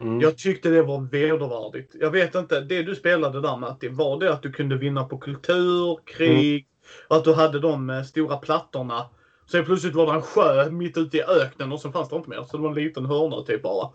Mm. 0.00 0.20
Jag 0.20 0.38
tyckte 0.38 0.68
det 0.68 0.82
var 0.82 1.00
vedervärdigt. 1.00 1.94
Jag 2.00 2.10
vet 2.10 2.34
inte, 2.34 2.60
det 2.60 2.82
du 2.82 2.94
spelade 2.94 3.40
där 3.40 3.56
Matti, 3.56 3.88
var 3.88 4.20
det 4.20 4.32
att 4.32 4.42
du 4.42 4.52
kunde 4.52 4.76
vinna 4.76 5.04
på 5.04 5.18
kultur, 5.18 5.98
krig, 6.04 6.66
och 7.08 7.16
att 7.16 7.24
du 7.24 7.32
hade 7.34 7.60
de 7.60 7.90
eh, 7.90 8.02
stora 8.02 8.36
plattorna. 8.36 9.06
Sen 9.50 9.64
plötsligt 9.64 9.94
var 9.94 10.06
det 10.06 10.12
en 10.12 10.22
sjö 10.22 10.70
mitt 10.70 10.96
ute 10.98 11.16
i 11.16 11.22
öknen 11.22 11.72
och 11.72 11.80
så 11.80 11.92
fanns 11.92 12.08
det 12.08 12.16
inte 12.16 12.30
mer. 12.30 12.42
Så 12.42 12.56
det 12.56 12.62
var 12.62 12.68
en 12.70 12.74
liten 12.84 13.06
hörna 13.06 13.42
typ 13.42 13.62
bara. 13.62 13.88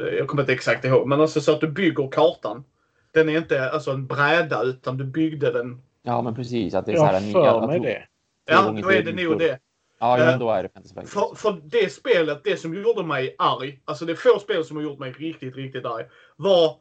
Eh, 0.00 0.14
Jag 0.14 0.28
kommer 0.28 0.42
inte 0.42 0.52
exakt 0.52 0.84
ihåg, 0.84 1.08
men 1.08 1.20
alltså 1.20 1.40
så 1.40 1.52
att 1.52 1.60
du 1.60 1.68
bygger 1.68 2.08
kartan. 2.12 2.64
Den 3.12 3.28
är 3.28 3.36
inte 3.38 3.70
alltså 3.70 3.90
en 3.90 4.06
bräda 4.06 4.62
utan 4.62 4.96
du 4.96 5.04
byggde 5.04 5.52
den. 5.52 5.82
Ja, 6.02 6.22
men 6.22 6.34
precis. 6.34 6.74
Att 6.74 6.86
det 6.86 6.92
är 6.92 6.94
Jag 6.94 7.00
så 7.00 7.06
har 7.06 7.12
här, 7.12 7.20
ni- 7.20 7.32
för 7.32 7.66
mig 7.66 7.80
det. 7.80 8.02
Ja, 8.46 8.74
då 8.82 8.90
är 8.90 9.02
det 9.02 9.24
nog 9.24 9.38
det. 9.38 9.58
Ja, 10.04 10.18
ja, 10.18 10.32
Eh, 10.32 10.38
då 10.38 10.50
är 10.50 10.62
det 10.62 10.68
Fantasy 10.68 10.94
Flight. 10.94 11.10
För, 11.10 11.34
för 11.34 11.60
det 11.64 11.92
spelet, 11.92 12.40
det 12.44 12.56
som 12.56 12.74
gjorde 12.74 13.02
mig 13.02 13.34
arg, 13.38 13.80
alltså 13.84 14.04
det 14.04 14.16
få 14.16 14.38
spel 14.38 14.64
som 14.64 14.76
har 14.76 14.84
gjort 14.84 14.98
mig 14.98 15.12
riktigt, 15.12 15.56
riktigt 15.56 15.84
arg, 15.84 16.04
var, 16.36 16.76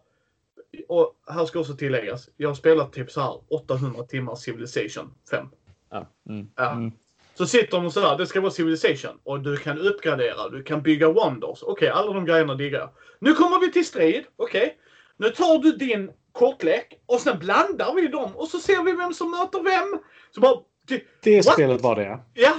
och 0.87 1.15
här 1.27 1.45
ska 1.45 1.59
också 1.59 1.73
tilläggas, 1.73 2.29
jag 2.37 2.49
har 2.49 2.55
spelat 2.55 2.93
typ 2.93 3.11
så 3.11 3.21
här 3.21 3.41
800 3.49 4.03
timmar 4.03 4.35
Civilization 4.35 5.13
5. 5.29 5.47
Ja. 5.89 6.07
Mm. 6.29 6.47
Ja. 6.55 6.71
Mm. 6.71 6.91
Så 7.35 7.45
sitter 7.45 7.77
de 7.77 7.85
och 7.85 7.93
sådär, 7.93 8.17
det 8.17 8.27
ska 8.27 8.41
vara 8.41 8.51
Civilization 8.51 9.19
och 9.23 9.39
du 9.39 9.57
kan 9.57 9.79
uppgradera, 9.79 10.49
du 10.49 10.63
kan 10.63 10.81
bygga 10.81 11.09
wonders. 11.11 11.63
Okej, 11.63 11.89
alla 11.89 12.13
de 12.13 12.25
grejerna 12.25 12.55
diggar 12.55 12.79
jag. 12.79 12.89
Nu 13.19 13.33
kommer 13.33 13.59
vi 13.59 13.71
till 13.71 13.85
strid, 13.85 14.23
okej. 14.35 14.77
Nu 15.17 15.29
tar 15.29 15.57
du 15.57 15.71
din 15.71 16.11
kortlek 16.31 17.01
och 17.05 17.19
sen 17.19 17.39
blandar 17.39 17.95
vi 17.95 18.07
dem 18.07 18.35
och 18.35 18.47
så 18.47 18.59
ser 18.59 18.83
vi 18.83 18.91
vem 18.91 19.13
som 19.13 19.31
möter 19.31 19.63
vem. 19.63 19.99
Så 20.31 20.41
bara, 20.41 20.57
det- 20.87 21.03
Det 21.23 21.35
What? 21.45 21.53
spelet 21.53 21.81
var 21.81 21.95
det, 21.95 22.03
ja. 22.03 22.55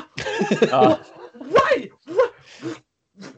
ja. 0.70 0.98
Why? 1.34 1.90
Why? 2.06 2.74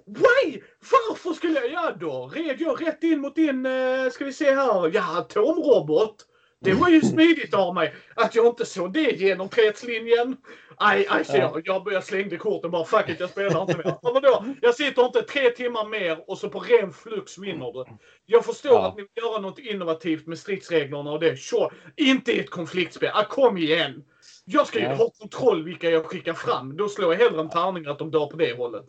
Why? 0.07 0.61
Varför 1.09 1.33
skulle 1.33 1.61
jag... 1.61 1.73
Ja, 1.73 1.93
då 2.01 2.31
red 2.35 2.61
jag 2.61 2.83
rätt 2.87 3.03
in 3.03 3.21
mot 3.21 3.35
din, 3.35 3.67
eh, 3.67 4.11
ska 4.13 4.25
vi 4.25 4.33
se 4.33 4.55
här, 4.55 4.91
ja, 4.95 5.19
atomrobot. 5.19 6.17
Det 6.61 6.73
var 6.73 6.89
ju 6.89 7.01
smidigt 7.01 7.55
av 7.55 7.75
mig 7.75 7.95
att 8.15 8.35
jag 8.35 8.47
inte 8.47 8.67
såg 8.67 8.93
det 8.93 9.11
genom 9.11 9.49
fredslinjen. 9.49 10.37
Aj, 10.77 11.07
aj, 11.11 11.25
så 11.25 11.37
jag, 11.37 11.63
jag, 11.65 11.89
jag 11.93 12.05
slängde 12.05 12.37
korten 12.37 12.71
bara. 12.71 12.85
Fuck 12.85 13.09
it, 13.09 13.21
jag 13.21 13.31
spelar 13.31 13.61
inte 13.63 13.77
mer. 13.77 13.85
Men 14.03 14.13
vadå? 14.15 14.45
Jag 14.63 14.75
sitter 14.75 15.05
inte 15.07 15.23
tre 15.23 15.51
timmar 15.51 15.85
mer 15.89 16.31
och 16.31 16.39
så 16.39 16.49
på 16.49 16.59
ren 16.61 16.93
flux 16.93 17.39
vinner 17.39 17.73
du. 17.73 17.85
Jag 18.27 18.45
förstår 18.45 18.73
Ja. 18.73 18.89
att 18.89 18.97
ni 18.97 19.03
vill 19.03 19.25
göra 19.25 19.41
något 19.41 19.59
innovativt 19.59 20.27
med 20.27 20.39
stridsreglerna 20.39 21.11
och 21.11 21.21
det. 21.21 21.37
Sure. 21.37 21.71
Inte 21.97 22.33
i 22.33 22.39
ett 22.41 22.51
konfliktspel. 22.51 23.11
Ah, 23.15 23.25
kom 23.25 23.57
igen! 23.59 24.05
Jag 24.49 24.67
ska 24.67 24.79
ju 24.79 24.85
Ja. 24.85 24.95
ha 24.95 25.11
kontroll 25.19 25.65
vilka 25.65 25.91
jag 25.91 26.05
skickar 26.05 26.33
fram. 26.33 26.77
Då 26.77 26.89
slår 26.89 27.15
jag 27.15 27.21
hellre 27.21 27.41
en 27.41 27.49
tärning 27.51 27.87
att 27.87 27.99
de 27.99 28.11
dör 28.11 28.27
på 28.27 28.37
det 28.37 28.57
hållet. 28.59 28.85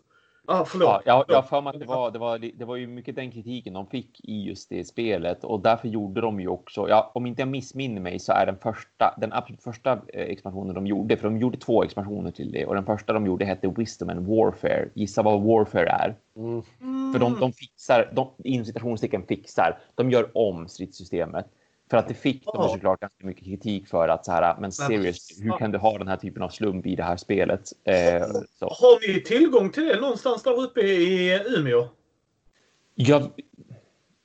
Ah, 0.50 0.66
förlåt. 0.66 0.88
Ja, 0.88 1.02
jag, 1.06 1.26
jag 1.28 1.36
har 1.36 1.42
för 1.42 1.62
mig 1.62 1.74
att 1.74 1.80
det 1.80 1.86
var, 1.86 2.12
det, 2.12 2.20
var, 2.20 2.38
det 2.38 2.66
var 2.66 2.76
ju 2.76 2.88
mycket 2.88 3.16
den 3.16 3.32
kritiken 3.32 3.74
de 3.74 3.88
fick 3.88 4.20
i 4.24 4.44
just 4.44 4.70
det 4.70 4.88
spelet 4.88 5.44
och 5.44 5.60
därför 5.62 5.88
gjorde 5.88 6.22
de 6.22 6.40
ju 6.40 6.48
också, 6.48 6.90
ja, 6.90 7.12
om 7.14 7.26
inte 7.26 7.42
jag 7.42 7.50
missminner 7.50 8.02
mig 8.02 8.20
så 8.20 8.32
är 8.32 8.46
den 8.46 8.58
första, 8.58 9.16
den 9.18 9.34
absolut 9.34 9.64
första 9.64 9.92
eh, 9.92 10.22
expansionen 10.22 10.76
de 10.76 10.88
gjorde, 10.88 11.18
för 11.18 11.24
de 11.24 11.38
gjorde 11.38 11.58
två 11.58 11.84
expansioner 11.84 12.32
till 12.32 12.52
det 12.52 12.66
och 12.66 12.76
den 12.76 12.86
första 12.86 13.14
de 13.14 13.26
gjorde 13.26 13.46
hette 13.46 13.68
Wisdom 13.78 14.10
and 14.10 14.28
Warfare. 14.28 14.90
Gissa 14.94 15.24
vad 15.24 15.42
Warfare 15.42 15.90
är? 15.90 16.16
Mm. 16.36 16.62
För 17.14 17.20
de, 17.20 17.40
de 17.40 17.52
fixar, 17.54 18.12
de, 18.14 18.30
inom 18.44 18.66
citationstecken 18.66 19.24
fixar, 19.28 19.80
de 19.96 20.12
gör 20.12 20.30
om 20.34 20.68
stridssystemet. 20.68 21.46
För 21.90 21.98
att 21.98 22.08
det 22.08 22.14
fick 22.14 22.46
de 22.46 22.70
såklart 22.70 23.00
ganska 23.00 23.26
mycket 23.26 23.46
kritik 23.46 23.88
för 23.88 24.08
att 24.08 24.26
så 24.26 24.32
här, 24.32 24.58
men 24.60 24.72
seriöst, 24.72 25.32
hur 25.42 25.58
kan 25.58 25.72
du 25.72 25.78
ha 25.78 25.98
den 25.98 26.08
här 26.08 26.18
typen 26.18 26.44
av 26.44 26.50
slump 26.50 26.86
i 26.86 26.96
det 26.96 27.04
här 27.04 27.18
spelet? 27.18 27.62
Eh. 27.84 27.94
Har 28.62 29.08
ni 29.14 29.22
tillgång 29.22 29.70
till 29.70 29.86
det 29.86 30.00
någonstans 30.02 30.44
där 30.44 30.60
uppe 30.62 30.82
i 30.82 31.40
Umeå? 31.58 31.88
Jag, 32.96 33.32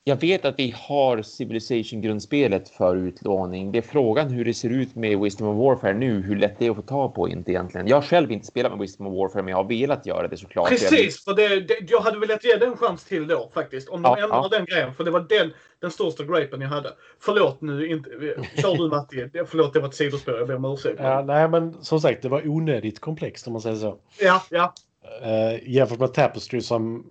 jag 0.05 0.20
vet 0.20 0.44
att 0.44 0.59
vi 0.59 0.74
har 0.76 1.22
Civilization-grundspelet 1.22 2.68
för 2.68 2.96
utlåning. 2.96 3.72
Det 3.72 3.78
är 3.78 3.82
frågan 3.82 4.30
hur 4.30 4.44
det 4.44 4.55
ser 4.55 4.70
ut 4.70 4.94
med 4.94 5.18
Wisdom 5.20 5.48
of 5.48 5.57
Warfare 5.57 5.94
nu, 5.94 6.22
hur 6.22 6.36
lätt 6.36 6.59
det 6.59 6.66
är 6.66 6.70
att 6.70 6.76
få 6.76 6.82
tag 6.82 7.14
på 7.14 7.28
inte 7.28 7.50
egentligen. 7.50 7.86
Jag 7.86 7.96
har 7.96 8.03
själv 8.03 8.32
inte 8.32 8.46
spelat 8.46 8.72
med 8.72 8.80
Wisdom 8.80 9.07
of 9.07 9.18
Warfare, 9.18 9.42
men 9.42 9.50
jag 9.50 9.57
har 9.57 9.68
velat 9.68 10.07
göra 10.07 10.28
det 10.28 10.36
såklart. 10.36 10.68
Precis, 10.68 11.24
för 11.24 11.34
det, 11.34 11.61
det, 11.61 11.90
jag 11.90 12.00
hade 12.00 12.18
velat 12.18 12.44
ge 12.44 12.57
den 12.57 12.70
en 12.70 12.76
chans 12.76 13.05
till 13.05 13.26
då 13.26 13.50
faktiskt. 13.55 13.88
Om 13.88 14.03
de 14.03 14.09
Ja, 14.18 14.24
ändrar 14.24 14.36
ja. 14.36 14.48
den 14.48 14.64
grejen. 14.64 14.94
För 14.94 15.05
det 15.05 15.11
var 15.11 15.20
den, 15.20 15.53
den 15.80 15.90
största 15.90 16.24
gripen 16.24 16.61
jag 16.61 16.68
hade. 16.68 16.90
Förlåt 17.20 17.61
nu, 17.61 17.86
inte, 17.86 18.11
kör 18.57 18.76
du 18.76 18.88
Matti. 18.88 19.30
Förlåt, 19.46 19.72
det 19.72 19.80
var 19.80 19.88
ett 19.88 19.94
sidospår. 19.94 20.34
Jag 20.34 20.46
ber 20.46 20.55
om 20.55 20.64
ursäkt. 20.64 21.00
Ja, 21.00 21.22
nej, 21.22 21.48
men 21.48 21.84
som 21.84 22.00
sagt, 22.00 22.22
det 22.22 22.28
var 22.28 22.48
onödigt 22.48 23.00
komplext 23.00 23.46
om 23.46 23.53
man 23.53 23.62
säger 23.62 23.76
så. 23.76 23.98
ja, 24.20 24.42
ja. 24.50 24.74
Uh, 25.22 25.68
jämfört 25.68 25.98
med 25.98 26.14
Tapestry 26.14 26.61
som, 26.61 27.07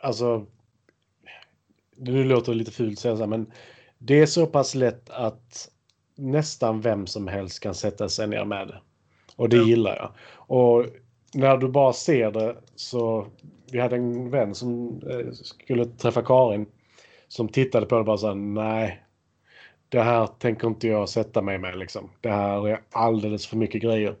alltså, 0.00 0.46
nu 2.04 2.24
låter 2.24 2.52
det 2.52 2.58
lite 2.58 2.70
fult 2.70 2.98
säga 2.98 3.16
så 3.16 3.22
här, 3.22 3.28
men 3.28 3.52
det 3.98 4.20
är 4.20 4.26
så 4.26 4.46
pass 4.46 4.74
lätt 4.74 5.10
att 5.10 5.70
nästan 6.14 6.80
vem 6.80 7.06
som 7.06 7.28
helst 7.28 7.60
kan 7.60 7.74
sätta 7.74 8.08
sig 8.08 8.28
ner 8.28 8.44
med 8.44 8.68
det. 8.68 8.80
Och 9.36 9.48
det 9.48 9.56
Ja. 9.56 9.62
gillar 9.62 9.96
jag. 9.96 10.12
Och 10.34 10.86
när 11.34 11.56
du 11.56 11.68
bara 11.68 11.92
ser 11.92 12.30
det 12.30 12.56
så, 12.74 13.26
vi 13.70 13.80
hade 13.80 13.96
en 13.96 14.30
vän 14.30 14.54
som 14.54 15.00
eh, 15.10 15.32
skulle 15.32 15.86
träffa 15.86 16.22
Karin 16.22 16.66
som 17.28 17.48
tittade 17.48 17.86
på 17.86 17.94
det 17.94 17.98
och 17.98 18.04
bara 18.06 18.18
sa 18.18 18.34
nej, 18.34 19.04
det 19.88 20.02
här 20.02 20.26
tänker 20.26 20.68
inte 20.68 20.88
jag 20.88 21.08
sätta 21.08 21.42
mig 21.42 21.58
med 21.58 21.78
liksom. 21.78 22.10
Det 22.20 22.30
här 22.30 22.68
är 22.68 22.80
alldeles 22.90 23.46
för 23.46 23.56
mycket 23.56 23.82
grejer. 23.82 24.16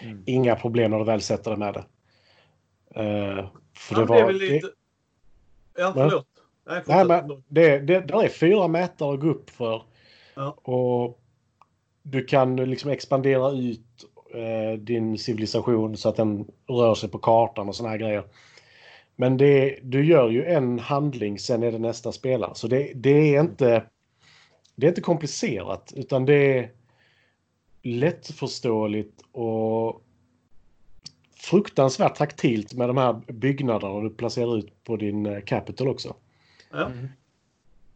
Mm. 0.00 0.22
Inga 0.26 0.56
problem 0.56 0.90
när 0.90 0.98
du 0.98 1.04
väl 1.04 1.20
sätter 1.20 1.50
dig 1.50 1.58
med 1.58 1.74
det. 1.74 1.84
Eh, 3.00 3.50
för 3.74 3.94
ja 3.94 4.00
det 4.00 4.04
var... 4.04 4.32
lite... 4.32 4.68
Ja, 5.78 5.92
förlåt. 5.94 6.27
Nej, 6.86 7.04
men 7.04 7.42
det, 7.48 7.78
det, 7.78 8.00
där 8.00 8.22
är 8.22 8.28
fyra 8.28 8.68
mätare 8.68 9.14
att 9.14 9.20
gå 9.20 9.28
upp 9.28 9.50
för. 9.50 9.82
Ja. 10.34 10.50
Och 10.50 11.20
du 12.02 12.24
kan 12.24 12.56
liksom 12.56 12.90
expandera 12.90 13.50
ut 13.50 13.80
eh, 14.34 14.78
din 14.78 15.18
civilisation 15.18 15.96
så 15.96 16.08
att 16.08 16.16
den 16.16 16.46
rör 16.68 16.94
sig 16.94 17.08
på 17.08 17.18
kartan 17.18 17.68
och 17.68 17.76
såna 17.76 17.88
här 17.88 17.98
grejer. 17.98 18.24
Men 19.16 19.36
det, 19.36 19.78
du 19.82 20.04
gör 20.04 20.30
ju 20.30 20.44
en 20.44 20.78
handling, 20.78 21.38
sen 21.38 21.62
är 21.62 21.72
det 21.72 21.78
nästa 21.78 22.12
spelare. 22.12 22.50
Så 22.54 22.68
det, 22.68 22.92
det, 22.94 23.34
är 23.34 23.40
inte, 23.40 23.84
det 24.76 24.86
är 24.86 24.88
inte 24.88 25.00
komplicerat, 25.00 25.92
utan 25.96 26.24
det 26.24 26.58
är 26.58 26.70
lättförståeligt 27.82 29.22
och 29.32 30.02
fruktansvärt 31.36 32.14
taktilt 32.14 32.74
med 32.74 32.88
de 32.88 32.96
här 32.96 33.32
byggnaderna 33.32 34.00
du 34.00 34.10
placerar 34.10 34.58
ut 34.58 34.84
på 34.84 34.96
din 34.96 35.26
eh, 35.26 35.40
capital 35.40 35.88
också. 35.88 36.14
Ja, 36.70 36.90
Mm. 36.92 37.08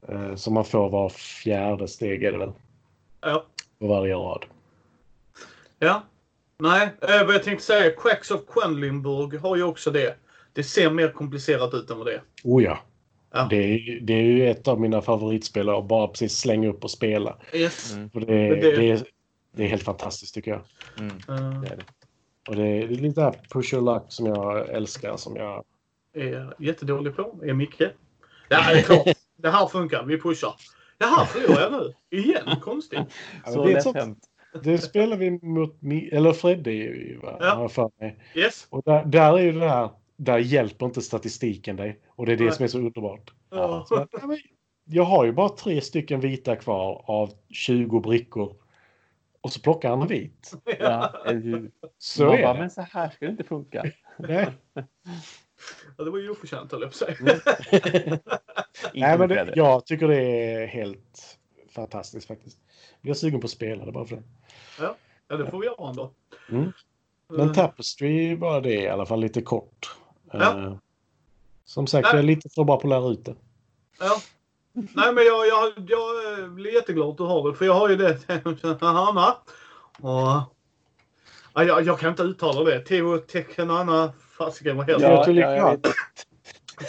Eh, 0.08 0.34
Som 0.34 0.54
man 0.54 0.64
får 0.64 0.90
var 0.90 1.08
fjärde 1.08 1.88
steg 1.88 2.24
är 2.24 2.32
det 2.32 2.38
väl? 2.38 2.52
ja. 3.20 3.46
På 3.78 3.86
varje 3.86 4.14
rad. 4.14 4.44
ja. 5.78 6.02
Nej, 6.58 6.88
eh, 7.00 7.26
vad 7.26 7.34
jag 7.34 7.42
tänkte 7.42 7.64
säga. 7.64 7.90
Quacks 7.90 8.30
of 8.30 8.40
Quedlinburg 8.46 9.40
har 9.40 9.56
ju 9.56 9.62
också 9.62 9.90
det. 9.90 10.16
Det 10.52 10.62
ser 10.64 10.90
mer 10.90 11.08
komplicerat 11.12 11.74
ut 11.74 11.90
än 11.90 11.98
vad 11.98 12.06
det 12.06 12.12
är. 12.14 12.22
Oh 12.44 12.62
ja. 12.64 12.78
Ja. 13.30 13.46
Det, 13.50 13.56
är, 13.56 14.00
det 14.00 14.12
är 14.12 14.22
ju 14.22 14.50
ett 14.50 14.68
av 14.68 14.80
mina 14.80 15.02
favoritspel 15.02 15.68
att 15.68 15.84
bara 15.84 16.08
precis 16.08 16.38
slänga 16.38 16.68
upp 16.68 16.84
och 16.84 16.90
spela. 16.90 17.36
Yes. 17.54 17.92
Mm. 17.92 18.10
För 18.10 18.20
det, 18.20 18.26
det- 18.48 18.76
det... 18.76 18.90
är, 18.90 19.00
det 19.52 19.64
är 19.64 19.68
helt 19.68 19.82
fantastiskt 19.82 20.34
tycker 20.34 20.50
jag. 20.50 20.60
Mm. 20.98 21.60
Det 21.62 21.68
är 21.68 21.76
det. 21.76 21.84
Och 22.48 22.56
det 22.56 22.66
är 22.68 22.88
lite 22.88 23.32
push 23.52 23.74
your 23.74 23.94
luck 23.94 24.02
som 24.08 24.26
jag 24.26 24.68
älskar. 24.68 25.16
Som 25.16 25.36
jag... 25.36 25.64
är 26.14 26.54
jättedålig 26.58 27.16
på 27.16 27.40
är 27.42 27.52
Micke. 27.52 27.82
Ja, 28.53 28.72
det 28.72 28.78
är 28.78 28.82
klart. 28.82 29.16
Det 29.36 29.50
här 29.50 29.66
funkar. 29.66 30.05
Vi 30.05 30.20
pushar. 30.20 30.55
Det 30.98 31.05
här 31.05 31.24
förlorar 31.24 31.61
jag 31.61 31.72
nu. 31.72 31.92
Igen. 32.18 32.61
Konstigt. 32.61 33.00
Så 33.46 33.64
det, 33.64 33.72
är 33.72 33.80
sånt. 33.80 34.18
Det 34.62 34.78
spelar 34.78 35.16
vi 35.16 35.30
mot, 35.30 35.78
eller 36.12 36.32
Freddy, 36.32 37.16
va? 37.16 37.36
Ja. 37.40 37.68
för 37.68 37.90
mig. 38.00 38.18
Yes. 38.34 38.66
Och 38.70 38.82
där, 38.82 39.05
där 39.05 39.38
är 39.38 39.42
ju 39.42 39.53
det 39.53 39.68
här, 39.68 39.90
där 40.16 40.38
hjälper 40.38 40.86
inte 40.86 41.03
statistiken 41.03 41.76
dig. 41.76 42.00
Och 42.09 42.26
det 42.26 42.32
är 42.32 42.36
det 42.36 42.44
Nej. 42.44 42.53
som 42.53 42.64
är 42.64 42.68
så 42.68 42.78
underbart. 42.78 43.32
Ja. 43.50 43.84
Så, 43.88 44.07
jag 44.84 45.05
har 45.05 45.24
ju 45.24 45.32
bara 45.32 45.48
tre 45.48 45.80
stycken 45.80 46.20
vita 46.20 46.57
kvar 46.57 47.05
av 47.07 47.30
20 47.50 48.00
brickor. 48.00 48.57
Och 49.40 49.53
så 49.53 49.61
plockar 49.61 49.90
han 49.90 50.03
en 50.03 50.09
vit. 50.09 50.53
Ja? 50.78 51.12
Så 51.98 52.32
är 52.32 52.42
bara, 52.42 52.53
det. 52.53 52.61
men 52.61 52.70
så 52.70 52.80
här 52.80 53.11
ska 53.11 53.24
det 53.26 53.30
inte 53.30 53.44
funka. 53.44 53.84
Nej. 54.18 54.46
Ja, 55.98 56.04
det 56.04 56.10
var 56.10 56.18
ju 56.18 56.30
oförtjänt 56.30 56.72
höll 56.72 56.80
jag 56.82 56.90
på 56.90 57.04
att 57.04 57.16
säga. 57.16 57.16
Nej, 58.94 59.12
Inte 59.12 59.18
men 59.18 59.28
det, 59.28 59.34
Fredrik. 59.34 59.56
jag 59.56 59.86
tycker 59.86 60.08
det 60.08 60.20
är 60.54 60.66
helt 60.66 61.38
fantastiskt 61.74 62.28
faktiskt. 62.28 62.58
Jag 63.00 63.10
är 63.10 63.14
sugen 63.14 63.40
på 63.40 63.44
att 63.44 63.50
spela 63.50 63.84
det 63.84 63.92
bara 63.92 64.06
för 64.06 64.16
det. 64.16 64.22
Ja, 65.28 65.36
det 65.36 65.50
får 65.50 65.58
vi 65.60 65.66
göra 65.66 65.88
ändå. 65.88 66.12
Mm. 66.50 66.72
Men 67.28 67.40
Mm. 67.40 67.54
Tapestry 67.54 68.34
var 68.36 68.60
det 68.60 68.72
i 68.74 68.88
alla 68.88 69.06
fall 69.06 69.20
lite 69.20 69.42
kort. 69.42 69.96
Ja. 70.32 70.58
Eh, 70.58 70.74
som 71.64 71.86
sagt, 71.86 72.04
Nej. 72.04 72.10
jag 72.12 72.18
är 72.18 72.22
lite 72.26 72.48
för 72.48 72.64
bra 72.64 72.76
på 72.80 72.86
att 72.86 72.90
lära 73.02 73.12
ut 73.12 73.24
det. 73.24 73.34
Ja. 74.00 74.20
Nej, 74.72 75.12
men 75.14 75.24
jag, 75.24 75.46
jag, 75.46 75.72
jag 75.88 76.38
eh, 76.40 76.48
blir 76.48 76.74
jätteglad 76.74 77.08
att 77.08 77.16
du 77.16 77.22
har 77.22 77.50
det. 77.50 77.56
För 77.56 77.64
jag 77.64 77.74
har 77.74 77.88
ju 77.88 77.96
det 77.96 78.18
Hanna. 78.80 79.36
Och... 79.98 80.52
Ja, 81.54 81.64
jag, 81.64 81.82
jag 81.82 81.98
kan 82.00 82.10
inte 82.10 82.22
uttala 82.22 82.70
det. 82.70 82.80
Teo 82.80 83.18
Tekanana. 83.18 84.12
Fasiken 84.39 84.76
vad 84.76 84.91
heter 84.91 85.03
Ja, 85.03 85.24
det? 85.26 85.33
Ja, 85.33 85.57
jag 85.57 85.62
likadant. 85.80 85.87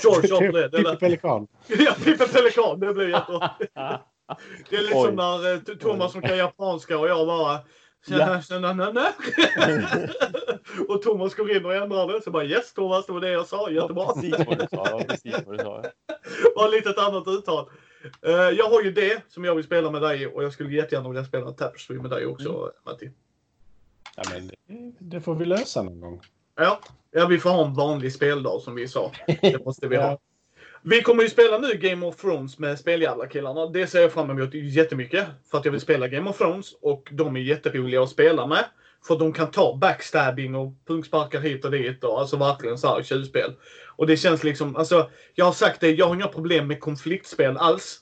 George 0.03 0.51
det. 0.51 0.67
det 0.67 0.77
Pippi. 0.77 0.95
Pelikan. 0.95 1.47
Ja, 1.67 1.93
Pippi 2.03 2.27
Pelikan. 2.27 2.79
Det 2.79 2.93
blir 2.93 3.07
jättebra. 3.09 3.51
Det 4.69 4.75
är 4.75 4.81
lite 4.81 4.95
Oj. 4.95 5.05
som 5.05 5.15
när 5.15 5.53
eh, 5.53 5.59
Thomas 5.59 6.11
som 6.11 6.21
kan 6.21 6.37
japanska 6.37 6.97
och 6.99 7.07
jag 7.07 7.27
bara... 7.27 7.59
Ja. 8.05 8.41
och 10.87 11.01
Thomas 11.01 11.35
går 11.35 11.51
in 11.57 11.65
och 11.65 11.75
ändrar 11.75 12.07
det. 12.07 12.21
Så 12.21 12.31
bara 12.31 12.45
yes 12.45 12.73
Thomas, 12.73 13.05
det 13.05 13.13
var 13.13 13.21
det 13.21 13.31
jag 13.31 13.47
sa. 13.47 13.69
Jättebra. 13.69 14.13
Precis 14.13 14.35
vad 14.47 14.57
du 14.59 14.65
sa. 14.71 14.85
ja, 14.89 15.01
Precis 15.07 15.35
vad 15.45 15.57
du 15.57 15.63
sa. 15.63 15.83
Bara 16.55 16.67
lite 16.67 16.89
ett 16.89 16.97
annat 16.97 17.27
uttal. 17.27 17.69
Eh, 18.21 18.31
jag 18.31 18.69
har 18.69 18.81
ju 18.81 18.91
det 18.91 19.21
som 19.27 19.43
jag 19.45 19.55
vill 19.55 19.63
spela 19.65 19.91
med 19.91 20.01
dig 20.01 20.27
och 20.27 20.43
jag 20.43 20.53
skulle 20.53 20.75
jättegärna 20.75 21.09
vilja 21.09 21.25
spela 21.25 21.51
Tapestry 21.51 21.99
med 21.99 22.09
dig 22.11 22.25
också 22.25 22.49
Mm. 22.49 22.69
Matti. 22.85 23.11
Ja, 24.15 24.23
men 24.33 24.47
det, 24.47 24.55
det 24.99 25.21
får 25.21 25.35
vi 25.35 25.45
lösa 25.45 25.83
någon 25.83 25.99
gång. 25.99 26.21
Ja. 26.55 26.79
ja, 27.11 27.27
vi 27.27 27.39
får 27.39 27.49
ha 27.49 27.65
en 27.65 27.73
vanlig 27.73 28.13
speldag 28.13 28.61
som 28.61 28.75
vi 28.75 28.87
sa. 28.87 29.11
Det 29.41 29.65
måste 29.65 29.87
vi 29.87 29.95
ha. 29.97 30.03
Ja. 30.03 30.19
Vi 30.85 31.01
kommer 31.01 31.23
ju 31.23 31.29
spela 31.29 31.57
nu 31.57 31.73
Game 31.73 32.05
of 32.05 32.15
Thrones 32.15 32.59
med 32.59 32.79
Speljävlar-killarna. 32.79 33.65
Det 33.65 33.87
ser 33.87 34.01
jag 34.01 34.11
fram 34.11 34.29
emot 34.29 34.53
jättemycket. 34.53 35.27
För 35.51 35.57
att 35.57 35.65
jag 35.65 35.71
vill 35.71 35.81
spela 35.81 36.07
Game 36.07 36.29
of 36.29 36.37
Thrones 36.37 36.73
och 36.81 37.09
de 37.11 37.35
är 37.35 37.39
jätteroliga 37.39 38.01
att 38.01 38.09
spela 38.09 38.47
med. 38.47 38.65
För 39.07 39.19
de 39.19 39.33
kan 39.33 39.51
ta 39.51 39.77
backstabbing 39.77 40.55
och 40.55 40.73
punksparkar 40.87 41.39
hit 41.39 41.65
och 41.65 41.71
dit 41.71 42.03
och 42.03 42.19
alltså 42.19 42.37
verkligen 42.37 42.77
så 42.77 42.87
här 42.87 43.03
tjuvspel. 43.03 43.53
Och 43.95 44.07
det 44.07 44.17
känns 44.17 44.43
liksom, 44.43 44.75
alltså 44.75 45.09
jag 45.35 45.45
har 45.45 45.51
sagt 45.51 45.81
det, 45.81 45.91
jag 45.91 46.05
har 46.05 46.15
inga 46.15 46.27
problem 46.27 46.67
med 46.67 46.79
konfliktspel 46.79 47.57
alls. 47.57 47.99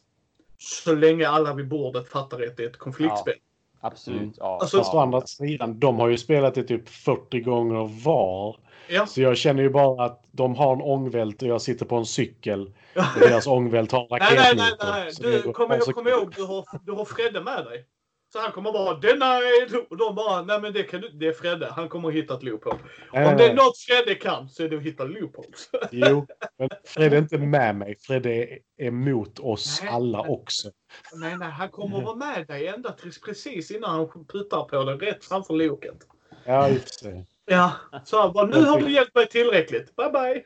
Så 0.58 0.96
länge 0.96 1.28
alla 1.28 1.54
vid 1.54 1.68
bordet 1.68 2.10
fattar 2.10 2.42
att 2.42 2.58
det 2.58 2.64
är 2.64 2.70
ett 2.70 2.78
konfliktspel. 2.78 3.36
Absolut. 3.82 4.22
Mm. 4.22 4.34
Ja, 4.38 4.58
Alltså, 4.62 4.78
Fast 4.78 4.94
å 4.94 5.00
andra 5.00 5.22
sidan, 5.22 5.80
de 5.80 6.00
har 6.00 6.08
ju 6.08 6.18
spelat 6.18 6.56
det 6.56 6.64
typ 6.64 6.90
40 6.90 7.40
gånger 7.40 8.04
var. 8.04 8.58
Ja. 8.90 9.06
Så 9.06 9.22
jag 9.22 9.38
känner 9.38 9.64
ju 9.64 9.70
bara 9.70 10.06
att 10.06 10.24
de 10.32 10.56
har 10.56 10.74
en 10.74 10.82
ångvält 10.82 11.42
och 11.42 11.48
jag 11.48 11.62
sitter 11.62 11.86
på 11.86 11.96
en 11.96 12.06
cykel. 12.06 12.62
Och 12.96 13.20
deras 13.20 13.48
ångvält 13.48 13.92
har 13.92 14.02
en 14.02 14.08
Nej, 14.10 14.20
nej, 14.36 14.54
nej, 14.56 14.72
raketmotor. 14.72 15.30
nej. 15.30 15.42
Du, 15.44 15.54
kom, 15.54 15.94
kom 15.94 16.08
ihåg, 16.08 16.34
du 16.36 16.44
har, 16.46 16.66
du 16.86 16.92
har 16.92 17.06
Fredde 17.06 17.42
med 17.42 17.66
dig. 17.66 17.86
Så 18.34 18.40
han 18.40 18.52
kommer 18.52 18.72
bara 18.72 18.98
denied! 18.98 19.86
Och 19.90 19.98
de 19.98 20.16
bara, 20.16 20.42
nej 20.42 20.62
men 20.62 20.74
det, 20.74 20.84
kan 20.84 21.02
du, 21.02 21.10
det 21.10 21.28
är 21.28 21.34
Fredde. 21.34 21.68
Han 21.72 21.90
kommer 21.90 22.10
att 22.10 22.16
hitta 22.16 22.34
ett 22.34 22.44
loophole. 22.44 22.78
Nej, 23.14 23.28
Om 23.28 23.38
det 23.38 23.44
är 23.44 23.48
nej. 23.48 23.56
något 23.56 23.78
Fredde 23.78 24.16
kan 24.16 24.50
så 24.50 24.64
är 24.64 24.70
det 24.70 24.78
att 24.78 24.84
hitta 24.84 25.04
loopholes. 25.04 25.70
Jo, 25.92 26.28
men 26.58 26.70
Fred 26.86 27.14
är 27.14 27.18
inte 27.18 27.38
med 27.38 27.76
mig. 27.76 27.96
Fred 28.00 28.26
är 28.26 28.48
emot 28.78 29.40
oss 29.40 29.80
Nej, 29.82 29.92
alla 29.92 30.20
också. 30.20 30.70
nej, 31.14 31.38
nej, 31.38 31.52
han 31.52 31.70
kommer 31.70 31.98
att 31.98 32.04
vara 32.04 32.16
med 32.16 32.48
dig 32.48 32.68
ända 32.68 32.92
tills 32.92 33.22
precis 33.22 33.72
innan 33.72 33.90
han 33.90 34.26
puttar 34.28 34.64
på 34.64 34.84
dig 34.84 34.96
rätt 34.96 35.26
framför 35.26 35.54
loket. 35.54 35.98
Ja, 36.46 36.70
i 36.70 36.78
och 36.78 36.82
för 36.82 36.90
sig. 36.90 37.26
Ja, 37.46 37.72
så 38.06 38.22
han 38.22 38.34
bara, 38.34 38.46
nu 38.46 38.64
har 38.64 38.82
du 38.82 38.92
hjälpt 38.92 39.16
mig 39.16 39.28
tillräckligt. 39.28 39.96
Bye 39.96 40.10
bye! 40.10 40.44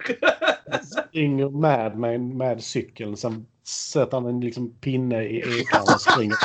Springer 1.09 1.49
med 1.49 1.97
mig 1.97 2.17
med 2.17 2.63
cykeln. 2.63 3.17
Sen 3.17 3.45
sätter 3.67 4.17
han 4.17 4.25
en 4.25 4.39
liksom 4.39 4.79
pinne 4.79 5.23
i 5.23 5.37
ekan 5.61 5.81
och 5.81 6.01
springer. 6.01 6.37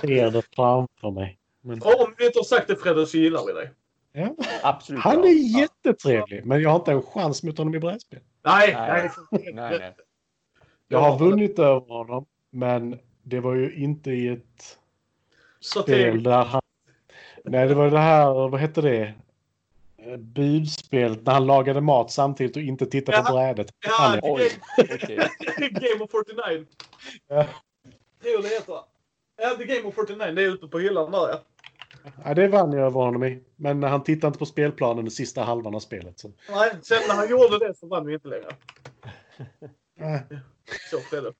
Ser 0.00 0.30
det 0.30 0.42
framför 0.56 1.10
mig. 1.10 1.38
Men, 1.60 1.82
om 1.82 2.14
vi 2.18 2.26
inte 2.26 2.38
har 2.38 2.44
sagt 2.44 2.68
det 2.68 2.76
Fredde 2.76 3.06
så 3.06 3.16
gillar 3.16 3.46
vi 3.46 3.52
dig. 3.52 3.70
ja. 4.12 4.34
Absolut. 4.62 5.02
Han 5.02 5.18
ja. 5.18 5.26
är 5.26 5.60
jättetrevlig, 5.60 6.46
men 6.46 6.62
jag 6.62 6.70
har 6.70 6.76
inte 6.76 6.92
en 6.92 7.02
chans 7.02 7.42
mot 7.42 7.58
honom 7.58 7.74
i 7.74 7.78
brädspel. 7.78 8.20
Nej, 8.44 8.74
Nej. 8.74 9.10
nej. 9.32 9.78
Nej. 9.78 9.94
Jag 10.88 10.98
har 10.98 11.18
vunnit 11.18 11.58
över 11.58 11.88
honom, 11.88 12.26
men 12.50 12.98
det 13.22 13.40
var 13.40 13.54
ju 13.54 13.74
inte 13.74 14.10
i 14.10 14.28
ett 14.28 14.78
Så 15.60 15.82
spel 15.82 16.22
där 16.22 16.44
han... 16.44 16.60
Nej, 17.44 17.68
det 17.68 17.74
var 17.74 17.90
det 17.90 17.98
här, 17.98 18.48
vad 18.48 18.60
hette 18.60 18.80
det? 18.80 19.14
Eh, 20.06 20.16
Budspelet 20.16 21.22
när 21.26 21.32
han 21.32 21.46
lagade 21.46 21.80
mat 21.80 22.10
samtidigt 22.12 22.56
och 22.56 22.62
inte 22.62 22.86
tittade 22.86 23.18
på 23.18 23.24
Ja. 23.28 23.32
brädet. 23.32 23.74
ja, 23.86 23.90
Han- 23.98 24.18
Oj, 24.22 24.50
game, 24.76 25.68
game 25.70 26.04
of 26.04 26.10
49. 26.10 26.66
Ja. 27.28 27.46
Det 28.22 28.28
är 28.28 28.42
det 28.42 28.48
heter. 28.48 28.74
Ja, 29.42 29.50
The 29.58 29.64
Game 29.64 29.88
of 29.88 29.94
49. 29.94 30.32
Det 30.32 30.42
är 30.42 30.48
ute 30.54 30.66
på 30.68 30.78
hyllan 30.78 31.10
där 31.10 31.18
ja. 31.28 31.40
Ja, 32.24 32.34
det 32.34 32.48
vann 32.48 32.72
jag 32.72 32.86
över 32.86 33.00
honom 33.00 33.24
i. 33.24 33.42
Men 33.56 33.82
han 33.82 34.02
tittade 34.04 34.26
inte 34.26 34.38
på 34.38 34.46
spelplanen 34.46 35.04
den 35.04 35.10
sista 35.10 35.42
halvan 35.42 35.74
av 35.74 35.80
spelet. 35.80 36.18
Så. 36.18 36.32
Nej, 36.50 36.70
sen 36.82 36.98
när 37.08 37.14
han 37.14 37.30
gjorde 37.30 37.58
det 37.58 37.74
så 37.74 37.86
vann 37.86 38.06
vi 38.06 38.14
inte 38.14 38.28
längre. 38.28 38.48
Äh, 40.00 40.20
Så 40.90 40.98
blev 41.10 41.22
det. 41.22 41.32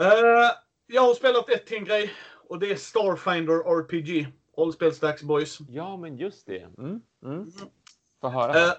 Eh, 0.00 0.50
jag 0.86 1.02
har 1.02 1.14
spelat 1.14 1.48
ett 1.50 1.66
till 1.66 1.76
en 1.76 1.84
grej 1.84 2.10
och 2.48 2.58
det 2.58 2.70
är 2.70 2.76
Starfinder 2.76 3.54
RPG. 3.54 4.26
Rollspelsdags 4.56 5.22
boys. 5.22 5.58
Ja, 5.68 5.96
men 5.96 6.16
just 6.16 6.46
det. 6.46 6.66
Mm. 6.78 7.00
Mm. 7.24 7.52
Få 8.20 8.28
höra. 8.28 8.64
Eh, 8.64 8.72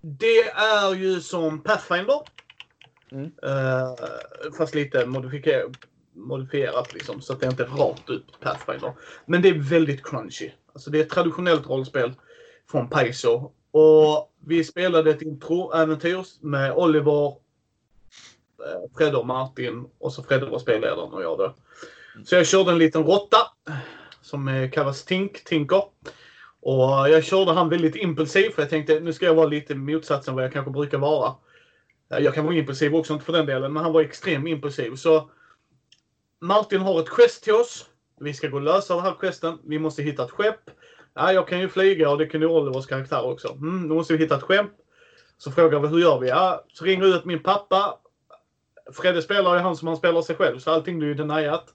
det 0.00 0.42
är 0.50 0.94
ju 0.94 1.20
som 1.20 1.62
Pathfinder. 1.62 2.20
Mm. 3.10 3.32
Eh, 3.42 3.94
fast 4.58 4.74
lite 4.74 5.06
modifierat, 5.06 5.72
modifierat 6.12 6.94
liksom, 6.94 7.20
så 7.20 7.32
att 7.32 7.40
det 7.40 7.46
inte 7.46 7.62
är 7.62 7.68
rakt 7.68 8.10
ut 8.10 8.40
Pathfinder. 8.40 8.92
Men 9.26 9.42
det 9.42 9.48
är 9.48 9.58
väldigt 9.58 10.04
crunchy. 10.04 10.50
Alltså 10.72 10.90
det 10.90 10.98
är 10.98 11.02
ett 11.02 11.10
traditionellt 11.10 11.66
rollspel 11.66 12.12
från 12.70 12.88
Paizo. 12.88 13.52
Och 13.70 14.32
vi 14.40 14.64
spelade 14.64 15.10
ett 15.10 15.22
introäventyr 15.22 16.26
med 16.40 16.72
Oliver, 16.72 17.26
eh, 17.26 18.96
Fredde 18.96 19.16
och 19.16 19.26
Martin 19.26 19.86
och 19.98 20.12
så 20.12 20.22
Fredde 20.22 20.46
var 20.46 20.58
spelledaren 20.58 21.12
och 21.12 21.22
jag 21.22 21.38
då. 21.38 21.54
Så 22.24 22.34
jag 22.34 22.46
körde 22.46 22.70
en 22.70 22.78
liten 22.78 23.04
råtta 23.04 23.38
som 24.22 24.48
eh, 24.48 24.70
kallas 24.70 25.04
Tink, 25.04 25.44
Tinker. 25.44 25.82
Och 26.60 27.10
jag 27.10 27.24
körde 27.24 27.52
han 27.52 27.68
väldigt 27.68 27.96
impulsiv 27.96 28.50
för 28.50 28.62
jag 28.62 28.70
tänkte 28.70 29.00
nu 29.00 29.12
ska 29.12 29.26
jag 29.26 29.34
vara 29.34 29.46
lite 29.46 29.74
motsatsen 29.74 30.34
vad 30.34 30.44
jag 30.44 30.52
kanske 30.52 30.70
brukar 30.70 30.98
vara. 30.98 31.34
Eh, 32.12 32.18
jag 32.18 32.34
kan 32.34 32.44
vara 32.44 32.54
impulsiv 32.54 32.94
också, 32.94 33.12
inte 33.12 33.24
för 33.24 33.32
den 33.32 33.46
delen, 33.46 33.72
men 33.72 33.82
han 33.82 33.92
var 33.92 34.00
extremt 34.00 34.48
impulsiv. 34.48 34.94
Så 34.94 35.30
Martin 36.40 36.80
har 36.80 37.00
ett 37.00 37.10
quest 37.10 37.44
till 37.44 37.54
oss. 37.54 37.86
Vi 38.20 38.34
ska 38.34 38.48
gå 38.48 38.56
och 38.56 38.62
lösa 38.62 38.94
den 38.94 39.04
här 39.04 39.16
questen. 39.20 39.58
Vi 39.64 39.78
måste 39.78 40.02
hitta 40.02 40.24
ett 40.24 40.30
skepp. 40.30 40.70
Ja, 41.14 41.32
jag 41.32 41.48
kan 41.48 41.60
ju 41.60 41.68
flyga 41.68 42.10
och 42.10 42.18
det 42.18 42.26
kan 42.26 42.40
ju 42.40 42.46
Olivers 42.46 42.86
karaktär 42.86 43.24
också. 43.24 43.48
Mm, 43.48 43.88
då 43.88 43.94
måste 43.94 44.12
vi 44.12 44.18
hitta 44.18 44.36
ett 44.36 44.42
skepp. 44.42 44.70
Så 45.38 45.50
frågar 45.50 45.80
vi 45.80 45.88
hur 45.88 45.98
gör 45.98 46.18
vi? 46.18 46.28
Ja, 46.28 46.64
så 46.72 46.84
ringer 46.84 47.06
ut 47.06 47.24
min 47.24 47.42
pappa. 47.42 47.98
Fredde 48.92 49.22
spelar 49.22 49.54
ju 49.54 49.60
han 49.60 49.76
som 49.76 49.88
han 49.88 49.96
spelar 49.96 50.22
sig 50.22 50.36
själv, 50.36 50.58
så 50.58 50.70
allting 50.70 50.98
blir 50.98 51.08
ju 51.08 51.14
deniat. 51.14 51.74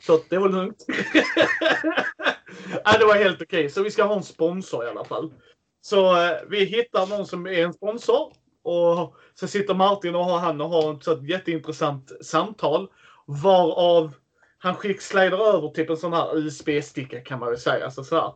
Så 0.00 0.14
att 0.14 0.30
det 0.30 0.38
var 0.38 0.48
lugnt. 0.48 0.86
ja, 2.84 2.98
det 2.98 3.04
var 3.04 3.14
helt 3.14 3.42
okej. 3.42 3.70
Så 3.70 3.82
vi 3.82 3.90
ska 3.90 4.04
ha 4.04 4.16
en 4.16 4.22
sponsor 4.22 4.84
i 4.84 4.88
alla 4.88 5.04
fall. 5.04 5.32
Så 5.80 6.16
eh, 6.16 6.36
vi 6.48 6.64
hittar 6.64 7.06
någon 7.06 7.26
som 7.26 7.46
är 7.46 7.64
en 7.64 7.72
sponsor. 7.72 8.32
Och 8.62 9.16
så 9.34 9.48
sitter 9.48 9.74
Martin 9.74 10.14
och 10.14 10.24
har 10.24 10.38
han 10.38 10.60
och 10.60 10.68
har 10.68 10.94
ett, 10.94 11.04
så 11.04 11.12
ett 11.12 11.28
jätteintressant 11.28 12.12
samtal. 12.24 12.88
Varav 13.26 14.12
han 14.64 14.74
skick 14.74 15.00
slider 15.00 15.54
över 15.54 15.68
typ 15.68 15.90
en 15.90 15.96
sån 15.96 16.12
här 16.12 16.36
USB-sticka 16.36 17.20
kan 17.20 17.38
man 17.40 17.48
väl 17.48 17.58
säga. 17.58 17.90
Så, 17.90 18.04
så, 18.04 18.16
här. 18.16 18.32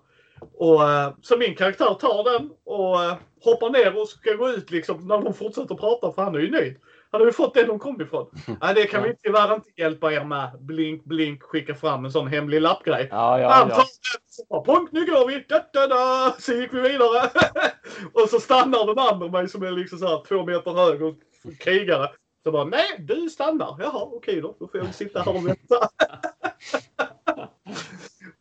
Och, 0.55 0.91
eh, 0.91 1.13
så 1.23 1.37
min 1.37 1.55
karaktär 1.55 1.95
tar 1.95 2.33
den 2.33 2.51
och 2.65 3.05
eh, 3.05 3.17
hoppar 3.45 3.71
ner 3.71 4.01
och 4.01 4.09
ska 4.09 4.35
gå 4.35 4.51
ut 4.51 4.71
liksom 4.71 5.09
när 5.09 5.19
de 5.23 5.35
fortsätter 5.35 5.75
prata 5.75 6.13
för 6.13 6.23
han 6.23 6.35
är 6.35 6.39
ju 6.39 6.51
nöjd. 6.51 6.77
Har 7.11 7.25
ju 7.25 7.33
fått 7.33 7.55
det 7.55 7.65
de 7.65 7.79
kom 7.79 8.01
ifrån. 8.01 8.31
Nej, 8.61 8.75
det 8.75 8.87
kan 8.87 9.03
vi 9.03 9.15
tyvärr 9.23 9.55
inte 9.55 9.71
hjälpa 9.77 10.13
er 10.13 10.25
med. 10.25 10.51
Blink, 10.61 11.05
blink, 11.05 11.43
skicka 11.43 11.75
fram 11.75 12.05
en 12.05 12.13
sån 12.13 12.29
hemlig 12.29 12.61
lappgrej. 12.61 13.09
Ja, 13.11 13.41
ja, 13.41 13.71
ja. 14.49 14.65
Ponk, 14.65 14.93
nu 14.93 15.07
går 15.07 15.27
vi! 15.29 15.45
Da, 15.49 15.65
da, 15.73 15.87
da. 15.87 16.35
Så 16.39 16.53
gick 16.53 16.75
vi 16.75 16.81
vidare. 16.81 17.31
och 18.13 18.29
så 18.29 18.41
stannar 18.41 18.87
den 18.87 18.99
andra 18.99 19.29
mig 19.29 19.49
som 19.49 19.63
är 19.63 19.71
liksom 19.71 19.99
så 19.99 20.07
här 20.07 20.25
två 20.29 20.47
meter 20.47 20.73
hög 20.73 21.03
och 21.03 21.15
krigare. 21.61 22.09
Så 22.43 22.53
bara, 22.53 22.65
nej, 22.65 22.97
du 22.99 23.31
stannar. 23.31 23.77
Jaha, 23.79 24.09
okej 24.13 24.41
då. 24.41 24.57
Då 24.59 24.69
får 24.69 24.81
jag 24.81 24.95
sitta 24.95 25.23
här 25.23 25.37
och 25.37 25.47
vänta. 25.47 25.77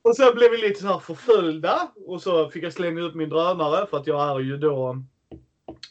och 0.01 0.15
sen 0.15 0.35
blev 0.35 0.51
vi 0.51 0.57
lite 0.57 0.81
så 0.81 0.87
här 0.87 0.99
förföljda. 0.99 1.91
Och 2.07 2.21
så 2.21 2.49
fick 2.49 2.63
jag 2.63 2.73
slänga 2.73 3.01
ut 3.01 3.15
min 3.15 3.29
drönare 3.29 3.87
för 3.87 3.97
att 3.97 4.07
jag 4.07 4.29
är 4.29 4.39
ju 4.39 4.57
då 4.57 5.03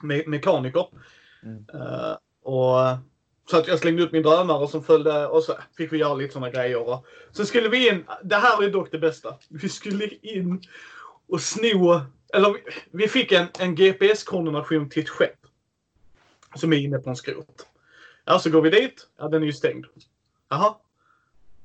me 0.02 0.22
mekaniker. 0.26 0.86
Mm. 1.42 1.66
Uh, 1.74 2.16
och 2.46 2.98
så 3.50 3.56
att 3.58 3.68
jag 3.68 3.78
slängde 3.78 4.02
ut 4.02 4.12
min 4.12 4.22
drönare 4.22 4.68
som 4.68 4.84
följde 4.84 5.26
och 5.26 5.42
så 5.42 5.54
fick 5.76 5.92
vi 5.92 5.98
göra 5.98 6.14
lite 6.14 6.32
sådana 6.32 6.50
grejer. 6.50 6.88
Och 6.88 7.06
så 7.32 7.44
skulle 7.44 7.68
vi 7.68 7.88
in, 7.88 8.04
det 8.22 8.36
här 8.36 8.62
är 8.62 8.70
dock 8.70 8.90
det 8.90 8.98
bästa. 8.98 9.34
Vi 9.48 9.68
skulle 9.68 10.08
in 10.08 10.62
och 11.28 11.40
sno, 11.40 12.00
eller 12.34 12.52
vi, 12.52 12.60
vi 12.90 13.08
fick 13.08 13.32
en, 13.32 13.46
en 13.58 13.74
GPS-koordination 13.74 14.90
till 14.90 15.02
ett 15.02 15.08
skepp. 15.08 15.38
Som 16.54 16.72
är 16.72 16.76
inne 16.76 16.98
på 16.98 17.10
en 17.10 17.16
skrot. 17.16 17.66
Ja, 18.24 18.38
så 18.38 18.50
går 18.50 18.62
vi 18.62 18.70
dit. 18.70 19.08
Ja, 19.18 19.28
den 19.28 19.42
är 19.42 19.46
ju 19.46 19.52
stängd. 19.52 19.86
Jaha. 20.48 20.74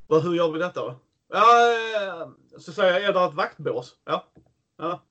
Vad, 0.08 0.24
hur 0.24 0.34
gör 0.34 0.52
vi 0.52 0.60
detta 0.60 0.82
då? 0.82 1.00
Ja, 1.34 2.34
så 2.58 2.72
säger 2.72 2.94
jag, 2.94 3.04
är 3.04 3.14
det 3.14 3.26
ett 3.26 3.34
vaktbås? 3.34 3.96
Ja. 4.06 4.28
Ja, 4.78 5.02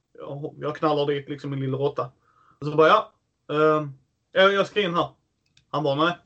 jag 0.59 0.77
knallar 0.77 1.07
dit 1.07 1.29
liksom 1.29 1.51
min 1.51 1.61
lilla 1.61 1.79
råtta. 1.79 2.11
Och 2.59 2.67
så 2.67 2.77
bara, 2.77 2.89
ja. 2.89 3.13
Uh, 3.53 3.89
jag 4.33 4.67
ska 4.67 4.81
in 4.81 4.95
här. 4.95 5.09
Han 5.71 5.83
bara, 5.83 5.95
nej. 5.95 6.19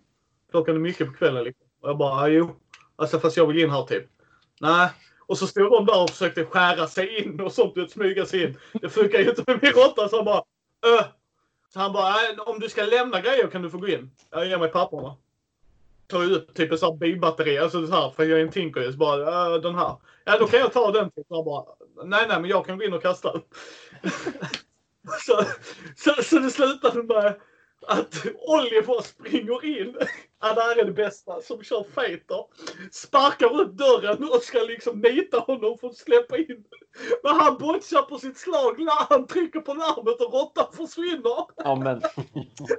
Klockan 0.50 0.74
är 0.74 0.80
mycket 0.80 1.06
på 1.06 1.12
kvällen 1.14 1.44
liksom. 1.44 1.66
Och 1.80 1.88
jag 1.88 1.98
bara, 1.98 2.28
jo. 2.28 2.56
Alltså 2.96 3.20
fast 3.20 3.36
jag 3.36 3.46
vill 3.46 3.58
in 3.58 3.70
här 3.70 3.82
typ. 3.82 4.06
Nej. 4.60 4.90
Och 5.26 5.38
så 5.38 5.46
stod 5.46 5.72
de 5.72 5.86
där 5.86 6.02
och 6.02 6.10
försökte 6.10 6.44
skära 6.44 6.86
sig 6.86 7.22
in 7.22 7.40
och 7.40 7.52
sånt, 7.52 7.76
och 7.76 7.90
smyga 7.90 8.26
sig 8.26 8.42
in. 8.44 8.58
Det 8.72 8.88
funkar 8.88 9.18
ju 9.18 9.28
inte 9.28 9.44
med 9.46 9.58
min 9.62 9.72
råtta 9.72 10.08
så 10.08 10.16
han 10.16 10.24
bara, 10.24 10.42
Öh. 10.86 11.04
Så 11.72 11.80
han 11.80 11.92
bara, 11.92 12.14
om 12.46 12.60
du 12.60 12.68
ska 12.68 12.84
lämna 12.84 13.20
grejer 13.20 13.46
kan 13.46 13.62
du 13.62 13.70
få 13.70 13.78
gå 13.78 13.88
in. 13.88 14.10
Jag 14.30 14.46
ger 14.46 14.58
mig 14.58 14.68
papperna. 14.68 15.16
Tar 16.06 16.24
ut 16.24 16.54
typ 16.54 16.72
en 16.72 16.78
sån 16.78 16.90
här 16.90 16.98
bilbatteri, 16.98 17.58
alltså 17.58 17.86
så 17.86 17.92
här, 17.92 18.10
för 18.10 18.24
jag 18.24 18.38
är 18.38 18.42
en 18.42 18.50
tinker 18.50 18.92
så 18.92 18.98
bara, 18.98 19.54
äh, 19.54 19.60
den 19.60 19.74
här. 19.74 19.96
Ja 20.24 20.38
då 20.38 20.46
kan 20.46 20.60
jag 20.60 20.72
ta 20.72 20.92
den. 20.92 21.10
Typ. 21.10 21.26
Så 21.28 21.34
han 21.34 21.44
bara, 21.44 21.64
nej 22.04 22.26
nej 22.28 22.40
men 22.40 22.50
jag 22.50 22.66
kan 22.66 22.78
gå 22.78 22.84
in 22.84 22.92
och 22.92 23.02
kasta 23.02 23.32
så, 25.20 25.42
så, 25.96 26.22
så 26.22 26.38
det 26.38 26.50
slutade 26.50 27.02
med 27.02 27.40
att 27.89 28.27
Oliver 28.47 29.02
springer 29.02 29.65
in. 29.65 29.97
Här 30.40 30.81
är 30.81 30.85
det 30.85 30.93
bästa. 30.93 31.40
Som 31.40 31.62
kör 31.62 31.85
fighter. 31.94 32.44
Sparkar 32.93 33.61
upp 33.61 33.73
dörren 33.73 34.24
och 34.24 34.43
ska 34.43 34.59
liksom 34.59 35.01
nita 35.01 35.39
honom 35.39 35.78
för 35.78 35.89
att 35.89 35.97
släppa 35.97 36.39
in. 36.39 36.65
Men 37.23 37.35
han 37.35 37.59
botchar 37.59 38.02
på 38.02 38.19
sitt 38.19 38.39
slag 38.39 38.77
han 39.09 39.27
trycker 39.27 39.61
på 39.61 39.74
larmet 39.74 40.20
och 40.20 40.32
råttan 40.32 40.66
försvinner. 40.73 41.47
Ja, 41.56 41.74
men... 41.74 41.98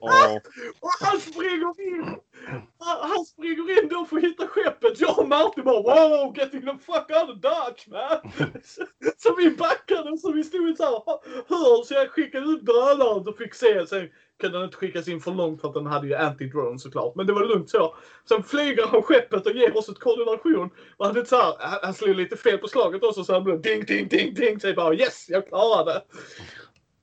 Oh. 0.01 0.35
och 0.79 0.91
han 1.01 1.19
springer 1.19 1.81
in. 1.81 2.17
Han, 2.79 3.25
springer 3.25 3.83
in 3.83 3.89
då 3.89 4.05
för 4.05 4.17
att 4.17 4.23
hitta 4.23 4.47
skeppet. 4.47 4.99
Jag 4.99 5.19
och 5.19 5.27
Martin 5.27 5.63
bara 5.63 5.81
wow, 5.81 6.37
getting 6.37 6.61
the 6.61 6.77
fuck 6.85 7.09
out 7.09 7.29
of 7.29 7.41
Dutch 7.41 7.87
man. 7.87 8.31
så, 9.17 9.35
vi 9.35 9.49
backade 9.49 10.17
så 10.17 10.31
vi 10.31 10.43
stod 10.43 10.77
så 10.77 10.83
här 10.83 11.83
så 11.83 11.93
jag 11.93 12.09
skickade 12.09 12.45
ut 12.45 12.65
drönaren 12.65 13.27
och 13.27 13.37
fick 13.37 13.53
se. 13.53 13.87
Sen 13.87 14.09
kunde 14.39 14.57
den 14.57 14.65
inte 14.65 14.77
skickas 14.77 15.07
in 15.07 15.21
för 15.21 15.31
långt 15.31 15.61
för 15.61 15.67
att 15.67 15.73
den 15.73 15.85
hade 15.85 16.07
ju 16.07 16.15
anti-drone 16.15 16.77
såklart. 16.77 17.15
Men 17.15 17.27
det 17.27 17.33
var 17.33 17.45
lugnt 17.45 17.69
så. 17.69 17.95
Sen 18.29 18.43
flyger 18.43 18.87
han 18.87 19.01
skeppet 19.01 19.45
och 19.45 19.51
ger 19.51 19.77
oss 19.77 19.89
ett 19.89 19.99
koordination. 19.99 20.69
Och 20.97 21.05
han, 21.05 21.25
så 21.25 21.35
här, 21.35 21.79
han 21.83 21.93
slog 21.93 22.15
lite 22.15 22.37
fel 22.37 22.57
på 22.57 22.67
slaget 22.67 23.03
också 23.03 23.23
så 23.23 23.33
han 23.33 23.43
blev 23.43 23.61
ding, 23.61 23.85
ding, 23.85 24.07
ding, 24.07 24.33
ding. 24.33 24.59
Så 24.59 24.67
jag 24.67 24.75
bara 24.75 24.93
yes, 24.93 25.25
jag 25.29 25.47
klarade 25.47 26.01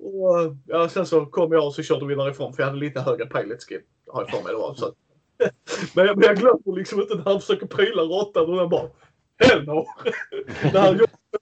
och, 0.02 0.56
ja, 0.66 0.88
Sen 0.88 1.06
så 1.06 1.26
kom 1.26 1.52
jag 1.52 1.66
och 1.66 1.74
så 1.74 1.82
körde 1.82 2.06
vi 2.06 2.14
därifrån 2.14 2.52
för 2.52 2.62
jag 2.62 2.68
hade 2.68 2.80
lite 2.80 3.00
högre 3.00 3.26
pilot 3.26 3.62
skill. 3.62 3.80
Har 4.06 4.22
jag 4.22 4.30
för 4.30 4.42
mig 4.42 4.52
det 4.52 4.58
var. 4.58 4.74
Så. 4.74 4.94
men, 5.94 6.06
jag, 6.06 6.16
men 6.16 6.26
jag 6.26 6.36
glömmer 6.36 6.78
liksom 6.78 7.00
inte 7.00 7.14
när 7.14 7.24
han 7.24 7.40
försöker 7.40 7.66
pryla 7.66 8.02
råttan 8.02 8.50
och 8.50 8.56
den 8.56 8.68
bara 8.68 8.88
Hell 9.38 9.64
no! 9.64 9.86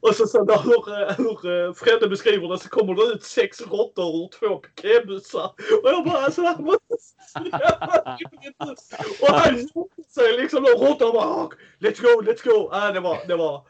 Och 0.00 0.14
så 0.14 0.26
sen 0.26 0.46
när 0.46 0.58
hur, 0.58 1.16
hur 1.16 1.66
eh, 1.66 1.72
Fredde 1.72 2.08
beskriver 2.08 2.48
det 2.48 2.58
så 2.58 2.68
kommer 2.68 2.94
det 2.94 3.02
ut 3.02 3.22
sex 3.22 3.60
råttor 3.60 4.24
ur 4.24 4.28
två 4.28 4.56
piketbussar. 4.56 5.52
Och 5.82 5.90
jag 5.90 6.04
bara 6.04 6.24
alltså 6.24 6.42
det 6.42 6.48
här 6.48 6.62
var 6.62 6.78
Och 9.22 9.28
han 9.28 9.68
sig 10.08 10.36
liksom 10.38 10.64
och 10.64 10.88
råttorna 10.88 11.12
bara 11.12 11.44
oh, 11.44 11.52
Let's 11.78 12.02
go, 12.02 12.22
let's 12.22 12.44
go. 12.44 12.70
Äh, 12.74 12.92
det 12.92 13.00
var, 13.00 13.18
det 13.26 13.36
var 13.36 13.66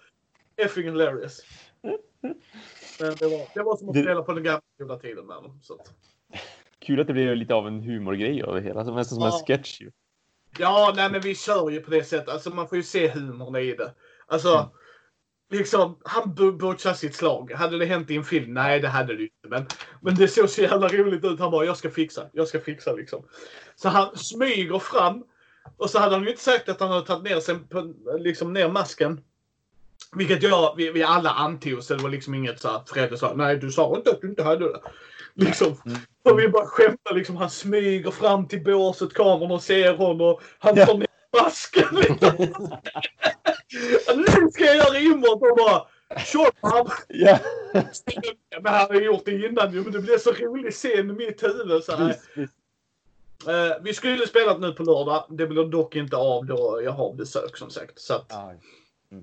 effing 0.56 0.84
hilarious. 0.84 1.40
Men 3.00 3.14
det 3.18 3.26
var, 3.26 3.54
det 3.54 3.62
var 3.62 3.76
som 3.76 3.88
att 3.88 3.96
spela 3.96 4.22
på 4.22 4.32
den 4.32 4.42
gamla 4.42 4.98
tiden 4.98 5.26
med 5.26 5.36
dem. 5.36 5.58
Så. 5.62 5.78
Kul 6.78 7.00
att 7.00 7.06
det 7.06 7.12
blev 7.12 7.36
lite 7.36 7.54
av 7.54 7.66
en 7.66 7.80
humorgrej 7.82 8.42
det 8.54 8.60
hela. 8.60 8.84
Som 8.84 8.94
nästan 8.94 9.18
som 9.18 9.26
ja. 9.26 9.38
en 9.38 9.46
sketch 9.46 9.80
ju. 9.80 9.90
Ja, 10.58 10.92
nej 10.96 11.10
men 11.10 11.20
vi 11.20 11.34
kör 11.34 11.70
ju 11.70 11.80
på 11.80 11.90
det 11.90 12.04
sättet. 12.04 12.28
Alltså 12.28 12.50
man 12.50 12.68
får 12.68 12.76
ju 12.76 12.82
se 12.84 13.08
humorn 13.08 13.56
i 13.56 13.74
det. 13.74 13.94
Alltså 14.26 14.48
mm 14.48 14.68
liksom, 15.50 15.98
han 16.04 16.34
butchar 16.34 16.92
sitt 16.92 17.14
slag. 17.14 17.52
Hade 17.52 17.78
det 17.78 17.84
hänt 17.84 18.10
i 18.10 18.16
en 18.16 18.24
film? 18.24 18.54
Nej, 18.54 18.80
det 18.80 18.88
hade 18.88 19.16
det 19.16 19.22
inte. 19.22 19.48
Men, 19.48 19.66
men 20.00 20.14
det 20.14 20.28
såg 20.28 20.50
så 20.50 20.62
jävla 20.62 20.88
roligt 20.88 21.24
ut. 21.24 21.40
Han 21.40 21.50
bara, 21.50 21.64
jag 21.64 21.76
ska 21.76 21.90
fixa. 21.90 22.26
Jag 22.32 22.48
ska 22.48 22.60
fixa 22.60 22.92
liksom. 22.92 23.24
Så 23.76 23.88
han 23.88 24.16
smyger 24.16 24.78
fram. 24.78 25.24
Och 25.76 25.90
så 25.90 25.98
hade 25.98 26.14
han 26.14 26.24
ju 26.24 26.30
inte 26.30 26.42
sagt 26.42 26.68
att 26.68 26.80
han 26.80 26.90
hade 26.90 27.06
tagit 27.06 27.24
ner, 27.24 27.68
på, 27.68 27.94
liksom 28.18 28.52
ner 28.52 28.68
masken. 28.68 29.20
Vilket 30.16 30.42
jag, 30.42 30.74
vi, 30.76 30.90
vi 30.90 31.02
alla 31.02 31.30
antog, 31.30 31.82
så 31.82 31.94
det 31.94 32.02
var 32.02 32.10
liksom 32.10 32.34
inget 32.34 32.60
så 32.60 32.68
att 32.68 32.90
Fredde 32.90 33.18
sa, 33.18 33.34
nej 33.34 33.56
du 33.56 33.70
sa 33.70 33.96
inte 33.96 34.10
att 34.10 34.20
du 34.20 34.28
inte 34.28 34.42
hade 34.42 34.64
det. 34.64 34.80
Liksom. 35.34 35.76
Mm. 35.86 35.98
Och 36.22 36.38
vi 36.38 36.48
bara 36.48 36.66
skämtar 36.66 37.14
liksom, 37.14 37.36
han 37.36 37.50
smyger 37.50 38.10
fram 38.10 38.48
till 38.48 38.64
båset, 38.64 39.14
kameran 39.14 39.60
ser 39.60 39.96
honom 39.96 40.20
och 40.20 40.42
han 40.58 40.76
tar 40.76 40.98
ner 40.98 41.06
masken. 41.42 41.96
Liksom. 41.96 42.54
nu 44.16 44.50
ska 44.52 44.64
jag 44.64 44.76
göra 44.76 44.98
inbrott 44.98 45.42
och 45.42 45.56
bara 45.56 45.86
Tjopp! 46.18 46.54
Ja. 47.08 47.38
Men 48.62 48.74
han 48.74 48.86
har 48.86 49.00
gjort 49.00 49.24
det 49.24 49.46
innan 49.46 49.72
ju, 49.72 49.82
men 49.82 49.92
det 49.92 50.00
blev 50.00 50.18
så 50.18 50.32
rolig 50.32 50.72
scen 50.72 51.10
i 51.10 51.12
mitt 51.12 51.42
huvud. 51.42 51.84
Så 51.84 51.96
här. 51.96 52.16
Uh, 53.48 53.82
vi 53.82 53.94
skulle 53.94 54.26
spela 54.26 54.58
nu 54.58 54.72
på 54.72 54.82
lördag. 54.82 55.24
Det 55.28 55.46
blir 55.46 55.64
dock 55.64 55.96
inte 55.96 56.16
av 56.16 56.46
då 56.46 56.80
jag 56.84 56.92
har 56.92 57.14
besök 57.14 57.56
som 57.56 57.70
sagt. 57.70 58.00
Så 58.00 58.14
att, 58.14 58.32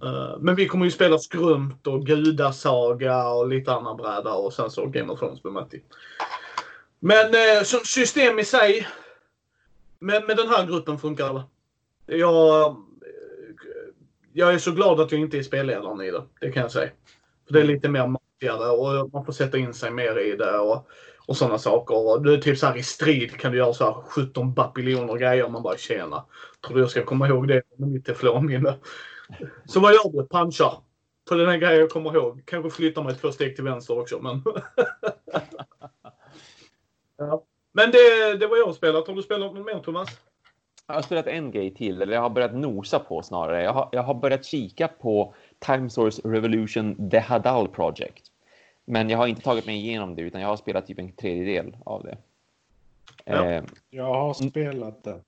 uh, 0.04 0.38
men 0.40 0.56
vi 0.56 0.68
kommer 0.68 0.86
ju 0.86 0.92
spela 0.92 1.20
Skrumt 1.20 1.88
och 1.88 2.06
Gudasaga 2.06 3.28
och 3.28 3.48
lite 3.48 3.72
andra 3.74 3.96
bräda 3.96 4.34
och 4.34 4.54
sen 4.54 4.72
så 4.72 4.86
Game 4.86 5.14
of 5.14 5.20
Thrones 5.20 5.44
med 5.44 5.54
Matti. 5.54 5.82
Men 7.00 7.26
uh, 7.26 7.64
system 7.84 8.40
i 8.40 8.46
sig. 8.46 8.88
Men 10.00 10.26
med 10.26 10.38
den 10.38 10.50
här 10.50 10.66
gruppen 10.66 11.00
funkar 11.00 11.34
det. 11.34 12.18
Jag 12.18 12.76
jag 14.38 14.54
är 14.54 14.58
så 14.58 14.72
glad 14.72 15.00
att 15.00 15.12
jag 15.12 15.22
inte 15.22 15.38
är 15.38 15.44
spelledaren 15.44 16.02
i 16.02 16.12
det. 16.12 16.24
Det 16.42 16.52
kan 16.52 16.62
jag 16.62 16.72
säga. 16.72 16.90
För 17.48 17.54
Det 17.54 17.60
är 17.60 17.64
lite 17.64 17.90
mer 17.90 18.08
maffigare 18.08 18.70
och 18.70 19.14
man 19.14 19.26
får 19.26 19.34
sätta 19.34 19.58
in 19.58 19.74
sig 19.74 19.92
mer 19.92 20.20
i 20.20 20.36
det 20.36 20.58
och, 20.58 20.88
och 21.28 21.38
sådana 21.38 21.58
saker. 21.58 22.08
Och 22.08 22.22
det 22.22 22.34
är 22.34 22.38
typ 22.38 22.58
så 22.58 22.68
här 22.68 22.78
i 22.78 22.84
strid 22.84 23.40
kan 23.40 23.52
du 23.52 23.58
göra 23.58 23.74
så 23.74 23.84
här 23.86 23.94
17 23.94 24.54
bapiljoner 24.54 25.16
grejer 25.16 25.46
och 25.46 25.52
man 25.52 25.64
bara 25.64 25.78
tjena, 25.78 26.26
Tror 26.68 26.76
du 26.76 26.82
jag 26.82 26.90
ska 26.90 27.06
komma 27.06 27.28
ihåg 27.28 27.48
det 27.48 27.62
med 27.76 27.90
mitt 27.90 28.06
teflonminne? 28.06 28.76
Så 29.66 29.80
vad 29.80 29.94
gör 29.94 30.12
du? 30.12 30.28
Punchar. 30.28 30.78
På 31.30 31.36
den 31.36 31.50
här 31.50 31.58
grejen 31.58 31.80
jag 31.80 31.90
kommer 31.90 32.16
ihåg. 32.16 32.42
Kanske 32.46 32.70
flyttar 32.70 33.04
mig 33.04 33.16
två 33.16 33.32
steg 33.32 33.56
till 33.56 33.64
vänster 33.66 34.00
också 34.00 34.20
men... 34.20 34.44
ja. 37.18 37.44
Men 37.72 37.92
det, 37.92 38.38
det 38.40 38.48
var 38.48 38.58
jag 38.58 38.76
spelat. 38.76 39.08
Har 39.08 39.16
du 39.16 39.24
spelat 39.24 39.54
något 39.54 39.66
mer 39.66 39.80
Thomas? 39.80 40.10
Jag 40.88 40.96
har 40.96 41.02
spelat 41.02 41.28
en 41.28 41.52
grej 41.52 41.74
till, 41.74 42.02
eller 42.02 42.14
jag 42.14 42.22
har 42.22 42.30
börjat 42.30 42.56
nosa 42.56 43.00
på 43.00 43.22
snarare. 43.22 43.64
Jag 43.64 43.74
har, 43.74 43.90
jag 43.92 44.04
har 44.04 44.14
börjat 44.14 44.46
kika 44.46 44.88
på 44.88 45.34
Time 45.60 45.90
Source 45.90 46.22
Revolution 46.26 47.10
The 47.10 47.20
Hadal 47.20 47.68
Project. 47.68 48.24
Men 48.86 49.10
jag 49.10 49.18
har 49.18 49.28
inte 49.28 49.42
tagit 49.42 49.66
mig 49.66 49.76
igenom 49.76 50.16
det, 50.16 50.22
utan 50.22 50.42
jag 50.42 50.48
har 50.48 50.58
spelat 50.58 50.88
typ 50.88 51.00
en 51.00 51.12
tredjedel 51.12 51.78
av 51.86 52.04
det. 52.04 52.18
Ja, 53.26 53.46
eh, 53.46 53.64
jag 53.90 54.14
har 54.14 54.34
spelat 54.34 55.04
det. 55.04 55.22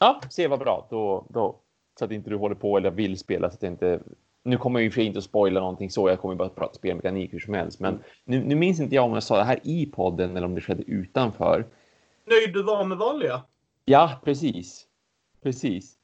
Ja, 0.00 0.20
se 0.30 0.48
vad 0.48 0.58
bra. 0.58 0.86
Då, 0.90 1.24
då, 1.28 1.56
så 1.98 2.04
att 2.04 2.10
inte 2.10 2.30
du 2.30 2.36
håller 2.36 2.54
på 2.54 2.76
eller 2.76 2.90
vill 2.90 3.18
spela. 3.18 3.50
Så 3.50 3.54
att 3.54 3.62
inte, 3.62 4.00
nu 4.42 4.56
kommer 4.56 4.80
jag 4.80 4.84
ju 4.84 4.90
för 4.90 5.00
inte 5.00 5.18
att 5.18 5.24
spoila 5.24 5.60
någonting 5.60 5.90
så. 5.90 6.08
Jag 6.08 6.20
kommer 6.20 6.34
bara 6.34 6.48
att 6.48 6.56
prata 6.56 6.74
spelmekanik 6.74 7.32
hur 7.32 7.40
som 7.40 7.54
helst. 7.54 7.80
Men 7.80 7.98
nu, 8.24 8.44
nu 8.44 8.54
minns 8.54 8.80
inte 8.80 8.94
jag 8.94 9.04
om 9.04 9.14
jag 9.14 9.22
sa 9.22 9.36
det 9.36 9.44
här 9.44 9.60
i 9.62 9.86
podden 9.86 10.36
eller 10.36 10.46
om 10.46 10.54
det 10.54 10.60
skedde 10.60 10.82
utanför. 10.82 11.66
Nöjd 12.24 12.52
du 12.52 12.62
var 12.62 12.84
med 12.84 12.98
vanliga? 12.98 13.42
Ja, 13.88 14.20
precis. 14.24 14.86
Precis. 15.42 15.94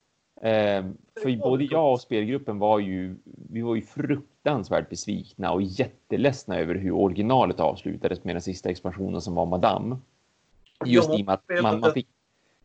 Eh, 0.40 0.84
för 1.22 1.36
både 1.36 1.64
jag 1.64 1.92
och 1.92 2.00
spelgruppen 2.00 2.58
var 2.58 2.78
ju, 2.78 3.16
vi 3.50 3.62
var 3.62 3.74
ju 3.74 3.82
fruktansvärt 3.82 4.88
besvikna 4.88 5.52
och 5.52 5.62
jätteledsna 5.62 6.58
över 6.58 6.74
hur 6.74 6.92
originalet 6.92 7.60
avslutades 7.60 8.24
med 8.24 8.34
den 8.34 8.42
sista 8.42 8.70
expansionen 8.70 9.20
som 9.20 9.34
var 9.34 9.46
Madame. 9.46 9.96
Just 10.84 11.10
i 11.10 11.22
och 11.22 11.26
med 11.26 11.34
att 11.34 11.62
man, 11.62 11.80
man, 11.80 11.92
fick, 11.92 12.08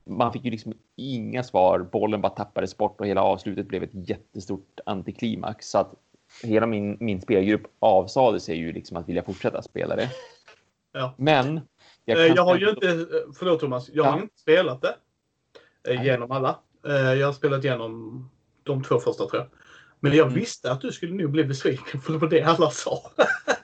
man 0.04 0.34
fick 0.34 0.46
ju 0.46 0.52
liksom 0.52 0.74
inga 0.96 1.44
svar. 1.44 1.80
Bollen 1.80 2.22
bara 2.22 2.30
tappades 2.30 2.78
bort 2.78 3.02
och 3.02 3.08
hela 3.08 3.24
avslutet 3.24 3.68
blev 3.68 3.84
ett 3.84 4.10
jättestort 4.10 4.80
antiklimax. 4.86 5.70
Så 5.70 5.78
att 5.78 5.94
hela 6.44 6.68
min, 6.68 6.98
min 7.00 7.22
spelgrupp 7.22 7.64
avsade 7.80 8.40
sig 8.40 8.58
ju 8.58 8.74
liksom 8.74 8.98
att 8.98 9.10
vilja 9.10 9.24
fortsätta 9.24 9.62
spela 9.62 9.96
det. 9.96 10.10
Ja. 10.91 11.14
Men 11.18 11.60
Jag, 12.06 12.30
jag 12.30 12.44
har 12.44 12.58
ju 12.58 12.70
inte, 12.70 13.08
förlåt 13.40 13.60
Thomas, 13.60 13.90
jag 13.94 14.06
ja. 14.06 14.12
har 14.12 14.22
inte 14.22 14.40
spelat 14.40 14.82
det 14.82 14.96
Nej. 15.88 16.06
genom 16.06 16.31
alla. 16.31 16.60
Jag 17.19 17.26
har 17.26 17.34
spelat 17.34 17.64
igenom 17.64 18.30
de 18.64 18.84
två 18.84 18.99
första 18.99 19.26
tror 19.26 19.41
jag. 19.41 19.47
Men 19.99 20.14
jag 20.14 20.27
mm. 20.27 20.39
visste 20.39 20.72
att 20.72 20.81
du 20.81 20.91
skulle 20.91 21.14
nog 21.14 21.31
bli 21.31 21.43
besviken 21.43 22.01
för 22.01 22.14
det 22.14 22.19
var 22.19 22.27
det 22.27 22.43
alla 22.43 22.69
sa. 22.69 23.01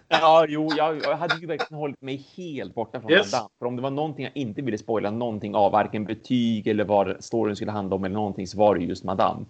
ja, 0.08 0.46
jo, 0.50 0.72
jag, 0.78 0.98
jag, 1.04 1.18
hade 1.18 1.36
ju 1.36 1.48
verkligen 1.48 1.80
hållit 1.80 2.02
mig 2.02 2.28
helt 2.38 2.76
borta 2.76 3.02
från 3.02 3.12
yes. 3.12 3.32
Madame. 3.32 3.50
För 3.60 3.66
om 3.66 3.76
det 3.76 3.82
var 3.82 3.92
någonting 3.92 4.24
jag 4.24 4.38
inte 4.38 4.62
ville 4.62 4.78
spoila 4.78 5.12
någonting 5.12 5.56
av, 5.56 5.72
varken 5.72 6.06
betyg 6.06 6.68
eller 6.68 6.84
vad 6.84 7.24
storyn 7.24 7.56
skulle 7.56 7.72
handla 7.72 7.96
om 7.96 8.04
eller 8.04 8.16
någonting, 8.16 8.48
så 8.48 8.58
var 8.58 8.76
det 8.76 8.84
just 8.84 9.04
Madame. 9.04 9.46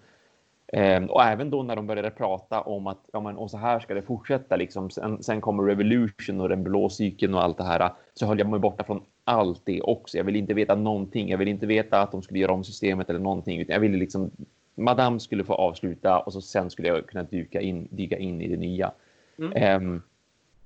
Um, 0.73 1.09
och 1.09 1.23
även 1.23 1.49
då 1.49 1.63
när 1.63 1.75
de 1.75 1.87
började 1.87 2.09
prata 2.09 2.61
om 2.61 2.87
att 2.87 2.99
ja, 3.13 3.19
men, 3.19 3.37
och 3.37 3.51
så 3.51 3.57
här 3.57 3.79
ska 3.79 3.93
det 3.93 4.01
fortsätta, 4.01 4.55
liksom. 4.55 4.89
sen, 4.89 5.23
sen 5.23 5.41
kommer 5.41 5.63
Revolution 5.63 6.41
och 6.41 6.49
den 6.49 6.63
blå 6.63 6.89
cykeln 6.89 7.33
och 7.33 7.43
allt 7.43 7.57
det 7.57 7.63
här, 7.63 7.93
så 8.13 8.25
höll 8.25 8.39
jag 8.39 8.49
mig 8.49 8.59
borta 8.59 8.83
från 8.83 9.01
allt 9.23 9.61
det 9.65 9.81
också. 9.81 10.17
Jag 10.17 10.23
ville 10.23 10.39
inte 10.39 10.53
veta 10.53 10.75
någonting. 10.75 11.29
Jag 11.29 11.37
ville 11.37 11.51
inte 11.51 11.65
veta 11.65 12.01
att 12.01 12.11
de 12.11 12.21
skulle 12.21 12.39
göra 12.39 12.53
om 12.53 12.63
systemet 12.63 13.09
eller 13.09 13.19
någonting, 13.19 13.59
utan 13.59 13.73
jag 13.73 13.79
ville 13.79 13.97
liksom 13.97 14.31
Madame 14.75 15.19
skulle 15.19 15.43
få 15.43 15.53
avsluta 15.53 16.19
och 16.19 16.33
så 16.33 16.41
sen 16.41 16.69
skulle 16.69 16.87
jag 16.87 17.07
kunna 17.07 17.23
dyka 17.23 17.61
in, 17.61 17.87
dyka 17.91 18.17
in 18.17 18.41
i 18.41 18.47
det 18.47 18.57
nya. 18.57 18.91
Mm. 19.37 19.83
Um, 19.83 20.01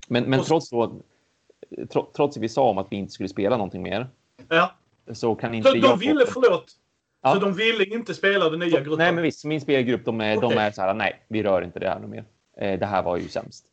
men, 0.08 0.24
men 0.24 0.42
trots, 0.42 0.70
då, 0.70 0.92
trots 1.92 2.36
att 2.36 2.42
vi 2.42 2.48
sa 2.48 2.70
om 2.70 2.78
att 2.78 2.86
vi 2.90 2.96
inte 2.96 3.12
skulle 3.12 3.28
spela 3.28 3.56
någonting 3.56 3.82
mer. 3.82 4.06
Ja. 4.48 4.72
Så 5.12 5.34
kan 5.34 5.54
inte 5.54 5.68
så. 5.68 5.76
De 5.76 5.98
ville, 5.98 6.26
få... 6.26 6.32
förlåt. 6.32 6.76
Ja. 7.22 7.34
Så 7.34 7.40
de 7.40 7.52
ville 7.52 7.84
inte 7.84 8.14
spela 8.14 8.50
den 8.50 8.58
nya 8.58 8.80
gruppen? 8.80 8.98
Nej, 8.98 9.12
men 9.12 9.22
visst. 9.22 9.44
Min 9.44 9.60
spelgrupp, 9.60 10.04
de 10.04 10.20
är, 10.20 10.36
okay. 10.36 10.48
de 10.48 10.58
är 10.58 10.70
så 10.70 10.82
här, 10.82 10.94
nej, 10.94 11.26
vi 11.28 11.42
rör 11.42 11.62
inte 11.62 11.78
det 11.78 11.88
här 11.88 11.98
mer. 11.98 12.24
Eh, 12.60 12.78
det 12.78 12.86
här 12.86 13.02
var 13.02 13.16
ju 13.16 13.28
sämst. 13.28 13.66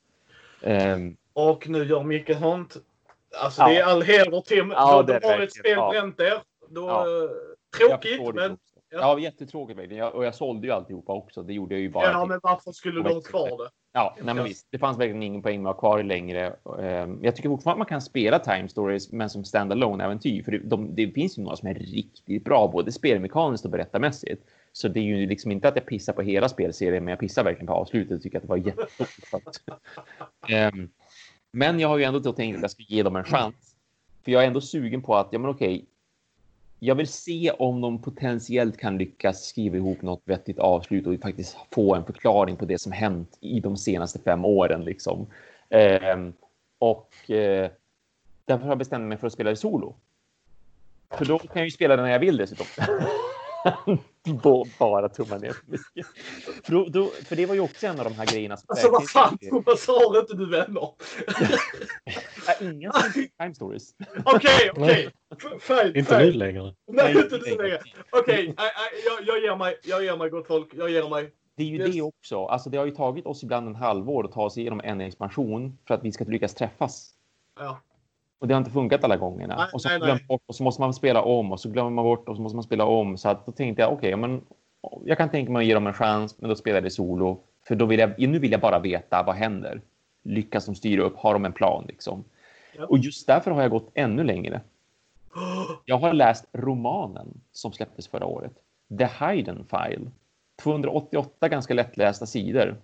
Um, 0.61 1.17
och 1.33 1.69
nu 1.69 1.83
gör 1.83 2.03
Micke 2.03 2.35
Hunt. 2.35 2.77
Alltså 3.41 3.61
ja. 3.61 3.67
det 3.67 3.77
är 3.77 3.83
all 3.83 4.01
heder 4.01 4.41
till. 4.41 4.69
Ja, 4.71 5.03
de 5.03 5.13
har 5.13 5.39
ett 5.39 5.53
spel 5.53 5.75
bränt 5.75 6.19
er. 6.19 6.41
Då, 6.69 6.87
ja. 6.87 7.05
Tråkigt, 7.77 8.35
men 8.35 8.57
Ja, 8.89 8.99
ja 8.99 9.19
jättetråkigt 9.19 9.79
och 10.13 10.25
jag 10.25 10.35
sålde 10.35 10.67
ju 10.67 10.73
alltihopa 10.73 11.13
också. 11.13 11.43
Det 11.43 11.53
gjorde 11.53 11.75
jag 11.75 11.81
ju 11.81 11.89
bara. 11.89 12.11
Ja, 12.11 12.25
men 12.25 12.39
varför 12.43 12.71
skulle 12.71 13.03
du 13.03 13.13
ha 13.13 13.21
kvar 13.21 13.63
det? 13.63 13.69
Ja, 13.97 14.15
nej, 14.21 14.35
men 14.35 14.43
visst. 14.43 14.67
Det 14.71 14.77
fanns 14.77 14.97
verkligen 14.97 15.23
ingen 15.23 15.41
poäng 15.41 15.63
med 15.63 15.69
att 15.69 15.75
ha 15.75 15.79
kvar 15.79 16.03
längre. 16.03 16.55
Ehm, 16.81 17.19
jag 17.23 17.35
tycker 17.35 17.49
fortfarande 17.49 17.75
att 17.75 17.89
man 17.89 17.99
kan 17.99 18.01
spela 18.01 18.39
Time 18.39 18.69
Stories, 18.69 19.11
men 19.11 19.29
som 19.29 19.43
standalone 19.43 20.03
äventyr. 20.03 20.43
För 20.43 20.51
det, 20.51 20.57
de, 20.57 20.95
det 20.95 21.11
finns 21.11 21.37
ju 21.37 21.41
några 21.41 21.55
som 21.55 21.67
är 21.67 21.73
riktigt 21.73 22.43
bra, 22.43 22.67
både 22.67 22.91
spelmekaniskt 22.91 23.65
och 23.65 23.71
berättarmässigt. 23.71 24.43
Så 24.71 24.87
det 24.87 24.99
är 24.99 25.03
ju 25.03 25.27
liksom 25.27 25.51
inte 25.51 25.67
att 25.67 25.75
jag 25.75 25.85
pissar 25.85 26.13
på 26.13 26.21
hela 26.21 26.49
spelserien, 26.49 27.03
men 27.03 27.11
jag 27.11 27.19
pissar 27.19 27.43
verkligen 27.43 27.67
på 27.67 27.73
avslutet 27.73 28.17
och 28.17 28.21
tycker 28.21 28.37
att 28.37 28.43
det 28.43 28.49
var 28.49 28.57
jättestort. 28.57 29.57
um, 30.73 30.89
men 31.51 31.79
jag 31.79 31.87
har 31.87 31.97
ju 31.97 32.03
ändå 32.03 32.33
tänkt 32.33 32.55
att 32.55 32.61
jag 32.61 32.71
ska 32.71 32.83
ge 32.87 33.03
dem 33.03 33.15
en 33.15 33.23
chans. 33.23 33.75
För 34.25 34.31
jag 34.31 34.43
är 34.43 34.47
ändå 34.47 34.61
sugen 34.61 35.01
på 35.01 35.15
att, 35.15 35.29
ja 35.31 35.39
men 35.39 35.49
okej, 35.49 35.85
jag 36.79 36.95
vill 36.95 37.07
se 37.07 37.51
om 37.51 37.81
de 37.81 38.01
potentiellt 38.01 38.77
kan 38.77 38.97
lyckas 38.97 39.45
skriva 39.45 39.77
ihop 39.77 40.01
något 40.01 40.21
vettigt 40.25 40.59
avslut 40.59 41.07
och 41.07 41.21
faktiskt 41.21 41.57
få 41.71 41.95
en 41.95 42.05
förklaring 42.05 42.55
på 42.55 42.65
det 42.65 42.81
som 42.81 42.91
hänt 42.91 43.37
i 43.41 43.59
de 43.59 43.77
senaste 43.77 44.19
fem 44.19 44.45
åren. 44.45 44.83
Liksom. 44.83 45.27
Eh, 45.69 46.17
och 46.79 47.31
eh, 47.31 47.71
därför 48.45 48.63
har 48.63 48.71
jag 48.71 48.77
bestämt 48.77 49.07
mig 49.07 49.17
för 49.17 49.27
att 49.27 49.33
spela 49.33 49.49
det 49.49 49.55
solo. 49.55 49.95
För 51.09 51.25
då 51.25 51.39
kan 51.39 51.49
jag 51.53 51.65
ju 51.65 51.71
spela 51.71 51.95
det 51.95 52.01
när 52.01 52.09
jag 52.09 52.19
vill 52.19 52.37
dessutom. 52.37 52.65
bara 54.79 55.09
tumma 55.09 55.37
ner 55.37 55.51
för 55.51 55.71
mycket. 55.71 56.07
För, 56.63 56.71
då, 56.71 56.85
då, 56.89 57.07
för 57.07 57.35
det 57.35 57.45
var 57.45 57.55
ju 57.55 57.61
också 57.61 57.87
en 57.87 57.99
av 57.99 58.03
de 58.03 58.13
här 58.13 58.25
grejerna. 58.25 58.57
Som 58.57 58.65
alltså 58.69 58.91
vad 58.91 59.09
fan, 59.09 59.37
vad 59.65 59.79
sa 59.79 60.19
inte 60.19 60.33
du 60.33 60.49
vänner? 60.49 60.89
Inga 62.71 62.91
time 63.39 63.55
stories. 63.55 63.95
Okej, 64.25 64.71
okej. 64.75 65.91
Inte 65.95 66.19
nu 66.19 66.31
längre. 66.31 66.73
Nej, 66.87 67.17
inte 67.17 67.37
nu 67.45 67.55
längre. 67.55 67.79
Okej, 68.11 68.55
jag, 69.05 69.27
jag 69.27 69.43
ger 69.43 69.55
mig, 69.55 69.79
jag 69.83 70.03
ger 70.03 70.17
mig 70.17 70.29
gott 70.29 70.47
folk. 70.47 70.73
Jag 70.73 70.89
ger 70.89 71.09
mig. 71.09 71.31
Det 71.55 71.63
är 71.63 71.67
ju 71.67 71.77
yes. 71.77 71.95
det 71.95 72.01
också. 72.01 72.45
Alltså 72.45 72.69
det 72.69 72.77
har 72.77 72.85
ju 72.85 72.91
tagit 72.91 73.25
oss 73.25 73.43
ibland 73.43 73.67
en 73.67 73.75
halvår 73.75 74.25
att 74.25 74.31
ta 74.31 74.45
oss 74.45 74.57
igenom 74.57 74.81
en 74.83 75.01
expansion 75.01 75.77
för 75.87 75.93
att 75.93 76.03
vi 76.03 76.11
ska 76.11 76.23
lyckas 76.23 76.53
träffas. 76.53 77.13
Ja. 77.59 77.81
Och 78.39 78.47
det 78.47 78.53
har 78.53 78.59
inte 78.59 78.71
funkat 78.71 79.03
alla 79.03 79.17
gångerna. 79.17 79.55
Nej, 79.55 79.67
och, 79.73 79.81
så 79.81 79.89
nej, 79.89 79.99
nej. 79.99 80.25
Bort, 80.27 80.41
och 80.45 80.55
så 80.55 80.63
måste 80.63 80.81
man 80.81 80.93
spela 80.93 81.21
om 81.21 81.51
och 81.51 81.59
så 81.59 81.69
glömmer 81.69 81.89
man 81.89 82.05
bort 82.05 82.29
och 82.29 82.35
så 82.35 82.41
måste 82.41 82.55
man 82.55 82.63
spela 82.63 82.85
om. 82.85 83.17
Så 83.17 83.29
att 83.29 83.45
då 83.45 83.51
tänkte 83.51 83.81
jag 83.81 83.93
okej, 83.93 84.15
okay, 84.15 84.27
men 84.27 84.41
jag 85.05 85.17
kan 85.17 85.29
tänka 85.29 85.51
mig 85.51 85.59
att 85.59 85.67
ge 85.67 85.73
dem 85.73 85.87
en 85.87 85.93
chans, 85.93 86.35
men 86.39 86.49
då 86.49 86.55
spelar 86.55 86.77
jag 86.77 86.83
det 86.83 86.89
solo. 86.89 87.39
För 87.67 87.75
då 87.75 87.85
vill 87.85 87.99
jag, 87.99 88.19
nu 88.19 88.39
vill 88.39 88.51
jag 88.51 88.61
bara 88.61 88.79
veta 88.79 89.23
vad 89.23 89.35
händer. 89.35 89.81
Lyckas 90.23 90.65
de 90.65 90.75
styra 90.75 91.03
upp? 91.03 91.17
Har 91.17 91.33
de 91.33 91.45
en 91.45 91.53
plan 91.53 91.85
liksom? 91.87 92.23
Ja. 92.77 92.85
Och 92.85 92.97
just 92.97 93.27
därför 93.27 93.51
har 93.51 93.61
jag 93.61 93.71
gått 93.71 93.91
ännu 93.93 94.23
längre. 94.23 94.61
Jag 95.85 95.97
har 95.97 96.13
läst 96.13 96.45
romanen 96.53 97.41
som 97.51 97.73
släpptes 97.73 98.07
förra 98.07 98.25
året. 98.25 98.53
The 98.97 99.05
Hayden 99.05 99.65
File. 99.69 100.11
288 100.63 101.49
ganska 101.49 101.73
lättlästa 101.73 102.25
sidor 102.25 102.75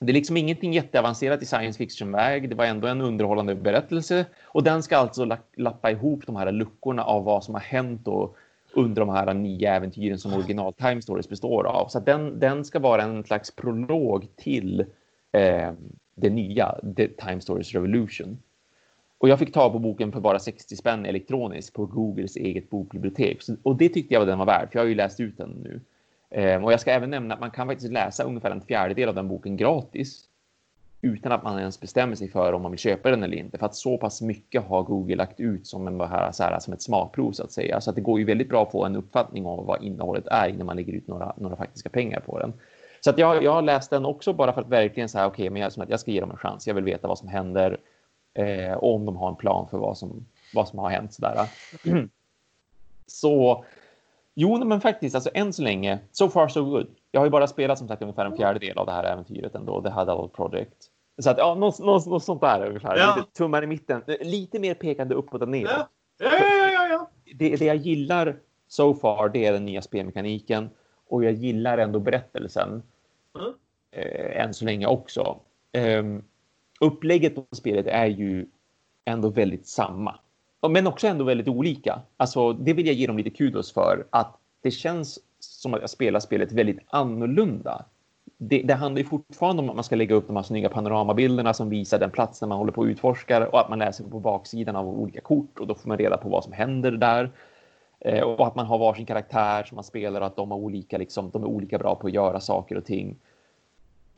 det 0.00 0.12
är 0.12 0.14
liksom 0.14 0.36
ingenting 0.36 0.72
jätteavancerat 0.72 1.42
i 1.42 1.46
science 1.46 1.78
fiction-väg. 1.78 2.48
Det 2.48 2.54
var 2.54 2.64
ändå 2.64 2.88
en 2.88 3.00
underhållande 3.00 3.54
berättelse 3.54 4.26
och 4.44 4.62
den 4.64 4.82
ska 4.82 4.96
alltså 4.96 5.38
lappa 5.56 5.90
ihop 5.90 6.26
de 6.26 6.36
här 6.36 6.52
luckorna 6.52 7.04
av 7.04 7.24
vad 7.24 7.44
som 7.44 7.54
har 7.54 7.60
hänt 7.60 8.04
då 8.04 8.34
under 8.72 9.00
de 9.00 9.08
här 9.08 9.34
nio 9.34 9.70
äventyren 9.70 10.18
som 10.18 10.34
original 10.34 10.72
Time 10.72 11.02
Stories 11.02 11.28
består 11.28 11.66
av. 11.66 11.88
Så 11.88 12.00
den, 12.00 12.40
den 12.40 12.64
ska 12.64 12.78
vara 12.78 13.02
en 13.02 13.24
slags 13.24 13.50
prolog 13.50 14.26
till 14.36 14.80
eh, 15.32 15.72
det 16.14 16.30
nya, 16.30 16.74
The 16.96 17.08
Time 17.08 17.40
Stories 17.40 17.72
Revolution. 17.72 18.38
Och 19.18 19.28
jag 19.28 19.38
fick 19.38 19.52
ta 19.52 19.70
på 19.70 19.78
boken 19.78 20.12
för 20.12 20.20
bara 20.20 20.38
60 20.38 20.76
spänn 20.76 21.06
elektroniskt 21.06 21.74
på 21.74 21.86
Googles 21.86 22.36
eget 22.36 22.70
bokbibliotek. 22.70 23.42
Så, 23.42 23.56
och 23.62 23.76
det 23.76 23.88
tyckte 23.88 24.14
jag 24.14 24.20
var 24.20 24.26
den 24.26 24.38
var 24.38 24.46
värd, 24.46 24.68
för 24.72 24.78
jag 24.78 24.84
har 24.84 24.88
ju 24.88 24.94
läst 24.94 25.20
ut 25.20 25.36
den 25.36 25.50
nu. 25.50 25.80
Ehm, 26.30 26.64
och 26.64 26.72
jag 26.72 26.80
ska 26.80 26.90
även 26.90 27.10
nämna 27.10 27.34
att 27.34 27.40
man 27.40 27.50
kan 27.50 27.66
faktiskt 27.66 27.92
läsa 27.92 28.24
ungefär 28.24 28.50
en 28.50 28.60
fjärdedel 28.60 29.08
av 29.08 29.14
den 29.14 29.28
boken 29.28 29.56
gratis 29.56 30.28
utan 31.00 31.32
att 31.32 31.42
man 31.42 31.58
ens 31.58 31.80
bestämmer 31.80 32.14
sig 32.14 32.28
för 32.28 32.52
om 32.52 32.62
man 32.62 32.70
vill 32.70 32.78
köpa 32.78 33.10
den 33.10 33.22
eller 33.22 33.36
inte. 33.36 33.58
För 33.58 33.66
att 33.66 33.74
så 33.74 33.98
pass 33.98 34.22
mycket 34.22 34.64
har 34.64 34.82
Google 34.82 35.16
lagt 35.16 35.40
ut 35.40 35.66
som, 35.66 35.86
en, 35.86 36.00
här, 36.00 36.32
så 36.32 36.42
här, 36.42 36.60
som 36.60 36.72
ett 36.72 36.82
smakprov 36.82 37.32
så 37.32 37.44
att 37.44 37.52
säga. 37.52 37.80
Så 37.80 37.90
att 37.90 37.96
det 37.96 38.02
går 38.02 38.18
ju 38.18 38.24
väldigt 38.24 38.48
bra 38.48 38.62
att 38.62 38.70
få 38.70 38.84
en 38.84 38.96
uppfattning 38.96 39.46
om 39.46 39.66
vad 39.66 39.82
innehållet 39.82 40.26
är 40.26 40.48
innan 40.48 40.66
man 40.66 40.76
lägger 40.76 40.92
ut 40.92 41.08
några, 41.08 41.34
några 41.36 41.56
faktiska 41.56 41.88
pengar 41.88 42.20
på 42.20 42.38
den. 42.38 42.52
Så 43.00 43.10
att 43.10 43.18
jag, 43.18 43.42
jag 43.42 43.52
har 43.52 43.62
läst 43.62 43.90
den 43.90 44.06
också 44.06 44.32
bara 44.32 44.52
för 44.52 44.60
att 44.60 44.68
verkligen 44.68 45.08
säga 45.08 45.26
okej, 45.26 45.42
okay, 45.42 45.50
men 45.50 45.62
jag, 45.62 45.72
som 45.72 45.82
att 45.82 45.90
jag 45.90 46.00
ska 46.00 46.10
ge 46.10 46.20
dem 46.20 46.30
en 46.30 46.36
chans. 46.36 46.66
Jag 46.66 46.74
vill 46.74 46.84
veta 46.84 47.08
vad 47.08 47.18
som 47.18 47.28
händer 47.28 47.80
eh, 48.34 48.72
och 48.72 48.94
om 48.94 49.06
de 49.06 49.16
har 49.16 49.28
en 49.28 49.36
plan 49.36 49.68
för 49.70 49.78
vad 49.78 49.98
som, 49.98 50.26
vad 50.54 50.68
som 50.68 50.78
har 50.78 50.90
hänt. 50.90 51.14
Sådär. 51.14 51.48
så 53.06 53.64
Jo, 54.40 54.64
men 54.64 54.80
faktiskt, 54.80 55.14
alltså 55.14 55.30
än 55.34 55.52
så 55.52 55.62
länge, 55.62 55.98
so 56.12 56.28
far 56.28 56.48
so 56.48 56.64
good. 56.64 56.86
Jag 57.10 57.20
har 57.20 57.26
ju 57.26 57.30
bara 57.30 57.46
spelat 57.46 57.78
som 57.78 57.88
sagt 57.88 58.02
ungefär 58.02 58.26
en 58.26 58.36
fjärdedel 58.36 58.78
av 58.78 58.86
det 58.86 58.92
här 58.92 59.04
äventyret 59.04 59.54
ändå, 59.54 59.82
The 59.82 59.88
Huddle 59.88 60.28
Project. 60.28 60.76
Så 61.18 61.30
att 61.30 61.38
ja, 61.38 61.54
något, 61.54 61.78
något, 61.78 62.06
något 62.06 62.24
sånt 62.24 62.40
där 62.40 62.66
ungefär. 62.66 62.96
Ja. 62.96 63.14
Lite 63.16 63.30
tummar 63.32 63.64
i 63.64 63.66
mitten, 63.66 64.02
lite 64.20 64.58
mer 64.58 64.74
pekande 64.74 65.14
uppåt 65.14 65.42
och 65.42 65.48
neråt. 65.48 65.70
Ja. 65.70 65.88
Ja, 66.18 66.30
ja, 66.32 66.70
ja, 66.70 66.88
ja. 66.88 67.10
Det, 67.34 67.56
det 67.56 67.64
jag 67.64 67.76
gillar 67.76 68.36
so 68.68 68.94
far, 68.94 69.28
det 69.28 69.46
är 69.46 69.52
den 69.52 69.64
nya 69.64 69.82
spelmekaniken 69.82 70.70
och 71.08 71.24
jag 71.24 71.32
gillar 71.32 71.78
ändå 71.78 72.00
berättelsen. 72.00 72.82
Mm. 73.38 73.52
Eh, 73.90 74.44
än 74.44 74.54
så 74.54 74.64
länge 74.64 74.86
också. 74.86 75.40
Eh, 75.72 76.04
upplägget 76.80 77.34
på 77.34 77.56
spelet 77.56 77.86
är 77.86 78.06
ju 78.06 78.46
ändå 79.04 79.28
väldigt 79.28 79.66
samma 79.66 80.18
men 80.68 80.86
också 80.86 81.06
ändå 81.06 81.24
väldigt 81.24 81.48
olika. 81.48 82.00
Alltså, 82.16 82.52
det 82.52 82.72
vill 82.72 82.86
jag 82.86 82.94
ge 82.94 83.06
dem 83.06 83.16
lite 83.16 83.30
kudos 83.30 83.72
för. 83.72 84.06
Att 84.10 84.36
det 84.62 84.70
känns 84.70 85.18
som 85.40 85.74
att 85.74 85.80
jag 85.80 85.90
spelar 85.90 86.20
spelet 86.20 86.52
väldigt 86.52 86.78
annorlunda. 86.86 87.84
Det, 88.38 88.62
det 88.62 88.74
handlar 88.74 88.98
ju 88.98 89.08
fortfarande 89.08 89.62
om 89.62 89.70
att 89.70 89.74
man 89.74 89.84
ska 89.84 89.96
lägga 89.96 90.14
upp 90.14 90.26
de 90.26 90.36
här 90.36 90.42
snygga 90.42 90.68
panoramabilderna 90.68 91.54
som 91.54 91.68
visar 91.68 91.98
den 91.98 92.10
platsen 92.10 92.48
man 92.48 92.58
håller 92.58 92.72
på 92.72 92.82
att 92.82 92.88
utforskar 92.88 93.40
och 93.40 93.60
att 93.60 93.68
man 93.68 93.78
läser 93.78 94.04
på 94.04 94.20
baksidan 94.20 94.76
av 94.76 94.88
olika 94.88 95.20
kort 95.20 95.58
och 95.58 95.66
då 95.66 95.74
får 95.74 95.88
man 95.88 95.98
reda 95.98 96.16
på 96.16 96.28
vad 96.28 96.44
som 96.44 96.52
händer 96.52 96.92
där. 96.92 97.30
Eh, 98.00 98.22
och 98.22 98.46
att 98.46 98.54
man 98.54 98.66
har 98.66 98.78
varsin 98.78 99.06
karaktär 99.06 99.62
som 99.62 99.74
man 99.74 99.84
spelar 99.84 100.20
och 100.20 100.26
att 100.26 100.36
de, 100.36 100.50
har 100.50 100.58
olika, 100.58 100.98
liksom, 100.98 101.30
de 101.30 101.42
är 101.42 101.46
olika 101.46 101.78
bra 101.78 101.94
på 101.94 102.06
att 102.06 102.12
göra 102.12 102.40
saker 102.40 102.76
och 102.76 102.84
ting. 102.84 103.16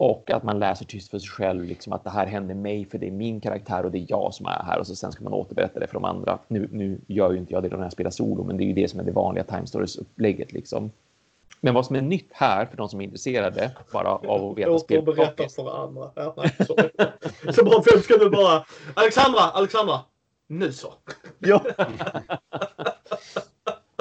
Och 0.00 0.30
att 0.30 0.42
man 0.42 0.58
läser 0.58 0.84
tyst 0.84 1.10
för 1.10 1.18
sig 1.18 1.28
själv, 1.28 1.64
liksom 1.64 1.92
att 1.92 2.04
det 2.04 2.10
här 2.10 2.26
händer 2.26 2.54
mig 2.54 2.84
för 2.84 2.98
det 2.98 3.06
är 3.06 3.10
min 3.10 3.40
karaktär 3.40 3.84
och 3.84 3.90
det 3.90 3.98
är 3.98 4.06
jag 4.08 4.34
som 4.34 4.46
är 4.46 4.62
här 4.66 4.78
och 4.78 4.86
så 4.86 4.96
sen 4.96 5.12
ska 5.12 5.24
man 5.24 5.32
återberätta 5.32 5.80
det 5.80 5.86
för 5.86 5.94
de 5.94 6.04
andra. 6.04 6.38
Nu, 6.48 6.68
nu 6.72 7.00
gör 7.06 7.32
ju 7.32 7.38
inte 7.38 7.52
jag 7.52 7.62
det 7.62 7.68
när 7.68 7.82
jag 7.82 7.92
spelar 7.92 8.10
solo, 8.10 8.44
men 8.44 8.56
det 8.56 8.64
är 8.64 8.66
ju 8.66 8.72
det 8.72 8.90
som 8.90 9.00
är 9.00 9.04
det 9.04 9.12
vanliga 9.12 9.44
Time 9.44 9.66
Stories-upplägget 9.66 10.52
liksom. 10.52 10.90
Men 11.60 11.74
vad 11.74 11.86
som 11.86 11.96
är 11.96 12.00
nytt 12.00 12.28
här 12.32 12.66
för 12.66 12.76
de 12.76 12.88
som 12.88 13.00
är 13.00 13.04
intresserade 13.04 13.70
bara 13.92 14.08
av 14.08 14.50
att 14.50 14.58
veta 14.58 14.78
spel. 14.78 15.02
berätta 15.02 15.48
för 15.48 15.84
andra. 15.84 16.10
Ja, 16.14 16.34
så 17.52 17.64
bra, 17.64 17.82
vem 17.92 18.02
ska 18.02 18.16
du 18.16 18.30
bara... 18.30 18.64
Alexandra, 18.94 19.40
Alexandra! 19.40 20.00
Nu 20.46 20.72
så. 20.72 20.94
Ja. 21.38 21.64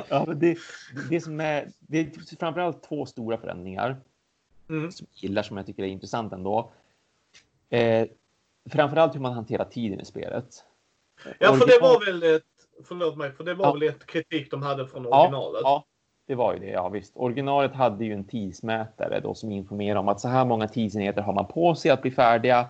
ja, 0.09 0.25
men 0.27 0.39
det, 0.39 0.57
det 1.09 1.21
som 1.21 1.39
är... 1.39 1.67
Det 1.79 1.99
är 1.99 2.35
framförallt 2.39 2.83
två 2.83 3.05
stora 3.05 3.37
förändringar 3.37 3.95
mm. 4.69 4.91
som 4.91 5.07
jag 5.11 5.23
gillar 5.23 5.43
som 5.43 5.57
jag 5.57 5.65
tycker 5.65 5.83
är 5.83 5.87
intressant 5.87 6.33
ändå. 6.33 6.71
Eh, 7.69 8.07
framförallt 8.69 9.15
hur 9.15 9.19
man 9.19 9.33
hanterar 9.33 9.65
tiden 9.65 9.99
i 9.99 10.05
spelet. 10.05 10.45
Ja, 11.39 11.53
för 11.53 11.67
det 11.67 11.79
var 11.81 12.05
väl 12.05 12.35
ett... 12.35 12.43
förlåt 12.83 13.17
mig, 13.17 13.31
för 13.31 13.43
det 13.43 13.53
var 13.53 13.65
Ja. 13.65 13.73
väl 13.73 13.83
ett 13.83 14.05
kritik 14.05 14.51
de 14.51 14.61
hade 14.61 14.87
från 14.87 15.03
Ja, 15.03 15.21
originalet? 15.21 15.61
ja, 15.63 15.85
det 16.27 16.35
var 16.35 16.53
ju 16.53 16.59
det. 16.59 16.69
Ja, 16.69 16.89
visst. 16.89 17.11
Originalet 17.15 17.73
hade 17.73 18.05
ju 18.05 18.13
en 18.13 18.23
tidsmätare 18.23 19.19
då 19.19 19.33
som 19.33 19.51
informerade 19.51 19.99
om 19.99 20.07
att 20.07 20.19
så 20.19 20.27
här 20.27 20.45
många 20.45 20.67
tidsenheter 20.67 21.21
har 21.21 21.33
man 21.33 21.45
på 21.47 21.75
sig 21.75 21.91
att 21.91 22.01
bli 22.01 22.11
färdiga 22.11 22.69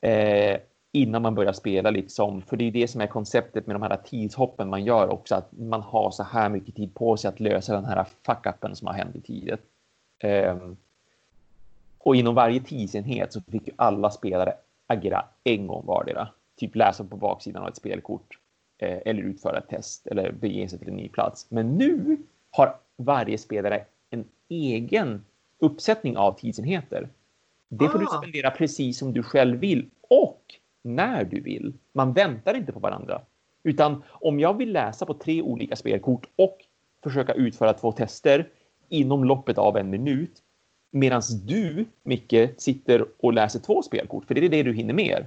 eh, 0.00 0.58
innan 0.92 1.22
man 1.22 1.34
börjar 1.34 1.52
spela. 1.52 1.90
Liksom. 1.90 2.42
För 2.42 2.56
det 2.56 2.64
är 2.64 2.70
det 2.70 2.88
som 2.88 3.00
är 3.00 3.06
konceptet 3.06 3.66
med 3.66 3.76
de 3.76 3.82
här 3.82 3.96
tidshoppen 3.96 4.70
man 4.70 4.84
gör 4.84 5.08
också, 5.08 5.34
att 5.34 5.52
man 5.52 5.82
har 5.82 6.10
så 6.10 6.22
här 6.22 6.48
mycket 6.48 6.74
tid 6.74 6.94
på 6.94 7.16
sig 7.16 7.28
att 7.28 7.40
lösa 7.40 7.74
den 7.74 7.84
här 7.84 8.06
fuck-upen 8.26 8.74
som 8.74 8.86
har 8.86 8.94
hänt 8.94 9.16
i 9.16 9.20
tiden. 9.20 9.58
Ehm, 10.18 10.76
och 12.06 12.16
inom 12.16 12.34
varje 12.34 12.60
tidsenhet 12.60 13.32
så 13.32 13.40
fick 13.40 13.66
ju 13.66 13.72
alla 13.76 14.10
spelare 14.10 14.54
agera 14.86 15.24
en 15.44 15.66
gång 15.66 15.86
vardera. 15.86 16.28
Typ 16.56 16.76
läsa 16.76 17.04
på 17.04 17.16
baksidan 17.16 17.62
av 17.62 17.68
ett 17.68 17.76
spelkort 17.76 18.38
eh, 18.78 18.98
eller 19.06 19.22
utföra 19.22 19.58
ett 19.58 19.68
test 19.68 20.06
eller 20.06 20.32
bege 20.32 20.68
sig 20.68 20.78
till 20.78 20.88
en 20.88 20.96
ny 20.96 21.08
plats. 21.08 21.46
Men 21.50 21.76
nu 21.76 22.16
har 22.50 22.76
varje 22.96 23.38
spelare 23.38 23.84
en 24.10 24.24
egen 24.48 25.24
uppsättning 25.58 26.16
av 26.16 26.32
tidsenheter. 26.32 27.08
Det 27.68 27.88
får 27.88 27.98
du 27.98 28.04
Ah. 28.04 28.18
spendera 28.18 28.50
precis 28.50 28.98
som 28.98 29.12
du 29.12 29.22
själv 29.22 29.58
vill 29.58 29.90
och 30.08 30.42
när 30.82 31.24
du 31.24 31.40
vill. 31.40 31.74
Man 31.92 32.12
väntar 32.12 32.54
inte 32.54 32.72
på 32.72 32.80
varandra. 32.80 33.20
Utan 33.62 34.02
om 34.10 34.40
jag 34.40 34.56
vill 34.56 34.72
läsa 34.72 35.06
på 35.06 35.14
tre 35.14 35.42
olika 35.42 35.76
spelkort 35.76 36.26
och 36.36 36.58
försöka 37.02 37.32
utföra 37.32 37.72
två 37.72 37.92
tester 37.92 38.48
inom 38.88 39.24
loppet 39.24 39.58
av 39.58 39.76
en 39.76 39.90
minut 39.90 40.42
medan 40.98 41.22
du, 41.44 41.84
Micke, 42.02 42.34
sitter 42.58 43.04
och 43.20 43.32
läser 43.32 43.60
två 43.60 43.82
spelkort, 43.82 44.24
för 44.24 44.34
det 44.34 44.44
är 44.44 44.48
det 44.48 44.62
du 44.62 44.72
hinner 44.72 44.94
med 44.94 45.24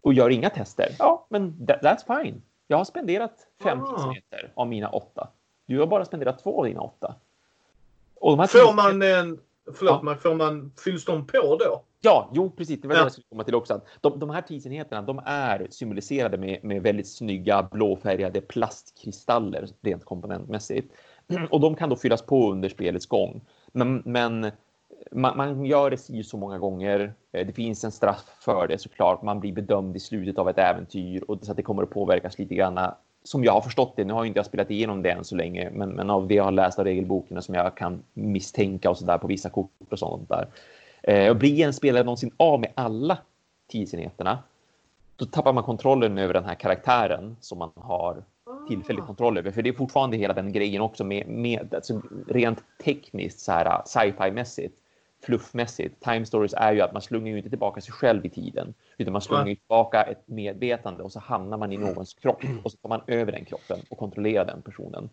och 0.00 0.14
gör 0.14 0.30
inga 0.30 0.50
tester. 0.50 0.88
Ja, 0.98 1.26
men 1.28 1.66
that, 1.66 1.82
that's 1.82 2.22
fine. 2.22 2.42
Jag 2.66 2.76
har 2.76 2.84
spenderat 2.84 3.46
fem 3.62 3.82
Ah. 3.82 3.86
tidsenheter 3.96 4.52
av 4.54 4.66
mina 4.68 4.88
åtta. 4.88 5.28
Du 5.66 5.78
har 5.78 5.86
bara 5.86 6.04
spenderat 6.04 6.42
två 6.42 6.58
av 6.58 6.64
dina 6.64 6.80
åtta. 6.80 7.14
Och 8.14 8.36
de 8.36 8.48
Får 8.48 8.74
man 8.74 9.02
en... 9.02 9.38
Förlåt 9.74 9.94
Ja. 9.98 10.02
mig, 10.02 10.16
får 10.16 10.34
man... 10.34 10.72
Fylls 10.84 11.04
de 11.04 11.26
på 11.26 11.56
då? 11.56 11.82
Ja, 12.00 12.30
jo 12.32 12.50
precis. 12.50 12.80
Det 12.80 12.88
var 12.88 12.94
det 12.94 12.98
Ja. 13.00 13.04
jag 13.04 13.12
skulle 13.12 13.24
komma 13.28 13.44
till 13.44 13.54
också. 13.54 13.80
De, 14.00 14.18
de 14.18 14.30
här 14.30 14.42
tidsenheterna 14.42 15.02
de 15.02 15.20
är 15.24 15.66
symboliserade 15.70 16.38
med, 16.38 16.64
med 16.64 16.82
väldigt 16.82 17.08
snygga 17.08 17.62
blåfärgade 17.62 18.40
plastkristaller 18.40 19.68
rent 19.80 20.04
komponentmässigt. 20.04 20.92
Och 21.50 21.60
de 21.60 21.74
kan 21.74 21.88
då 21.88 21.96
fyllas 21.96 22.22
på 22.22 22.50
under 22.52 22.68
spelets 22.68 23.06
gång. 23.06 23.40
Men, 23.72 24.02
men 24.04 24.50
man, 25.10 25.36
man 25.36 25.64
gör 25.64 25.90
det 25.90 25.96
si 25.96 26.24
så 26.24 26.36
många 26.36 26.58
gånger. 26.58 27.12
Eh, 27.32 27.46
Det 27.46 27.52
finns 27.52 27.84
en 27.84 27.92
straff 27.92 28.36
för 28.40 28.68
det 28.68 28.78
såklart. 28.78 29.22
Man 29.22 29.40
blir 29.40 29.52
bedömd 29.52 29.96
i 29.96 30.00
slutet 30.00 30.38
av 30.38 30.48
ett 30.48 30.58
äventyr 30.58 31.24
och 31.28 31.38
så 31.42 31.50
att 31.50 31.56
det 31.56 31.62
kommer 31.62 31.82
att 31.82 31.90
påverkas 31.90 32.38
lite 32.38 32.54
grann. 32.54 32.80
Som 33.22 33.44
jag 33.44 33.52
har 33.52 33.60
förstått 33.60 33.92
det, 33.96 34.04
nu 34.04 34.12
har 34.12 34.24
ju 34.24 34.28
inte 34.28 34.38
jag 34.38 34.46
spelat 34.46 34.70
igenom 34.70 35.02
det 35.02 35.10
än 35.10 35.24
så 35.24 35.36
länge, 35.36 35.70
men, 35.70 35.88
men 35.88 36.10
av 36.10 36.26
det 36.26 36.34
jag 36.34 36.44
har 36.44 36.50
läst 36.50 36.78
av 36.78 36.84
regelboken 36.84 37.42
som 37.42 37.54
jag 37.54 37.74
kan 37.74 38.02
misstänka 38.14 38.90
och 38.90 38.98
så 38.98 39.04
där 39.04 39.18
på 39.18 39.26
vissa 39.26 39.50
kort 39.50 39.70
och 39.90 39.98
sånt 39.98 40.28
där. 40.28 40.46
Eh, 41.02 41.30
och 41.30 41.36
blir 41.36 41.66
en 41.66 41.72
spelare 41.72 42.04
någonsin 42.04 42.30
av 42.36 42.60
med 42.60 42.70
alla 42.74 43.18
tidsenheterna, 43.68 44.38
då 45.16 45.24
tappar 45.24 45.52
man 45.52 45.64
kontrollen 45.64 46.18
över 46.18 46.34
den 46.34 46.44
här 46.44 46.54
karaktären 46.54 47.36
som 47.40 47.58
man 47.58 47.70
har 47.74 48.22
tillfällig 48.68 49.04
kontroll 49.04 49.38
över. 49.38 49.50
För 49.50 49.62
det 49.62 49.70
är 49.70 49.74
fortfarande 49.74 50.16
hela 50.16 50.34
den 50.34 50.52
grejen 50.52 50.82
också 50.82 51.04
med, 51.04 51.28
med 51.28 51.74
alltså, 51.74 52.02
rent 52.28 52.62
tekniskt 52.84 53.40
så 53.40 53.52
här 53.52 53.82
sci-fi 53.86 54.30
mässigt, 54.30 54.79
fluffmässigt. 55.22 56.04
Time 56.04 56.26
stories 56.26 56.54
är 56.54 56.72
ju 56.72 56.80
att 56.80 56.92
man 56.92 57.02
slungar 57.02 57.30
ju 57.30 57.36
inte 57.36 57.50
tillbaka 57.50 57.80
sig 57.80 57.92
själv 57.92 58.26
i 58.26 58.28
tiden, 58.28 58.74
utan 58.98 59.12
man 59.12 59.22
slungar 59.22 59.46
ju 59.46 59.54
tillbaka 59.54 60.02
ett 60.02 60.28
medvetande 60.28 61.02
och 61.02 61.12
så 61.12 61.20
hamnar 61.20 61.58
man 61.58 61.72
i 61.72 61.76
någons 61.76 62.14
kropp 62.14 62.42
och 62.64 62.72
så 62.72 62.78
tar 62.78 62.88
man 62.88 63.00
över 63.06 63.32
den 63.32 63.44
kroppen 63.44 63.78
och 63.88 63.98
kontrollerar 63.98 64.44
den 64.44 64.62
personen. 64.62 65.10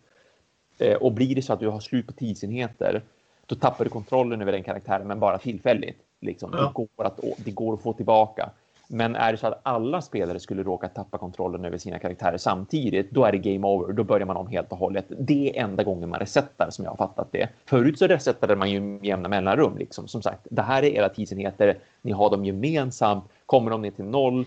Eh, 0.78 0.96
och 0.96 1.12
blir 1.12 1.34
det 1.34 1.42
så 1.42 1.52
att 1.52 1.60
du 1.60 1.68
har 1.68 1.80
slut 1.80 2.06
på 2.06 2.12
tidsenheter, 2.12 3.02
då 3.46 3.54
tappar 3.54 3.84
du 3.84 3.90
kontrollen 3.90 4.42
över 4.42 4.52
den 4.52 4.62
karaktären, 4.62 5.06
men 5.06 5.20
bara 5.20 5.38
tillfälligt. 5.38 5.98
Liksom. 6.20 6.50
Ja. 6.52 6.62
Det, 6.62 6.72
går 6.72 7.06
att, 7.06 7.20
det 7.44 7.50
går 7.50 7.74
att 7.74 7.82
få 7.82 7.92
tillbaka. 7.92 8.50
Men 8.90 9.16
är 9.16 9.32
det 9.32 9.38
så 9.38 9.46
att 9.46 9.60
alla 9.62 10.02
spelare 10.02 10.40
skulle 10.40 10.62
råka 10.62 10.88
tappa 10.88 11.18
kontrollen 11.18 11.64
över 11.64 11.78
sina 11.78 11.98
karaktärer 11.98 12.36
samtidigt, 12.36 13.10
då 13.10 13.24
är 13.24 13.32
det 13.32 13.38
game 13.38 13.66
over. 13.66 13.92
Då 13.92 14.04
börjar 14.04 14.26
man 14.26 14.36
om 14.36 14.46
helt 14.46 14.72
och 14.72 14.78
hållet. 14.78 15.06
Det 15.18 15.58
är 15.58 15.62
enda 15.64 15.82
gången 15.84 16.08
man 16.08 16.20
resetar 16.20 16.70
som 16.70 16.84
jag 16.84 16.92
har 16.92 16.96
fattat 16.96 17.28
det. 17.32 17.48
Förut 17.66 17.98
så 17.98 18.06
resetade 18.06 18.56
man 18.56 18.70
ju 18.70 18.80
med 18.80 19.04
jämna 19.04 19.28
mellanrum. 19.28 19.78
Liksom. 19.78 20.08
Som 20.08 20.22
sagt, 20.22 20.46
det 20.50 20.62
här 20.62 20.82
är 20.82 20.90
era 20.90 21.08
tidsenheter. 21.08 21.78
Ni 22.02 22.12
har 22.12 22.30
dem 22.30 22.44
gemensamt. 22.44 23.24
Kommer 23.46 23.70
de 23.70 23.82
ner 23.82 23.90
till 23.90 24.04
noll, 24.04 24.46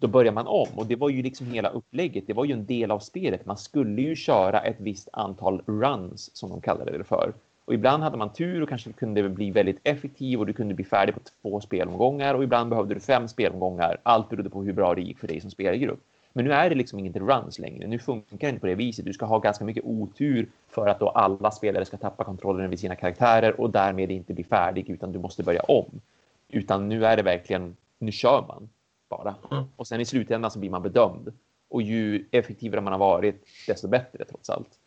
då 0.00 0.08
börjar 0.08 0.32
man 0.32 0.46
om. 0.46 0.68
Och 0.76 0.86
det 0.86 0.96
var 0.96 1.08
ju 1.08 1.22
liksom 1.22 1.46
hela 1.46 1.68
upplägget. 1.68 2.26
Det 2.26 2.32
var 2.32 2.44
ju 2.44 2.52
en 2.52 2.66
del 2.66 2.90
av 2.90 2.98
spelet. 2.98 3.46
Man 3.46 3.56
skulle 3.56 4.02
ju 4.02 4.16
köra 4.16 4.60
ett 4.60 4.76
visst 4.78 5.08
antal 5.12 5.62
runs, 5.66 6.36
som 6.36 6.50
de 6.50 6.60
kallade 6.60 6.98
det 6.98 7.04
för. 7.04 7.32
Och 7.64 7.74
ibland 7.74 8.02
hade 8.02 8.16
man 8.16 8.32
tur 8.32 8.62
och 8.62 8.68
kanske 8.68 8.92
kunde 8.92 9.28
bli 9.28 9.50
väldigt 9.50 9.80
effektiv 9.84 10.40
och 10.40 10.46
du 10.46 10.52
kunde 10.52 10.74
bli 10.74 10.84
färdig 10.84 11.14
på 11.14 11.20
två 11.20 11.60
spelomgångar 11.60 12.34
och 12.34 12.44
ibland 12.44 12.70
behövde 12.70 12.94
du 12.94 13.00
fem 13.00 13.28
spelomgångar. 13.28 13.96
Allt 14.02 14.28
berodde 14.28 14.50
på 14.50 14.62
hur 14.62 14.72
bra 14.72 14.94
det 14.94 15.00
gick 15.00 15.18
för 15.18 15.28
dig 15.28 15.40
som 15.40 15.50
spelgrupp. 15.50 16.00
Men 16.32 16.44
nu 16.44 16.52
är 16.52 16.70
det 16.70 16.74
liksom 16.74 16.98
inget 16.98 17.16
runs 17.16 17.58
längre. 17.58 17.86
Nu 17.86 17.98
funkar 17.98 18.36
det 18.38 18.48
inte 18.48 18.60
på 18.60 18.66
det 18.66 18.74
viset. 18.74 19.04
Du 19.04 19.12
ska 19.12 19.26
ha 19.26 19.38
ganska 19.38 19.64
mycket 19.64 19.84
otur 19.84 20.48
för 20.68 20.86
att 20.86 20.98
då 20.98 21.08
alla 21.08 21.50
spelare 21.50 21.84
ska 21.84 21.96
tappa 21.96 22.24
kontrollen 22.24 22.64
över 22.64 22.76
sina 22.76 22.96
karaktärer 22.96 23.60
och 23.60 23.70
därmed 23.70 24.10
inte 24.10 24.34
bli 24.34 24.44
färdig 24.44 24.90
utan 24.90 25.12
du 25.12 25.18
måste 25.18 25.42
börja 25.42 25.62
om. 25.62 26.00
Utan 26.48 26.88
nu 26.88 27.06
är 27.06 27.16
det 27.16 27.22
verkligen, 27.22 27.76
nu 27.98 28.12
kör 28.12 28.44
man 28.48 28.68
bara. 29.08 29.34
Mm. 29.50 29.64
Och 29.76 29.86
sen 29.86 30.00
i 30.00 30.04
slutändan 30.04 30.50
så 30.50 30.58
blir 30.58 30.70
man 30.70 30.82
bedömd. 30.82 31.32
Och 31.68 31.82
ju 31.82 32.24
effektivare 32.30 32.80
man 32.80 32.92
har 32.92 33.00
varit, 33.00 33.46
desto 33.66 33.88
bättre 33.88 34.24
trots 34.24 34.50
allt. 34.50 34.78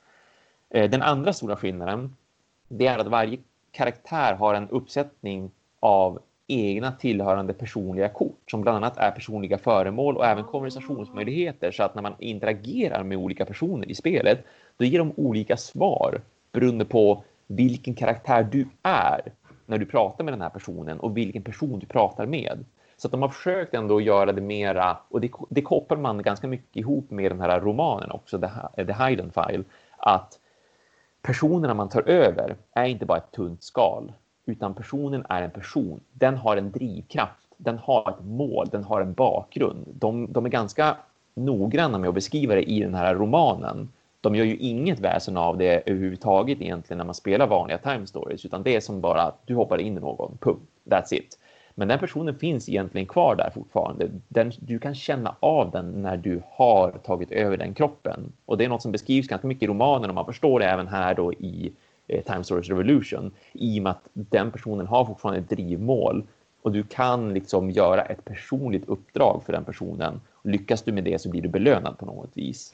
Eh, 0.69 0.89
Den 0.89 1.01
andra 1.01 1.33
stora 1.33 1.55
skillnaden 1.55 2.15
det 2.67 2.87
är 2.87 2.97
att 2.97 3.07
varje 3.07 3.37
karaktär 3.71 4.33
har 4.33 4.53
en 4.53 4.69
uppsättning 4.69 5.51
av 5.79 6.19
egna 6.47 6.91
tillhörande 6.91 7.53
personliga 7.53 8.09
kort 8.09 8.51
som 8.51 8.61
bland 8.61 8.77
annat 8.77 8.97
är 8.97 9.11
personliga 9.11 9.57
föremål 9.57 10.17
och 10.17 10.25
även 10.25 10.43
konversationsmöjligheter 10.43 11.71
så 11.71 11.83
att 11.83 11.95
när 11.95 12.01
man 12.01 12.15
interagerar 12.19 13.03
med 13.03 13.17
olika 13.17 13.45
personer 13.45 13.89
i 13.89 13.95
spelet 13.95 14.43
då 14.77 14.85
ger 14.85 14.99
de 14.99 15.13
olika 15.15 15.57
svar 15.57 16.21
beroende 16.51 16.85
på 16.85 17.23
vilken 17.47 17.95
karaktär 17.95 18.43
du 18.51 18.67
är 18.83 19.21
när 19.65 19.77
du 19.77 19.85
pratar 19.85 20.23
med 20.23 20.33
den 20.33 20.41
här 20.41 20.49
personen 20.49 20.99
och 20.99 21.17
vilken 21.17 21.43
person 21.43 21.79
du 21.79 21.85
pratar 21.85 22.25
med. 22.25 22.65
Så 22.97 23.07
att 23.07 23.11
de 23.11 23.21
har 23.21 23.29
försökt 23.29 23.73
ändå 23.73 24.01
göra 24.01 24.31
det 24.31 24.41
mera, 24.41 24.97
och 25.09 25.21
det, 25.21 25.31
det 25.49 25.61
kopplar 25.61 25.97
man 25.97 26.21
ganska 26.21 26.47
mycket 26.47 26.75
ihop 26.75 27.11
med 27.11 27.31
den 27.31 27.41
här 27.41 27.59
romanen 27.61 28.11
också, 28.11 28.39
The, 28.39 28.85
The 28.85 29.03
Hidden 29.03 29.31
File, 29.31 29.63
att 29.97 30.39
personerna 31.25 31.73
man 31.73 31.89
tar 31.89 32.09
över 32.09 32.55
är 32.73 32.85
inte 32.85 33.05
bara 33.05 33.17
ett 33.17 33.31
tunt 33.31 33.63
skal, 33.63 34.11
utan 34.45 34.73
personen 34.73 35.25
är 35.29 35.41
en 35.41 35.51
person. 35.51 35.99
Den 36.11 36.37
har 36.37 36.57
en 36.57 36.71
drivkraft, 36.71 37.47
den 37.57 37.77
har 37.77 38.09
ett 38.09 38.25
mål, 38.25 38.69
den 38.71 38.83
har 38.83 39.01
en 39.01 39.13
bakgrund. 39.13 39.87
De, 39.93 40.33
de 40.33 40.45
är 40.45 40.49
ganska 40.49 40.97
noggranna 41.33 41.97
med 41.97 42.07
att 42.07 42.15
beskriva 42.15 42.55
det 42.55 42.71
i 42.71 42.79
den 42.79 42.95
här 42.95 43.15
romanen. 43.15 43.89
De 44.21 44.35
gör 44.35 44.45
ju 44.45 44.57
inget 44.57 44.99
väsen 44.99 45.37
av 45.37 45.57
det 45.57 45.89
överhuvudtaget 45.89 46.61
egentligen 46.61 46.97
när 46.97 47.05
man 47.05 47.15
spelar 47.15 47.47
vanliga 47.47 47.77
time 47.77 48.07
stories, 48.07 48.45
utan 48.45 48.63
det 48.63 48.75
är 48.75 48.79
som 48.79 49.01
bara 49.01 49.21
att 49.21 49.39
du 49.45 49.55
hoppar 49.55 49.77
in 49.77 49.97
i 49.97 49.99
någon, 49.99 50.37
punkt, 50.41 50.61
that's 50.85 51.13
it. 51.13 51.39
Men 51.75 51.87
den 51.87 51.99
personen 51.99 52.35
finns 52.35 52.69
egentligen 52.69 53.07
kvar 53.07 53.35
där 53.35 53.49
fortfarande. 53.53 54.09
Den, 54.27 54.51
du 54.59 54.79
kan 54.79 54.95
känna 54.95 55.35
av 55.39 55.71
den 55.71 56.01
när 56.01 56.17
du 56.17 56.41
har 56.49 56.91
tagit 56.91 57.31
över 57.31 57.57
den 57.57 57.73
kroppen. 57.73 58.31
Och 58.45 58.57
det 58.57 58.65
är 58.65 58.69
något 58.69 58.81
som 58.81 58.91
beskrivs 58.91 59.27
ganska 59.27 59.47
mycket 59.47 59.63
i 59.63 59.67
romanen 59.67 60.09
och 60.09 60.15
man 60.15 60.25
förstår 60.25 60.59
det 60.59 60.65
även 60.65 60.87
här 60.87 61.15
då 61.15 61.33
i 61.33 61.73
eh, 62.07 62.23
Time 62.23 62.43
Stories 62.43 62.69
Revolution. 62.69 63.31
I 63.53 63.79
och 63.79 63.83
med 63.83 63.91
att 63.91 64.09
den 64.13 64.51
personen 64.51 64.87
har 64.87 65.05
fortfarande 65.05 65.39
ett 65.39 65.49
drivmål 65.49 66.23
och 66.61 66.71
du 66.71 66.83
kan 66.83 67.33
liksom 67.33 67.71
göra 67.71 68.01
ett 68.01 68.25
personligt 68.25 68.89
uppdrag 68.89 69.43
för 69.45 69.53
den 69.53 69.63
personen. 69.63 70.21
Lyckas 70.43 70.81
du 70.81 70.91
med 70.91 71.03
det 71.03 71.21
så 71.21 71.29
blir 71.29 71.41
du 71.41 71.49
belönad 71.49 71.97
på 71.97 72.05
något 72.05 72.31
vis. 72.33 72.73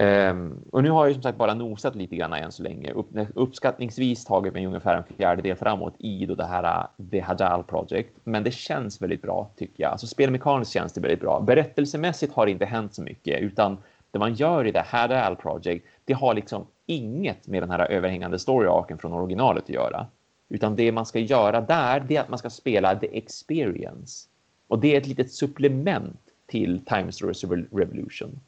Um, 0.00 0.64
och 0.72 0.82
nu 0.82 0.90
har 0.90 1.06
jag 1.06 1.14
som 1.14 1.22
sagt 1.22 1.38
bara 1.38 1.54
nosat 1.54 1.94
lite 1.94 2.16
grann 2.16 2.32
än 2.32 2.52
så 2.52 2.62
länge. 2.62 2.92
Upp, 2.92 3.08
uppskattningsvis 3.34 4.24
tagit 4.24 4.52
mig 4.52 4.66
ungefär 4.66 4.96
en 4.96 5.04
fjärdedel 5.16 5.56
framåt 5.56 5.94
i 5.98 6.26
då 6.26 6.34
det 6.34 6.44
här 6.44 6.64
äh, 6.64 7.10
The 7.10 7.20
Hadal 7.20 7.64
Project. 7.64 8.10
Men 8.24 8.44
det 8.44 8.50
känns 8.50 9.02
väldigt 9.02 9.22
bra 9.22 9.50
tycker 9.56 9.82
jag. 9.82 9.92
Alltså 9.92 10.06
spelmekaniskt 10.06 10.72
känns 10.72 10.92
det 10.92 11.00
väldigt 11.00 11.20
bra. 11.20 11.40
Berättelsemässigt 11.40 12.34
har 12.34 12.46
det 12.46 12.52
inte 12.52 12.64
hänt 12.64 12.94
så 12.94 13.02
mycket 13.02 13.40
utan 13.40 13.78
det 14.10 14.18
man 14.18 14.34
gör 14.34 14.66
i 14.66 14.72
The 14.72 14.82
Hadal 14.86 15.36
Project 15.36 15.86
det 16.04 16.12
har 16.12 16.34
liksom 16.34 16.66
inget 16.86 17.46
med 17.46 17.62
den 17.62 17.70
här 17.70 17.90
överhängande 17.90 18.38
story-arken 18.38 18.98
från 18.98 19.12
originalet 19.12 19.64
att 19.64 19.70
göra. 19.70 20.06
Utan 20.48 20.76
det 20.76 20.92
man 20.92 21.06
ska 21.06 21.18
göra 21.18 21.60
där 21.60 22.00
det 22.08 22.16
är 22.16 22.20
att 22.20 22.28
man 22.28 22.38
ska 22.38 22.50
spela 22.50 22.94
The 22.94 23.18
Experience. 23.18 24.28
Och 24.68 24.78
det 24.78 24.94
är 24.94 24.98
ett 25.00 25.06
litet 25.06 25.32
supplement 25.32 26.20
till 26.46 26.84
Time 26.84 27.12
Stories 27.12 27.44
Revolution. 27.72 28.40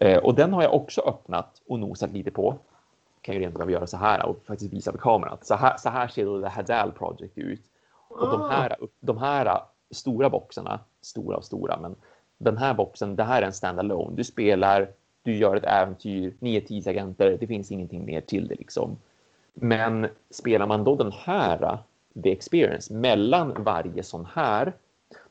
Eh, 0.00 0.18
och 0.18 0.34
den 0.34 0.52
har 0.52 0.62
jag 0.62 0.74
också 0.74 1.00
öppnat 1.00 1.62
och 1.68 1.78
nosat 1.78 2.10
lite 2.10 2.30
på. 2.30 2.58
Kan 3.20 3.34
ju 3.34 3.40
rent 3.40 3.60
av 3.60 3.70
göra 3.70 3.86
så 3.86 3.96
här 3.96 4.26
och 4.26 4.44
faktiskt 4.46 4.72
visa 4.72 4.92
på 4.92 4.98
kameran. 4.98 5.38
Så 5.42 5.54
här, 5.54 5.76
så 5.76 5.88
här 5.88 6.08
ser 6.08 6.24
då 6.24 6.46
Hadal 6.46 6.92
Project 6.92 7.38
ut. 7.38 7.62
Och 8.08 8.30
de 8.30 8.50
här, 8.50 8.76
de 9.00 9.18
här 9.18 9.60
stora 9.90 10.30
boxarna, 10.30 10.80
stora 11.02 11.36
och 11.36 11.44
stora, 11.44 11.78
men 11.80 11.94
den 12.38 12.56
här 12.56 12.74
boxen, 12.74 13.16
det 13.16 13.24
här 13.24 13.42
är 13.42 13.46
en 13.46 13.52
standalone. 13.52 14.16
Du 14.16 14.24
spelar 14.24 14.88
Du 15.22 15.36
gör 15.36 15.56
ett 15.56 15.64
äventyr, 15.64 16.34
ni 16.38 16.56
är 16.56 16.60
tidsagenter, 16.60 17.36
det 17.40 17.46
finns 17.46 17.72
ingenting 17.72 18.04
mer 18.04 18.20
till 18.20 18.48
det 18.48 18.54
liksom. 18.54 18.96
Men 19.54 20.08
spelar 20.30 20.66
man 20.66 20.84
då 20.84 20.96
den 20.96 21.12
här, 21.12 21.78
the 22.22 22.32
experience, 22.32 22.94
mellan 22.94 23.64
varje 23.64 24.02
sån 24.02 24.26
här, 24.34 24.72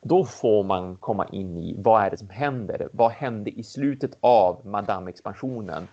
då 0.02 0.24
får 0.24 0.64
man 0.64 0.96
komma 0.96 1.26
in 1.32 1.56
i 1.56 1.74
vad 1.78 2.02
är 2.02 2.10
det 2.10 2.16
som 2.16 2.28
händer? 2.30 2.88
Vad 2.92 3.10
hände 3.10 3.50
i 3.50 3.62
slutet 3.62 4.18
av 4.20 4.60
Madame-expansionen 4.64 5.88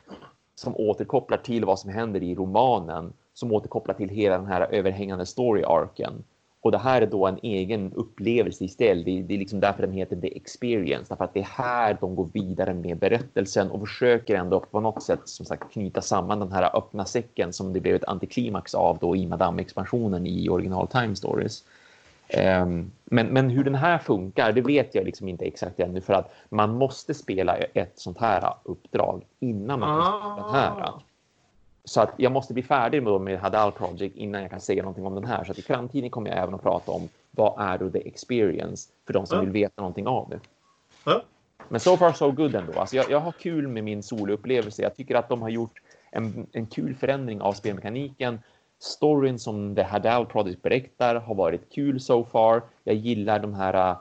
som 0.55 0.76
återkopplar 0.76 1.38
till 1.38 1.65
vad 1.65 1.80
som 1.80 1.89
händer 1.89 2.23
i 2.23 2.35
romanen 2.35 3.14
som 3.34 3.51
återkopplar 3.51 3.95
till 3.95 4.10
hela 4.10 4.38
den 4.38 4.47
här 4.47 4.61
överhängande 4.72 5.26
story-arken. 5.26 6.23
Och 6.61 6.72
det 6.72 6.77
här 6.77 7.01
är 7.01 7.05
då 7.07 7.27
en 7.27 7.39
egen 7.43 7.93
upplevelse 7.93 8.64
istället. 8.65 9.05
Det, 9.05 9.22
det 9.22 9.34
är 9.34 9.38
liksom 9.38 9.60
därför 9.60 9.81
den 9.81 9.91
heter 9.91 10.15
The 10.15 10.38
Experience. 10.38 11.05
Därför 11.10 11.23
att 11.26 11.34
det 11.34 11.39
är 11.39 11.43
här 11.43 11.97
de 12.01 12.15
går 12.15 12.30
vidare 12.34 12.73
med 12.73 12.97
berättelsen 12.97 13.72
och 13.72 13.80
försöker 13.80 14.35
ändå 14.35 14.60
på 14.60 14.80
något 14.80 15.03
sätt 15.03 15.22
som 15.26 15.45
sagt 15.45 15.72
knyta 15.73 16.01
samman 16.01 16.39
den 16.39 16.51
här 16.51 16.77
öppna 16.77 17.05
säcken 17.05 17.53
som 17.53 17.73
det 17.73 17.80
blev 17.80 17.95
ett 17.95 18.03
antiklimax 18.03 18.76
av 18.76 18.97
då 19.01 19.15
i 19.15 19.27
Madame-expansionen 19.27 20.27
i 20.27 20.49
original 20.49 20.88
Time 20.88 21.15
Stories. 21.15 21.64
Um, 22.37 22.91
men, 23.05 23.27
men 23.27 23.49
hur 23.49 23.63
den 23.63 23.75
här 23.75 23.97
funkar, 23.97 24.51
det 24.51 24.61
vet 24.61 24.95
jag 24.95 25.05
liksom 25.05 25.27
inte 25.27 25.45
exakt 25.45 25.79
ännu 25.79 26.01
för 26.01 26.13
att 26.13 26.33
man 26.49 26.75
måste 26.75 27.13
spela 27.13 27.55
ett 27.57 27.91
sånt 27.95 28.17
här 28.17 28.53
uppdrag 28.63 29.25
innan 29.39 29.79
man 29.79 30.01
kan 30.01 30.21
spela 30.21 30.35
den 30.35 30.55
här. 30.55 30.81
Ah. 30.81 31.01
Så 31.85 32.01
att 32.01 32.13
jag 32.17 32.31
måste 32.31 32.53
bli 32.53 32.63
färdig 32.63 33.03
med, 33.03 33.21
med 33.21 33.39
Hadal 33.39 33.71
Project 33.71 34.15
innan 34.15 34.41
jag 34.41 34.51
kan 34.51 34.59
säga 34.59 34.83
någonting 34.83 35.05
om 35.05 35.15
den 35.15 35.25
här. 35.25 35.43
Så 35.43 35.51
att 35.51 35.59
i 35.59 35.61
framtiden 35.61 36.09
kommer 36.09 36.29
jag 36.29 36.39
även 36.39 36.55
att 36.55 36.61
prata 36.61 36.91
om 36.91 37.09
vad 37.31 37.61
är 37.61 37.77
då 37.77 37.89
the 37.89 38.07
experience 38.07 38.89
för 39.05 39.13
de 39.13 39.25
som 39.25 39.37
Ja. 39.37 39.41
vill 39.41 39.51
veta 39.51 39.81
någonting 39.81 40.07
av 40.07 40.29
det. 40.29 40.39
Ja. 41.05 41.21
Men 41.69 41.79
so 41.79 41.97
far 41.97 42.11
so 42.11 42.31
good 42.31 42.55
ändå. 42.55 42.79
Alltså 42.79 42.95
jag, 42.95 43.09
jag 43.09 43.19
har 43.19 43.31
kul 43.31 43.67
med 43.67 43.83
min 43.83 44.03
solupplevelse. 44.03 44.81
Jag 44.81 44.95
tycker 44.95 45.15
att 45.15 45.29
de 45.29 45.41
har 45.41 45.49
gjort 45.49 45.81
en, 46.11 46.47
en 46.51 46.65
kul 46.65 46.95
förändring 46.95 47.41
av 47.41 47.53
spelmekaniken. 47.53 48.39
Storyn 48.84 49.39
som 49.39 49.76
The 49.76 49.84
Hadal 49.84 50.26
Project 50.26 50.61
berättar 50.61 51.15
har 51.15 51.35
varit 51.35 51.73
kul 51.73 51.99
so 51.99 52.23
far. 52.23 52.61
Jag 52.84 52.95
gillar 52.95 53.39
de 53.39 53.53
här 53.53 53.95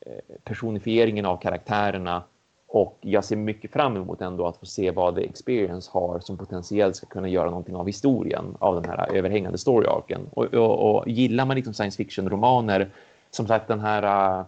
eh, 0.00 0.12
personifieringen 0.44 1.26
av 1.26 1.36
karaktärerna 1.36 2.22
och 2.68 2.98
jag 3.00 3.24
ser 3.24 3.36
mycket 3.36 3.72
fram 3.72 3.96
emot 3.96 4.20
ändå 4.20 4.46
att 4.46 4.56
få 4.56 4.66
se 4.66 4.90
vad 4.90 5.16
The 5.16 5.24
Experience 5.24 5.90
har 5.92 6.20
som 6.20 6.36
potentiellt 6.38 6.96
ska 6.96 7.06
kunna 7.06 7.28
göra 7.28 7.50
någonting 7.50 7.76
av 7.76 7.86
historien 7.86 8.56
av 8.58 8.82
den 8.82 8.90
här 8.90 9.16
överhängande 9.16 9.58
story-arken. 9.58 10.20
Och, 10.30 10.54
och, 10.54 10.96
och 10.96 11.08
gillar 11.08 11.44
man 11.44 11.56
liksom 11.56 11.74
science 11.74 11.96
fiction-romaner, 11.96 12.90
som 13.30 13.46
sagt 13.46 13.68
den 13.68 13.80
här 13.80 14.02
eh, 14.38 14.44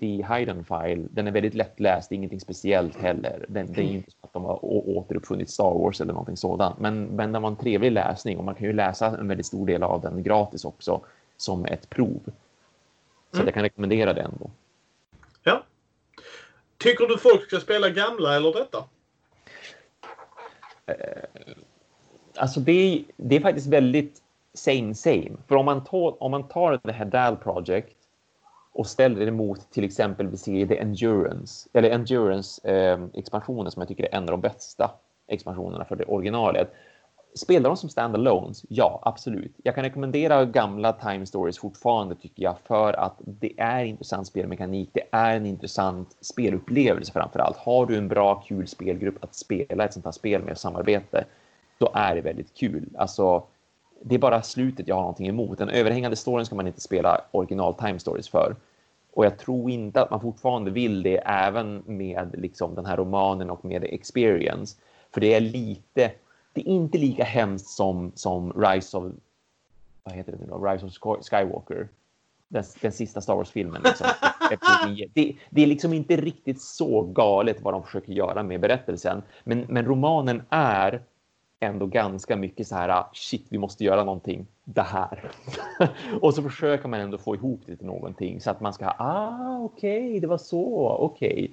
The 0.00 0.26
Hidden 0.34 0.64
File, 0.64 1.08
den 1.10 1.26
är 1.26 1.30
väldigt 1.30 1.54
lättläst, 1.54 2.12
ingenting 2.12 2.40
speciellt 2.40 2.96
heller. 2.96 3.46
Den, 3.48 3.72
det 3.72 3.80
är 3.80 3.84
inte 3.84 4.10
så 4.10 4.16
att 4.20 4.32
de 4.32 4.44
har 4.44 4.64
återuppfunnit 4.64 5.50
Star 5.50 5.70
Wars 5.78 6.00
eller 6.00 6.12
någonting 6.12 6.36
sådant. 6.36 6.78
Men, 6.78 7.04
men 7.04 7.32
den 7.32 7.42
var 7.42 7.50
en 7.50 7.56
trevlig 7.56 7.92
läsning 7.92 8.38
och 8.38 8.44
man 8.44 8.54
kan 8.54 8.66
ju 8.66 8.72
läsa 8.72 9.06
en 9.06 9.28
väldigt 9.28 9.46
stor 9.46 9.66
del 9.66 9.82
av 9.82 10.00
den 10.00 10.22
gratis 10.22 10.64
också 10.64 11.00
som 11.36 11.64
ett 11.64 11.90
prov. 11.90 12.20
Så 13.30 13.36
Mm. 13.36 13.46
jag 13.46 13.54
kan 13.54 13.62
rekommendera 13.62 14.12
det 14.12 14.20
ändå. 14.20 14.50
Ja. 15.42 15.62
Tycker 16.78 17.06
du 17.06 17.18
folk 17.18 17.42
ska 17.42 17.60
spela 17.60 17.90
gamla 17.90 18.36
eller 18.36 18.52
detta? 18.52 18.84
Alltså 22.36 22.60
det 22.60 22.72
är, 22.72 23.04
det 23.16 23.36
är 23.36 23.40
faktiskt 23.40 23.66
väldigt 23.66 24.22
same 24.54 24.94
same. 24.94 25.30
För 25.48 25.56
om 25.56 25.64
man 25.64 25.84
tar, 25.84 26.22
om 26.22 26.30
man 26.30 26.48
tar 26.48 26.76
The 26.76 26.92
Hadal 26.92 27.36
Project 27.36 27.97
och 28.78 28.86
ställer 28.86 29.26
det 29.26 29.32
mot 29.32 29.70
till 29.70 29.84
exempel 29.84 30.28
vi 30.28 30.36
ser 30.36 30.66
The 30.66 30.78
Endurance, 30.78 31.68
eller 31.72 31.90
Endurance 31.90 32.68
eh, 32.70 32.98
expansionen 33.14 33.72
som 33.72 33.80
jag 33.80 33.88
tycker 33.88 34.04
är 34.04 34.14
en 34.14 34.22
av 34.22 34.30
de 34.30 34.40
bästa 34.40 34.90
expansionerna 35.28 35.84
för 35.84 35.96
det 35.96 36.04
originalet. 36.04 36.72
Spelar 37.34 37.70
de 37.70 37.76
som 37.76 37.88
standalones? 37.88 38.64
Ja, 38.68 39.00
absolut. 39.02 39.52
Jag 39.62 39.74
kan 39.74 39.84
rekommendera 39.84 40.44
gamla 40.44 40.92
Time 40.92 41.26
Stories 41.26 41.58
fortfarande 41.58 42.14
tycker 42.14 42.42
jag 42.42 42.56
för 42.64 42.92
att 42.92 43.14
det 43.18 43.52
är 43.60 43.84
intressant 43.84 44.26
spelmekanik. 44.26 44.90
Det 44.92 45.04
är 45.10 45.36
en 45.36 45.46
intressant 45.46 46.16
spelupplevelse 46.20 47.12
framför 47.12 47.38
allt. 47.38 47.56
Har 47.56 47.86
du 47.86 47.96
en 47.96 48.08
bra, 48.08 48.34
kul 48.34 48.68
spelgrupp 48.68 49.24
att 49.24 49.34
spela 49.34 49.84
ett 49.84 49.92
sånt 49.92 50.04
här 50.04 50.12
spel 50.12 50.42
med 50.42 50.52
och 50.52 50.58
samarbete, 50.58 51.24
då 51.78 51.90
är 51.94 52.14
det 52.14 52.20
väldigt 52.20 52.54
kul. 52.54 52.88
Alltså, 52.98 53.42
det 54.02 54.14
är 54.14 54.18
bara 54.18 54.42
slutet 54.42 54.88
jag 54.88 54.94
har 54.94 55.02
någonting 55.02 55.28
emot. 55.28 55.58
Den 55.58 55.68
överhängande 55.68 56.16
storyn 56.16 56.46
ska 56.46 56.54
man 56.54 56.66
inte 56.66 56.80
spela 56.80 57.20
original 57.30 57.74
Time 57.74 57.98
Stories 57.98 58.28
för. 58.28 58.56
Och 59.18 59.24
jag 59.24 59.38
tror 59.38 59.70
inte 59.70 60.02
att 60.02 60.10
man 60.10 60.20
fortfarande 60.20 60.70
vill 60.70 61.02
det 61.02 61.16
även 61.18 61.82
med 61.86 62.34
liksom, 62.38 62.74
den 62.74 62.86
här 62.86 62.96
romanen 62.96 63.50
och 63.50 63.64
med 63.64 63.84
Experience. 63.84 64.76
För 65.14 65.20
det 65.20 65.34
är 65.34 65.40
lite, 65.40 66.12
det 66.52 66.60
är 66.60 66.66
inte 66.68 66.98
lika 66.98 67.24
hemskt 67.24 67.68
som, 67.68 68.12
som 68.14 68.52
Rise 68.52 68.96
of, 68.96 69.12
vad 70.02 70.14
heter 70.14 70.32
det 70.32 70.38
nu 70.38 70.46
då? 70.46 70.64
Rise 70.64 70.86
of 70.86 70.92
Sky- 70.92 71.22
Skywalker. 71.22 71.88
Den, 72.48 72.64
den 72.80 72.92
sista 72.92 73.20
Star 73.20 73.34
Wars-filmen. 73.34 73.82
Liksom, 73.84 74.06
det, 75.14 75.36
det 75.50 75.62
är 75.62 75.66
liksom 75.66 75.92
inte 75.92 76.16
riktigt 76.16 76.62
så 76.62 77.02
galet 77.02 77.62
vad 77.62 77.74
de 77.74 77.84
försöker 77.84 78.12
göra 78.12 78.42
med 78.42 78.60
berättelsen. 78.60 79.22
Men, 79.44 79.66
men 79.68 79.84
romanen 79.84 80.42
är 80.50 81.02
ändå 81.60 81.86
ganska 81.86 82.36
mycket 82.36 82.66
så 82.66 82.74
här, 82.74 83.04
shit, 83.12 83.46
vi 83.48 83.58
måste 83.58 83.84
göra 83.84 84.04
någonting, 84.04 84.46
det 84.64 84.82
här. 84.82 85.30
och 86.20 86.34
så 86.34 86.42
försöker 86.42 86.88
man 86.88 87.00
ändå 87.00 87.18
få 87.18 87.34
ihop 87.34 87.60
det 87.66 87.76
till 87.76 87.86
någonting 87.86 88.40
så 88.40 88.50
att 88.50 88.60
man 88.60 88.72
ska, 88.72 88.86
ah, 88.98 89.58
okej, 89.58 90.20
det 90.20 90.26
var 90.26 90.38
så, 90.38 90.88
okej. 90.88 91.50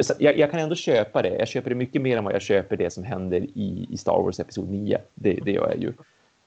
Så 0.00 0.14
jag, 0.18 0.38
jag 0.38 0.50
kan 0.50 0.60
ändå 0.60 0.74
köpa 0.74 1.22
det. 1.22 1.36
Jag 1.38 1.48
köper 1.48 1.70
det 1.70 1.76
mycket 1.76 2.02
mer 2.02 2.18
än 2.18 2.24
vad 2.24 2.34
jag 2.34 2.42
köper 2.42 2.76
det 2.76 2.90
som 2.90 3.04
händer 3.04 3.40
i, 3.40 3.86
i 3.90 3.96
Star 3.96 4.22
Wars 4.22 4.40
Episod 4.40 4.70
9. 4.70 4.98
Det, 5.14 5.32
det 5.32 5.52
gör 5.52 5.68
jag 5.68 5.78
ju. 5.78 5.92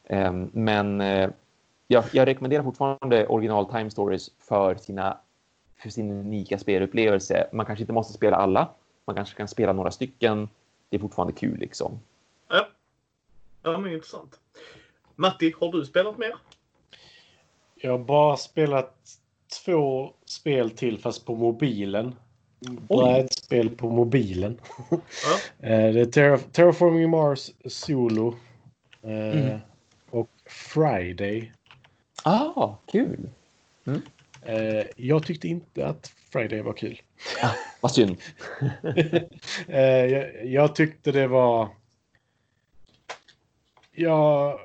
Um, 0.10 0.50
men 0.54 1.02
uh, 1.02 1.30
jag, 1.88 2.04
jag 2.12 2.28
rekommenderar 2.28 2.64
fortfarande 2.64 3.28
original 3.28 3.66
Time 3.66 3.90
Stories 3.90 4.30
för, 4.40 4.76
sina, 4.76 5.18
för 5.78 5.90
sin 5.90 6.12
unika 6.12 6.58
spelupplevelse. 6.58 7.48
Man 7.52 7.66
kanske 7.66 7.84
inte 7.84 7.94
måste 7.94 8.14
spela 8.14 8.38
alla. 8.38 8.70
Man 9.06 9.16
kanske 9.16 9.38
kan 9.38 9.48
spela 9.48 9.74
några 9.74 9.92
stycken. 9.92 10.50
Det 10.90 10.98
är 10.98 11.02
fortfarande 11.02 11.34
kul 11.34 11.60
liksom. 11.60 12.00
Ja. 12.50 12.68
Ja, 13.64 13.78
men 13.78 13.94
intressant. 13.94 14.40
Matti, 15.16 15.54
har 15.60 15.72
du 15.72 15.86
spelat 15.86 16.18
mer? 16.18 16.36
Jag 17.76 17.92
har 17.92 18.00
bara 18.00 18.38
spelat 18.38 18.96
två 19.66 20.14
spel 20.26 20.72
till 20.72 21.00
fast 21.00 21.26
på 21.26 21.36
mobilen. 21.36 22.16
Brädspel 22.88 23.70
på 23.70 23.90
mobilen. 23.90 24.62
Ja. 24.92 24.98
Eh, 25.68 25.94
det 25.94 26.00
är 26.02 26.06
Terra- 26.06 26.38
Terraforming 26.52 27.10
Mars 27.10 27.52
Solo. 27.66 28.36
eh, 29.02 29.10
Mm. 29.40 29.60
Och 30.10 30.30
Friday. 30.46 31.52
Ah, 32.24 32.76
kul! 32.92 33.30
Eh, 34.42 34.86
Jag 34.96 35.26
tyckte 35.26 35.48
inte 35.48 35.88
att 35.88 36.08
Friday 36.32 36.62
var 36.62 36.74
kul. 36.74 37.02
Vad 37.82 37.92
synd. 37.92 38.18
Jag, 39.68 40.46
jag 40.46 40.76
tyckte 40.76 41.12
det 41.12 41.28
var... 41.28 41.70
Ja... 44.00 44.60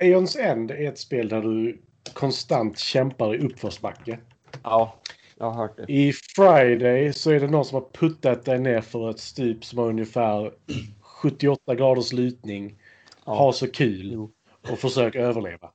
Aeons 0.00 0.36
End 0.36 0.70
är 0.70 0.88
ett 0.88 0.98
spel 0.98 1.28
där 1.28 1.42
du 1.42 1.82
konstant 2.12 2.78
kämpar 2.78 3.34
i 3.34 3.38
uppförsbacke. 3.38 4.18
Ja, 4.62 5.00
jag 5.38 5.50
har 5.50 5.54
hört 5.54 5.76
det. 5.76 5.92
I 5.92 6.12
Friday 6.12 7.12
så 7.12 7.30
är 7.30 7.40
det 7.40 7.46
någon 7.46 7.64
som 7.64 7.74
har 7.74 7.88
puttat 7.92 8.44
dig 8.44 8.58
ner 8.58 8.80
för 8.80 9.10
ett 9.10 9.18
stup 9.18 9.64
som 9.64 9.78
har 9.78 9.86
ungefär 9.86 10.52
78 11.00 11.74
graders 11.74 12.12
lutning. 12.12 12.78
Ja. 13.26 13.34
Ha 13.34 13.52
så 13.52 13.70
kul 13.70 14.12
Jo. 14.12 14.32
och 14.72 14.78
försök 14.78 15.14
överleva. 15.14 15.70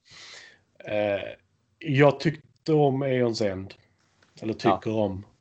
Eh, 0.86 1.30
jag 1.80 2.20
tyckte 2.20 2.74
om 2.74 3.02
Aeons 3.02 3.42
End. 3.42 3.74
Eller 4.42 4.54
tycker 4.54 4.92
om. 4.96 5.26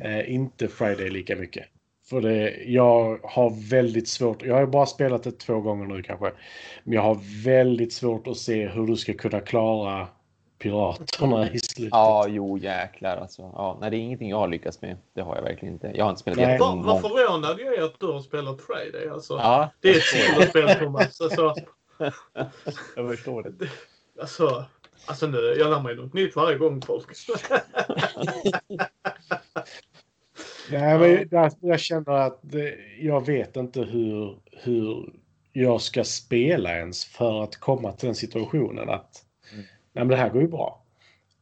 Eh, 0.00 0.34
inte 0.34 0.68
Friday 0.68 1.10
lika 1.10 1.36
mycket. 1.36 1.64
För 2.10 2.20
det, 2.20 2.64
jag 2.64 3.18
har 3.22 3.70
väldigt 3.70 4.08
svårt, 4.08 4.42
jag 4.42 4.54
har 4.54 4.66
bara 4.66 4.86
spelat 4.86 5.22
det 5.22 5.32
två 5.32 5.60
gånger 5.60 5.86
nu 5.86 6.02
kanske. 6.02 6.32
Men 6.84 6.94
jag 6.94 7.02
har 7.02 7.44
väldigt 7.44 7.92
svårt 7.92 8.26
att 8.26 8.36
se 8.36 8.68
hur 8.68 8.86
du 8.86 8.96
ska 8.96 9.14
kunna 9.14 9.40
klara 9.40 10.08
piraterna 10.58 11.50
i 11.50 11.58
slutet. 11.58 11.90
Ja, 11.92 12.26
jo 12.28 12.58
jäklar 12.58 13.16
alltså. 13.16 13.42
Ja, 13.42 13.78
nej, 13.80 13.90
det 13.90 13.96
är 13.96 13.98
ingenting 13.98 14.30
jag 14.30 14.36
har 14.36 14.48
lyckats 14.48 14.82
med. 14.82 14.96
Det 15.14 15.20
har 15.20 15.36
jag 15.36 15.42
verkligen 15.42 15.74
inte. 15.74 15.92
Jag 15.94 16.04
har 16.04 16.10
inte 16.10 16.20
spelat 16.20 16.38
Nej. 16.38 16.52
det 16.52 16.58
Vad 16.58 17.00
förvånad 17.00 17.60
jag 17.60 17.74
är 17.74 17.82
att 17.82 18.00
du 18.00 18.06
har 18.06 18.20
spelat 18.20 18.60
Friday. 18.60 19.08
Alltså, 19.08 19.34
Ja, 19.34 19.70
Det 19.80 19.88
är 19.88 19.96
ett 19.96 20.02
solospel, 20.02 20.78
Thomas. 20.78 21.20
Alltså, 21.20 21.54
jag 22.96 23.10
förstår 23.10 23.42
det. 23.42 23.68
alltså, 24.20 24.64
alltså 25.06 25.26
nu, 25.26 25.38
jag 25.58 25.70
lär 25.70 25.80
mig 25.80 25.96
något 25.96 26.12
nytt 26.14 26.36
varje 26.36 26.58
gång, 26.58 26.82
folk. 26.82 27.06
Nej, 30.72 30.98
men 30.98 31.28
jag, 31.30 31.52
jag 31.60 31.80
känner 31.80 32.12
att 32.12 32.38
det, 32.42 32.74
jag 33.00 33.26
vet 33.26 33.56
inte 33.56 33.80
hur, 33.80 34.36
hur 34.52 35.12
jag 35.52 35.80
ska 35.80 36.04
spela 36.04 36.76
ens 36.78 37.04
för 37.04 37.42
att 37.42 37.56
komma 37.56 37.92
till 37.92 38.06
den 38.06 38.14
situationen 38.14 38.88
att 38.88 39.24
Mm. 39.52 39.64
nej, 39.92 40.04
men 40.04 40.08
det 40.08 40.16
här 40.16 40.30
går 40.30 40.42
ju 40.42 40.48
bra. 40.48 40.82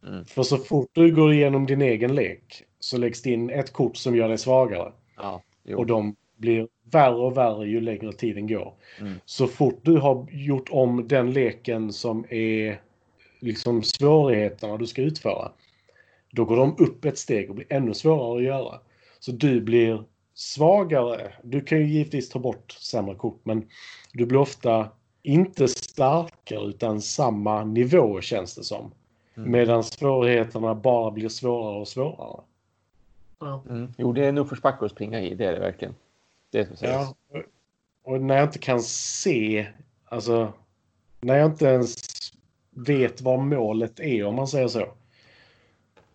Mm. 0.06 0.24
För 0.24 0.42
så 0.42 0.56
fort 0.56 0.90
du 0.92 1.14
går 1.14 1.32
igenom 1.32 1.66
din 1.66 1.82
egen 1.82 2.14
lek 2.14 2.64
så 2.80 2.98
läggs 2.98 3.22
det 3.22 3.30
in 3.30 3.50
ett 3.50 3.72
kort 3.72 3.96
som 3.96 4.16
gör 4.16 4.28
dig 4.28 4.38
svagare. 4.38 4.92
Ja. 5.16 5.42
Och 5.76 5.86
de 5.86 6.16
blir 6.36 6.68
värre 6.90 7.14
och 7.14 7.36
värre 7.36 7.68
ju 7.68 7.80
längre 7.80 8.12
tiden 8.12 8.46
går. 8.46 8.74
Mm. 9.00 9.12
Så 9.24 9.46
fort 9.46 9.80
du 9.82 9.96
har 9.96 10.26
gjort 10.30 10.68
om 10.70 11.08
den 11.08 11.32
leken 11.32 11.92
som 11.92 12.24
är 12.28 12.80
liksom 13.40 13.82
svårigheterna 13.82 14.76
du 14.76 14.86
ska 14.86 15.02
utföra, 15.02 15.52
då 16.30 16.44
går 16.44 16.56
de 16.56 16.76
upp 16.78 17.04
ett 17.04 17.18
steg 17.18 17.50
och 17.50 17.56
blir 17.56 17.66
ännu 17.72 17.94
svårare 17.94 18.36
att 18.36 18.44
göra. 18.44 18.78
Så 19.24 19.32
du 19.32 19.60
blir 19.60 20.04
svagare. 20.34 21.32
Du 21.42 21.60
kan 21.60 21.78
ju 21.78 21.86
givetvis 21.86 22.28
ta 22.28 22.38
bort 22.38 22.72
sämre 22.72 23.14
kort, 23.14 23.40
men 23.44 23.68
du 24.12 24.26
blir 24.26 24.38
ofta 24.38 24.88
inte 25.22 25.68
starkare 25.68 26.64
utan 26.64 27.00
samma 27.00 27.64
nivå 27.64 28.20
känns 28.20 28.54
det 28.54 28.64
som. 28.64 28.94
Mm. 29.34 29.50
Medan 29.50 29.84
svårigheterna 29.84 30.74
bara 30.74 31.10
blir 31.10 31.28
svårare 31.28 31.80
och 31.80 31.88
svårare. 31.88 32.40
Ja. 33.38 33.62
Mm. 33.68 33.94
Jo, 33.98 34.12
det 34.12 34.24
är 34.24 34.28
en 34.28 34.38
uppförsbacke 34.38 34.84
att 34.84 34.90
springa 34.90 35.20
i, 35.20 35.34
det 35.34 35.44
är 35.44 35.52
det 35.52 35.60
verkligen. 35.60 35.94
Det 36.50 36.78
sägas. 36.78 37.14
Ja. 37.32 37.42
Och 38.02 38.20
när 38.20 38.36
jag 38.36 38.44
inte 38.44 38.58
kan 38.58 38.82
se, 38.82 39.66
alltså 40.04 40.52
när 41.20 41.36
jag 41.36 41.50
inte 41.50 41.64
ens 41.64 41.96
vet 42.70 43.20
vad 43.20 43.38
målet 43.38 44.00
är 44.00 44.24
om 44.24 44.34
man 44.34 44.48
säger 44.48 44.68
så. 44.68 44.86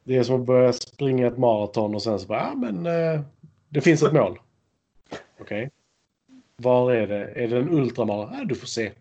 Det 0.08 0.16
är 0.18 0.24
som 0.24 0.42
att 0.42 0.48
börja 0.48 0.74
springa 0.74 1.28
ett 1.28 1.38
maraton 1.38 1.96
och 1.96 2.04
sen 2.04 2.20
så 2.20 2.28
bara, 2.28 2.40
ja 2.40 2.56
men 2.56 2.86
eh, 2.86 3.22
det 3.70 3.82
finns 3.82 4.04
ett 4.04 4.14
mål. 4.14 4.40
Okej. 5.40 5.70
Var 6.56 6.92
är 6.92 7.08
det? 7.08 7.26
Är 7.26 7.48
det 7.48 7.58
en 7.58 7.70
ultramaraton? 7.70 8.36
Ja, 8.38 8.44
du 8.46 8.56
får 8.56 8.68
se. 8.68 8.92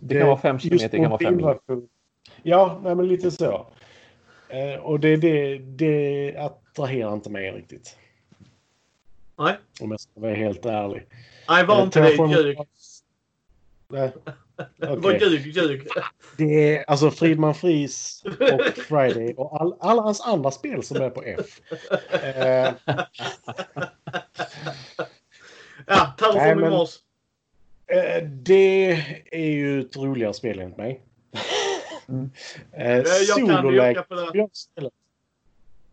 Det 0.00 0.18
kan 0.18 0.26
vara 0.28 0.38
fem 0.38 0.58
kilometer, 0.58 0.88
det 0.88 0.98
kan 0.98 1.10
vara 1.10 1.18
fem 1.20 1.36
mil. 1.36 1.86
Ja, 2.42 2.80
nej, 2.82 2.94
men 2.94 3.08
lite 3.08 3.30
så. 3.30 3.66
Eh, 4.48 4.80
och 4.82 5.00
det, 5.00 5.16
det, 5.16 5.58
det 5.58 6.36
attraherar 6.36 7.12
inte 7.14 7.30
mig 7.30 7.50
riktigt. 7.52 7.96
Nej. 9.38 9.54
Om 9.80 9.90
jag 9.90 10.00
ska 10.00 10.20
vara 10.20 10.34
helt 10.34 10.66
ärlig. 10.66 11.06
Nej, 11.48 11.66
var 11.66 11.78
Eh, 11.78 11.82
inte 11.84 12.00
det 12.00 12.06
Terraform- 12.16 12.36
ljug. 12.36 12.58
Nej. 13.88 14.12
Det 14.76 14.86
var 14.86 14.96
Okej. 14.98 15.20
ljug, 15.30 15.46
ljug. 15.56 15.88
Det 16.36 16.76
är 16.76 16.84
alltså 16.90 17.10
Friedman 17.10 17.54
Fries 17.54 18.22
och 18.24 18.66
Friday 18.84 19.34
och 19.36 19.60
all, 19.60 19.76
alla 19.80 20.02
hans 20.02 20.20
andra 20.20 20.50
spel 20.50 20.82
som 20.82 20.96
är 20.96 21.10
på 21.10 21.22
F. 21.22 21.60
Eh, 22.24 22.72
Ja, 25.86 26.14
Nej, 26.26 26.32
Terraforming 26.32 26.60
men- 26.60 26.70
Mars. 26.72 26.96
eh, 27.86 28.24
det 28.28 28.90
är 29.30 29.46
ju 29.50 29.80
ett 29.80 29.96
roligare 29.96 30.34
spel 30.34 30.58
enligt 30.58 30.76
mig. 30.78 31.02
Mm. 32.08 32.30
Eh, 32.72 32.86
Jag 32.96 33.04
kan 33.48 33.66
det, 33.66 33.76
jag 33.76 34.08
på 34.08 34.14
det. 34.14 34.90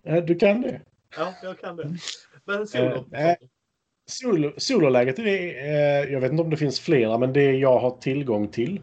Eh, 0.03 0.23
du 0.23 0.35
kan 0.35 0.61
det. 0.61 0.81
Ja, 1.17 1.33
jag 1.43 1.59
kan 1.59 1.75
det. 1.75 1.89
Men 2.45 2.67
solo. 2.67 3.05
Solo, 4.09 4.53
sololäget 4.57 5.19
är, 5.19 5.25
eh, 5.25 6.13
jag 6.13 6.19
vet 6.19 6.31
inte 6.31 6.43
om 6.43 6.49
det 6.49 6.57
finns 6.57 6.79
flera, 6.79 7.17
men 7.17 7.33
det 7.33 7.51
jag 7.51 7.79
har 7.79 7.91
tillgång 7.91 8.47
till 8.47 8.81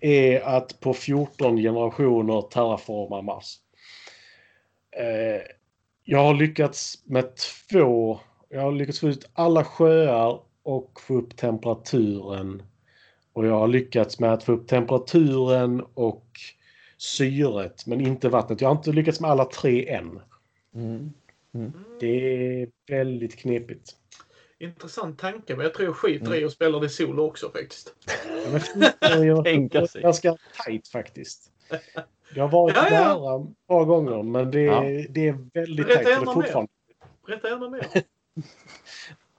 är 0.00 0.40
att 0.40 0.80
på 0.80 0.94
14 0.94 1.56
generationer 1.56 2.42
terraforma 2.42 3.22
Mars. 3.22 3.56
Eh, 4.96 5.42
jag 6.04 6.18
har 6.18 6.34
lyckats 6.34 7.02
med 7.04 7.24
två, 7.70 8.20
jag 8.48 8.60
har 8.60 8.72
lyckats 8.72 9.00
få 9.00 9.08
ut 9.08 9.30
alla 9.32 9.64
sjöar 9.64 10.40
och 10.62 11.00
få 11.00 11.14
upp 11.14 11.36
temperaturen. 11.36 12.62
Och 13.32 13.46
jag 13.46 13.58
har 13.58 13.68
lyckats 13.68 14.20
med 14.20 14.32
att 14.32 14.44
få 14.44 14.52
upp 14.52 14.68
temperaturen 14.68 15.82
och 15.94 16.26
syret, 16.98 17.86
men 17.86 18.00
inte 18.00 18.28
vattnet. 18.28 18.60
Jag 18.60 18.68
har 18.68 18.76
inte 18.76 18.92
lyckats 18.92 19.20
med 19.20 19.30
alla 19.30 19.44
tre 19.44 19.88
än. 19.88 20.20
Mm. 20.74 21.12
Det 22.00 22.06
är 22.62 22.68
väldigt 22.88 23.36
knepigt. 23.36 23.96
Intressant 24.62 25.18
tanke, 25.18 25.56
men 25.56 25.64
jag 25.64 25.74
tror 25.74 25.86
jag 25.88 25.96
skiter 25.96 26.34
i 26.34 26.44
att 26.44 26.52
spela 26.52 26.78
det 26.78 26.88
solo 26.88 27.22
också 27.22 27.50
faktiskt. 27.50 27.94
Ja, 28.44 28.50
men 28.52 28.60
14 28.60 29.30
år 29.38 29.44
Tänka 29.44 29.86
sig. 29.86 30.02
ganska 30.02 30.36
tajt 30.64 30.88
faktiskt. 30.88 31.50
Det 32.34 32.40
har 32.40 32.48
varit 32.48 32.76
Ja, 32.76 32.84
ja. 32.90 33.14
nära 33.14 33.42
ett 33.42 33.66
par 33.68 33.84
gånger, 33.84 34.22
men 34.22 34.50
det, 34.50 34.60
Ja. 34.62 34.80
det 35.10 35.28
är 35.28 35.50
väldigt 35.54 35.86
Berätta 35.86 36.04
tajt. 36.04 36.06
och 36.06 36.10
gärna 36.12 36.32
är 36.32 36.36
mer. 36.36 36.42
fortfarande... 36.42 36.70
Berätta 37.26 37.48
gärna 37.48 37.70
mer. 37.70 37.86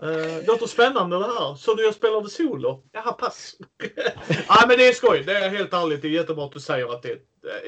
Uh, 0.04 0.46
låter 0.48 0.68
spännande 0.68 1.18
det 1.20 1.26
här. 1.26 1.56
Så 1.56 1.74
du 1.74 1.84
jag 1.86 1.94
spelade 1.94 2.30
solo? 2.30 2.84
Jaha, 2.92 3.12
pass. 3.12 3.56
Nej, 4.30 4.66
men 4.68 4.78
det 4.78 4.88
är 4.88 4.94
skoj. 4.94 5.24
Det 5.26 5.38
är 5.38 5.50
helt 5.50 5.74
ärligt. 5.74 6.02
Det 6.02 6.08
är 6.08 6.12
jättebra 6.12 6.46
att 6.46 6.52
du 6.52 6.60
säger 6.60 6.94
att 6.94 7.02
det 7.02 7.10
är 7.12 7.18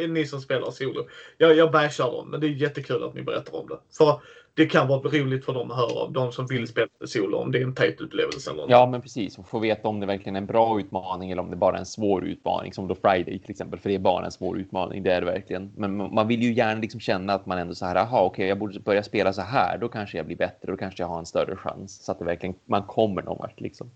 ni 0.07 0.26
som 0.26 0.41
spelar 0.41 0.72
solo. 0.72 1.07
Jag, 1.38 1.56
jag 1.56 1.72
bashar 1.72 2.11
dem, 2.11 2.30
men 2.30 2.39
det 2.39 2.47
är 2.47 2.49
jättekul 2.49 3.03
att 3.03 3.14
ni 3.14 3.22
berättar 3.22 3.56
om 3.56 3.68
det. 3.68 3.80
För 3.97 4.22
det 4.56 4.65
kan 4.65 4.88
vara 4.88 4.99
roligt 4.99 5.45
för 5.45 5.53
dem 5.53 5.72
att 5.72 5.77
höra 5.77 5.99
av 5.99 6.11
de 6.11 6.31
som 6.31 6.47
vill 6.47 6.68
spela 6.68 6.88
solo 7.06 7.38
om 7.38 7.52
det 7.52 7.60
är 7.60 7.64
en 7.64 7.76
tajt 7.76 8.02
upplevelse 8.02 8.52
eller 8.52 8.61
något. 8.61 8.69
Ja, 8.72 8.85
men 8.85 9.02
precis. 9.02 9.38
Och 9.38 9.47
få 9.47 9.60
veta 9.60 9.88
om 9.88 9.99
det 9.99 10.06
verkligen 10.06 10.35
är 10.35 10.39
en 10.39 10.45
bra 10.45 10.80
utmaning 10.80 11.31
eller 11.31 11.41
om 11.41 11.49
det 11.49 11.56
bara 11.56 11.76
är 11.76 11.80
en 11.80 11.85
svår 11.85 12.26
utmaning. 12.26 12.73
Som 12.73 12.88
då 12.88 12.95
Friday 12.95 13.39
till 13.39 13.52
exempel, 13.52 13.80
för 13.80 13.89
det 13.89 13.95
är 13.95 13.99
bara 13.99 14.26
en 14.26 14.31
svår 14.31 14.57
utmaning. 14.60 15.03
Det 15.03 15.11
är 15.11 15.22
det 15.22 15.26
verkligen. 15.26 15.72
Men 15.76 16.14
man 16.14 16.27
vill 16.27 16.43
ju 16.43 16.53
gärna 16.53 16.81
liksom 16.81 16.99
känna 16.99 17.34
att 17.34 17.45
man 17.45 17.57
ändå 17.57 17.76
så 17.76 17.85
här, 17.85 17.95
aha, 17.95 18.22
okej, 18.22 18.47
jag 18.47 18.60
borde 18.60 18.80
börja 18.80 19.03
spela 19.03 19.34
så 19.34 19.41
här. 19.41 19.77
Då 19.77 19.88
kanske 19.88 20.18
jag 20.18 20.26
blir 20.26 20.38
bättre. 20.38 20.72
Då 20.72 20.77
kanske 20.77 21.03
jag 21.03 21.07
har 21.07 21.19
en 21.19 21.26
större 21.26 21.56
chans. 21.56 22.06
Så 22.06 22.11
att 22.11 22.19
det 22.19 22.26
verkligen, 22.26 22.56
man 22.65 22.84
kommer 22.84 23.22
någon 23.22 23.38
vart 23.38 23.60
liksom. 23.60 23.91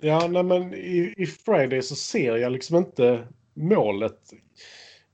Ja, 0.00 0.26
nej, 0.30 0.42
men 0.42 0.74
i, 0.74 1.14
i 1.16 1.26
Friday 1.26 1.82
så 1.82 1.94
ser 1.94 2.36
jag 2.36 2.52
liksom 2.52 2.76
inte 2.76 3.18
målet. 3.54 4.32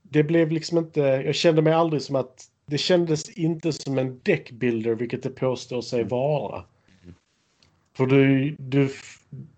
Det 0.09 0.23
blev 0.23 0.51
liksom 0.51 0.77
inte... 0.77 0.99
Jag 0.99 1.35
kände 1.35 1.61
mig 1.61 1.73
aldrig 1.73 2.01
som 2.01 2.15
att... 2.15 2.45
Det 2.65 2.77
kändes 2.77 3.29
inte 3.29 3.73
som 3.73 3.97
en 3.97 4.19
deckbuilder, 4.23 4.95
vilket 4.95 5.23
det 5.23 5.29
påstår 5.29 5.81
sig 5.81 6.03
vara. 6.03 6.63
För 7.97 8.05
du... 8.05 8.55
du 8.59 8.89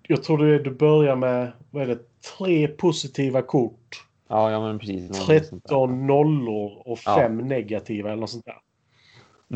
jag 0.01 0.23
tror 0.23 0.37
du, 0.37 0.63
du 0.63 0.71
börjar 0.71 1.15
med, 1.15 1.51
vad 1.71 1.83
är 1.83 1.87
det, 1.87 1.99
tre 2.37 2.67
positiva 2.67 3.41
kort. 3.41 4.05
Ja, 4.27 4.51
ja 4.51 4.61
men 4.61 4.79
precis. 4.79 4.95
Någonting 4.95 5.43
sånt 5.43 5.63
där. 5.63 5.69
13 5.69 6.07
nollor 6.07 6.81
och 6.85 6.99
Ja. 7.05 7.15
5 7.15 7.37
negativa 7.37 8.09
eller 8.09 8.21
något 8.21 8.29
sånt 8.29 8.45
där. 8.45 8.61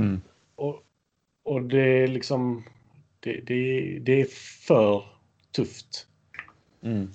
Mm. 0.01 0.21
Och, 0.55 0.83
och 1.43 1.61
det 1.61 2.03
är 2.03 2.07
liksom... 2.07 2.63
Det, 3.19 3.41
det, 3.41 3.99
det 3.99 4.21
är 4.21 4.25
för 4.67 5.03
tufft. 5.51 6.07
Mm. 6.83 7.09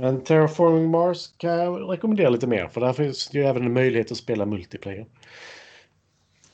Men 0.00 0.20
Terraforming 0.20 0.90
Mars 0.90 1.28
kan 1.36 1.50
jag 1.50 1.92
rekommendera 1.92 2.28
lite 2.28 2.46
mer. 2.46 2.68
För 2.68 2.80
där 2.80 2.92
finns 2.92 3.28
det 3.28 3.38
ju 3.38 3.44
även 3.44 3.66
en 3.66 3.72
möjlighet 3.72 4.12
att 4.12 4.18
spela 4.18 4.46
multiplayer. 4.46 5.06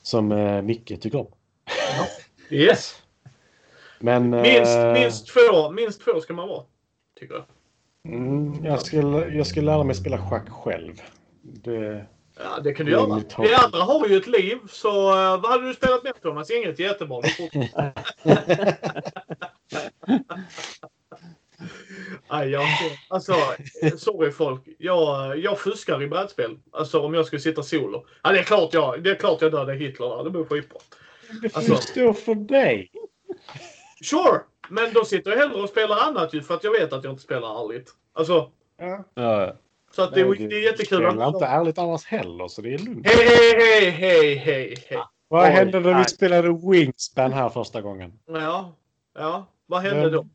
Som 0.02 0.32
eh, 0.32 0.62
Micke 0.62 1.00
tycker 1.00 1.18
om. 1.18 1.26
Yes. 2.50 3.02
Men... 3.98 4.30
Minst, 4.30 4.76
eh, 4.76 4.92
minst, 4.92 5.26
två, 5.26 5.70
minst 5.70 6.04
två 6.04 6.20
ska 6.20 6.34
man 6.34 6.48
vara. 6.48 6.62
Tycker 7.20 7.34
jag. 7.34 7.44
Mm, 8.14 8.64
jag, 8.64 8.82
ska, 8.82 8.96
jag 9.30 9.46
ska 9.46 9.60
lära 9.60 9.84
mig 9.84 9.94
spela 9.94 10.18
schack 10.18 10.48
själv. 10.48 11.02
Det, 11.42 12.06
Ja, 12.36 12.60
det 12.60 12.72
kan 12.72 12.86
du 12.86 12.92
göra. 12.92 13.22
Vi 13.38 13.54
andra 13.54 13.78
har 13.78 14.08
ju 14.08 14.16
ett 14.16 14.26
liv, 14.26 14.58
så 14.68 14.88
uh, 14.88 15.40
vad 15.40 15.50
hade 15.50 15.66
du 15.66 15.74
spelat 15.74 16.04
med 16.04 16.22
Thomas? 16.22 16.50
Inget 16.50 16.78
jättebra. 16.78 17.22
Du 22.30 22.36
Nej, 22.36 22.48
jag, 22.50 22.62
alltså, 23.08 23.34
sorry 23.98 24.30
folk. 24.30 24.60
Jag, 24.78 25.38
jag 25.38 25.58
fuskar 25.58 26.02
i 26.02 26.06
brädspel. 26.08 26.58
Alltså 26.72 27.00
om 27.00 27.14
jag 27.14 27.26
skulle 27.26 27.40
sitta 27.40 27.62
solo. 27.62 28.06
Ja, 28.22 28.32
det 28.32 28.38
är 28.38 28.42
klart 28.42 28.74
jag, 28.74 29.02
det 29.02 29.10
är 29.10 29.14
klart 29.14 29.42
jag 29.42 29.52
dödade 29.52 29.74
Hitler 29.74 30.16
där. 30.16 30.24
Det 30.24 30.30
blir 30.30 30.44
skitbra. 30.44 30.78
det 31.42 31.56
Alltså- 31.56 31.72
ju 31.72 31.78
stå 31.78 32.12
för 32.12 32.34
dig. 32.34 32.90
Sure! 34.04 34.40
Men 34.68 34.92
då 34.92 35.04
sitter 35.04 35.30
jag 35.30 35.38
hellre 35.38 35.62
och 35.62 35.68
spelar 35.68 35.96
annat 35.96 36.34
ju 36.34 36.42
för 36.42 36.54
att 36.54 36.64
jag 36.64 36.70
vet 36.72 36.92
att 36.92 37.04
jag 37.04 37.12
inte 37.12 37.22
spelar 37.22 37.64
ärligt. 37.64 37.90
Alltså, 38.12 38.50
Ja. 38.78 39.04
Ja, 39.14 39.56
så 39.90 40.02
att 40.02 40.14
det, 40.14 40.24
Nej, 40.24 40.38
det 40.38 40.44
är 40.44 40.48
du 40.48 40.62
jättekul 40.64 40.86
spelar 40.86 41.28
att... 41.28 41.34
inte 41.34 41.46
ärligt 41.46 41.78
annars 41.78 42.04
heller, 42.04 42.48
så 42.48 42.62
det 42.62 42.74
är 42.74 42.78
lugnt. 42.78 43.06
Hej, 43.06 43.26
hej, 43.26 43.90
hej, 43.90 44.34
hej, 44.34 44.84
hej. 44.88 44.98
Vad 45.28 45.44
Oj, 45.44 45.50
hände 45.50 45.80
när 45.80 45.98
vi 45.98 46.04
spelade 46.04 46.60
Wingspan 46.70 47.32
här 47.32 47.48
första 47.48 47.80
gången? 47.80 48.12
Ja, 48.26 48.72
ja. 49.14 49.46
Vad 49.66 49.82
hände 49.82 50.10
då? 50.10 50.26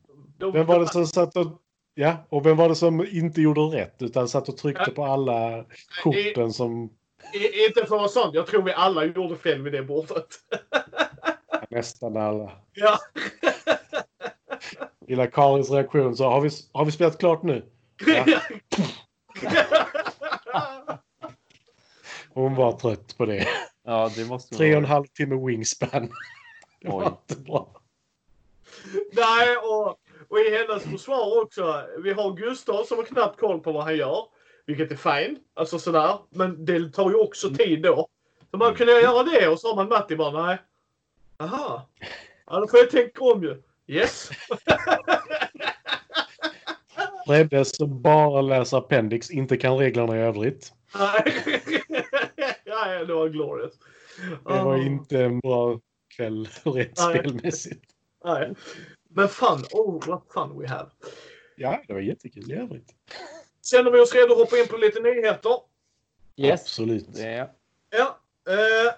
Vem 0.52 0.66
var 0.66 0.80
det 0.80 0.86
som 0.88 1.06
satt 1.06 1.36
och... 1.36 1.46
Ja, 1.94 2.26
och 2.28 2.46
vem 2.46 2.56
var 2.56 2.68
det 2.68 2.74
som 2.74 3.06
inte 3.10 3.40
gjorde 3.40 3.60
rätt 3.60 4.02
utan 4.02 4.28
satt 4.28 4.48
och 4.48 4.56
tryckte 4.56 4.90
på 4.90 5.04
alla 5.04 5.64
korten 6.02 6.52
som 6.52 6.90
I, 7.34 7.64
inte 7.66 7.74
för 7.74 7.82
att 7.82 7.90
vara 7.90 8.08
sånt. 8.08 8.34
Jag 8.34 8.46
tror 8.46 8.62
vi 8.62 8.72
alla 8.72 9.04
gjorde 9.04 9.36
fel 9.36 9.62
vid 9.62 9.72
det 9.72 9.82
bordet. 9.82 10.26
nästan 11.70 12.16
alla... 12.16 12.52
Ja. 12.72 12.98
Gillar 15.06 15.26
Karins 15.26 15.70
reaktion 15.70 16.16
så 16.16 16.24
har 16.24 16.40
vi, 16.40 16.50
har 16.72 16.84
vi 16.84 16.92
spelat 16.92 17.18
klart 17.18 17.42
nu? 17.42 17.64
Ja. 18.06 18.24
Hon 22.34 22.54
var 22.54 22.72
trött 22.72 23.16
på 23.16 23.26
det. 23.26 23.48
ja 23.84 24.10
det 24.16 24.24
måste 24.24 24.56
Tre 24.56 24.72
och 24.72 24.78
en 24.78 24.84
halv 24.84 25.06
timme 25.06 25.46
Wingspan. 25.46 26.12
Det 26.80 26.88
var 26.88 27.02
Oj. 27.02 27.06
inte 27.06 27.36
bra. 27.42 27.80
Nej, 29.12 29.56
och, 29.56 29.96
och 30.30 30.38
i 30.38 30.50
hennes 30.56 30.82
försvar 30.84 31.42
också. 31.42 31.82
Vi 32.02 32.12
har 32.12 32.34
Gustav 32.36 32.84
som 32.84 32.96
har 32.98 33.04
knappt 33.04 33.40
koll 33.40 33.60
på 33.60 33.72
vad 33.72 33.84
han 33.84 33.96
gör. 33.96 34.24
Vilket 34.66 34.92
är 34.92 34.96
fine. 34.96 35.38
Alltså 35.54 35.78
sådär. 35.78 36.18
Men 36.30 36.64
det 36.64 36.92
tar 36.92 37.10
ju 37.10 37.16
också 37.16 37.50
tid 37.54 37.82
då. 37.82 38.08
Så 38.50 38.56
man 38.56 38.74
kunde 38.74 38.92
göra 39.00 39.22
det 39.22 39.48
och 39.48 39.60
så 39.60 39.68
har 39.68 39.76
man 39.76 39.88
Matti 39.88 40.16
bara 40.16 40.46
nej. 40.46 40.58
Aha. 41.38 41.88
Ja, 42.46 42.60
då 42.60 42.68
får 42.68 42.78
jag 42.78 42.90
tänka 42.90 43.24
om 43.24 43.42
ju. 43.42 43.62
Yes. 43.86 44.30
Fredde 47.26 47.64
som 47.64 48.02
bara 48.02 48.40
läser 48.42 48.76
appendix, 48.76 49.30
inte 49.30 49.56
kan 49.56 49.78
reglerna 49.78 50.16
i 50.16 50.20
övrigt. 50.20 50.72
Nej, 50.98 51.34
ja, 52.64 53.04
det 53.04 53.14
var 53.14 53.28
glorious. 53.28 53.72
Det 54.46 54.62
var 54.62 54.74
Ah. 54.74 54.78
inte 54.82 55.18
en 55.20 55.40
bra 55.40 55.80
kväll 56.16 56.48
rent 56.64 56.98
spelmässigt. 57.10 57.84
Nej. 58.24 58.54
Men 59.14 59.28
fan, 59.28 59.64
oh 59.72 60.06
what 60.06 60.22
fun 60.34 60.60
we 60.60 60.68
have. 60.68 60.90
Ja, 61.56 61.82
det 61.86 61.92
var 61.92 62.00
jättekul 62.00 62.52
i 62.52 62.54
övrigt. 62.54 62.94
Känner 63.70 63.90
vi 63.90 64.00
oss 64.00 64.14
redo 64.14 64.32
att 64.32 64.38
hoppa 64.38 64.58
in 64.58 64.68
på 64.68 64.76
lite 64.76 65.00
nyheter? 65.00 65.52
Yes. 66.36 66.60
Absolut. 66.60 67.14
Det, 67.14 67.50
Ja. 67.90 68.20
Eh, 68.48 68.94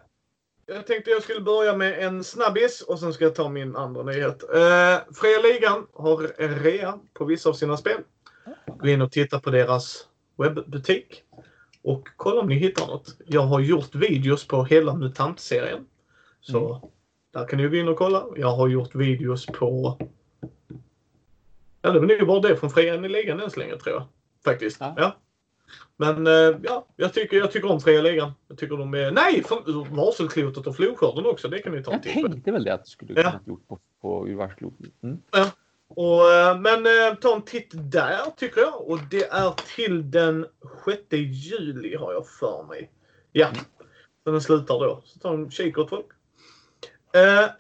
jag 0.67 0.87
tänkte 0.87 1.11
jag 1.11 1.23
skulle 1.23 1.41
börja 1.41 1.77
med 1.77 2.05
en 2.05 2.25
snabbis 2.25 2.81
och 2.81 2.99
sen 2.99 3.13
ska 3.13 3.25
jag 3.25 3.35
ta 3.35 3.49
min 3.49 3.77
andra 3.77 4.03
nyhet. 4.03 4.43
Eh, 4.43 5.15
Fria 5.15 5.41
Ligan 5.43 5.87
har 5.93 6.33
en 6.43 6.59
rea 6.59 6.99
på 7.13 7.25
vissa 7.25 7.49
av 7.49 7.53
sina 7.53 7.77
spel. 7.77 8.01
Gå 8.67 8.89
in 8.89 9.03
och 9.03 9.13
titta 9.13 9.41
på 9.41 9.51
deras 9.51 10.09
webbutik. 10.37 11.23
Och 11.83 12.09
kolla 12.17 12.41
om 12.41 12.49
ni 12.49 12.55
hittar 12.55 12.87
något. 12.87 13.17
Jag 13.27 13.43
har 13.43 13.61
gjort 13.61 13.95
videos 13.95 14.47
på 14.47 14.65
hela 14.65 14.95
MUTANT-serien. 14.95 15.87
Så 16.41 16.91
där 17.33 17.47
kan 17.47 17.59
ni 17.59 17.69
gå 17.69 17.77
in 17.77 17.89
och 17.89 17.97
kolla. 17.97 18.27
Jag 18.37 18.57
har 18.57 18.69
gjort 18.69 18.95
videos 18.95 19.47
på... 19.47 19.99
Ja, 21.83 21.91
det 21.91 22.01
var 22.01 22.07
nog 22.07 22.27
bara 22.27 22.41
det 22.41 22.57
från 22.57 22.71
Fria 22.71 22.97
Ligan 22.97 23.41
än 23.41 23.51
så 23.51 23.61
länge 23.61 23.77
tror 23.77 23.95
jag. 23.95 24.07
Faktiskt. 24.45 24.77
Ja. 24.81 24.95
Ja. 24.97 25.17
Men 25.97 26.27
eh, 26.27 26.59
ja, 26.63 26.87
jag 26.97 27.13
tycker, 27.15 27.37
jag 27.37 27.53
tycker 27.53 27.71
om 27.71 27.81
Fria 27.81 28.03
Ligan. 28.03 28.33
Jag 28.49 28.59
tycker 28.59 28.77
de 28.77 28.95
är... 28.95 29.11
Nej! 29.11 29.45
Från 29.45 29.87
Varselklotet 29.97 30.67
och 30.67 30.77
Flodskörden 30.77 31.27
också. 31.27 31.49
Det 31.49 31.59
kan 31.59 31.73
ni 31.75 31.83
ta 31.83 31.91
en 31.91 32.01
jag 32.03 32.03
titt 32.15 32.23
på. 32.23 32.29
tänkte 32.29 32.53
väl 32.53 32.65
det 32.65 32.75
att 32.75 32.85
du 32.85 32.91
skulle 32.91 33.15
Ja. 33.21 33.23
kunna 33.31 33.41
gjort 33.47 33.69
på, 33.69 33.79
på 34.01 34.27
urvalsklotet. 34.29 34.87
Mm. 35.03 35.19
Och, 35.89 36.33
eh, 36.33 36.61
men 36.61 36.87
eh, 36.87 37.15
ta 37.21 37.35
en 37.37 37.43
titt 37.43 37.71
där 37.75 38.19
tycker 38.37 38.61
jag. 38.61 38.89
Och 38.89 38.99
det 39.11 39.25
är 39.31 39.55
till 39.77 40.11
den 40.11 40.47
6 40.85 41.01
juli 41.11 41.97
har 41.97 42.13
jag 42.13 42.27
för 42.29 42.63
mig. 42.69 42.91
Ja, 43.33 43.49
så 44.25 44.31
den 44.31 44.41
slutar 44.41 44.75
då. 44.75 45.03
Så 45.05 45.19
ta 45.19 45.33
en 45.35 45.51
kik 45.51 45.79
åt 45.79 45.89
folk. 45.91 46.07
Eh, 47.13 47.51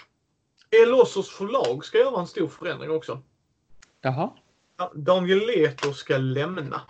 Elossos 0.82 1.30
förlag 1.30 1.84
ska 1.84 1.98
göra 1.98 2.20
en 2.20 2.26
stor 2.26 2.48
förändring 2.48 2.90
också. 2.90 3.22
Jaha. 4.00 4.30
Ja, 4.78 4.92
Daniel 4.94 5.38
Leto 5.46 5.92
ska 5.92 6.16
lämna. 6.18 6.80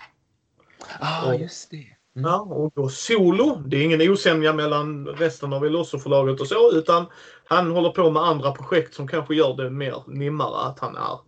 Ah, 1.01 1.27
Och- 1.33 1.41
just 1.41 1.71
det. 1.71 1.87
Ja, 2.15 2.41
och 2.41 2.75
gå 2.75 2.89
solo. 2.89 3.63
Det 3.67 3.77
är 3.77 3.83
ingen 3.85 4.11
osämja 4.11 4.53
mellan 4.53 5.07
resten 5.07 5.53
av 5.53 5.67
Elosso-förlaget 5.67 6.41
och 6.41 6.47
så, 6.47 6.73
utan 6.73 7.07
han 7.47 7.71
håller 7.71 7.91
på 7.91 8.11
med 8.11 8.23
andra 8.23 8.53
projekt 8.53 8.95
som 8.95 9.09
kanske 9.09 9.35
gör 9.35 9.57
det 9.57 9.71
mer 9.71 10.03
nimmare 10.07 10.57
att 10.69 10.79
han 10.79 10.97
är 10.97 11.19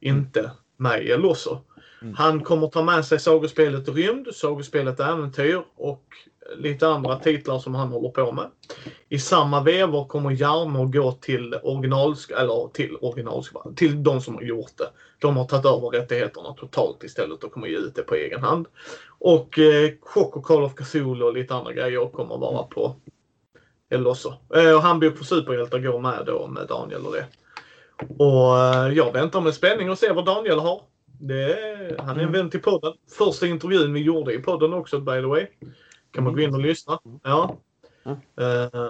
inte 0.00 0.50
med 0.76 1.02
i 1.04 1.10
Elosso. 1.10 1.58
Mm. 2.02 2.14
Han 2.14 2.44
kommer 2.44 2.66
ta 2.68 2.82
med 2.82 3.04
sig 3.04 3.20
sagospelet 3.20 3.88
Rymd, 3.88 4.28
sagospelet 4.34 5.00
Äventyr 5.00 5.62
och 5.76 6.04
lite 6.56 6.88
andra 6.88 7.18
titlar 7.18 7.58
som 7.58 7.74
han 7.74 7.88
håller 7.88 8.08
på 8.08 8.32
med. 8.32 8.50
I 9.08 9.18
samma 9.18 9.62
vevar 9.62 10.04
kommer 10.04 10.30
Jarmo 10.30 10.86
gå 10.86 11.12
till 11.12 11.54
originalsk 11.62 12.30
eller 12.30 12.68
till 12.72 12.96
originalsk, 13.00 13.52
till 13.76 14.02
de 14.02 14.20
som 14.20 14.34
har 14.34 14.42
gjort 14.42 14.76
det. 14.78 14.90
De 15.18 15.36
har 15.36 15.44
tagit 15.44 15.66
över 15.66 16.00
rättigheterna 16.00 16.52
totalt 16.52 17.04
istället 17.04 17.44
och 17.44 17.52
kommer 17.52 17.66
ge 17.66 17.76
ut 17.76 17.94
det 17.94 18.02
på 18.02 18.14
egen 18.14 18.42
hand. 18.42 18.66
Och 19.18 19.58
eh, 19.58 19.90
Choco 20.00 20.42
Call 20.42 20.62
of 20.62 20.74
Cthulhu 20.74 21.24
och 21.24 21.34
lite 21.34 21.54
andra 21.54 21.72
grejer 21.72 22.08
kommer 22.12 22.38
vara 22.38 22.62
på 22.62 22.96
Elosso. 23.90 24.32
Eh, 24.54 24.74
och 24.74 24.82
Handbok 24.82 25.18
för 25.18 25.24
superhjältar 25.24 25.78
går 25.78 25.98
med 25.98 26.22
då 26.26 26.46
med 26.46 26.68
Daniel 26.68 27.06
och 27.06 27.12
det. 27.12 27.26
Och 28.18 28.58
eh, 28.58 28.92
jag 28.92 29.12
väntar 29.12 29.40
med 29.40 29.54
spänning 29.54 29.90
och 29.90 29.98
ser 29.98 30.14
vad 30.14 30.24
Daniel 30.24 30.58
har. 30.58 30.82
Det 31.20 31.56
han 31.98 32.20
är 32.20 32.22
en 32.22 32.32
vän 32.32 32.50
till 32.50 32.62
podden. 32.62 32.92
Första 33.18 33.46
intervjun 33.46 33.92
vi 33.92 34.00
gjorde 34.00 34.34
i 34.34 34.38
podden 34.38 34.72
också 34.72 35.00
by 35.00 35.12
the 35.12 35.26
way. 35.26 35.46
Kan 36.12 36.24
man 36.24 36.32
gå 36.32 36.40
in 36.40 36.54
och 36.54 36.60
lyssna. 36.60 37.00
Ja. 37.22 37.56
Mm. 38.04 38.18
Eh, 38.36 38.80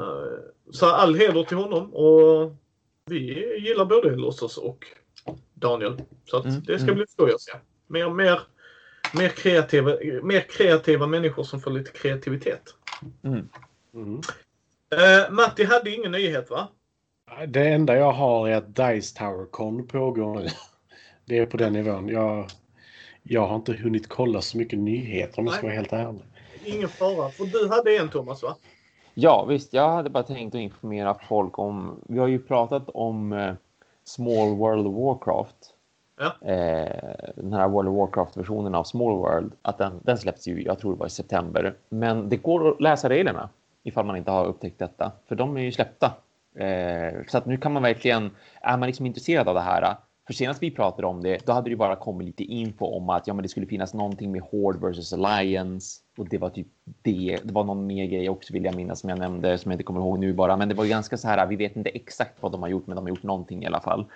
så 0.70 0.86
all 0.86 1.14
heder 1.14 1.44
till 1.44 1.56
honom 1.56 1.94
och 1.94 2.56
vi 3.06 3.18
gillar 3.58 3.84
både 3.84 4.16
Lossos 4.16 4.58
och 4.58 4.86
Daniel. 5.54 6.02
Så 6.24 6.36
att 6.36 6.44
Mm, 6.44 6.62
det 6.66 6.78
ska 6.78 6.84
mm. 6.84 6.94
bli 6.94 7.06
skoj 7.06 7.32
att 7.32 7.40
se. 7.40 7.52
Mer, 7.86 8.10
mer, 8.10 8.40
mer, 9.14 9.28
kreativa, 9.28 9.96
mer 10.22 10.40
kreativa 10.40 11.06
människor 11.06 11.42
som 11.42 11.60
får 11.60 11.70
lite 11.70 11.90
kreativitet. 11.90 12.62
Mm. 13.24 13.48
Mm. 13.94 14.20
Eh, 14.92 15.30
Matti 15.30 15.64
hade 15.64 15.90
ingen 15.90 16.12
nyhet 16.12 16.50
va? 16.50 16.68
Det 17.48 17.68
enda 17.68 17.96
jag 17.96 18.12
har 18.12 18.48
är 18.48 18.56
att 18.56 18.76
Dice 18.76 19.18
Tower 19.18 19.46
Con 19.50 19.86
pågår 19.86 20.34
nu. 20.34 20.46
Det 21.24 21.38
är 21.38 21.46
på 21.46 21.56
den 21.56 21.72
nivån. 21.72 22.08
Jag, 22.08 22.50
jag 23.22 23.46
har 23.46 23.56
inte 23.56 23.72
hunnit 23.72 24.08
kolla 24.08 24.40
så 24.40 24.58
mycket 24.58 24.78
nyheter 24.78 25.38
om 25.38 25.46
jag 25.46 25.54
ska 25.54 25.62
vara 25.62 25.74
helt 25.74 25.92
ärlig. 25.92 26.22
Ingen 26.64 26.88
fara. 26.88 27.28
För 27.28 27.44
du 27.44 27.68
hade 27.68 27.96
en 27.96 28.08
Thomas 28.08 28.42
va? 28.42 28.56
Ja, 29.14 29.44
visst. 29.44 29.72
Jag 29.72 29.88
hade 29.88 30.10
bara 30.10 30.22
tänkt 30.22 30.54
att 30.54 30.60
informera 30.60 31.14
folk 31.28 31.58
om... 31.58 32.00
Vi 32.08 32.18
har 32.18 32.26
ju 32.26 32.38
pratat 32.38 32.88
om 32.88 33.32
eh, 33.32 33.54
Small 34.04 34.56
World 34.56 34.86
of 34.86 34.94
Warcraft. 34.94 35.56
Ja. 36.18 36.48
Eh, 36.48 37.32
den 37.36 37.52
här 37.52 37.68
World 37.68 37.88
of 37.88 37.96
Warcraft-versionen 37.96 38.74
av 38.74 38.84
Small 38.84 39.16
World. 39.16 39.52
Att 39.62 39.78
den, 39.78 40.00
den 40.02 40.18
släpps 40.18 40.48
ju, 40.48 40.62
jag 40.62 40.78
tror 40.78 40.92
det 40.92 40.98
var 40.98 41.06
i 41.06 41.10
september. 41.10 41.74
Men 41.88 42.28
det 42.28 42.36
går 42.36 42.68
att 42.68 42.80
läsa 42.80 43.08
reglerna 43.08 43.48
ifall 43.82 44.06
man 44.06 44.16
inte 44.16 44.30
har 44.30 44.44
upptäckt 44.44 44.78
detta. 44.78 45.12
För 45.28 45.34
de 45.34 45.56
är 45.56 45.60
ju 45.60 45.72
släppta. 45.72 46.12
Eh, 46.56 47.12
så 47.28 47.38
att 47.38 47.46
nu 47.46 47.56
kan 47.56 47.72
man 47.72 47.82
verkligen... 47.82 48.30
Är 48.60 48.76
man 48.76 48.86
liksom 48.86 49.06
intresserad 49.06 49.48
av 49.48 49.54
det 49.54 49.60
här 49.60 49.96
för 50.26 50.32
senast 50.32 50.62
vi 50.62 50.70
pratade 50.70 51.06
om 51.06 51.22
det, 51.22 51.46
då 51.46 51.52
hade 51.52 51.64
det 51.64 51.70
ju 51.70 51.76
bara 51.76 51.96
kommit 51.96 52.26
lite 52.26 52.44
info 52.44 52.86
om 52.86 53.10
att 53.10 53.26
ja, 53.26 53.34
men 53.34 53.42
det 53.42 53.48
skulle 53.48 53.66
finnas 53.66 53.94
någonting 53.94 54.32
med 54.32 54.42
Horde 54.42 54.78
versus 54.78 55.12
Alliance. 55.12 56.00
Och 56.16 56.28
det 56.28 56.38
var 56.38 56.50
typ 56.50 56.66
det. 57.02 57.38
Det 57.44 57.52
var 57.52 57.64
någon 57.64 57.86
mer 57.86 58.06
grej 58.06 58.28
också 58.28 58.52
vill 58.52 58.64
jag 58.64 58.76
minnas 58.76 59.00
som 59.00 59.10
jag 59.10 59.18
nämnde 59.18 59.58
som 59.58 59.70
jag 59.70 59.74
inte 59.74 59.84
kommer 59.84 60.00
ihåg 60.00 60.18
nu 60.18 60.32
bara. 60.32 60.56
Men 60.56 60.68
det 60.68 60.74
var 60.74 60.84
ganska 60.84 61.16
så 61.16 61.28
här. 61.28 61.46
Vi 61.46 61.56
vet 61.56 61.76
inte 61.76 61.90
exakt 61.90 62.42
vad 62.42 62.52
de 62.52 62.62
har 62.62 62.68
gjort, 62.68 62.86
men 62.86 62.96
de 62.96 63.04
har 63.04 63.08
gjort 63.08 63.22
någonting 63.22 63.62
i 63.62 63.66
alla 63.66 63.80
fall. 63.80 64.06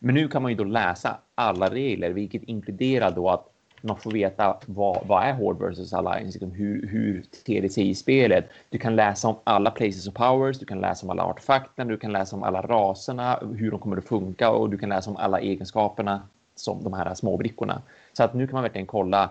Men 0.00 0.14
nu 0.14 0.28
kan 0.28 0.42
man 0.42 0.50
ju 0.50 0.56
då 0.56 0.64
läsa 0.64 1.18
alla 1.34 1.70
regler, 1.70 2.10
vilket 2.10 2.42
inkluderar 2.42 3.10
då 3.10 3.30
att 3.30 3.46
man 3.82 3.96
får 3.96 4.10
veta 4.10 4.56
vad, 4.66 5.06
vad 5.06 5.24
är 5.24 5.32
Horde 5.32 5.66
versus 5.66 5.92
Alliance, 5.92 6.38
liksom 6.38 6.50
hur, 6.50 6.88
hur 6.88 7.24
ter 7.46 7.62
det 7.62 7.68
sig 7.68 7.90
i 7.90 7.94
spelet. 7.94 8.48
Du 8.68 8.78
kan 8.78 8.96
läsa 8.96 9.28
om 9.28 9.36
alla 9.44 9.70
places 9.70 10.08
of 10.08 10.14
powers, 10.14 10.58
du 10.58 10.66
kan 10.66 10.80
läsa 10.80 11.06
om 11.06 11.10
alla 11.10 11.22
artefakten, 11.22 11.88
du 11.88 11.96
kan 11.96 12.12
läsa 12.12 12.36
om 12.36 12.42
alla 12.42 12.62
raserna, 12.62 13.38
hur 13.56 13.70
de 13.70 13.80
kommer 13.80 13.96
att 13.96 14.08
funka 14.08 14.50
och 14.50 14.70
du 14.70 14.78
kan 14.78 14.88
läsa 14.88 15.10
om 15.10 15.16
alla 15.16 15.40
egenskaperna 15.40 16.22
som 16.54 16.84
de 16.84 16.92
här 16.92 17.14
små 17.14 17.36
brickorna. 17.36 17.82
Så 18.12 18.24
att 18.24 18.34
nu 18.34 18.46
kan 18.46 18.54
man 18.54 18.62
verkligen 18.62 18.86
kolla 18.86 19.30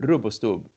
rubb 0.00 0.26
och 0.26 0.34
stubb. 0.34 0.68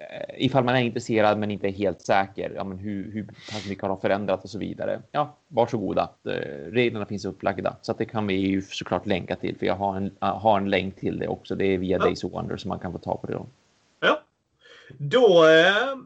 Eh, 0.00 0.44
ifall 0.44 0.64
man 0.64 0.76
är 0.76 0.80
intresserad 0.80 1.38
men 1.38 1.50
inte 1.50 1.68
är 1.68 1.72
helt 1.72 2.00
säker, 2.00 2.52
ja, 2.56 2.64
men 2.64 2.78
hur, 2.78 3.12
hur 3.12 3.24
pass 3.24 3.66
mycket 3.68 3.82
har 3.82 3.88
de 3.88 4.00
förändrat 4.00 4.44
och 4.44 4.50
så 4.50 4.58
vidare. 4.58 5.02
Ja, 5.12 5.36
varsågoda. 5.48 6.10
Eh, 6.24 6.70
reglerna 6.72 7.06
finns 7.06 7.24
upplagda 7.24 7.76
så 7.82 7.92
att 7.92 7.98
det 7.98 8.04
kan 8.04 8.26
vi 8.26 8.34
ju 8.34 8.62
såklart 8.62 9.06
länka 9.06 9.36
till 9.36 9.58
för 9.58 9.66
jag 9.66 9.74
har 9.74 9.96
en, 9.96 10.16
har 10.20 10.58
en 10.58 10.70
länk 10.70 10.96
till 10.96 11.18
det 11.18 11.28
också. 11.28 11.54
Det 11.54 11.64
är 11.64 11.78
via 11.78 11.98
Ja. 11.98 12.04
Days 12.04 12.24
of 12.24 12.32
Wonder 12.32 12.56
som 12.56 12.68
man 12.68 12.78
kan 12.78 12.92
få 12.92 12.98
ta 12.98 13.16
på 13.16 13.26
det. 13.26 13.32
Då. 13.32 13.46
Ja. 14.00 14.22
Då 14.98 15.48
eh, 15.48 15.96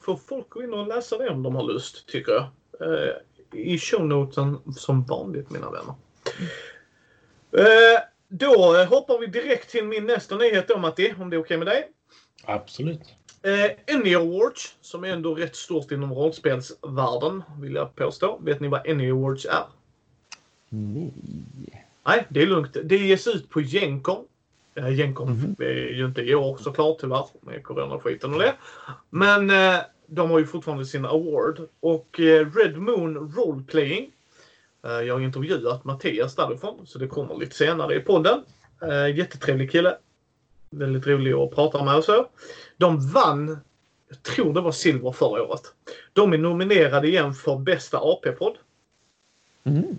får 0.00 0.16
folk 0.16 0.48
gå 0.48 0.62
in 0.62 0.74
och 0.74 0.86
läsa 0.86 1.18
det 1.18 1.28
om 1.30 1.42
de 1.42 1.54
har 1.54 1.62
lust, 1.62 2.08
tycker 2.08 2.32
jag. 2.32 2.44
Eh, 2.80 3.14
I 3.52 3.78
shownotesen 3.78 4.58
som 4.76 5.04
vanligt, 5.04 5.50
mina 5.50 5.70
vänner. 5.70 5.94
Eh, 7.52 8.00
då 8.28 8.84
hoppar 8.90 9.18
vi 9.18 9.26
direkt 9.26 9.70
till 9.70 9.84
min 9.84 10.06
nästa 10.06 10.36
nyhet 10.36 10.68
då, 10.68 10.78
Matti, 10.78 11.14
om 11.20 11.30
det 11.30 11.36
är 11.36 11.40
okej 11.40 11.56
med 11.56 11.66
dig. 11.66 11.88
Absolut. 12.44 13.00
Eh, 13.42 13.94
Any 13.96 14.14
Awards, 14.14 14.76
som 14.80 15.04
är 15.04 15.08
ändå 15.08 15.34
rätt 15.34 15.56
stort 15.56 15.92
inom 15.92 16.12
rollspelsvärlden, 16.14 17.42
vill 17.60 17.74
jag 17.74 17.94
påstå. 17.94 18.38
Vet 18.42 18.60
ni 18.60 18.68
vad 18.68 18.88
Any 18.90 19.10
Awards 19.10 19.44
är? 19.44 19.64
Nej. 20.68 21.12
Nej, 22.06 22.26
det 22.28 22.42
är 22.42 22.46
lugnt. 22.46 22.76
Det 22.84 22.96
ges 22.96 23.26
ut 23.26 23.50
på 23.50 23.60
Gencon. 23.60 24.24
Eh, 24.74 24.88
Gencon 24.98 25.28
Mhm. 25.32 25.56
är 25.58 25.92
ju 25.94 26.04
inte 26.06 26.20
i 26.22 26.34
år 26.34 26.56
såklart 26.60 26.98
tyvärr 27.00 27.26
med 27.40 27.62
coronaskiten 27.62 28.34
och 28.34 28.38
det. 28.40 28.54
Men 29.10 29.50
eh, 29.50 29.80
de 30.06 30.30
har 30.30 30.38
ju 30.38 30.46
fortfarande 30.46 30.86
sin 30.86 31.04
award. 31.04 31.68
Och 31.80 32.20
eh, 32.20 32.46
Red 32.54 32.76
Moon 32.78 33.32
Roleplaying. 33.36 34.10
Eh, 34.84 34.90
jag 34.90 35.14
har 35.14 35.20
intervjuat 35.20 35.84
Mattias 35.84 36.34
därifrån 36.34 36.86
så 36.86 36.98
det 36.98 37.06
kommer 37.06 37.36
lite 37.36 37.56
senare 37.56 37.94
i 37.94 38.00
podden. 38.00 38.44
Eh, 38.82 39.16
jättetrevlig 39.16 39.70
kille. 39.72 39.96
Väldigt 40.70 41.06
rolig 41.06 41.32
att 41.32 41.54
prata 41.54 41.84
med 41.84 41.96
och 41.96 42.04
så. 42.04 42.26
De 42.76 43.10
vann, 43.10 43.58
jag 44.08 44.22
tror 44.22 44.54
det 44.54 44.60
var 44.60 44.72
silver 44.72 45.12
förra 45.12 45.42
året. 45.42 45.62
De 46.12 46.32
är 46.32 46.38
nominerade 46.38 47.08
igen 47.08 47.34
för 47.34 47.58
bästa 47.58 47.98
AP-podd. 47.98 48.56
Mm. 49.64 49.98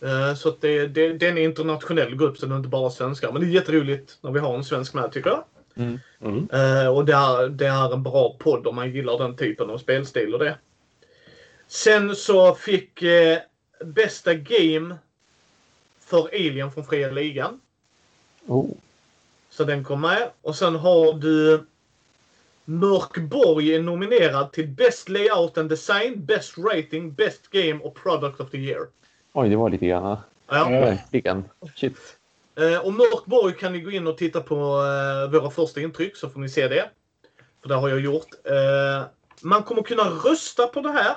Eh, 0.00 0.34
Så 0.34 0.48
att 0.48 0.60
det, 0.60 0.86
det, 0.86 1.12
det 1.12 1.26
är 1.26 1.30
en 1.30 1.38
internationell 1.38 2.16
grupp 2.16 2.38
så 2.38 2.46
det 2.46 2.54
är 2.54 2.56
inte 2.56 2.68
bara 2.68 2.90
svenskar. 2.90 3.32
Men 3.32 3.42
det 3.42 3.48
är 3.48 3.50
jätteroligt 3.50 4.18
när 4.20 4.30
vi 4.30 4.40
har 4.40 4.54
en 4.54 4.64
svensk 4.64 4.94
med 4.94 5.12
tycker 5.12 5.30
jag. 5.30 5.44
Mm. 5.74 5.98
Mm. 6.20 6.48
Eh, 6.52 6.88
och 6.88 7.04
det 7.04 7.12
är, 7.12 7.48
det 7.48 7.66
är 7.66 7.92
en 7.94 8.02
bra 8.02 8.36
podd 8.38 8.66
om 8.66 8.76
man 8.76 8.92
gillar 8.92 9.18
den 9.18 9.36
typen 9.36 9.70
av 9.70 9.78
spelstil 9.78 10.34
och 10.34 10.40
det. 10.40 10.58
Sen 11.68 12.16
så 12.16 12.54
fick 12.54 13.02
eh, 13.02 13.38
bästa 13.84 14.34
game 14.34 14.96
för 16.00 16.28
Alien 16.32 16.72
från 16.72 16.84
Fria 16.84 17.10
Ligan. 17.10 17.60
Oh. 18.46 18.70
Så 19.50 19.64
den 19.64 19.84
kom 19.84 20.00
med. 20.00 20.30
Och 20.42 20.56
sen 20.56 20.76
har 20.76 21.12
du 21.12 21.66
Mörkborg 22.64 23.74
är 23.74 23.80
nominerad 23.80 24.52
till 24.52 24.68
Best 24.68 25.08
Layout 25.08 25.58
and 25.58 25.68
Design, 25.68 26.24
Best 26.24 26.58
Rating, 26.58 27.12
Best 27.12 27.50
Game 27.50 27.80
och 27.80 27.94
Product 27.94 28.40
of 28.40 28.50
the 28.50 28.58
Year. 28.58 28.86
Oj, 29.32 29.48
det 29.48 29.56
var 29.56 29.70
lite 29.70 29.86
grann. 29.86 30.16
Ja. 30.48 30.68
Verkligen. 30.68 31.44
Shit. 31.76 31.96
Eh, 32.54 32.86
och 32.86 32.92
Mörkborg 32.92 33.54
kan 33.54 33.72
ni 33.72 33.80
gå 33.80 33.90
in 33.90 34.06
och 34.06 34.18
titta 34.18 34.40
på 34.40 34.54
eh, 34.54 35.30
våra 35.32 35.50
första 35.50 35.80
intryck 35.80 36.16
så 36.16 36.28
får 36.28 36.40
ni 36.40 36.48
se 36.48 36.68
det. 36.68 36.90
För 37.62 37.68
det 37.68 37.74
har 37.74 37.88
jag 37.88 38.00
gjort. 38.00 38.28
Eh, 38.44 39.06
man 39.42 39.62
kommer 39.62 39.82
kunna 39.82 40.02
rösta 40.02 40.66
på 40.66 40.80
det 40.80 40.92
här 40.92 41.16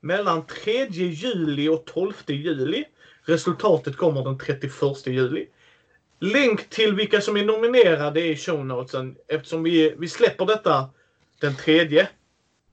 mellan 0.00 0.46
3 0.46 0.86
juli 0.88 1.68
och 1.68 1.84
12 1.84 2.12
juli. 2.26 2.84
Resultatet 3.22 3.96
kommer 3.96 4.24
den 4.24 4.38
31 4.38 4.72
juli. 5.06 5.46
Länk 6.24 6.70
till 6.70 6.94
vilka 6.94 7.20
som 7.20 7.36
är 7.36 7.44
nominerade 7.44 8.20
i 8.20 8.36
show 8.36 8.66
notesen. 8.66 9.16
Eftersom 9.28 9.62
vi, 9.62 9.94
vi 9.98 10.08
släpper 10.08 10.46
detta 10.46 10.90
den 11.40 11.56
tredje. 11.56 12.08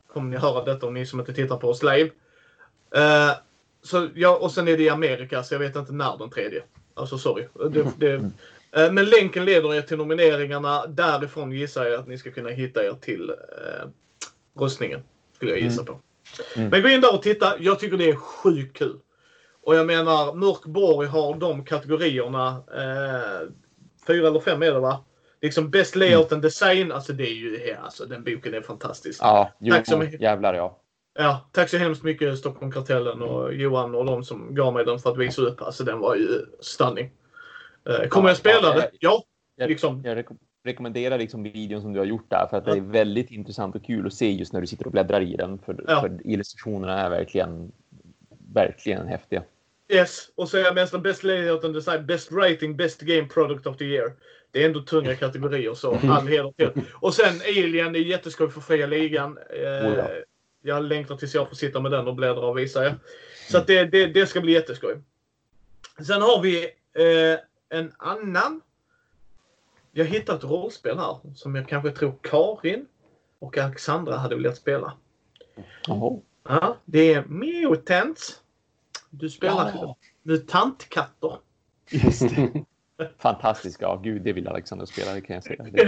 Kommer 0.08 0.30
ni 0.30 0.38
höra 0.38 0.64
detta 0.64 0.88
om 0.88 0.94
ni 0.94 1.06
som 1.06 1.20
inte 1.20 1.34
tittar 1.34 1.58
på 1.58 1.70
oss 1.70 1.84
live. 1.84 2.10
Eh, 2.96 3.32
så, 3.84 4.10
ja, 4.16 4.38
och 4.38 4.52
sen 4.52 4.68
är 4.68 4.78
det 4.78 4.84
i 4.84 4.90
Amerika, 4.90 5.44
så 5.44 5.54
jag 5.54 5.60
vet 5.60 5.76
inte 5.76 5.94
när 5.94 6.18
den 6.18 6.30
tredje. 6.30 6.64
Alltså 6.94 7.18
sorry. 7.18 7.48
Det, 7.72 7.88
det, 7.98 8.14
eh, 8.72 8.92
men 8.92 9.06
länken 9.06 9.46
leder 9.46 9.76
er 9.76 9.82
till 9.82 9.98
nomineringarna. 9.98 10.88
Därifrån 10.88 11.52
gissar 11.52 11.86
jag 11.86 12.00
att 12.00 12.08
ni 12.08 12.18
ska 12.18 12.32
kunna 12.32 12.50
hitta 12.50 12.86
er 12.86 12.94
till 13.02 13.30
eh, 13.30 13.90
röstningen. 14.62 15.04
Skulle 15.36 15.52
jag 15.52 15.60
gissa 15.60 15.84
på. 15.84 16.00
Mm. 16.56 16.70
Men 16.70 16.82
gå 16.82 16.90
in 16.90 17.02
där 17.02 17.14
och 17.14 17.22
titta. 17.22 17.60
Jag 17.60 17.80
tycker 17.80 17.98
det 17.98 18.10
är 18.10 18.16
sjukt 18.16 18.78
kul. 18.78 19.00
Och 19.64 19.76
jag 19.76 19.88
menar, 19.88 20.34
Mörkborg 20.34 21.08
har 21.08 21.36
de 21.36 21.66
kategorierna. 21.66 22.48
Eh, 22.76 23.50
fyra 24.08 24.28
eller 24.28 24.40
fem 24.40 24.62
är 24.64 24.72
det 24.72 24.80
va? 24.80 25.04
Liksom 25.42 25.70
Best 25.70 25.96
Layout 25.96 26.32
and 26.32 26.42
Design. 26.42 26.92
Alltså 26.92 27.14
det 27.14 27.24
är 27.28 27.34
ju, 27.34 27.68
ja, 27.68 27.76
alltså 27.84 28.06
den 28.06 28.24
boken 28.24 28.54
är 28.54 28.62
fantastisk. 28.62 29.20
Ja, 29.24 29.52
jo, 29.60 29.74
Tack 29.76 29.88
så 29.88 30.04
jävlar 30.20 30.54
ja. 30.54 30.78
Ja, 31.20 31.50
tack 31.52 31.70
så 31.70 31.78
hemskt 31.78 32.04
mycket 32.04 32.38
Stockholm 32.38 32.72
Kartellen 32.72 33.22
och 33.22 33.54
Johan 33.54 33.96
och 33.96 34.06
de 34.06 34.24
som 34.24 34.56
gav 34.56 34.74
mig 34.74 34.86
den 34.86 35.00
för 35.00 35.12
att 35.12 35.18
visa 35.18 35.42
upp. 35.42 35.62
Alltså 35.62 35.84
den 35.84 36.00
var 36.00 36.16
ju 36.16 36.28
stunning. 36.60 37.12
Eh, 37.90 38.08
kommer 38.08 38.28
Ja, 38.28 38.32
jag 38.32 38.38
spela 38.38 38.60
ja, 38.68 38.74
det? 38.74 38.90
Ja, 39.00 39.24
Jag, 39.56 39.70
liksom. 39.70 40.02
jag 40.06 40.18
reko- 40.18 40.38
rekommenderar 40.66 41.18
liksom 41.18 41.44
videon 41.44 41.82
som 41.82 41.94
du 41.94 42.00
har 42.00 42.06
gjort 42.06 42.30
där 42.30 42.48
för 42.50 42.58
att 42.58 42.66
det 42.66 42.72
är 42.72 42.82
väldigt 42.82 43.32
intressant 43.32 43.76
och 43.76 43.84
kul 43.86 44.08
att 44.08 44.14
se 44.14 44.32
just 44.32 44.54
när 44.54 44.62
du 44.62 44.68
sitter 44.68 44.86
och 44.86 44.92
bläddrar 44.92 45.22
i 45.22 45.36
den. 45.36 45.60
För, 45.60 45.84
Ja. 45.88 46.02
för 46.02 46.28
illustrationerna 46.28 47.02
är 47.02 47.10
verkligen, 47.10 47.72
verkligen 48.54 49.08
häftiga. 49.08 49.44
Yes. 49.90 50.30
Och 50.36 50.50
så 50.50 50.58
är 50.58 50.62
jag 50.62 50.76
nästan 50.76 51.02
Best 51.02 51.24
Layout 51.24 51.64
and 51.64 51.74
Design, 51.74 52.06
Best 52.06 52.32
Writing, 52.32 52.78
Best 52.78 53.02
Game 53.02 53.28
Product 53.28 53.68
of 53.68 53.78
the 53.78 53.86
Year. 53.86 54.14
Det 54.52 54.62
är 54.62 54.66
ändå 54.66 54.82
tunga 54.82 55.16
kategorier 55.16 55.74
så 55.74 56.00
all 56.04 56.28
heder 56.28 56.52
till. 56.52 56.84
Och 56.94 57.14
sen 57.14 57.42
Alien 57.48 57.96
är 57.96 58.00
jätteskoj 58.00 58.50
för 58.50 58.62
fria 58.62 58.88
ligan. 58.88 59.38
Eh, 59.38 59.88
Oh 59.88 59.98
ja. 59.98 60.08
Jag 60.62 60.84
längtar 60.84 61.18
tills 61.18 61.36
jag 61.36 61.50
får 61.50 61.56
sitta 61.56 61.80
med 61.80 61.92
den 61.92 62.08
och 62.08 62.16
bläddra 62.16 62.46
och 62.46 62.58
visa 62.58 62.86
er. 62.86 62.96
Så 63.50 63.60
det, 63.68 63.86
det, 63.86 64.06
det 64.06 64.28
ska 64.28 64.42
bli 64.42 64.54
jätteskoj. 64.54 65.02
Sen 66.08 66.22
har 66.22 66.42
vi 66.42 66.64
eh, 66.94 67.40
en 67.70 67.92
annan. 67.98 68.62
Jag 69.92 70.06
hittade 70.06 70.38
ett 70.38 70.44
rollspel 70.44 70.98
här 70.98 71.18
som 71.36 71.56
jag 71.56 71.68
kanske 71.68 71.92
tror 71.92 72.14
Karin 72.22 72.86
och 73.40 73.58
Alexandra 73.58 74.18
hade 74.18 74.36
velat 74.36 74.58
spela. 74.58 74.94
Jaha. 75.88 76.20
Ja, 76.44 76.78
det 76.86 77.14
är 77.14 77.26
Mutants. 77.26 78.41
Du 79.12 79.30
spelar 79.30 79.72
Ja. 79.76 79.96
mutantkatter. 80.24 81.38
Just 81.90 82.20
det. 82.22 82.52
Fantastiska. 83.20 83.86
Ja, 83.86 84.02
gud, 84.04 84.22
det 84.22 84.34
vill 84.34 84.48
Alexander 84.48 84.86
spela, 84.86 85.14
det 85.14 85.22
kan 85.22 85.34
jag 85.34 85.44
säga. 85.44 85.64
Det. 85.64 85.82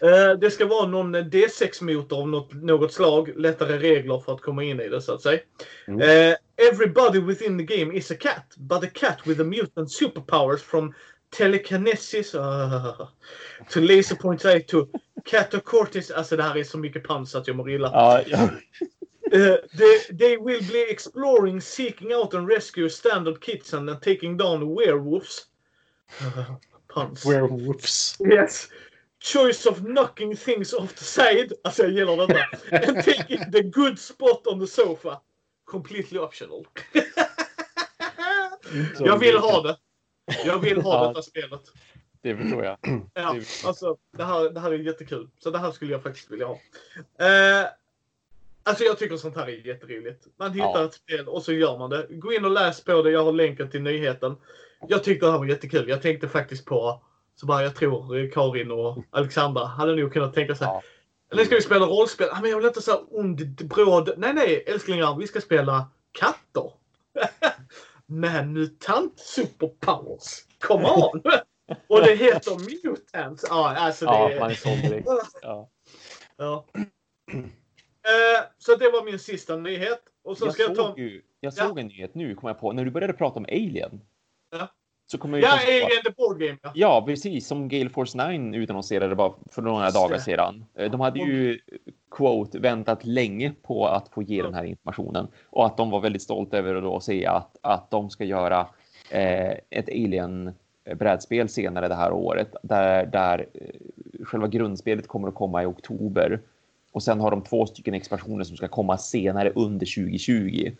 Eh, 0.00 0.38
Det 0.38 0.50
ska 0.50 0.66
vara 0.66 0.86
någon 0.86 1.16
D6-motor 1.16 2.20
av 2.20 2.28
något, 2.28 2.52
något 2.54 2.92
slag. 2.92 3.32
Lättare 3.36 3.78
regler 3.78 4.18
för 4.18 4.34
att 4.34 4.40
komma 4.40 4.64
in 4.64 4.80
i 4.80 4.88
det 4.88 5.02
så 5.02 5.14
att 5.14 5.22
säga. 5.22 5.40
Mm. 5.86 6.00
Eh, 6.00 6.36
everybody 6.70 7.20
within 7.20 7.66
the 7.66 7.76
game 7.78 7.94
is 7.94 8.10
a 8.10 8.14
cat. 8.20 8.54
But 8.56 8.84
a 8.84 8.90
cat 8.94 9.26
with 9.26 9.40
a 9.40 9.44
mutant 9.44 9.90
superpowers 9.90 10.58
from 10.58 10.94
telekinesis 11.38 12.34
uh, 12.34 13.06
to 13.70 13.80
laser 13.80 14.16
point 14.16 14.40
to 14.68 14.86
catacortis. 15.24 16.10
Alltså 16.10 16.36
det 16.36 16.42
här 16.42 16.56
är 16.56 16.64
så 16.64 16.78
mycket 16.78 17.04
pans 17.04 17.34
att 17.34 17.46
jag 17.46 17.56
mår 17.56 17.70
illa. 17.70 17.90
Ja, 17.92 18.22
ja. 18.26 18.48
Uh, 19.32 19.56
they, 19.74 19.98
they 20.10 20.36
will 20.36 20.60
be 20.60 20.84
exploring, 20.90 21.60
seeking 21.60 22.12
out 22.12 22.34
and 22.34 22.46
rescue 22.46 22.88
standard 22.88 23.40
kitten 23.40 23.88
and 23.88 24.02
taking 24.02 24.36
down 24.36 24.74
werewolves. 24.74 25.46
Uh, 26.20 26.44
puns. 26.88 27.24
Werewolves. 27.24 28.16
Yes. 28.20 28.68
Choice 29.20 29.64
of 29.66 29.84
knocking 29.84 30.36
things 30.36 30.74
off 30.74 30.94
the 30.94 31.04
side. 31.04 31.52
Alltså 31.64 31.82
jag 31.82 31.92
gillar 31.92 32.26
detta. 32.26 32.86
And 32.88 33.04
taking 33.04 33.50
the 33.50 33.62
good 33.62 33.98
spot 33.98 34.46
on 34.46 34.60
the 34.60 34.66
sofa. 34.66 35.20
Completely 35.64 36.18
optional. 36.18 36.66
jag 38.98 39.18
vill 39.18 39.38
ha 39.38 39.62
det. 39.62 39.76
Jag 40.44 40.58
vill 40.58 40.80
ha 40.82 41.08
detta 41.08 41.22
spelet. 41.22 41.62
Det 42.22 42.36
förstår 42.36 42.64
jag. 42.64 42.78
Ja, 43.14 43.36
alltså 43.64 43.96
det 44.16 44.24
här, 44.24 44.50
det 44.50 44.60
här 44.60 44.72
är 44.72 44.78
jättekul. 44.78 45.30
Så 45.38 45.50
det 45.50 45.58
här 45.58 45.72
skulle 45.72 45.92
jag 45.92 46.02
faktiskt 46.02 46.30
vilja 46.30 46.46
ha. 46.46 46.58
Eh, 47.26 47.66
alltså 48.62 48.84
jag 48.84 48.98
tycker 48.98 49.16
sånt 49.16 49.36
här 49.36 49.46
är 49.46 49.66
jätteroligt. 49.66 50.26
Man 50.38 50.52
hittar 50.52 50.80
Ja. 50.80 50.84
ett 50.84 50.94
spel 50.94 51.28
och 51.28 51.42
så 51.42 51.52
gör 51.52 51.78
man 51.78 51.90
det. 51.90 52.06
Gå 52.10 52.32
in 52.32 52.44
och 52.44 52.50
läs 52.50 52.84
på 52.84 53.02
det. 53.02 53.10
Jag 53.10 53.24
har 53.24 53.32
länken 53.32 53.70
till 53.70 53.82
nyheten. 53.82 54.36
Jag 54.88 55.04
tyckte 55.04 55.26
det 55.26 55.32
här 55.32 55.38
var 55.38 55.46
jättekul. 55.46 55.88
Jag 55.88 56.02
tänkte 56.02 56.28
faktiskt 56.28 56.64
på, 56.64 57.02
så 57.34 57.46
bara 57.46 57.62
jag 57.62 57.74
tror 57.76 58.30
Karin 58.32 58.70
och 58.70 59.04
Alexandra 59.10 59.64
hade 59.64 59.96
nog 59.96 60.12
kunnat 60.12 60.34
tänka 60.34 60.54
sig. 60.54 60.66
Ja. 60.66 60.82
Eller 61.32 61.44
ska 61.44 61.54
vi 61.54 61.62
spela 61.62 61.86
rollspel? 61.86 62.28
Ah, 62.32 62.40
men 62.40 62.50
jag 62.50 62.56
vill 62.56 62.66
inte 62.66 62.82
så 62.82 63.04
ond, 63.10 63.66
bråd. 63.68 64.14
Nej, 64.16 64.34
nej 64.34 64.64
älsklingar. 64.66 65.16
Vi 65.18 65.26
ska 65.26 65.40
spela 65.40 65.86
katter. 66.12 66.72
Med 68.06 68.48
mutant 68.48 69.18
superpowers. 69.20 70.44
Come 70.60 70.84
on! 70.88 71.22
Och 71.88 72.00
det 72.00 72.14
heter 72.14 72.50
Mutants. 72.58 73.44
Ja, 73.48 73.76
alltså 73.76 74.04
det 74.04 74.12
Ja, 74.12 74.40
man 74.40 74.50
är 74.50 74.54
såld 74.54 74.82
direkt. 74.82 75.08
Ja. 75.42 75.70
Ja. 76.36 76.66
Eh, 78.04 78.44
så 78.58 78.74
det 78.76 78.90
var 78.90 79.04
min 79.04 79.18
sista 79.18 79.56
nyhet. 79.56 80.00
Och 80.24 80.38
så 80.38 80.46
Jag 80.46 80.52
ska 80.54 80.62
jag 80.62 80.74
ta... 80.76 80.82
såg, 80.88 80.98
ju, 80.98 81.22
jag 81.40 81.52
Ja. 81.56 81.68
såg 81.68 81.78
en 81.78 81.86
nyhet 81.86 82.14
nu, 82.14 82.34
kom 82.34 82.46
jag 82.48 82.60
på. 82.60 82.72
När 82.72 82.84
du 82.84 82.90
började 82.90 83.12
prata 83.12 83.38
om 83.38 83.44
Alien. 83.44 84.00
Ja. 84.52 84.68
Så 85.06 85.18
kommer 85.18 85.38
jag 85.38 85.46
Ja, 85.50 85.56
på- 85.64 85.70
Alien 85.86 86.02
the 86.04 86.10
Board 86.10 86.38
Game. 86.40 86.58
Ja. 86.62 86.70
Ja, 86.74 87.02
precis. 87.06 87.46
Som 87.46 87.68
Gale 87.68 87.90
Force 87.90 88.30
9 88.32 88.54
utannonserade 88.58 89.14
bara 89.14 89.32
för 89.50 89.62
några 89.62 89.84
Just 89.84 89.96
dagar 89.96 90.14
det. 90.14 90.20
sedan. 90.20 90.64
Eh, 90.74 90.90
De 90.90 91.00
hade 91.00 91.18
ju, 91.18 91.58
quote, 92.10 92.58
väntat 92.58 93.04
länge 93.04 93.52
på 93.62 93.86
att 93.86 94.08
få 94.08 94.22
ge 94.22 94.42
den 94.42 94.54
här 94.54 94.64
informationen. 94.64 95.28
Och 95.50 95.66
att 95.66 95.76
de 95.76 95.90
var 95.90 96.00
väldigt 96.00 96.22
stolta 96.22 96.58
över 96.58 96.74
att 96.74 96.82
då 96.82 97.00
se 97.00 97.26
att, 97.26 97.56
att 97.60 97.90
de 97.90 98.10
ska 98.10 98.24
göra 98.24 98.66
eh, 99.10 99.50
ett 99.70 99.88
Alien-brädspel 99.88 101.48
senare 101.48 101.88
det 101.88 101.94
här 101.94 102.12
året. 102.12 102.54
Där, 102.62 103.06
där 103.06 103.46
eh, 103.54 104.24
själva 104.24 104.48
grundspelet 104.48 105.08
kommer 105.08 105.28
att 105.28 105.34
komma 105.34 105.62
i 105.62 105.66
oktober. 105.66 106.40
Och 106.92 107.02
sen 107.02 107.20
har 107.20 107.30
de 107.30 107.42
två 107.42 107.66
stycken 107.66 107.94
expansioner 107.94 108.44
som 108.44 108.56
ska 108.56 108.68
komma 108.68 108.98
senare 108.98 109.52
under 109.54 109.86
2020. 109.86 110.72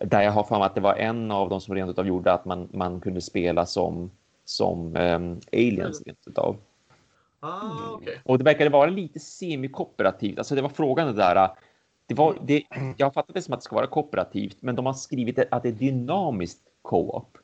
Där 0.00 0.22
jag 0.22 0.32
har 0.32 0.42
för 0.42 0.58
mig 0.58 0.66
att 0.66 0.74
det 0.74 0.80
var 0.80 0.94
en 0.94 1.30
av 1.30 1.48
dem 1.48 1.60
som 1.60 1.74
rent 1.74 1.90
utav 1.90 2.06
gjorde 2.06 2.32
att 2.32 2.44
man, 2.44 2.68
man 2.72 3.00
kunde 3.00 3.20
spela 3.20 3.66
som, 3.66 4.10
som 4.44 4.96
um, 4.96 5.40
aliens 5.52 6.02
rent 6.06 6.18
utav. 6.26 6.56
Ah, 7.40 7.90
okej. 7.92 8.20
Och 8.24 8.38
det 8.38 8.44
verkade 8.44 8.70
vara 8.70 8.90
lite 8.90 9.20
semikooperativt. 9.20 10.38
Alltså 10.38 10.54
det 10.54 10.62
var 10.62 10.68
frågan 10.68 11.06
det 11.06 11.12
där. 11.12 11.50
Det 12.06 12.14
var, 12.14 12.38
det, 12.42 12.62
jag 12.96 13.06
har 13.06 13.10
fattat 13.10 13.34
det 13.34 13.42
som 13.42 13.54
att 13.54 13.60
det 13.60 13.64
ska 13.64 13.76
vara 13.76 13.86
kooperativt, 13.86 14.56
men 14.60 14.76
de 14.76 14.86
har 14.86 14.92
skrivit 14.92 15.38
att 15.50 15.62
det 15.62 15.68
är 15.68 15.72
dynamiskt 15.72 16.60
co-op. 16.82 17.38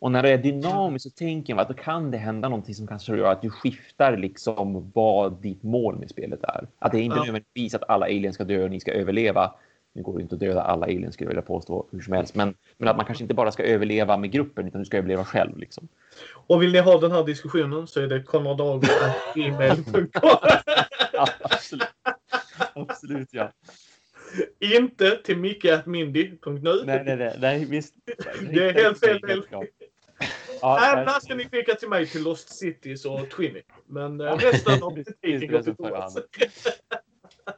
Och 0.00 0.12
när 0.12 0.22
det 0.22 0.30
är 0.30 0.38
dynamiskt 0.38 1.02
så 1.02 1.10
tänker 1.10 1.54
man 1.54 1.62
att 1.62 1.68
då 1.68 1.74
kan 1.74 2.10
det 2.10 2.18
hända 2.18 2.48
någonting 2.48 2.74
som 2.74 2.86
kanske 2.86 3.16
gör 3.16 3.32
att 3.32 3.42
du 3.42 3.50
skiftar 3.50 4.16
liksom 4.16 4.90
vad 4.94 5.42
ditt 5.42 5.62
mål 5.62 5.98
med 5.98 6.10
spelet 6.10 6.44
är. 6.44 6.68
Att 6.78 6.92
det 6.92 6.98
är 6.98 7.02
inte 7.02 7.16
Ja. 7.16 7.20
nödvändigtvis 7.24 7.74
att 7.74 7.90
alla 7.90 8.06
aliens 8.06 8.34
ska 8.34 8.44
dö 8.44 8.64
och 8.64 8.70
ni 8.70 8.80
ska 8.80 8.92
överleva. 8.92 9.54
Nu 9.94 10.02
går 10.02 10.16
det 10.16 10.22
inte 10.22 10.34
att 10.34 10.40
döda 10.40 10.62
alla 10.62 10.86
aliens 10.86 11.14
skulle 11.14 11.26
jag 11.26 11.30
vilja 11.30 11.42
påstå 11.42 11.86
hur 11.92 12.00
som 12.00 12.12
helst, 12.12 12.34
men, 12.34 12.54
men 12.76 12.88
att 12.88 12.96
man 12.96 13.06
kanske 13.06 13.24
inte 13.24 13.34
bara 13.34 13.52
ska 13.52 13.62
överleva 13.62 14.16
med 14.16 14.30
gruppen 14.30 14.66
utan 14.68 14.80
du 14.80 14.84
ska 14.84 14.98
överleva 14.98 15.24
själv 15.24 15.58
liksom. 15.58 15.88
Och 16.46 16.62
vill 16.62 16.72
ni 16.72 16.78
ha 16.78 17.00
den 17.00 17.12
här 17.12 17.24
diskussionen 17.24 17.86
så 17.86 18.00
är 18.00 18.06
det 18.06 18.22
konradago.gmail.com 18.22 20.10
Ja, 21.12 21.26
absolut. 21.42 21.88
absolut 22.74 23.28
ja. 23.32 23.52
Inte 24.60 25.10
till 25.24 25.38
micke.mindy.nu. 25.38 26.82
Nej, 26.84 27.02
nej, 27.04 27.16
nej, 27.16 27.36
nej 27.40 27.64
visst. 27.64 27.94
Det 28.50 28.68
är 28.68 28.72
helt 28.72 29.00
fel, 29.00 29.20
Ja, 30.62 30.78
nej, 30.80 31.04
där 31.04 31.20
ska 31.20 31.34
ni 31.34 31.48
skicka 31.48 31.74
till 31.74 31.88
mig 31.88 32.06
till 32.06 32.22
Lost 32.22 32.58
Cities 32.58 33.04
och 33.04 33.30
Twinny. 33.30 33.62
Men 33.86 34.20
eh, 34.20 34.36
resten 34.38 34.82
av 34.82 34.94
kritiken 34.94 35.52
går 35.52 35.62
till 35.62 35.76
Thomas. 35.76 36.18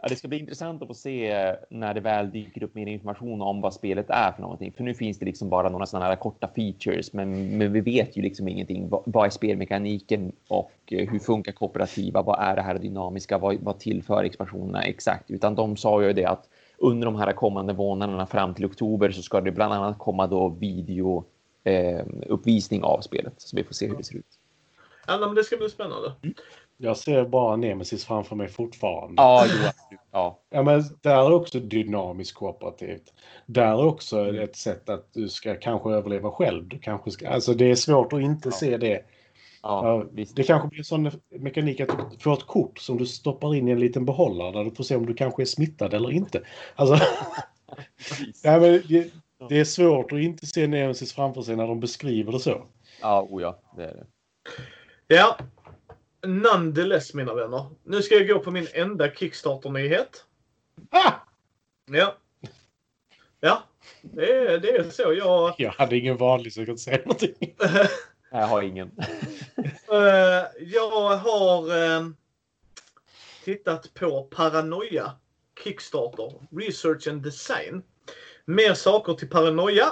Ja, 0.02 0.09
det 0.09 0.16
ska 0.16 0.28
bli 0.28 0.39
intressant 0.39 0.82
att 0.82 0.89
få 0.89 0.94
se 0.94 1.55
när 1.70 1.94
det 1.94 2.01
väl 2.01 2.31
dyker 2.31 2.62
upp 2.62 2.74
mer 2.74 2.86
information 2.86 3.43
om 3.43 3.60
vad 3.60 3.74
spelet 3.74 4.10
är 4.10 4.32
för 4.32 4.43
någonting. 4.43 4.72
För 4.72 4.85
nu 4.85 4.94
finns 4.94 5.18
det 5.18 5.27
liksom 5.27 5.48
bara 5.48 5.68
några 5.68 5.86
sådana 5.86 6.06
här 6.06 6.16
korta 6.16 6.48
features, 6.55 7.12
men, 7.12 7.59
men 7.59 7.72
vi 7.72 7.81
vet 7.81 8.16
ju 8.16 8.22
liksom 8.22 8.48
ingenting. 8.48 8.89
Vad, 8.89 9.02
vad 9.06 9.27
är 9.27 9.31
spelmekaniken 9.31 10.32
och 10.48 10.72
eh, 10.90 11.10
hur 11.10 11.18
funkar 11.18 11.52
kooperativa? 11.52 12.22
Vad 12.22 12.40
är 12.40 12.56
det 12.56 12.62
här 12.62 12.78
dynamiska? 12.78 13.39
Vad, 13.39 13.56
vad 13.60 13.78
tillför 13.78 14.24
expansionerna 14.24 14.82
exakt? 14.82 15.31
Utan 15.31 15.55
de 15.55 15.77
sa 15.77 16.02
ju 16.02 16.12
det 16.12 16.24
att 16.24 16.48
under 16.78 17.06
de 17.06 17.16
här 17.16 17.32
kommande 17.32 17.74
månaderna 17.74 18.27
fram 18.27 18.55
till 18.55 18.64
oktober 18.64 19.10
så 19.10 19.22
ska 19.22 19.40
det 19.40 19.52
bland 19.52 19.72
annat 19.72 19.98
komma 19.98 20.27
då 20.27 20.48
video 20.48 21.24
eh, 21.65 22.05
uppvisning 22.27 22.82
av 22.85 23.01
spelet. 23.01 23.35
Så 23.37 23.57
vi 23.57 23.65
får 23.65 23.74
se 23.74 23.87
hur 23.89 23.97
det 23.97 24.05
ser 24.05 24.16
ut. 24.16 24.27
Ja, 25.07 25.19
men 25.19 25.35
det 25.35 25.45
ska 25.45 25.57
bli 25.57 25.70
spännande. 25.70 26.12
Jag 26.77 26.97
ser 26.97 27.24
bara 27.24 27.57
Nemesis 27.57 28.05
framför 28.05 28.37
mig 28.37 28.49
fortfarande. 28.49 29.23
Ja, 29.23 29.47
jo. 29.49 29.69
Ja. 30.12 30.41
Ja, 30.51 30.62
men 30.62 30.85
där 31.01 31.16
är 31.16 31.32
också 31.32 31.61
dynamiskt 31.61 32.35
kooperativt. 32.37 33.12
Där 33.47 33.66
är 33.66 33.85
också 33.85 34.37
ett 34.37 34.57
sätt 34.57 34.89
att 34.89 35.09
du 35.12 35.28
ska 35.28 35.55
kanske 35.55 35.91
överleva 35.91 36.31
själv. 36.31 36.69
Du 36.69 36.78
kanske 36.78 37.11
ska, 37.11 37.28
alltså 37.28 37.55
det 37.55 37.70
är 37.70 37.74
svårt 37.74 38.12
att 38.12 38.20
inte 38.20 38.49
Ja. 38.49 38.53
se 38.53 38.77
det. 38.77 39.05
Ja, 39.62 40.05
det 40.12 40.43
kanske 40.43 40.69
blir 40.69 40.78
en 40.78 40.85
sån 40.85 41.11
mekanik 41.28 41.81
att 41.81 41.89
du 41.89 42.19
får 42.19 42.32
ett 42.32 42.47
kort 42.47 42.78
som 42.78 42.99
du 42.99 43.07
stoppar 43.07 43.55
in 43.55 43.69
i 43.69 43.70
en 43.70 43.81
liten 43.81 44.05
behållare 44.05 44.53
där 44.53 44.65
du 44.65 44.70
får 44.70 44.85
se 44.85 44.97
om 44.97 45.07
du 45.07 45.15
kanske 45.15 45.43
är 45.43 45.47
smittad 45.47 45.95
eller 45.95 46.11
inte. 46.12 46.43
Alltså, 46.74 46.95
nej, 48.45 48.61
men 48.61 48.82
det, 48.89 49.11
det 49.51 49.60
är 49.60 49.64
svårt 49.64 50.12
att 50.12 50.18
inte 50.18 50.47
se 50.47 50.66
Nemesis 50.66 51.12
framför 51.12 51.43
sig 51.43 51.56
när 51.56 51.66
de 51.66 51.81
beskriver 51.81 52.32
det 52.32 52.40
så. 52.40 52.66
Ja, 53.01 53.27
oh 53.31 53.43
ja, 53.43 53.60
det 53.77 53.85
är 53.85 53.94
det. 53.94 54.06
Ja. 55.06 55.39
Nonetheless, 56.27 57.14
mina 57.14 57.35
vänner. 57.35 57.66
Nu 57.85 58.02
ska 58.02 58.14
jag 58.14 58.28
gå 58.28 58.39
på 58.39 58.51
min 58.51 58.66
enda 58.72 59.10
Kickstarter-nyhet. 59.10 60.24
Ah! 60.90 61.12
Ja. 61.86 62.16
Ja, 63.40 63.62
det 64.02 64.32
är, 64.32 64.59
det 64.59 64.70
är 64.70 64.90
så. 64.90 65.14
Jag, 65.14 65.55
Jag 65.59 65.70
hade 65.70 65.97
ingen 65.97 66.16
vanlig 66.16 66.52
så 66.52 66.60
jag 66.60 66.66
kan 66.66 66.72
inte 66.72 66.82
säga 66.82 66.98
någonting. 66.98 67.55
Jag 68.31 68.47
har 68.47 68.62
ingen. 68.62 68.90
eh, 69.93 70.44
jag 70.60 71.16
har 71.16 71.85
eh, 71.85 72.09
tittat 73.44 73.94
på 73.94 74.22
Paranoia 74.22 75.12
Kickstarter. 75.64 76.32
Research 76.51 77.09
and 77.09 77.22
Design. 77.22 77.82
Mer 78.45 78.75
saker 78.75 79.15
till 79.15 79.29
Paranoia. 79.29 79.87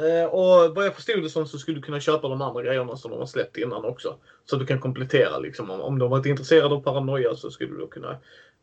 Eh, 0.00 0.24
och 0.24 0.74
vad 0.74 0.86
jag 0.86 0.94
förstod 0.94 1.22
det 1.22 1.30
som 1.30 1.46
så 1.46 1.58
skulle 1.58 1.76
du 1.76 1.82
kunna 1.82 2.00
köpa 2.00 2.28
de 2.28 2.42
andra 2.42 2.62
grejerna 2.62 2.96
som 2.96 3.10
de 3.10 3.20
har 3.20 3.26
släppt 3.26 3.56
innan 3.56 3.84
också. 3.84 4.16
Så 4.44 4.56
du 4.56 4.66
kan 4.66 4.80
komplettera 4.80 5.38
liksom. 5.38 5.70
Om, 5.70 5.98
de 5.98 6.10
varit 6.10 6.26
intresserade 6.26 6.74
av 6.74 6.82
Paranoia 6.82 7.34
så 7.34 7.50
skulle 7.50 7.78
du 7.78 7.86
kunna 7.86 8.18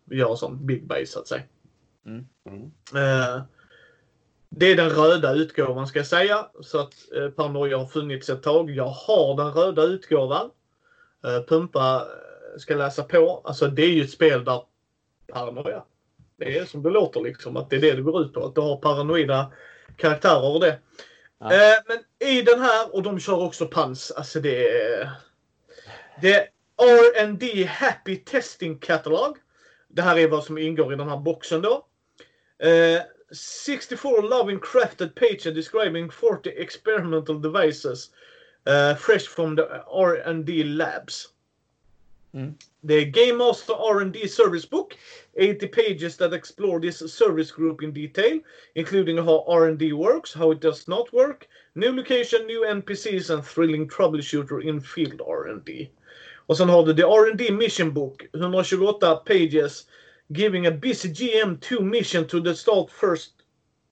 göra 0.05 0.35
sån 0.35 0.65
big 0.65 0.87
base 0.87 1.05
så 1.05 1.19
att 1.19 1.27
säga. 1.27 1.43
Mm. 2.05 2.25
Eh, 2.95 3.41
det 4.49 4.65
är 4.71 4.75
den 4.75 4.89
röda 4.89 5.33
utgåvan 5.33 5.87
ska 5.87 5.99
jag 5.99 6.07
säga. 6.07 6.47
Så 6.61 6.79
att 6.79 6.93
eh, 7.15 7.29
Paranoia 7.29 7.77
har 7.77 7.85
funnits 7.85 8.29
ett 8.29 8.43
tag. 8.43 8.69
Jag 8.69 8.89
har 8.89 9.37
den 9.37 9.53
röda 9.53 9.83
utgåvan. 9.83 10.49
Pumpa 11.47 12.07
ska 12.57 12.75
läsa 12.75 13.03
på. 13.03 13.41
Alltså 13.43 13.67
det 13.67 13.81
är 13.81 13.89
ju 13.89 14.03
ett 14.03 14.11
spel 14.11 14.43
där 14.43 14.61
Paranoia. 15.33 15.83
Det 16.39 16.57
är 16.57 16.65
som 16.65 16.83
det 16.83 16.89
låter 16.89 17.21
liksom. 17.21 17.57
Att 17.57 17.69
det 17.69 17.75
är 17.75 17.81
det 17.81 17.93
det 17.93 18.01
går 18.01 18.21
ut 18.21 18.33
på. 18.33 18.45
Att 18.45 18.55
du 18.55 18.61
har 18.61 18.77
paranoida 18.77 19.53
karaktärer 19.97 20.53
och 20.53 20.59
det. 20.59 20.79
Ja. 21.39 21.53
Eh, 21.53 21.77
men 21.87 22.29
i 22.29 22.41
den 22.41 22.59
här, 22.59 22.95
och 22.95 23.03
de 23.03 23.19
kör 23.19 23.43
också 23.43 23.65
pans. 23.65 24.11
Alltså 24.11 24.39
det 24.39 24.67
är... 24.67 25.09
Det 26.21 26.33
är 26.33 26.47
R&D 26.81 27.63
Happy 27.63 28.15
Testing 28.15 28.79
Catalog. 28.79 29.37
Det 29.87 30.01
här 30.01 30.17
är 30.17 30.27
vad 30.27 30.43
som 30.43 30.57
ingår 30.57 30.93
i 30.93 30.95
den 30.95 31.09
här 31.09 31.17
boxen 31.17 31.61
då. 31.61 31.85
Eh, 32.67 33.01
64 33.31 34.21
loving 34.21 34.59
crafted 34.59 35.15
pages 35.15 35.43
describing 35.43 36.11
40 36.11 36.49
experimental 36.49 37.41
devices 37.41 38.09
uh, 38.69 38.95
fresh 38.95 39.27
from 39.27 39.55
the 39.55 39.63
R&D 39.87 40.63
labs. 40.63 41.29
Mm. 42.35 42.53
The 42.83 43.05
Game 43.05 43.39
Master 43.39 43.73
R&D 43.73 44.27
Service 44.27 44.65
Book, 44.65 44.95
80 45.35 45.67
pages 45.67 46.15
that 46.17 46.33
explore 46.33 46.79
this 46.79 46.99
service 46.99 47.51
group 47.51 47.81
in 47.81 47.91
detail, 47.91 48.39
including 48.75 49.17
how 49.17 49.43
R&D 49.47 49.93
works, 49.93 50.31
how 50.33 50.51
it 50.51 50.59
does 50.59 50.87
not 50.87 51.11
work, 51.11 51.47
new 51.73 51.91
location, 51.91 52.45
new 52.45 52.61
NPCs 52.61 53.33
and 53.33 53.43
thrilling 53.43 53.87
troubleshooter 53.87 54.63
in 54.63 54.79
field 54.79 55.21
R&D. 55.27 55.89
Och 56.47 56.57
sen 56.57 56.69
har 56.69 56.85
du 56.85 56.93
The 56.93 57.07
R&D 57.07 57.51
Mission 57.51 57.91
Book, 57.91 58.27
128 58.33 59.25
pages, 59.25 59.85
giving 60.31 60.67
a 60.67 60.71
busy 60.71 61.09
GM 61.09 61.59
two 61.59 61.79
mission 61.79 62.27
to 62.27 62.39
the 62.39 62.55
start 62.55 62.91
first 62.91 63.43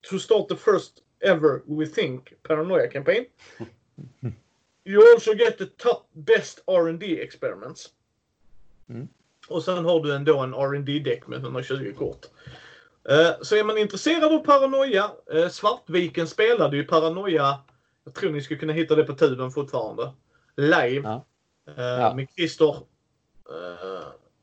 to 0.04 0.20
start 0.20 0.48
the 0.48 0.56
first 0.56 1.02
ever 1.22 1.64
we 1.68 1.86
think 1.86 2.36
paranoia 2.44 2.88
campaign. 2.88 3.26
you 4.86 5.12
also 5.12 5.34
get 5.34 5.58
the 5.58 5.66
top 5.78 6.08
best 6.16 6.62
R&D 6.68 7.14
experiments. 7.14 7.90
Mm. 8.90 9.08
Och 9.50 9.64
sen 9.64 9.86
har 9.86 10.00
du 10.04 10.16
ändå 10.16 10.40
en 10.40 10.54
R&D 10.54 11.00
deck 11.00 11.28
med 11.28 11.40
120 11.40 11.94
kort. 11.98 12.26
Eh, 13.10 13.30
Så 13.42 13.56
är 13.56 13.64
man 13.64 13.78
intresserad 13.78 14.34
av 14.34 14.40
Paranoia, 14.40 15.12
eh, 15.34 15.50
Svartviken 15.50 16.28
spelade 16.28 16.78
ju 16.78 16.84
Paranoia, 16.84 17.60
jag 18.04 18.14
tror 18.14 18.32
ni 18.32 18.42
skulle 18.42 18.60
kunna 18.60 18.74
hitta 18.74 18.96
det 18.96 19.04
på 19.04 19.14
tuben 19.14 19.52
fortfarande, 19.52 20.12
live. 20.56 21.02
Ja. 21.04 21.26
Eh, 21.78 21.84
Ja. 21.84 22.14
Med 22.16 22.28
Christer 22.36 22.76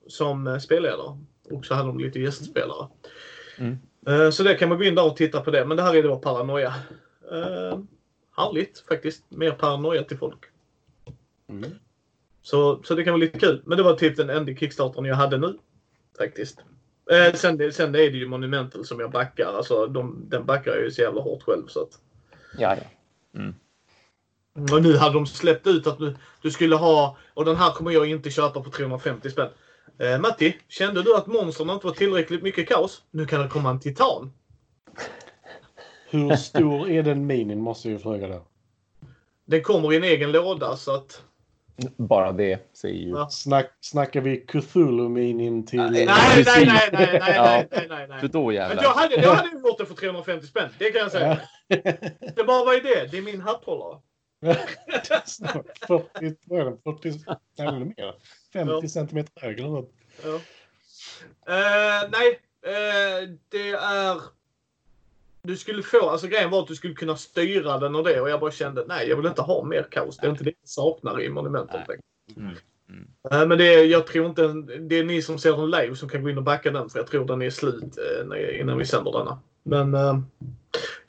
som 0.07 0.61
spelledare. 0.61 1.19
Och 1.51 1.67
så 1.67 1.75
hade 1.75 1.89
de 1.89 1.99
lite 1.99 2.21
gästspelare. 2.21 2.89
Mm. 3.59 4.33
Så 4.33 4.43
det 4.43 4.55
kan 4.55 4.69
man 4.69 4.79
gå 4.79 4.85
in 4.85 4.95
där 4.95 5.07
och 5.07 5.17
titta 5.17 5.41
på 5.41 5.51
det. 5.51 5.65
Men 5.65 5.77
det 5.77 5.83
här 5.83 5.97
är 5.97 6.03
då 6.03 6.17
Paranoia. 6.19 6.75
Härligt 8.37 8.85
faktiskt. 8.89 9.25
Mer 9.29 9.51
paranoia 9.51 10.03
till 10.03 10.19
folk. 10.19 10.45
Mm. 11.49 11.71
Så, 12.45 12.83
så 12.85 12.95
det 12.95 13.05
kan 13.05 13.13
vara 13.13 13.21
lite 13.21 13.39
kul. 13.39 13.63
Men 13.65 13.79
det 13.79 13.85
var 13.85 13.95
typ 13.95 14.17
den 14.17 14.31
enda 14.31 14.55
Kickstartern 14.55 15.05
jag 15.05 15.17
hade 15.17 15.39
nu. 15.39 15.59
Faktiskt. 16.19 16.59
Eh, 17.11 17.35
sen, 17.35 17.73
sen 17.73 17.89
är 17.95 17.99
det 17.99 18.19
ju 18.19 18.29
Monumental 18.29 18.85
som 18.85 19.01
jag 19.01 19.11
backar. 19.11 19.53
Alltså 19.57 19.87
de, 19.87 20.27
den 20.29 20.47
backar 20.47 20.71
jag 20.71 20.85
ju 20.85 20.91
så 20.91 21.03
jävla 21.03 21.21
hårt 21.21 21.43
själv. 21.43 21.67
Så 21.67 21.83
att. 21.83 21.99
Ja, 22.59 22.77
ja. 22.77 22.83
Och 24.73 24.83
nu 24.83 24.97
hade 24.97 25.15
de 25.15 25.27
släppt 25.27 25.67
ut 25.67 25.87
att 25.87 25.99
du, 25.99 26.15
du 26.43 26.51
skulle 26.51 26.77
ha, 26.77 27.17
och 27.35 27.45
den 27.45 27.57
här 27.57 27.71
kommer 27.73 27.91
jag 27.91 28.11
inte 28.11 28.31
köpa 28.31 28.61
på 28.61 28.71
350 28.71 29.31
spänn. 29.31 29.49
Eh, 29.99 30.21
Matti, 30.21 30.57
kände 30.69 31.03
du 31.03 31.17
att 31.17 31.27
monstren 31.27 31.71
inte 31.71 31.87
var 31.87 31.95
tillräckligt 31.95 32.43
mycket 32.43 32.69
kaos? 32.69 33.03
Nu 33.11 33.27
kan 33.27 33.43
det 33.43 33.49
komma 33.49 33.71
en 33.71 33.81
titan. 33.81 34.33
Hur 36.11 36.37
stor 36.37 36.91
är 36.91 37.03
den 37.03 37.27
minin 37.27 37.61
måste 37.61 37.89
jag 37.89 37.93
ju 37.93 37.99
fråga 37.99 38.29
då. 38.29 38.47
Den 39.45 39.63
kommer 39.63 39.93
i 39.93 39.97
en 39.97 40.05
egen 40.05 40.33
låda 40.33 40.77
så 40.77 40.95
att... 40.95 41.23
Bara 41.97 42.33
det 42.33 42.77
säger 42.77 43.01
ju. 43.01 43.09
Ja. 43.11 43.29
Snack, 43.31 43.71
snackar 43.81 44.21
vi 44.21 44.45
Cthulhu-minin 44.49 45.67
till... 45.67 45.79
Nej, 45.81 45.91
nej, 46.07 46.45
nej, 46.47 46.67
nej, 46.67 46.89
nej, 46.93 47.09
nej, 47.21 47.33
Ja. 47.37 47.45
nej, 47.45 47.69
nej, 47.73 47.87
nej, 47.89 48.07
nej. 48.09 48.21
För 48.21 48.29
då 48.29 48.47
Men 48.47 48.55
jävlar. 48.55 48.83
jag 48.83 48.91
hade, 48.95 49.15
jag 49.15 49.35
hade 49.35 49.49
gjort 49.69 49.79
det 49.79 49.87
för 49.87 49.95
350 49.95 50.47
spänn, 50.47 50.69
det 50.79 50.91
kan 50.91 51.01
jag 51.01 51.11
säga. 51.13 51.41
Det 52.37 52.45
bara 52.47 52.65
var 52.65 52.75
ju 52.75 52.81
det, 52.81 53.07
det 53.11 53.19
är 53.19 53.23
min 53.23 53.41
hatthållare. 53.41 53.99
40, 55.87 56.37
vad 56.47 56.61
är 56.61 56.65
den? 56.65 56.79
40, 56.85 57.13
nej, 57.59 57.67
eller 57.69 57.79
mer. 57.85 58.15
50 58.53 58.73
Ja. 58.83 58.89
centimeter 58.89 59.33
hög 59.41 59.59
eller 59.59 59.69
något. 59.69 59.93
Ja. 60.25 60.35
Eh, 61.55 62.11
nej, 62.13 62.41
eh, 62.67 63.29
det 63.49 63.71
är... 63.71 64.17
Du 65.47 65.57
skulle 65.57 65.83
få, 65.83 66.11
alltså 66.11 66.27
grejen 66.27 66.51
var 66.51 66.63
att 66.63 66.69
du 66.69 66.75
skulle 66.75 66.95
kunna 66.95 67.17
styra 67.17 67.79
den 67.79 67.95
och 67.95 68.05
det 68.05 68.21
och 68.21 68.31
jag 68.31 68.41
bara 68.41 68.51
kände 68.51 68.85
nej 68.89 69.09
jag 69.09 69.17
vill 69.17 69.27
inte 69.27 69.43
ha 69.43 69.65
mer 69.65 69.87
kaos. 69.91 70.17
Det 70.17 70.27
är 70.27 70.31
inte 70.31 70.45
det 70.45 70.53
jag 70.61 70.69
saknar 70.69 71.21
i 71.21 71.29
Monumental. 71.29 71.81
Nej. 71.89 71.99
Mm. 72.37 72.57
Mm. 72.89 73.09
Eh, 73.31 73.49
men 73.49 73.59
det 73.59 73.75
är, 73.75 73.85
jag 73.85 74.07
tror 74.07 74.27
inte, 74.27 74.49
det 74.81 74.99
är 74.99 75.05
ni 75.05 75.23
som 75.23 75.39
ser 75.39 75.57
den 75.57 75.71
live 75.71 75.97
som 75.97 76.09
kan 76.09 76.23
gå 76.23 76.31
in 76.31 76.39
och 76.39 76.45
backa 76.45 76.71
den 76.71 76.91
för 76.91 76.99
jag 76.99 77.07
tror 77.07 77.25
den 77.25 77.43
är 77.43 77.51
slut 77.51 77.99
eh, 77.99 78.61
innan 78.61 78.79
vi 78.79 78.85
sänder 78.85 79.13
denna. 79.13 79.39
Men 79.63 79.95
eh, 79.95 80.19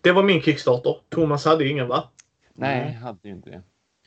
det 0.01 0.11
var 0.11 0.23
min 0.23 0.41
Kickstarter. 0.41 0.97
Thomas 1.09 1.45
hade 1.45 1.67
ingen 1.67 1.87
va? 1.87 2.09
Nej, 2.53 2.79
Nej. 2.79 2.93
jag 2.93 3.07
hade 3.07 3.19
ju 3.23 3.31
inte 3.31 3.49
det. 3.49 3.61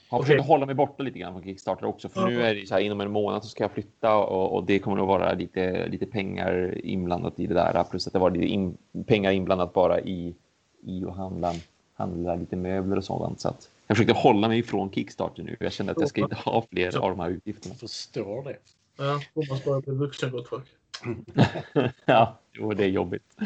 Har 0.09 0.19
Okej. 0.19 0.27
försökt 0.27 0.49
hålla 0.49 0.67
mig 0.67 0.75
borta 0.75 1.03
lite 1.03 1.19
grann 1.19 1.33
från 1.33 1.43
Kickstarter 1.43 1.87
också. 1.87 2.09
För 2.09 2.27
nu 2.27 2.43
är 2.43 2.55
det 2.55 2.67
så 2.67 2.75
här 2.75 2.81
inom 2.81 3.01
en 3.01 3.11
månad 3.11 3.43
så 3.43 3.49
ska 3.49 3.65
jag 3.65 3.71
flytta 3.71 4.17
och, 4.17 4.55
och 4.55 4.65
det 4.65 4.79
kommer 4.79 4.97
nog 4.97 5.09
vara 5.09 5.33
lite, 5.33 5.89
lite 5.89 6.07
pengar 6.07 6.81
inblandat 6.85 7.41
i 7.41 7.47
det 7.47 7.55
där. 7.55 7.85
Plus 7.85 8.07
att 8.07 8.13
det 8.13 8.19
var 8.19 8.31
lite 8.31 8.47
in, 8.47 8.77
pengar 9.07 9.33
inblandat 9.33 9.73
bara 9.73 10.01
i, 10.01 10.35
i 10.83 11.05
att 11.05 11.17
handla, 11.17 11.55
handla 11.95 12.35
lite 12.35 12.57
möbler 12.57 12.97
och 12.97 13.05
sådant. 13.05 13.41
Så 13.41 13.49
att 13.49 13.71
jag 13.87 13.97
försökte 13.97 14.15
hålla 14.21 14.49
mig 14.49 14.59
ifrån 14.59 14.91
Kickstarter 14.91 15.43
nu. 15.43 15.57
Jag 15.61 15.73
kände 15.73 15.93
att 15.93 16.01
jag 16.01 16.09
ska 16.09 16.21
inte 16.21 16.37
ha 16.37 16.65
fler 16.71 16.99
av 16.99 17.11
de 17.11 17.21
här 17.21 17.31
utgifterna. 17.31 17.75
Jag 17.75 17.81
förstår 17.81 18.45
det. 18.45 18.57
Ja, 18.99 19.21
Thomas 19.35 19.65
börjar 19.65 19.81
bli 19.81 19.95
vuxen 19.95 20.31
gott 20.31 20.49
folk. 20.49 20.67
ja, 22.05 22.39
det 22.77 22.85
är 22.85 22.89
jobbigt. 22.89 23.37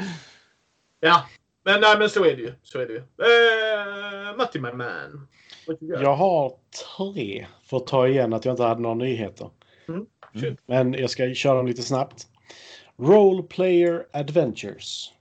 Ja, 1.00 1.22
men 1.62 1.80
nej 1.80 1.98
men 1.98 2.10
så 2.10 2.24
är 2.24 2.36
det 2.36 2.42
ju. 2.42 2.52
Så 2.62 2.78
är 2.78 2.86
det 2.86 2.92
ju. 2.92 2.98
Eh, 2.98 4.36
Matti 4.36 4.60
my 4.60 4.72
man. 4.72 5.28
Jag 5.80 6.14
har 6.14 6.52
tre 6.96 7.46
för 7.64 7.76
att 7.76 7.86
ta 7.86 8.08
igen 8.08 8.32
att 8.32 8.44
jag 8.44 8.52
inte 8.52 8.62
hade 8.62 8.80
några 8.80 8.94
nyheter. 8.94 9.50
Shit. 10.34 10.58
Men 10.66 10.92
jag 10.92 11.10
ska 11.10 11.34
köra 11.34 11.56
dem 11.56 11.66
lite 11.66 11.82
snabbt. 11.82 12.26
Role 12.96 13.42
Player 13.42 14.06
Adventures. 14.12 15.12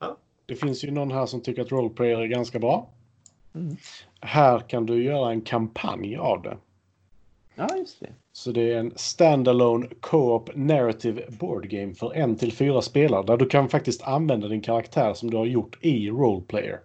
Ja. 0.00 0.16
Det 0.46 0.54
finns 0.54 0.84
ju 0.84 0.90
någon 0.90 1.10
här 1.10 1.26
som 1.26 1.42
tycker 1.42 1.62
att 1.62 1.72
Role 1.72 1.94
Player 1.94 2.18
är 2.18 2.26
ganska 2.26 2.58
bra. 2.58 2.90
Mm. 3.54 3.76
Här 4.20 4.58
kan 4.60 4.86
du 4.86 5.04
göra 5.04 5.30
en 5.30 5.40
kampanj 5.40 6.16
av 6.16 6.42
det. 6.42 6.56
Ja, 7.54 7.68
just 7.76 8.00
det. 8.00 8.12
Så 8.36 8.52
det 8.52 8.72
är 8.72 8.78
en 8.78 8.92
standalone 8.96 9.86
co-op 10.00 10.50
narrative 10.54 11.22
board 11.28 11.68
game 11.68 11.94
för 11.94 12.14
en 12.14 12.36
till 12.36 12.52
fyra 12.52 12.82
spelare 12.82 13.22
där 13.22 13.36
du 13.36 13.46
kan 13.46 13.68
faktiskt 13.68 14.02
använda 14.02 14.48
din 14.48 14.60
karaktär 14.60 15.14
som 15.14 15.30
du 15.30 15.36
har 15.36 15.46
gjort 15.46 15.78
i 15.80 16.10
Role 16.10 16.42
Player. 16.48 16.80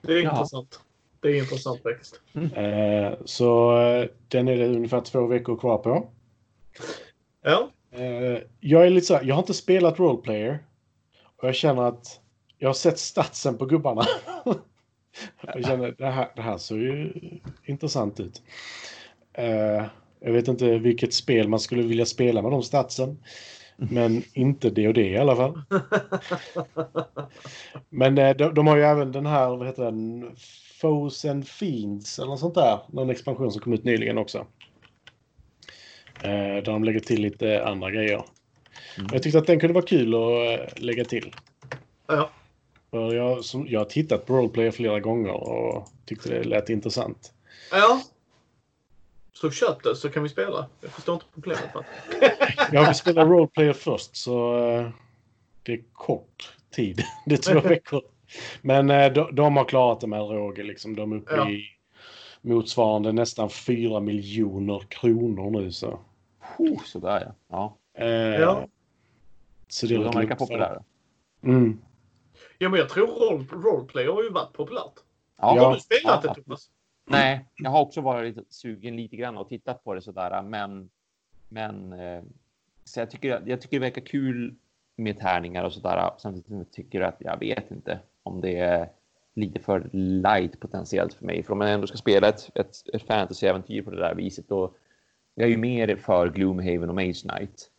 Det 0.00 0.12
är 0.12 0.22
Ja. 0.22 0.30
intressant. 0.30 0.80
Det 1.20 1.28
är 1.28 1.38
intressant 1.38 1.82
faktiskt. 1.82 2.20
Eh, 2.56 3.18
så 3.24 3.80
eh, 3.80 4.06
den 4.28 4.48
är 4.48 4.56
det 4.56 4.66
ungefär 4.66 5.00
två 5.00 5.26
veckor 5.26 5.56
kvar 5.56 5.78
på. 5.78 6.08
Ja. 7.42 7.70
Eh, 7.90 8.38
jag 8.60 8.86
är 8.86 8.90
lite 8.90 9.06
så 9.06 9.14
här, 9.14 9.24
jag 9.24 9.34
har 9.34 9.42
inte 9.42 9.54
spelat 9.54 9.98
roleplayer. 9.98 10.58
Och 11.36 11.48
jag 11.48 11.54
känner 11.54 11.82
att 11.82 12.20
jag 12.58 12.68
har 12.68 12.74
sett 12.74 12.98
statsen 12.98 13.58
på 13.58 13.66
gubbarna. 13.66 14.02
jag 15.54 15.64
känner 15.64 15.94
det 15.98 16.06
här, 16.06 16.28
det 16.36 16.42
här 16.42 16.58
ser 16.58 16.76
ju 16.76 17.12
intressant 17.64 18.20
ut. 18.20 18.42
Jag 20.20 20.32
vet 20.32 20.48
inte 20.48 20.78
vilket 20.78 21.14
spel 21.14 21.48
man 21.48 21.60
skulle 21.60 21.82
vilja 21.82 22.06
spela 22.06 22.42
med 22.42 22.50
de 22.50 22.62
statsen. 22.62 23.18
Men 23.76 24.22
inte 24.32 24.70
det 24.70 24.88
och 24.88 24.94
det 24.94 25.08
i 25.08 25.18
alla 25.18 25.36
fall. 25.36 25.62
Men 27.88 28.18
eh, 28.18 28.36
de, 28.36 28.54
de 28.54 28.66
har 28.66 28.76
ju 28.76 28.82
även 28.82 29.12
den 29.12 29.26
här, 29.26 29.56
vad 29.56 29.66
heter 29.66 29.84
den? 29.84 30.30
Foes 30.80 31.24
and 31.24 31.48
Fiends 31.48 32.18
eller 32.18 32.28
något 32.28 32.40
sånt 32.40 32.54
där. 32.54 32.78
Någon 32.88 33.10
expansion 33.10 33.52
som 33.52 33.60
kom 33.62 33.72
ut 33.72 33.84
nyligen 33.84 34.18
också. 34.18 34.46
Eh, 36.22 36.30
där 36.30 36.62
de 36.62 36.84
lägger 36.84 37.00
till 37.00 37.22
lite 37.22 37.64
andra 37.64 37.90
grejer. 37.90 38.22
Mm. 38.98 39.10
Jag 39.12 39.22
tyckte 39.22 39.38
att 39.38 39.46
den 39.46 39.60
kunde 39.60 39.74
vara 39.74 39.84
kul 39.84 40.14
att 40.14 40.60
eh, 40.60 40.82
lägga 40.84 41.04
till. 41.04 41.34
Ja. 42.06 42.30
Jag, 42.90 43.44
som, 43.44 43.66
jag 43.68 43.80
har 43.80 43.84
tittat 43.84 44.26
på 44.26 44.36
roleplayer 44.36 44.70
flera 44.70 45.00
gånger 45.00 45.32
och 45.32 45.88
tyckte 46.06 46.28
det 46.28 46.44
lät 46.44 46.70
intressant. 46.70 47.32
Ja. 47.70 48.00
Så 49.40 49.50
köp 49.50 49.82
det 49.82 49.96
så 49.96 50.08
kan 50.10 50.22
vi 50.22 50.28
spela. 50.28 50.66
Jag 50.80 50.90
förstår 50.90 51.14
inte 51.14 51.26
problemet. 51.34 51.74
Va? 51.74 51.84
Jag 52.72 52.86
vill 52.86 52.94
spela 52.94 53.24
roleplayer 53.24 53.72
först 53.72 54.16
så 54.16 54.58
eh, 54.68 54.88
det 55.62 55.72
är 55.72 55.82
kort 55.92 56.56
tid. 56.70 57.02
Det 57.26 57.34
är 57.48 57.60
två 57.60 57.60
veckor. 57.68 58.02
Men 58.62 58.90
eh, 58.90 59.12
de, 59.12 59.34
de 59.34 59.56
har 59.56 59.64
klarat 59.64 60.00
det 60.00 60.06
med 60.06 60.20
råge. 60.20 60.62
Liksom. 60.62 60.96
De 60.96 61.12
är 61.12 61.16
uppe 61.16 61.34
Ja. 61.36 61.50
i 61.50 61.64
motsvarande 62.40 63.12
nästan 63.12 63.50
4 63.50 64.00
miljoner 64.00 64.78
kronor 64.88 65.50
nu. 65.50 65.72
Så, 65.72 66.00
Oh, 66.58 66.82
sådär 66.84 67.32
ja. 67.48 67.76
ja. 67.96 68.04
eh, 68.04 68.08
Ja. 68.40 68.66
så 69.68 69.86
Det 69.86 69.94
är 69.94 69.98
de 69.98 70.14
verkar 70.14 70.34
populära. 70.36 70.82
Mm. 71.42 71.78
Ja, 72.58 72.68
men 72.68 72.80
jag 72.80 72.88
tror 72.88 73.06
role, 73.06 73.44
roleplay 73.52 74.06
har 74.06 74.22
ju 74.22 74.30
varit 74.30 74.52
populärt. 74.52 74.92
Ja, 75.40 75.56
Ja. 75.56 75.64
Har 75.64 75.74
du 75.74 75.80
spelat 75.80 76.24
ja, 76.24 76.34
det 76.34 76.42
Thomas? 76.42 76.68
Nej, 77.08 77.44
jag 77.56 77.70
har 77.70 77.80
också 77.80 78.00
varit 78.00 78.36
lite 78.36 78.52
sugen 78.52 78.96
lite 78.96 79.16
grann 79.16 79.36
och 79.36 79.48
tittat 79.48 79.84
på 79.84 79.94
det 79.94 80.02
sådär, 80.02 80.42
men. 80.42 80.90
Men 81.48 81.92
eh, 81.92 82.22
så 82.84 83.00
jag 83.00 83.10
tycker 83.10 83.42
jag 83.46 83.60
tycker 83.60 83.76
det 83.76 83.86
verkar 83.86 84.02
kul 84.02 84.54
med 84.96 85.18
tärningar 85.18 85.64
och 85.64 85.72
sådär. 85.72 86.10
Samtidigt 86.18 86.46
som 86.46 86.56
jag 86.56 86.70
tycker 86.70 87.00
att 87.00 87.16
jag 87.18 87.38
vet 87.38 87.70
inte 87.70 87.98
om 88.22 88.40
det 88.40 88.58
är 88.58 88.88
lite 89.34 89.60
för 89.60 89.90
light 89.92 90.60
potentiellt 90.60 91.14
för 91.14 91.24
mig. 91.24 91.42
För 91.42 91.52
om 91.52 91.58
man 91.58 91.68
ändå 91.68 91.86
ska 91.86 91.96
spela 91.96 92.28
ett, 92.28 92.50
ett, 92.54 92.76
ett 92.94 93.02
fantasyäventyr 93.02 93.82
på 93.82 93.90
det 93.90 94.00
där 94.00 94.14
viset 94.14 94.48
då. 94.48 94.74
Jag 95.34 95.46
är 95.46 95.50
ju 95.50 95.56
mer 95.56 95.96
för 95.96 96.30
Gloomhaven 96.30 96.88
och 96.88 96.94
Mage 96.94 97.22
Knight. 97.22 97.70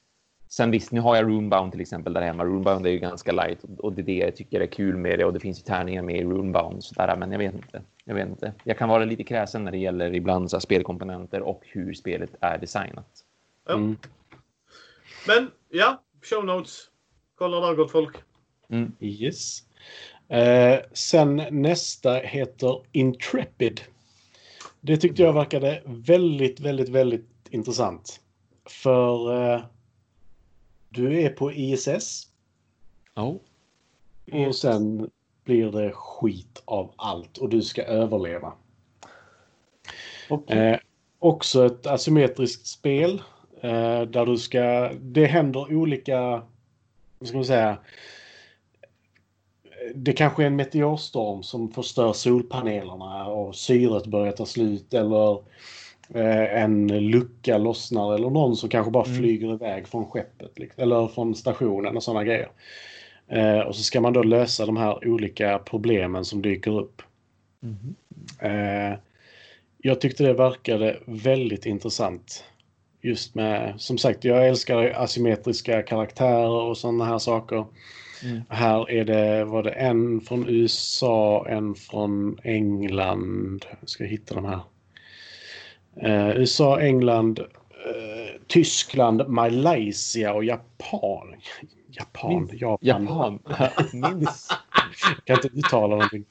Sen 0.52 0.72
visst, 0.72 0.92
nu 0.92 1.02
har 1.02 1.16
jag 1.16 1.26
Runebound 1.26 1.72
till 1.72 1.82
exempel 1.82 2.14
där 2.14 2.22
hemma. 2.22 2.44
Runebound 2.44 2.86
är 2.86 2.92
ju 2.92 3.00
ganska 3.00 3.32
light 3.32 3.60
och, 3.78 3.94
det 3.94 4.02
är 4.02 4.04
det 4.04 4.14
jag 4.14 4.36
tycker 4.36 4.62
är 4.62 4.66
kul 4.66 4.98
med 4.98 5.20
det 5.20 5.26
och 5.26 5.34
det 5.34 5.40
finns 5.40 5.60
ju 5.60 5.64
tärningar 5.64 6.04
med 6.04 6.16
i 6.16 6.24
Runebound 6.24 6.84
sådär, 6.84 7.16
men 7.16 7.32
jag 7.32 7.40
vet 7.40 7.54
inte. 7.54 7.82
Jag 8.04 8.16
vet 8.16 8.30
inte. 8.30 8.54
Jag 8.64 8.78
kan 8.78 8.90
vara 8.90 9.06
lite 9.06 9.24
kräsen 9.24 9.64
när 9.64 9.72
det 9.72 9.78
gäller 9.78 10.16
ibland 10.16 10.50
så 10.50 10.56
här, 10.58 10.62
spelkomponenter 10.62 11.42
och 11.42 11.62
hur 11.66 11.94
spelet 11.94 12.30
är 12.42 12.58
designat. 12.58 13.26
Ja. 13.68 13.74
Mm. 13.74 13.98
Men 15.28 15.52
ja, 15.70 16.04
show 16.22 16.46
notes. 16.46 16.90
Kolla 17.36 17.68
där 17.68 17.76
gott 17.76 17.92
folk. 17.92 18.16
Mm. 18.70 18.92
Yes. 19.00 19.64
Eh, 20.28 20.80
sen 20.94 21.44
nästa 21.52 22.14
heter 22.14 22.82
Intrepid. 22.92 23.82
Det 24.82 24.98
tyckte 24.98 25.22
jag 25.22 25.34
verkade 25.34 25.82
väldigt, 25.86 26.60
väldigt, 26.60 26.90
väldigt 26.90 27.30
intressant. 27.50 28.20
För 28.66 29.36
eh, 29.54 29.62
du 30.90 31.22
är 31.22 31.30
på 31.30 31.52
ISS 31.52 32.30
Oh. 33.16 33.36
och 34.48 34.56
sen 34.56 35.10
blir 35.44 35.72
det 35.72 35.91
skit 35.91 36.61
av 36.66 36.94
allt 36.95 37.38
och 37.38 37.49
du 37.49 37.61
ska 37.61 37.84
överleva. 37.84 38.53
Okay. 40.30 40.57
Eh, 40.57 40.80
också 41.20 41.66
ett 41.66 41.88
asymmetriskt 41.88 42.68
spel 42.68 43.22
eh, 43.61 44.02
där 44.02 44.26
du 44.26 44.38
ska... 44.38 44.91
Det 45.02 45.26
händer 45.26 45.76
olika... 45.76 46.20
Vad 47.20 47.28
ska 47.28 47.38
man 47.38 47.45
säga? 47.45 47.78
Det 49.95 50.14
kanske 50.14 50.44
är 50.44 50.48
en 50.48 50.56
meteorstorm 50.56 51.44
som 51.44 51.72
förstör 51.72 52.14
solpanelerna 52.14 53.28
och 53.28 53.56
syret 53.56 54.06
börjar 54.06 54.32
ta 54.32 54.45
slut 54.45 54.94
eller 54.94 55.44
en 56.14 56.88
lucka 57.10 57.57
lossnar 57.57 58.15
eller 58.15 58.30
någon 58.30 58.56
som 58.56 58.69
kanske 58.69 58.91
bara 58.91 59.06
Mm. 59.06 59.18
flyger 59.18 59.53
iväg 59.53 59.88
från 59.88 60.06
skeppet 60.06 60.60
liksom, 60.60 60.84
eller 60.84 61.07
från 61.07 61.36
stationen 61.36 61.95
och 61.95 62.03
sådana 62.03 62.23
grejer. 62.23 62.49
Eh, 63.27 63.60
och 63.60 63.76
så 63.76 63.84
ska 63.84 64.02
man 64.02 64.14
då 64.14 64.23
lösa 64.23 64.65
de 64.65 64.77
här 64.77 65.07
olika 65.07 65.60
problemen 65.60 66.26
som 66.26 66.41
dyker 66.41 66.80
upp. 66.80 67.02
Eh, 68.40 68.99
jag 69.77 70.02
tyckte 70.02 70.23
det 70.23 70.34
verkade 70.34 70.99
väldigt 71.06 71.65
intressant. 71.65 72.44
Just 73.02 73.36
med, 73.36 73.73
som 73.77 73.98
sagt, 73.98 74.23
jag 74.23 74.48
älskar 74.48 74.77
asymmetriska 74.77 75.81
karaktärer 75.81 76.49
och 76.49 76.77
sådana 76.77 77.06
här 77.06 77.18
saker. 77.18 77.65
Mm. 78.23 78.41
Här 78.49 78.91
är 78.91 79.06
det, 79.06 79.45
var 79.45 79.64
det 79.64 79.72
en 79.72 80.22
från 80.22 80.49
USA, 80.49 81.45
en 81.49 81.76
från 81.76 82.40
England. 82.44 83.65
Jag 83.80 83.90
ska 83.90 84.03
hitta 84.03 84.36
de 84.36 84.45
här. 84.45 84.60
Eh, 85.95 86.30
USA, 86.38 86.80
England, 86.82 87.40
eh, 87.40 88.41
Tyskland, 88.48 89.28
Malaysia 89.30 90.34
och 90.34 90.44
Japan. 90.44 91.36
Japan, 91.91 92.34
Min- 92.52 92.57
Japan. 92.57 92.80
Japan. 92.82 93.40
Minns. 94.18 94.49
Jag 95.26 95.26
kan 95.26 95.36
inte 95.36 95.60
uttala 95.60 95.95
någonting. 95.95 96.26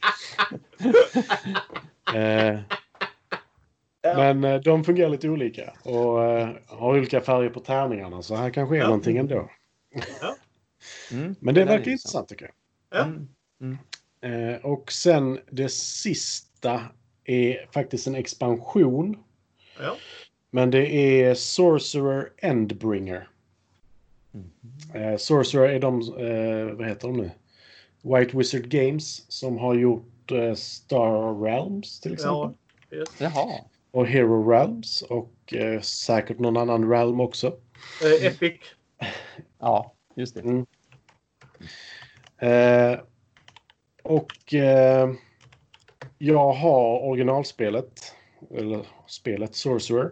eh, 2.14 2.58
men 4.16 4.44
eh, 4.44 4.60
de 4.60 4.84
fungerar 4.84 5.08
lite 5.10 5.28
olika 5.28 5.72
och 5.82 6.24
eh, 6.24 6.48
har 6.66 6.98
olika 6.98 7.20
färger 7.20 7.50
på 7.50 7.60
tärningarna 7.60 8.22
så 8.22 8.34
här 8.34 8.50
kanske 8.50 8.76
är 8.76 8.80
Ja. 8.80 8.86
någonting 8.86 9.16
ändå. 9.16 9.50
Mm. 11.12 11.34
Men 11.40 11.54
det 11.54 11.64
verkar 11.64 11.90
intressant 11.90 12.28
tycker 12.28 12.50
Ja. 12.90 13.02
Mm. 13.04 13.28
jag. 14.20 14.52
Eh, 14.54 14.56
och 14.64 14.92
sen 14.92 15.38
det 15.50 15.68
sista 15.72 16.80
är 17.24 17.66
faktiskt 17.72 18.06
en 18.06 18.14
expansion. 18.14 19.16
Ja. 19.80 19.96
Men 20.50 20.70
det 20.70 20.88
är 21.22 21.34
Sorcerer 21.34 22.30
Endbringer. 22.36 23.28
Mm. 24.34 25.12
Eh, 25.12 25.16
Sorcerer 25.16 25.68
är 25.68 25.80
de, 25.80 26.00
eh, 26.00 26.76
vad 26.76 26.88
heter 26.88 27.08
de 27.08 27.16
nu? 27.16 27.30
White 28.02 28.36
Wizard 28.36 28.68
Games 28.68 29.32
som 29.32 29.58
har 29.58 29.74
gjort 29.74 30.32
eh, 30.32 30.54
Star 30.54 31.42
Realms 31.42 32.00
till 32.00 32.12
exempel. 32.12 32.50
Ja. 32.90 32.96
Yes. 32.96 33.08
Jaha. 33.18 33.60
Och 33.90 34.06
Hero 34.06 34.50
Realms 34.50 35.02
och 35.02 35.54
eh, 35.54 35.80
säkert 35.80 36.38
någon 36.38 36.56
annan 36.56 36.90
realm 36.90 37.20
också. 37.20 37.46
Eh, 38.02 38.26
Epic. 38.26 38.60
Ja, 39.58 39.94
just 40.14 40.34
det. 40.34 40.40
Mm. 40.40 40.66
Eh, 42.38 43.00
och 44.02 44.54
eh, 44.54 45.10
jag 46.18 46.52
har 46.52 47.00
originalspelet, 47.00 48.14
eller 48.54 48.86
spelet 49.06 49.54
Sorcerer. 49.54 50.10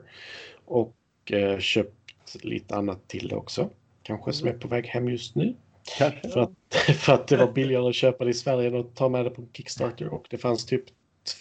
Och 0.65 0.97
eh, 1.33 1.59
köpt 1.59 2.45
lite 2.45 2.77
annat 2.77 3.09
till 3.09 3.29
det 3.29 3.37
också. 3.37 3.71
Kanske 4.03 4.33
som 4.33 4.49
är 4.49 4.53
på 4.53 4.69
väg 4.69 4.87
hem 4.87 5.09
just 5.09 5.35
nu. 5.35 5.57
Kanske. 5.99 6.29
För 6.29 6.41
att, 6.41 6.75
för 6.97 7.13
att 7.13 7.29
det 7.29 7.37
var 7.37 7.53
billigare 7.53 7.89
att 7.89 7.95
köpa 7.95 8.25
det 8.25 8.31
i 8.31 8.35
Sverige 8.35 8.69
än 8.69 8.81
att 8.81 8.97
ta 8.97 9.09
med 9.09 9.25
det 9.25 9.31
på 9.31 9.49
Kickstarter. 9.53 10.09
Och 10.09 10.27
det 10.31 10.39
fanns 10.39 10.67
typ 10.67 10.85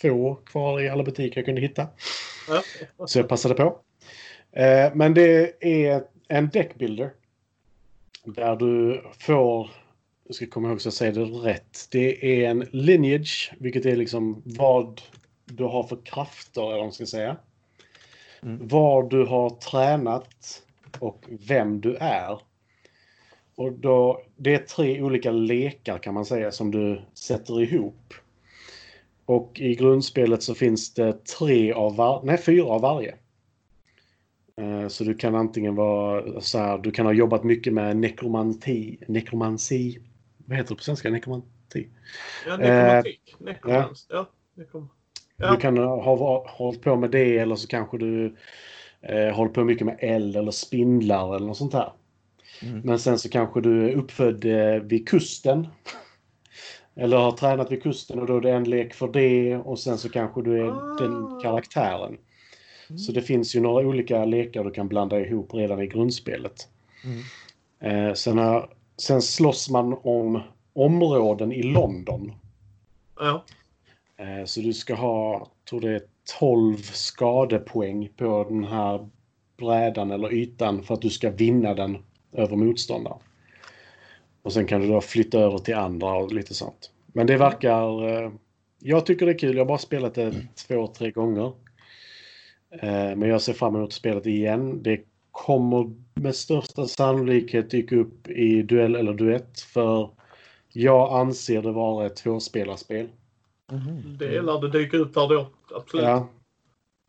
två 0.01 0.35
kvar 0.35 0.81
i 0.81 0.89
alla 0.89 1.03
butiker 1.03 1.37
jag 1.37 1.45
kunde 1.45 1.61
hitta. 1.61 1.87
Ja. 2.47 2.63
Så 3.05 3.19
jag 3.19 3.29
passade 3.29 3.55
på. 3.55 3.79
Eh, 4.51 4.95
men 4.95 5.13
det 5.13 5.63
är 5.63 6.03
en 6.27 6.49
deckbuilder. 6.49 7.13
Där 8.25 8.55
du 8.55 9.03
får, 9.19 9.69
jag 10.27 10.35
ska 10.35 10.47
komma 10.47 10.69
ihåg 10.69 10.81
så 10.81 10.87
jag 10.87 10.93
säger 10.93 11.13
det 11.13 11.21
rätt. 11.21 11.87
Det 11.91 12.43
är 12.43 12.49
en 12.49 12.67
lineage, 12.71 13.53
vilket 13.59 13.85
är 13.85 13.95
liksom 13.95 14.41
vad 14.45 15.01
du 15.45 15.63
har 15.63 15.83
för 15.83 15.97
krafter, 16.05 16.61
eller 16.61 16.71
vad 16.75 16.85
man 16.85 16.91
ska 16.93 17.05
säga. 17.05 17.37
Mm. 18.41 18.67
Var 18.67 19.03
du 19.03 19.25
har 19.25 19.49
tränat 19.49 20.63
och 20.99 21.25
vem 21.47 21.81
du 21.81 21.95
är. 21.95 22.39
och 23.55 23.71
då, 23.71 24.21
det 24.35 24.53
är 24.53 24.59
tre 24.59 25.01
olika 25.01 25.31
lekar 25.31 25.97
kan 25.97 26.13
man 26.13 26.25
säga 26.25 26.51
som 26.51 26.71
du 26.71 27.01
sätter 27.13 27.61
ihop. 27.61 28.13
Och 29.25 29.59
i 29.59 29.75
grundspelet 29.75 30.43
så 30.43 30.55
finns 30.55 30.93
det 30.93 31.25
tre 31.25 31.73
av 31.73 31.95
var, 31.95 32.23
nej, 32.23 32.37
fyra 32.37 32.65
av 32.65 32.81
varje. 32.81 33.15
Eh, 34.61 34.87
Så 34.87 35.03
du 35.03 35.13
kan 35.15 35.35
antingen 35.35 35.75
vara 35.75 36.41
så 36.41 36.57
här, 36.57 36.77
du 36.77 36.91
kan 36.91 37.05
ha 37.05 37.13
jobbat 37.13 37.43
mycket 37.43 37.73
med 37.73 37.97
nekromanti, 37.97 38.97
nekromansi, 39.07 39.99
vad 40.45 40.57
heter 40.57 40.69
det 40.69 40.75
på 40.75 40.83
svenska? 40.83 41.09
Nekromanti? 41.09 41.87
Ja, 42.47 42.57
nekromantik. 42.57 43.35
Nekromans. 43.39 44.07
Ja. 44.09 44.29
nekrom- 44.55 44.89
Ja. 45.37 45.51
Du 45.51 45.57
kan 45.57 45.77
ha 45.77 46.45
hållit 46.47 46.81
på 46.81 46.95
med 46.95 47.11
det 47.11 47.37
eller 47.37 47.55
så 47.55 47.67
kanske 47.67 47.97
du 47.97 48.35
eh, 49.01 49.35
håller 49.35 49.51
på 49.51 49.63
mycket 49.63 49.85
med 49.85 49.97
eld 49.99 50.35
eller 50.35 50.51
spindlar 50.51 51.35
eller 51.35 51.47
något 51.47 51.57
sånt 51.57 51.73
här. 51.73 51.91
Mm. 52.63 52.79
Men 52.79 52.99
sen 52.99 53.19
så 53.19 53.29
kanske 53.29 53.61
du 53.61 53.89
är 53.89 53.95
uppfödd 53.95 54.45
eh, 54.45 54.81
vid 54.81 55.07
kusten. 55.09 55.67
Eller 56.97 57.17
har 57.17 57.31
tränat 57.31 57.71
vid 57.71 57.83
kusten 57.83 58.19
och 58.19 58.27
då 58.27 58.37
är 58.37 58.41
det 58.41 58.51
en 58.51 58.63
lek 58.63 58.93
för 58.93 59.07
det 59.07 59.57
och 59.57 59.79
sen 59.79 59.97
så 59.97 60.09
kanske 60.09 60.41
du 60.41 60.61
är 60.61 60.67
Ah. 60.67 60.97
den 60.99 61.41
karaktären. 61.41 62.17
Så 62.97 63.11
det 63.11 63.21
finns 63.21 63.55
ju 63.55 63.59
några 63.59 63.87
olika 63.87 64.25
lekar 64.25 64.63
du 64.63 64.71
kan 64.71 64.87
blanda 64.87 65.19
ihop 65.19 65.53
redan 65.53 65.81
i 65.81 65.87
grundspelet. 65.87 66.67
Mm. 67.03 68.07
Eh, 68.07 68.13
sen, 68.13 68.37
har, 68.37 68.69
sen 68.97 69.21
slåss 69.21 69.69
man 69.69 69.97
om 70.03 70.41
områden 70.73 71.51
i 71.51 71.63
London. 71.63 72.33
Ja. 73.19 73.43
Eh, 74.17 74.45
så 74.45 74.61
du 74.61 74.73
ska 74.73 74.95
ha, 74.95 75.47
tror 75.69 75.81
det 75.81 75.95
är 75.95 76.01
12 76.39 76.77
skadepoäng 76.77 78.09
på 78.17 78.45
den 78.49 78.63
här 78.63 79.09
brädan 79.57 80.11
eller 80.11 80.33
ytan 80.33 80.83
för 80.83 80.93
att 80.93 81.01
du 81.01 81.09
ska 81.09 81.31
vinna 81.31 81.73
den 81.73 81.97
över 82.33 82.55
motståndaren. 82.55 83.19
Och 84.41 84.53
sen 84.53 84.67
kan 84.67 84.81
du 84.81 84.87
då 84.87 85.01
flytta 85.01 85.39
över 85.39 85.57
till 85.57 85.75
andra 85.75 86.13
och 86.13 86.33
lite 86.33 86.53
sånt. 86.53 86.91
Men 87.07 87.27
det 87.27 87.37
verkar... 87.37 88.09
Eh, 88.09 88.31
jag 88.79 89.05
tycker 89.05 89.25
det 89.25 89.31
är 89.31 89.37
kul. 89.37 89.55
Jag 89.55 89.63
har 89.63 89.67
bara 89.67 89.77
spelat 89.77 90.13
det 90.13 90.33
två, 90.67 90.87
tre 90.87 91.11
gånger. 91.11 91.53
Eh, 92.71 93.15
men 93.15 93.21
jag 93.21 93.41
ser 93.41 93.53
fram 93.53 93.75
emot 93.75 93.93
spelet 93.93 94.25
igen. 94.25 94.83
Det 94.83 95.01
kommer 95.31 95.93
med 96.13 96.35
största 96.35 96.87
sannolikhet 96.87 97.69
dyka 97.69 97.95
upp 97.95 98.27
i 98.27 98.61
duell 98.61 98.95
eller 98.95 99.13
duett 99.13 99.59
för 99.59 100.09
jag 100.69 101.19
anser 101.19 101.61
det 101.61 101.71
vara 101.71 102.05
ett 102.05 102.15
tvåspelarspel. 102.15 103.09
Mhm. 103.71 104.17
Det 104.17 104.41
lär 104.41 104.61
det 104.61 104.69
dyka 104.69 104.97
upp 104.97 105.13
där 105.13 105.27
då. 105.27 105.47
Absolut. 105.75 106.05
Ja. 106.05 106.29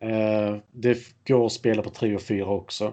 Eh, 0.00 0.56
det 0.72 0.98
går 1.28 1.46
att 1.46 1.52
spela 1.52 1.82
på 1.82 1.90
3 1.90 2.14
och 2.14 2.22
4 2.22 2.46
också. 2.46 2.92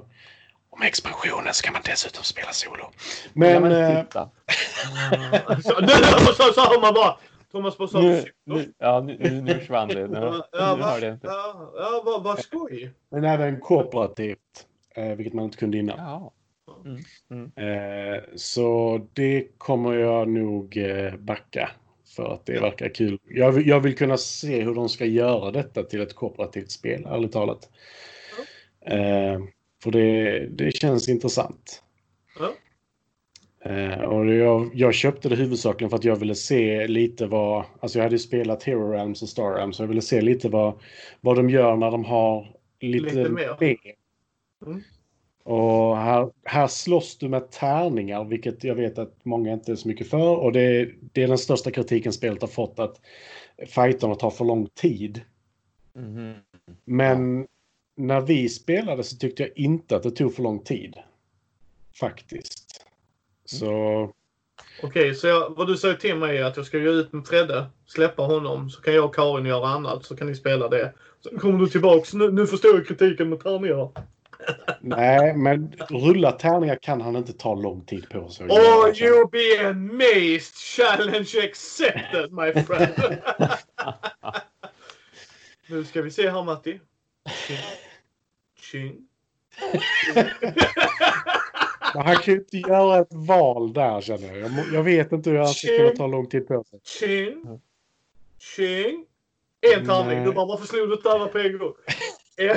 Och 0.69 0.79
med 0.79 0.87
expansionen 0.87 1.53
ska 1.53 1.71
man 1.71 1.81
dessutom 1.85 2.23
spela 2.23 2.51
solo. 2.51 2.85
Men... 3.33 3.49
Ja, 3.49 3.59
men 3.59 3.71
eh, 3.71 4.03
titta. 4.03 4.29
Så, 5.63 5.81
nu 5.81 5.87
så, 6.33 6.53
så 6.53 6.61
hör 6.61 6.81
man 6.81 6.93
bara 6.93 7.17
Thomas 7.53 7.91
sa 7.91 8.01
Nu, 8.01 8.23
nu, 8.45 8.73
ja, 8.77 9.01
nu, 9.01 9.17
nu, 9.19 9.41
nu 9.41 9.53
försvann 9.59 9.87
det. 9.87 10.07
Nu, 10.07 10.17
Ja, 10.51 10.75
nu 10.75 10.81
va? 10.81 10.87
hörde 10.89 11.05
jag 11.05 11.15
inte. 11.15 11.27
Ja, 11.27 11.71
ja 11.75 12.01
vad, 12.05 12.23
vad 12.23 12.39
skoj. 12.39 12.93
men 13.09 13.23
även 13.23 13.59
kooperativt. 13.59 14.67
Eh, 14.95 15.15
vilket 15.15 15.33
man 15.33 15.45
inte 15.45 15.57
kunde 15.57 15.77
innan. 15.77 15.97
Ja. 15.97 16.31
Eh, 17.63 18.23
så 18.35 18.99
det 19.13 19.47
kommer 19.57 19.93
jag 19.93 20.27
nog 20.27 20.77
eh, 20.77 21.15
backa. 21.15 21.71
För 22.15 22.33
att 22.33 22.45
det 22.45 22.59
verkar 22.59 22.89
kul. 22.89 23.19
Jag, 23.27 23.51
vill- 23.51 23.67
jag 23.67 23.79
vill 23.79 23.95
kunna 23.95 24.17
se 24.17 24.61
hur 24.63 24.73
de 24.75 24.89
ska 24.89 25.05
göra 25.05 25.51
detta 25.51 25.83
till 25.83 26.01
ett 26.01 26.15
kooperativt 26.15 26.71
spel, 26.71 27.05
ärligt 27.05 27.31
talat. 27.31 27.69
Eh, 28.85 29.39
för 29.83 29.91
det, 29.91 30.39
det 30.47 30.71
känns 30.75 31.09
intressant. 31.09 31.83
Ja. 32.39 32.51
Eh, 33.71 33.99
och 34.01 34.25
jag, 34.33 34.69
jag 34.73 34.93
köpte 34.93 35.29
det 35.29 35.35
huvudsakligen 35.35 35.89
för 35.89 35.97
att 35.97 36.03
jag 36.03 36.15
ville 36.15 36.35
se 36.35 36.87
lite 36.87 37.25
vad... 37.25 37.65
Alltså 37.79 37.97
jag 37.97 38.03
hade 38.03 38.15
ju 38.15 38.19
spelat 38.19 38.63
Hero 38.63 38.91
Realms 38.91 39.21
och 39.21 39.29
Star 39.29 39.55
Realms. 39.55 39.77
Så 39.77 39.83
jag 39.83 39.87
ville 39.87 40.01
se 40.01 40.21
lite 40.21 40.49
vad, 40.49 40.79
vad 41.21 41.35
de 41.35 41.49
gör 41.49 41.75
när 41.75 41.91
de 41.91 42.05
har 42.05 42.55
lite, 42.79 43.05
Lite 43.05 43.29
mer. 43.29 43.55
Mm. 44.65 44.81
Och 45.43 45.97
här, 45.97 46.31
här 46.43 46.67
slåss 46.67 47.17
du 47.17 47.29
med 47.29 47.51
tärningar, 47.51 48.23
vilket 48.23 48.63
jag 48.63 48.75
vet 48.75 48.97
att 48.97 49.25
många 49.25 49.53
inte 49.53 49.71
är 49.71 49.75
så 49.75 49.87
mycket 49.87 50.09
för. 50.09 50.35
Och 50.35 50.51
det, 50.51 50.89
det 51.13 51.23
är 51.23 51.27
den 51.27 51.37
största 51.37 51.71
kritiken 51.71 52.13
spelet 52.13 52.41
har 52.41 52.47
fått, 52.47 52.79
att 52.79 53.01
fighterna 53.67 54.15
tar 54.15 54.29
för 54.29 54.45
lång 54.45 54.67
tid. 54.67 55.21
Mhm. 55.93 56.33
Men 56.85 57.47
när 57.95 58.21
vi 58.21 58.49
spelade 58.49 59.03
så 59.03 59.17
tyckte 59.17 59.43
jag 59.43 59.51
inte 59.55 59.95
att 59.95 60.03
det 60.03 60.11
tog 60.11 60.35
för 60.35 60.43
lång 60.43 60.59
tid. 60.59 60.95
Faktiskt. 61.99 62.85
Så 63.45 64.09
Okej, 64.83 65.15
så 65.15 65.27
jag, 65.27 65.55
vad 65.57 65.67
du 65.67 65.77
säger 65.77 65.95
till 65.95 66.15
mig 66.15 66.37
är 66.37 66.43
att 66.43 66.57
jag 66.57 66.65
ska 66.65 66.79
gå 66.79 66.89
ut 66.89 67.13
med 67.13 67.27
Fredde, 67.27 67.65
släppa 67.85 68.21
honom, 68.21 68.69
så 68.69 68.81
kan 68.81 68.93
jag 68.93 69.05
och 69.05 69.15
Karin 69.15 69.45
göra 69.45 69.67
annat, 69.67 70.05
så 70.05 70.15
kan 70.15 70.27
ni 70.27 70.35
spela 70.35 70.69
det. 70.69 70.93
Sen 71.23 71.39
kommer 71.39 71.59
du 71.59 71.67
tillbaks, 71.67 72.13
nu, 72.13 72.31
nu 72.31 72.47
förstår 72.47 72.75
jag 72.75 72.87
kritiken 72.87 73.29
med 73.29 73.39
tärningar. 73.39 73.91
Nej, 74.81 75.37
men 75.37 75.73
rulla 75.89 76.31
tärningar 76.31 76.75
kan 76.81 77.01
han 77.01 77.15
inte 77.15 77.33
ta 77.33 77.55
lång 77.55 77.85
tid 77.85 78.09
på 78.09 78.29
sig. 78.29 78.47
Oh, 78.47 78.53
göra, 78.53 78.93
känner 78.93 79.11
jag. 79.11 79.17
you 79.17 79.29
be 79.29 79.69
amazed! 79.69 80.55
Challenge 80.55 81.29
accepted, 81.43 82.31
my 82.31 82.53
friend! 82.63 82.93
nu 85.67 85.83
ska 85.83 86.01
vi 86.01 86.11
se 86.11 86.29
här, 86.29 86.43
Matti. 86.43 86.79
Men 91.95 92.05
han 92.05 92.15
kan 92.15 92.33
ju 92.33 92.39
inte 92.39 92.57
göra 92.57 92.99
ett 92.99 93.13
val 93.13 93.73
där 93.73 94.01
känner 94.01 94.37
jag. 94.37 94.51
Jag, 94.73 94.83
vet 94.83 95.11
inte 95.11 95.29
hur 95.29 95.37
han 95.37 95.47
ska 95.47 95.67
kunna 95.77 95.89
ta 95.89 96.07
lång 96.07 96.29
tid 96.29 96.47
på 96.47 96.63
sig. 96.63 96.79
Tjing. 96.83 97.61
Tjing. 98.39 99.05
En 99.61 99.85
tärning. 99.85 100.23
Du 100.23 100.31
bara, 100.31 100.45
varför 100.45 100.65
slog 100.65 100.89
du 100.89 100.93
inte 100.93 101.11
alla 101.11 101.27
på 101.27 101.37
en 101.37 101.57
gång? 101.57 101.73
Ja, 102.37 102.55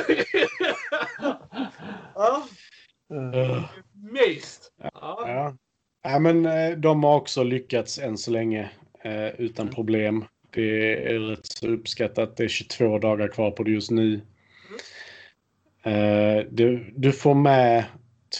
amazed. 3.94 4.62
Ja. 4.82 4.90
Ja. 5.26 5.56
ja, 6.02 6.18
men 6.18 6.46
eh, 6.46 6.70
de 6.70 7.04
har 7.04 7.16
också 7.16 7.42
lyckats 7.42 7.98
än 7.98 8.18
så 8.18 8.30
länge 8.30 8.70
eh, 9.02 9.28
utan 9.40 9.68
problem. 9.68 10.24
Det 10.50 10.92
är 11.14 11.18
rätt 11.18 11.46
så 11.46 11.68
uppskattat. 11.68 12.36
Det 12.36 12.44
är 12.44 12.48
22 12.48 12.98
dagar 12.98 13.28
kvar 13.28 13.50
på 13.50 13.62
det 13.62 13.70
just 13.70 13.90
nu. 13.90 14.20
Eh, 15.82 16.38
du, 16.50 16.92
du 16.96 17.12
får 17.12 17.34
med 17.34 17.84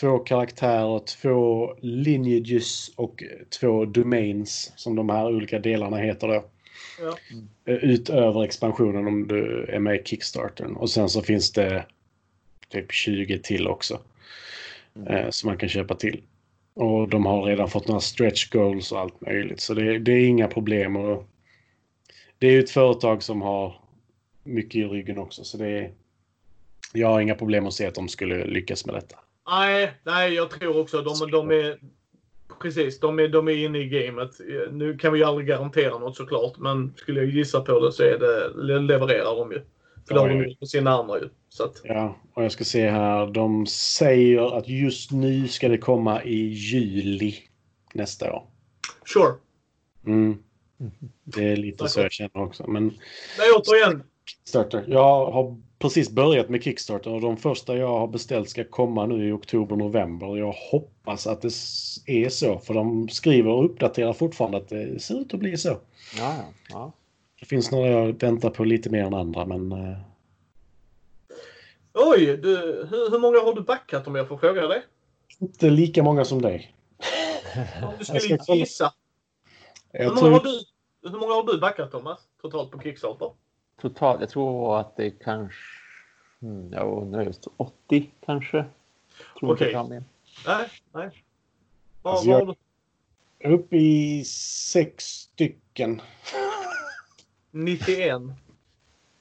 två 0.01 0.19
karaktärer, 0.19 0.99
två 0.99 1.75
lineages 1.81 2.89
och 2.97 3.23
två 3.61 3.85
domains 3.85 4.73
som 4.77 4.97
de 4.97 5.09
här 5.09 5.27
olika 5.27 5.59
delarna 5.59 5.97
heter 5.97 6.29
då. 6.29 6.45
Ja. 7.01 7.19
Eh, 7.65 7.75
Utöver 7.75 8.45
expansionen 8.45 9.07
om 9.07 9.29
du 9.29 9.67
är 9.69 9.79
med 9.79 10.01
i 10.01 10.03
Kickstartern. 10.05 10.77
Och 10.77 10.91
sen 10.91 11.09
så 11.09 11.23
finns 11.23 11.53
det 11.53 11.87
typ 12.69 12.93
20 12.93 13.39
till 13.39 13.69
också. 13.69 14.01
Eh, 15.09 15.27
som 15.31 15.49
man 15.49 15.59
kan 15.59 15.69
köpa 15.69 15.95
till. 15.95 16.23
Och 16.75 17.09
de 17.09 17.27
har 17.27 17.43
redan 17.43 17.71
fått 17.71 17.89
några 17.89 18.01
stretch 18.01 18.51
goals 18.51 18.93
och 18.93 19.01
allt 19.01 19.21
möjligt. 19.21 19.61
Så 19.61 19.75
det, 19.75 19.99
det 19.99 20.13
är 20.13 20.27
inga 20.27 20.49
problem. 20.49 20.97
Och 20.97 21.29
det 22.39 22.47
är 22.47 22.53
ju 22.53 22.61
ett 22.61 22.71
företag 22.71 23.23
som 23.23 23.43
har 23.43 23.81
mycket 24.45 24.75
i 24.75 24.85
ryggen 24.85 25.19
också. 25.19 25.45
Så 25.45 25.57
det 25.57 25.69
är, 25.69 25.91
jag 26.93 27.09
har 27.09 27.21
inga 27.21 27.35
problem 27.35 27.67
att 27.67 27.75
se 27.75 27.87
att 27.87 27.95
de 27.95 28.09
skulle 28.09 28.45
lyckas 28.45 28.87
med 28.87 28.95
detta. 28.95 29.19
Nej, 29.49 29.93
nej, 30.05 30.35
jag 30.35 30.51
tror 30.51 30.81
också 30.81 31.03
de, 31.03 31.31
de 31.31 31.51
är... 31.51 31.79
Precis, 32.63 33.01
de 33.01 33.19
är, 33.19 33.29
de 33.29 33.49
är 33.49 33.53
inne 33.65 33.79
i 33.79 33.89
gamet. 33.89 34.31
Nu 34.71 34.99
kan 34.99 35.13
vi 35.13 35.19
ju 35.19 35.25
aldrig 35.25 35.47
garantera 35.47 35.99
något 35.99 36.17
såklart, 36.17 36.59
men 36.59 36.93
skulle 36.97 37.21
jag 37.21 37.29
gissa 37.31 37.61
på 37.61 37.81
det 37.81 37.93
så 37.93 38.03
är 38.03 38.19
det, 38.19 38.51
le- 38.63 38.79
levererar 38.79 39.37
de 39.39 39.53
ju. 39.53 39.61
För 40.09 40.15
det 40.15 40.21
har 40.21 40.29
de 40.29 40.35
Ja, 40.37 40.43
ja. 40.43 40.49
gjort 40.49 40.61
på 40.61 40.67
sina 40.67 40.91
andra 40.91 41.19
ju. 41.19 41.29
Så 41.49 41.65
att, 41.65 41.81
Ja, 41.85 42.17
och 42.35 42.45
jag 42.45 42.53
ska 42.53 42.65
se 42.65 42.89
här. 42.91 43.27
De 43.27 43.67
säger 43.67 44.57
att 44.59 44.69
just 44.69 45.11
nu 45.13 45.49
ska 45.49 45.69
det 45.69 45.79
komma 45.79 46.23
i 46.25 46.37
juli 46.47 47.35
nästa 47.95 48.33
år. 48.33 48.47
sure. 49.13 49.35
Mm. 50.07 50.39
Det 51.25 51.45
är 51.45 51.57
lite 51.57 51.89
så 51.89 52.01
jag 52.01 52.13
känner 52.13 52.37
också. 52.43 52.71
Men 52.71 52.85
Nej, 53.39 53.49
återigen. 53.57 54.03
Kickstarter. 54.27 54.85
Jag 54.87 55.31
har 55.31 55.57
precis 55.79 56.11
börjat 56.11 56.49
med 56.49 56.63
Kickstarter 56.63 57.11
och 57.11 57.21
de 57.21 57.37
första 57.37 57.77
jag 57.77 57.99
har 57.99 58.07
beställt 58.07 58.51
ska 58.51 58.65
komma 58.65 59.07
nu 59.07 59.29
i 59.29 59.33
oktober, 59.33 59.77
november. 59.77 60.37
Jag 60.37 60.55
hoppas 60.71 61.27
att 61.27 61.43
det 61.43 61.53
är 62.07 62.29
så, 62.29 62.59
för 62.59 62.75
de 62.75 63.09
skriver 63.09 63.51
och 63.51 63.65
uppdaterar 63.65 64.13
fortfarande 64.13 64.57
att 64.57 64.69
det 64.69 65.03
ser 65.03 65.21
ut 65.21 65.35
att 65.35 65.41
bli 65.41 65.57
så. 65.57 65.79
Ja, 66.19 66.35
ja. 66.69 66.93
Det 67.41 67.47
finns 67.47 67.71
några 67.71 67.89
jag 67.89 68.21
väntar 68.21 68.51
på 68.51 68.65
lite 68.65 68.91
mer 68.91 69.05
än 69.05 69.15
andra, 69.15 69.47
men 69.47 69.73
eh, 69.73 69.99
Oj, 71.95 72.37
du, 72.37 72.57
hur, 72.91 73.11
hur 73.11 73.19
många 73.19 73.39
har 73.39 73.55
du 73.55 73.61
backat 73.61 74.07
om 74.07 74.15
jag 74.15 74.29
får 74.29 74.37
fråga 74.37 74.67
dig? 74.67 74.83
inte 75.39 75.71
lika 75.71 76.03
många 76.03 76.25
som 76.25 76.43
dig. 76.43 76.75
Om 77.83 77.93
du 77.99 78.05
skulle 78.05 78.39
gissa. 78.57 78.93
Hur 79.93 80.15
många, 80.15 80.21
har 80.21 80.41
tror, 80.41 80.53
du, 81.03 81.11
hur 81.11 81.19
många 81.19 81.35
har 81.35 81.43
du 81.53 81.59
backat 81.59 81.91
Thomas? 81.91 82.21
Totalt 82.43 82.71
på 82.71 82.81
Kickstarter? 82.81 83.31
Totalt, 83.81 84.21
jag 84.21 84.31
tror 84.31 84.81
att 84.81 84.97
det 84.97 85.11
kanske... 85.11 85.59
Mm, 86.43 86.73
jag 86.73 87.03
undrar 87.03 87.23
just 87.23 87.49
80 87.57 88.11
kanske. 88.27 88.65
Okej. 89.43 89.75
mer. 89.89 90.05
Nej, 90.47 90.69
nej. 90.93 91.23
Vad 92.03 92.15
Alltså, 92.15 92.31
jag-? 92.31 92.57
Upp 93.45 93.73
i 93.73 94.25
sex 94.25 95.05
stycken. 95.05 96.01
91. 97.51 98.13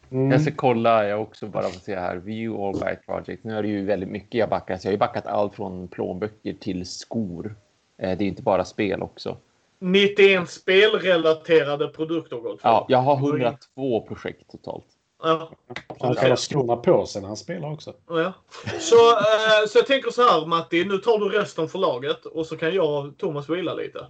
Mm. 0.10 0.32
Jag 0.32 0.42
ska 0.42 0.52
kolla 0.56 1.08
jag 1.08 1.22
också 1.22 1.48
bara 1.48 1.64
för 1.64 1.70
att 1.70 1.84
se 1.84 1.96
här. 1.96 2.16
View 2.16 2.64
All 2.64 2.80
Buy 2.80 2.96
Project. 3.06 3.44
Nu 3.44 3.58
är 3.58 3.62
det 3.62 3.68
ju 3.70 3.86
väldigt 3.86 4.10
mycket 4.10 4.34
jag 4.34 4.50
backar. 4.50 4.78
Så 4.78 4.88
jag 4.88 4.90
har 4.90 4.94
ju 4.94 5.00
backat 5.00 5.28
allt 5.28 5.56
från 5.56 5.88
plånböcker 5.88 6.54
till 6.54 6.86
skor. 6.86 7.56
Eh, 7.98 8.18
Det 8.18 8.24
är 8.24 8.28
inte 8.28 8.42
bara 8.42 8.66
spel 8.66 9.02
också. 9.02 9.38
91 9.80 10.50
spelrelaterade 10.50 11.88
produkter 11.88 12.36
Gottfrid. 12.36 12.60
Ja, 12.64 12.86
jag 12.90 12.98
har 12.98 13.16
102 13.16 14.08
projekt 14.08 14.52
totalt. 14.52 14.86
Ja. 15.24 15.52
Han 16.00 16.16
kan 16.16 16.30
ha 16.30 16.38
skorna 16.38 16.76
på 16.76 17.06
sig 17.06 17.22
när 17.22 17.28
han 17.28 17.38
spelar 17.38 17.72
också. 17.72 17.94
Ja. 18.08 18.34
Så, 18.80 19.12
eh, 19.12 19.68
så 19.70 19.78
jag 19.78 19.88
tänker 19.88 20.12
så 20.12 20.22
här 20.22 20.46
Matti, 20.46 20.86
nu 20.86 20.98
tar 20.98 21.20
du 21.20 21.30
resten 21.30 21.70
för 21.70 21.80
laget 21.80 22.26
och 22.26 22.46
så 22.46 22.58
kan 22.58 22.76
jag 22.76 23.06
och 23.06 23.18
Thomas 23.18 23.50
vila 23.50 23.74
lite. 23.74 24.08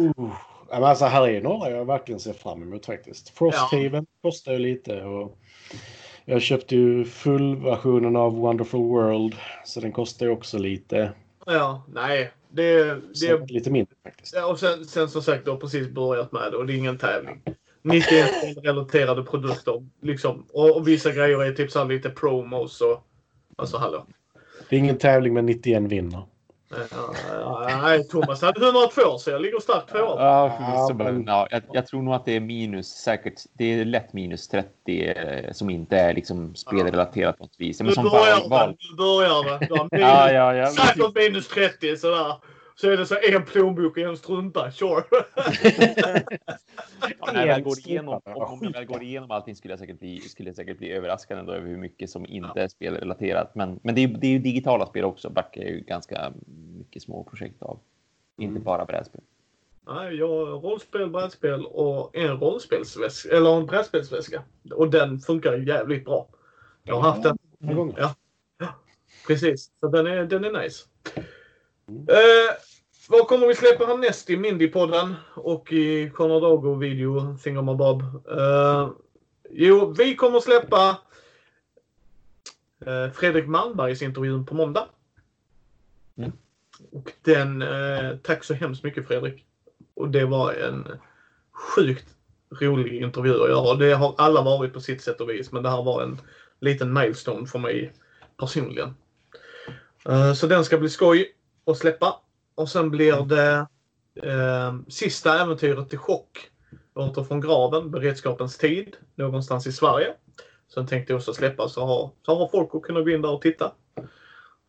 Uh. 0.00 0.32
Ja, 0.70 0.80
men 0.80 0.84
alltså, 0.84 1.04
här 1.04 1.28
är 1.28 1.40
några 1.40 1.70
jag 1.70 1.84
verkligen 1.84 2.20
ser 2.20 2.32
fram 2.32 2.62
emot 2.62 2.86
faktiskt. 2.86 3.28
Frosthaven 3.28 4.06
kostar 4.22 4.52
ju 4.52 4.58
lite. 4.58 5.02
Och 5.02 5.38
jag 6.28 6.42
köpte 6.42 6.76
ju 6.76 7.04
fullversionen 7.04 8.16
av 8.16 8.36
Wonderful 8.36 8.80
World. 8.80 9.34
Så 9.64 9.80
den 9.80 9.92
kostar 9.92 10.26
ju 10.26 10.32
också 10.32 10.58
lite. 10.58 11.12
Ja, 11.46 11.84
nej. 11.88 12.32
Det, 12.48 12.84
det, 13.20 13.50
lite 13.50 13.70
mindre 13.70 13.94
faktiskt. 14.02 14.34
ja, 14.34 14.46
och 14.46 14.58
sen, 14.58 14.84
sen 14.84 15.08
som 15.08 15.22
sagt, 15.22 15.44
du 15.44 15.50
har 15.50 15.58
precis 15.58 15.88
börjat 15.88 16.32
med 16.32 16.52
det 16.52 16.56
och 16.56 16.66
det 16.66 16.72
är 16.72 16.76
ingen 16.76 16.98
tävling. 16.98 17.42
91 17.82 18.30
relaterade 18.62 19.22
produkter. 19.22 19.86
Liksom. 20.02 20.46
Och, 20.52 20.76
och 20.76 20.88
vissa 20.88 21.12
grejer 21.12 21.44
är 21.44 21.52
typ 21.52 21.70
så 21.70 21.78
här 21.78 21.86
lite 21.86 22.10
promos 22.10 22.80
och... 22.80 23.02
Alltså 23.56 23.76
hallå. 23.76 24.06
Det 24.68 24.76
är 24.76 24.80
ingen 24.80 24.98
tävling 24.98 25.34
men 25.34 25.46
91 25.46 25.82
vinner. 25.82 26.22
Ja, 26.90 27.14
ja, 27.68 27.78
Nej, 27.82 28.08
Thomas 28.08 28.42
hade 28.42 28.66
102 28.66 29.18
så 29.18 29.30
jag 29.30 29.42
ligger 29.42 29.60
starkt 29.60 29.88
tvåa. 29.90 30.24
Ja, 30.24 30.90
men- 30.98 31.24
ja, 31.26 31.48
jag, 31.50 31.62
jag 31.72 31.86
tror 31.86 32.02
nog 32.02 32.14
att 32.14 32.24
det 32.24 32.36
är 32.36 32.40
minus 32.40 32.88
säkert. 32.88 33.34
Det 33.52 33.64
är 33.80 33.84
lätt 33.84 34.12
minus 34.12 34.48
30 34.48 35.06
eh, 35.08 35.52
som 35.52 35.70
inte 35.70 35.96
är 35.98 36.14
liksom 36.14 36.54
spelrelaterat 36.54 37.38
på 37.38 37.44
något 37.44 37.54
vis. 37.58 37.80
Men 37.80 37.86
Nu 37.86 37.92
som 37.92 38.04
börjar 38.04 38.40
val, 38.40 38.50
val. 38.50 38.76
Nu 38.90 38.96
börjar 38.96 39.58
det. 39.58 39.66
Ja, 39.70 39.88
minus, 39.92 40.06
Ja, 40.08 40.32
ja, 40.32 40.54
ja. 40.54 40.66
Säkert 40.66 41.14
minus 41.14 41.48
30 41.48 41.96
sådär. 41.96 42.34
Så 42.80 42.90
är 42.90 42.96
det 42.96 43.06
så 43.06 43.16
en 43.32 43.44
plånbok 43.44 43.96
och 43.96 44.02
en 44.02 44.16
strumpa. 44.16 44.70
Sure. 44.70 45.02
När 47.32 47.46
jag 47.46 47.54
väl 47.54 47.62
går 47.62 47.76
En 47.84 47.90
igenom, 47.90 48.20
om 48.24 48.58
jag 48.62 48.72
väl 48.72 48.84
går 48.84 49.02
igenom 49.02 49.30
allting 49.30 49.56
skulle 49.56 49.72
jag 49.72 49.78
säkert 49.78 49.98
bli, 49.98 50.20
skulle 50.20 50.48
jag 50.48 50.56
säkert 50.56 50.78
bli 50.78 50.92
överraskad 50.92 51.38
ändå 51.38 51.52
över 51.52 51.68
hur 51.68 51.76
mycket 51.76 52.10
som 52.10 52.26
inte 52.26 52.60
är 52.60 52.68
spelrelaterat. 52.68 53.54
Men, 53.54 53.80
men 53.82 53.94
det, 53.94 54.04
är, 54.04 54.08
det 54.08 54.26
är 54.26 54.30
ju 54.30 54.38
digitala 54.38 54.86
spel 54.86 55.04
också. 55.04 55.30
Backar 55.30 55.62
är 55.62 55.68
ju 55.68 55.80
ganska 55.80 56.32
mycket 56.78 57.02
små 57.02 57.24
projekt 57.24 57.62
av. 57.62 57.78
Inte 58.38 58.50
Mm. 58.50 58.62
bara 58.62 58.84
brädspel. 58.84 59.20
Nej, 59.86 60.14
jag 60.14 60.28
har 60.28 60.46
rollspel, 60.46 61.10
brädspel 61.10 61.66
och 61.66 62.16
en 62.16 62.40
rollspelsväska. 62.40 63.36
Eller 63.36 63.56
en 63.56 63.66
brädspelsväska. 63.66 64.42
Och 64.74 64.90
den 64.90 65.20
funkar 65.20 65.52
ju 65.52 65.66
jävligt 65.66 66.04
bra. 66.04 66.28
Jag 66.82 66.94
har 66.94 67.02
haft 67.02 67.22
den. 67.22 67.38
Ja. 67.96 68.14
ja. 68.58 68.74
Precis. 69.26 69.70
Så 69.80 69.88
den 69.88 70.06
är, 70.06 70.24
den 70.24 70.44
är 70.44 70.62
nice. 70.62 70.84
Mm. 71.88 72.08
Eh, 72.08 72.54
vad 73.08 73.28
kommer 73.28 73.46
vi 73.46 73.54
släppa 73.54 73.86
härnäst 73.86 74.30
i 74.30 74.36
Mindy-podden 74.36 75.14
och 75.34 75.72
i 75.72 76.10
Conor 76.10 76.40
Dago-video 76.40 77.36
Thingamabob? 77.42 78.02
Eh, 78.30 78.90
jo, 79.50 79.94
vi 79.98 80.16
kommer 80.16 80.40
släppa 80.40 80.98
eh, 82.86 83.10
Fredrik 83.12 83.46
Malmbergs 83.46 84.02
intervjun 84.02 84.46
på 84.46 84.54
måndag. 84.54 84.88
Mm. 86.16 86.32
Och 86.92 87.12
den, 87.22 87.62
eh, 87.62 88.16
tack 88.22 88.44
så 88.44 88.54
hemskt 88.54 88.84
mycket 88.84 89.06
Fredrik. 89.06 89.44
Och 89.94 90.10
det 90.10 90.24
var 90.24 90.52
en 90.52 90.88
sjukt 91.52 92.06
rolig 92.60 93.02
intervju 93.02 93.42
att 93.42 93.48
göra. 93.50 93.74
Det 93.74 93.94
har 93.94 94.14
alla 94.18 94.42
varit 94.42 94.72
på 94.72 94.80
sitt 94.80 95.02
sätt 95.02 95.20
och 95.20 95.30
vis, 95.30 95.52
men 95.52 95.62
det 95.62 95.70
här 95.70 95.82
var 95.82 96.02
en 96.02 96.20
liten 96.60 96.92
milestone 96.92 97.46
för 97.46 97.58
mig 97.58 97.92
personligen. 98.36 98.94
Eh, 100.08 100.32
Så 100.32 100.46
den 100.46 100.64
ska 100.64 100.78
bli 100.78 100.88
skoj 100.88 101.35
att 101.66 101.78
släppa. 101.78 102.20
Och 102.54 102.68
sen 102.68 102.90
blir 102.90 103.24
det 103.24 103.66
eh, 104.30 104.74
sista 104.88 105.40
äventyret 105.40 105.88
till 105.88 105.98
chock. 105.98 106.50
Åter 106.94 107.24
från 107.24 107.40
graven, 107.40 107.90
beredskapens 107.90 108.58
tid, 108.58 108.96
någonstans 109.14 109.66
i 109.66 109.72
Sverige. 109.72 110.14
Sen 110.74 110.86
tänkte 110.86 111.12
jag 111.12 111.18
också 111.18 111.34
släppa 111.34 111.68
så 111.68 111.86
har, 111.86 112.10
så 112.22 112.38
har 112.38 112.48
folk 112.48 112.74
att 112.74 112.82
kunna 112.82 113.00
gå 113.00 113.10
in 113.10 113.22
där 113.22 113.30
och 113.30 113.42
titta. 113.42 113.72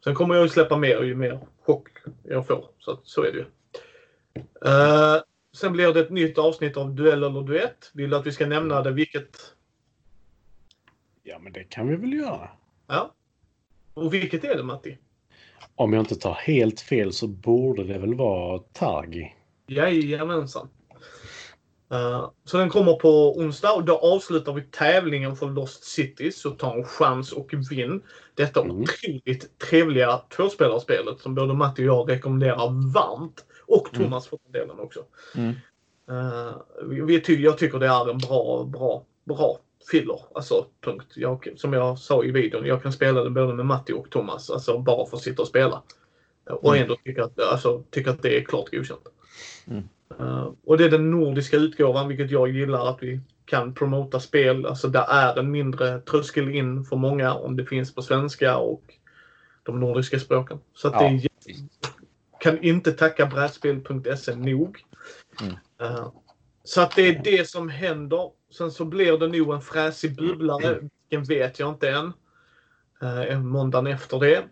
Sen 0.04 0.16
kommer 0.16 0.36
jag 0.36 0.44
ju 0.44 0.50
släppa 0.50 0.78
mer 0.78 1.02
ju 1.02 1.16
mer 1.16 1.40
chock 1.62 1.88
jag 2.24 2.48
får. 2.48 2.66
Så, 2.80 3.00
så 3.04 3.24
är 3.24 3.32
det 3.32 3.38
ju. 3.38 3.46
Eh, 4.66 5.22
sen 5.54 5.74
blir 5.74 5.94
det 5.94 6.00
ett 6.00 6.10
nytt 6.10 6.38
avsnitt 6.38 6.78
av 6.78 6.96
Duell 6.96 7.24
eller 7.24 7.42
Duett. 7.42 7.92
Vill 7.94 8.10
du 8.10 8.16
att 8.16 8.26
vi 8.26 8.32
ska 8.32 8.48
nämna 8.48 8.82
det? 8.82 8.92
Vilket? 8.92 9.54
Ja, 11.24 11.40
men 11.40 11.54
det 11.54 11.64
kan 11.64 11.88
vi 11.88 11.96
väl 11.96 12.14
göra. 12.14 12.50
Ja. 12.88 13.14
Och 13.94 14.14
vilket 14.14 14.44
är 14.44 14.56
det 14.56 14.64
Matti? 14.64 14.98
Om 15.80 15.94
jag 15.94 16.02
inte 16.02 16.16
tar 16.16 16.34
helt 16.34 16.80
fel 16.82 17.14
så 17.14 17.28
borde 17.28 17.84
det 17.84 17.98
väl 17.98 18.14
vara 18.16 18.60
Targi. 18.60 19.34
Jajamensan. 19.68 20.70
Uh, 21.94 22.30
så 22.46 22.58
den 22.58 22.70
kommer 22.70 22.94
på 22.94 23.38
onsdag 23.38 23.72
och 23.74 23.84
då 23.86 23.98
avslutar 23.98 24.54
vi 24.54 24.62
tävlingen 24.62 25.36
för 25.36 25.48
Lost 25.50 25.84
City. 25.84 26.32
Så 26.32 26.50
ta 26.52 26.74
en 26.74 26.84
chans 26.84 27.32
och 27.32 27.54
vinn 27.72 28.02
detta 28.36 28.62
Mm. 28.62 28.78
otroligt 28.82 29.60
trevliga 29.60 30.22
tvåspelarspelet 30.36 31.20
som 31.20 31.36
både 31.36 31.54
Matti 31.54 31.82
och 31.84 31.88
jag 31.88 32.10
rekommenderar 32.12 32.94
varmt. 32.94 33.46
Och 33.68 33.90
Mm. 33.94 34.04
Thomas 34.06 34.28
för 34.28 34.40
den 34.44 34.62
delen 34.62 34.80
också. 34.80 35.00
Mm. 35.36 35.54
Uh, 36.12 36.52
vi, 36.90 37.02
vi 37.02 37.22
ty- 37.22 37.42
jag 37.44 37.58
tycker 37.58 37.80
det 37.80 37.88
är 37.88 38.10
en 38.10 38.18
bra, 38.18 38.64
bra, 38.64 39.04
bra 39.26 39.58
filler. 39.92 40.20
Alltså 40.36 40.66
punkt. 40.82 41.08
Jag, 41.16 41.54
som 41.56 41.74
jag 41.74 42.00
sa 42.00 42.24
i 42.24 42.32
videon, 42.32 42.66
jag 42.66 42.84
kan 42.84 42.94
spela 42.94 43.24
det 43.24 43.30
både 43.30 43.54
med 43.54 43.66
Matti 43.66 43.94
och 43.94 44.10
Thomas. 44.10 44.50
Alltså 44.50 44.80
bara 44.80 45.06
för 45.06 45.18
att 45.18 45.24
sitta 45.24 45.42
och 45.42 45.48
spela. 45.48 45.84
Och 46.50 46.76
Mm. 46.76 46.84
ändå 46.84 46.96
tycka 47.06 47.24
att, 47.24 47.40
alltså, 47.40 47.84
tycka 47.90 48.12
att 48.12 48.22
det 48.22 48.38
är 48.38 48.44
klart 48.44 48.72
godkänt. 48.72 49.08
Mm. 49.68 49.84
Uh, 50.20 50.52
och 50.66 50.78
det 50.78 50.86
är 50.86 50.90
den 50.90 51.12
nordiska 51.12 51.58
utgåvan, 51.58 52.08
vilket 52.08 52.32
jag 52.32 52.50
gillar 52.50 52.90
att 52.90 52.98
vi 53.04 53.20
kan 53.46 53.74
promota 53.74 54.20
spel. 54.20 54.66
Alltså 54.66 54.88
där 54.88 55.06
är 55.10 55.40
en 55.40 55.52
mindre 55.52 56.00
tröskel 56.02 56.50
in 56.50 56.84
för 56.86 56.96
många 56.96 57.34
om 57.34 57.56
det 57.58 57.66
finns 57.66 57.96
på 57.96 58.02
svenska 58.02 58.58
och 58.58 58.84
de 59.64 59.80
nordiska 59.80 60.20
språken. 60.20 60.60
Så 60.74 60.88
att 60.88 60.94
Ja, 60.94 61.00
det 61.00 61.52
är, 61.52 61.56
kan 62.40 62.64
inte 62.64 62.92
tacka 62.92 63.26
brädspel.se 63.26 64.36
nog. 64.36 64.84
Mm. 65.42 65.54
Uh, 65.82 66.10
så 66.64 66.82
att 66.82 66.96
det 66.96 67.08
är 67.08 67.22
det 67.24 67.50
som 67.50 67.70
händer. 67.70 68.32
Sen 68.50 68.72
så 68.72 68.86
blir 68.86 69.18
det 69.18 69.28
nog 69.28 69.54
en 69.54 69.62
fräsig 69.62 70.16
bubblare. 70.16 70.80
Vilken 71.10 71.24
vet 71.24 71.60
jag 71.60 71.70
inte 71.70 71.90
än. 71.90 72.14
Uh, 73.04 73.40
måndagen 73.40 73.88
efter 73.88 74.20
det. 74.20 74.44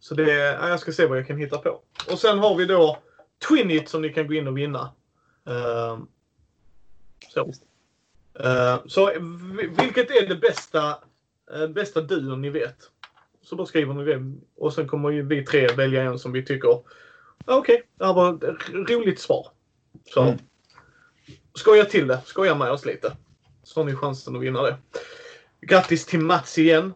Så 0.00 0.14
det, 0.14 0.32
ja, 0.32 0.68
jag 0.68 0.80
ska 0.80 0.92
se 0.92 1.06
vad 1.06 1.18
jag 1.18 1.26
kan 1.26 1.36
hitta 1.38 1.58
på. 1.58 1.80
Och 2.10 2.18
sen 2.18 2.38
har 2.38 2.56
vi 2.56 2.64
då 2.64 2.98
Twinit 3.48 3.88
som 3.88 4.02
ni 4.02 4.08
kan 4.12 4.26
gå 4.26 4.34
in 4.34 4.48
och 4.48 4.58
vinna. 4.58 4.92
Eh, 5.46 5.98
så. 7.28 7.52
Eh, 8.40 8.78
så 8.86 9.06
vi- 9.58 9.66
vilket 9.78 10.10
är 10.10 10.28
det 10.28 10.36
bästa, 10.36 10.98
uh, 11.56 11.66
bästa 11.68 12.00
duon 12.00 12.42
ni 12.42 12.50
vet? 12.50 12.76
Så 13.42 13.56
bara 13.56 13.66
skriver 13.66 13.94
ni 13.94 14.04
det. 14.04 14.34
Och 14.56 14.72
sen 14.72 14.88
kommer 14.88 15.10
ju 15.10 15.22
vi 15.22 15.44
tre 15.44 15.66
välja 15.66 16.02
en 16.02 16.18
som 16.18 16.32
vi 16.32 16.44
tycker, 16.44 16.68
"Ja, 16.68 16.84
okej, 17.58 17.82
det 17.98 18.06
här 18.06 18.14
var 18.14 18.34
ett 18.34 18.90
roligt 18.90 19.20
svar. 19.20 19.48
Så 20.04 20.22
Mm. 20.22 20.38
Skoja 21.54 21.84
till 21.84 22.06
det, 22.06 22.20
skoja 22.24 22.54
med 22.54 22.70
oss 22.70 22.84
lite. 22.86 23.16
Så 23.62 23.80
har 23.80 23.84
ni 23.84 23.94
chansen 23.94 24.36
att 24.36 24.42
vinna 24.42 24.62
det. 24.62 24.76
Grattis 25.60 26.06
till 26.06 26.20
Mats 26.20 26.58
igen. 26.58 26.94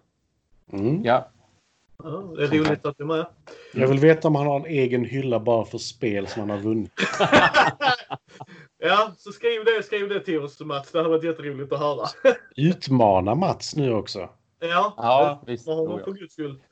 Mm. 0.72 1.04
Ja, 1.04 1.30
Ja, 2.02 2.10
det 2.36 2.42
är 2.44 2.48
roligt 2.48 2.86
att 2.86 2.98
du 2.98 3.04
är 3.04 3.08
med. 3.08 3.26
Jag 3.72 3.88
vill 3.88 3.98
veta 3.98 4.28
om 4.28 4.34
han 4.34 4.46
har 4.46 4.60
en 4.60 4.66
egen 4.66 5.04
hylla 5.04 5.40
bara 5.40 5.64
för 5.64 5.78
spel 5.78 6.26
som 6.26 6.40
han 6.40 6.50
har 6.50 6.58
vunnit. 6.58 6.92
Ja, 8.78 9.12
så 9.18 9.32
skriv 9.32 9.64
det, 9.64 9.82
skriv 9.82 10.08
det 10.08 10.20
till 10.20 10.38
oss 10.40 10.60
Mats. 10.60 10.92
Det 10.92 10.98
hade 10.98 11.10
varit 11.10 11.24
jätteroligt 11.24 11.72
att 11.72 11.78
höra. 11.78 12.06
Utmana 12.56 13.34
Mats 13.34 13.76
nu 13.76 13.92
också. 13.94 14.30
Ja, 14.60 14.94
Ja, 14.96 15.42
visst. 15.46 15.66
Ja. 15.66 16.00
för 16.04 16.12
guds 16.12 16.32
skull. 16.32 16.62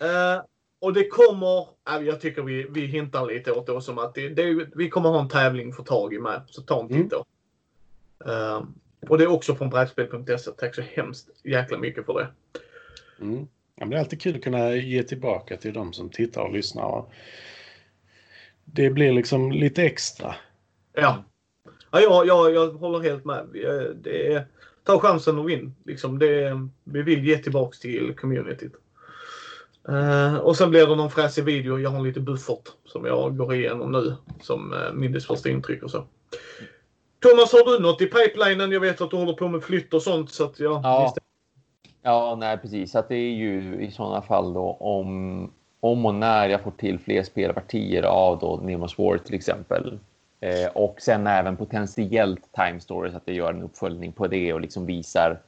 Eh, 0.00 0.42
och 0.82 0.92
det 0.92 1.08
kommer, 1.08 1.68
äh, 1.90 2.06
jag 2.06 2.20
tycker 2.20 2.42
vi, 2.42 2.66
vi 2.70 2.86
hintar 2.86 3.26
lite 3.26 3.52
åt 3.52 3.66
det 3.66 3.82
som 3.82 3.98
att 3.98 4.14
det, 4.14 4.28
det, 4.28 4.66
vi 4.74 4.88
kommer 4.88 5.08
ha 5.08 5.20
en 5.20 5.28
tävling 5.28 5.72
för 5.72 5.82
tag 5.82 6.14
i 6.14 6.18
med. 6.18 6.42
Så 6.46 6.62
ta 6.62 6.80
en 6.80 6.88
titt 6.88 6.96
Mm. 6.96 7.08
då. 7.08 7.24
Eh, 8.30 8.62
och 9.08 9.18
det 9.18 9.24
är 9.24 9.28
också 9.30 9.54
från 9.54 9.70
brädspel.se. 9.70 10.50
Tack 10.50 10.74
så 10.74 10.82
hemskt 10.82 11.28
jäkla 11.44 11.78
mycket 11.78 12.06
för 12.06 12.14
det. 12.14 12.28
Mm. 13.24 13.38
Ja, 13.74 13.84
men 13.84 13.90
det 13.90 13.96
är 13.96 14.00
alltid 14.00 14.20
kul 14.20 14.36
att 14.36 14.44
kunna 14.44 14.74
ge 14.74 15.02
tillbaka 15.02 15.56
till 15.56 15.72
de 15.72 15.92
som 15.92 16.10
tittar 16.10 16.42
och 16.42 16.52
lyssnar. 16.52 16.84
Och 16.84 17.12
Det 18.64 18.90
blir 18.90 19.12
liksom 19.12 19.52
lite 19.52 19.82
extra. 19.82 20.34
Ja, 20.92 21.24
ja 21.90 22.00
jag, 22.00 22.26
jag, 22.26 22.54
jag 22.54 22.72
håller 22.72 23.00
helt 23.10 23.24
med. 23.24 23.38
Eh, 23.38 23.94
Det 23.94 24.32
är, 24.32 24.46
ta 24.84 24.98
chansen 24.98 25.38
och 25.38 25.48
vinn. 25.48 25.74
Liksom 25.84 26.18
det, 26.18 26.68
vi 26.84 27.02
vill 27.02 27.24
ge 27.26 27.38
tillbaks 27.38 27.80
till 27.80 28.14
communityt. 28.16 28.72
Uh, 29.88 30.36
och 30.36 30.56
sen 30.56 30.70
blir 30.70 30.86
det 30.86 30.96
någon 30.96 31.10
fräsig 31.10 31.44
video. 31.44 31.78
Jag 31.78 31.90
har 31.90 31.98
en 31.98 32.04
liten 32.04 32.24
buffert 32.24 32.68
som 32.84 33.04
jag 33.04 33.36
går 33.36 33.54
igenom 33.54 33.92
nu 33.92 34.14
som 34.40 34.72
uh, 34.72 34.92
Mindys 34.92 35.26
första 35.26 35.48
intryck 35.48 35.82
och 35.82 35.90
så. 35.90 36.04
Thomas, 37.22 37.52
har 37.52 37.72
du 37.72 37.82
något 37.82 38.00
i 38.02 38.06
pipelinen? 38.06 38.72
Jag 38.72 38.80
vet 38.80 39.00
att 39.00 39.10
du 39.10 39.16
håller 39.16 39.32
på 39.32 39.48
med 39.48 39.62
flytt 39.62 39.94
och 39.94 40.02
sånt 40.02 40.30
så 40.30 40.44
att 40.44 40.60
jag 40.60 40.80
ja. 40.84 41.14
Ja, 42.02 42.36
nej 42.38 42.58
precis. 42.58 42.94
Att 42.94 43.08
det 43.08 43.16
är 43.16 43.32
ju 43.32 43.80
i 43.80 43.90
sådana 43.90 44.22
fall 44.22 44.52
då 44.52 44.76
om, 44.80 45.50
om 45.80 46.06
och 46.06 46.14
när 46.14 46.48
jag 46.48 46.60
får 46.60 46.70
till 46.70 46.98
fler 46.98 47.22
spelpartier 47.22 48.02
av 48.02 48.38
då 48.38 48.60
Nemos 48.62 48.98
War 48.98 49.18
till 49.18 49.34
exempel. 49.34 49.98
Eh, 50.40 50.70
och 50.74 51.00
sen 51.00 51.26
även 51.26 51.56
potentiellt 51.56 52.52
Time 52.52 52.80
Stories, 52.80 53.14
att 53.14 53.22
jag 53.24 53.36
gör 53.36 53.52
en 53.52 53.62
uppföljning 53.62 54.12
på 54.12 54.26
det 54.26 54.52
och 54.52 54.60
liksom 54.60 54.86
visar 54.86 55.40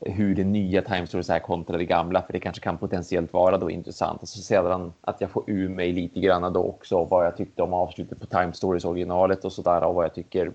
hur 0.00 0.34
det 0.34 0.44
nya 0.44 0.82
Time 0.82 1.06
Stories 1.06 1.30
är 1.30 1.38
kontra 1.38 1.76
det 1.76 1.84
gamla, 1.84 2.22
för 2.22 2.32
det 2.32 2.40
kanske 2.40 2.62
kan 2.62 2.78
potentiellt 2.78 3.32
vara 3.32 3.58
då 3.58 3.70
intressant. 3.70 4.22
Och 4.22 4.28
så 4.28 4.42
sedan 4.42 4.92
att 5.00 5.20
jag 5.20 5.30
får 5.30 5.44
ur 5.46 5.68
mig 5.68 5.92
lite 5.92 6.20
grann 6.20 6.52
då 6.52 6.62
också 6.62 7.04
vad 7.04 7.26
jag 7.26 7.36
tyckte 7.36 7.62
om 7.62 7.72
avslutet 7.72 8.20
på 8.20 8.26
Time 8.26 8.52
Stories 8.52 8.84
originalet 8.84 9.44
och 9.44 9.52
sådär 9.52 9.84
och 9.84 9.94
vad 9.94 10.04
jag 10.04 10.14
tycker 10.14 10.52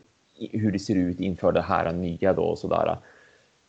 hur 0.51 0.71
det 0.71 0.79
ser 0.79 0.95
ut 0.95 1.19
inför 1.19 1.51
det 1.51 1.61
här 1.61 1.91
nya 1.91 2.33
då 2.33 2.43
och 2.43 2.57
sådär. 2.57 2.97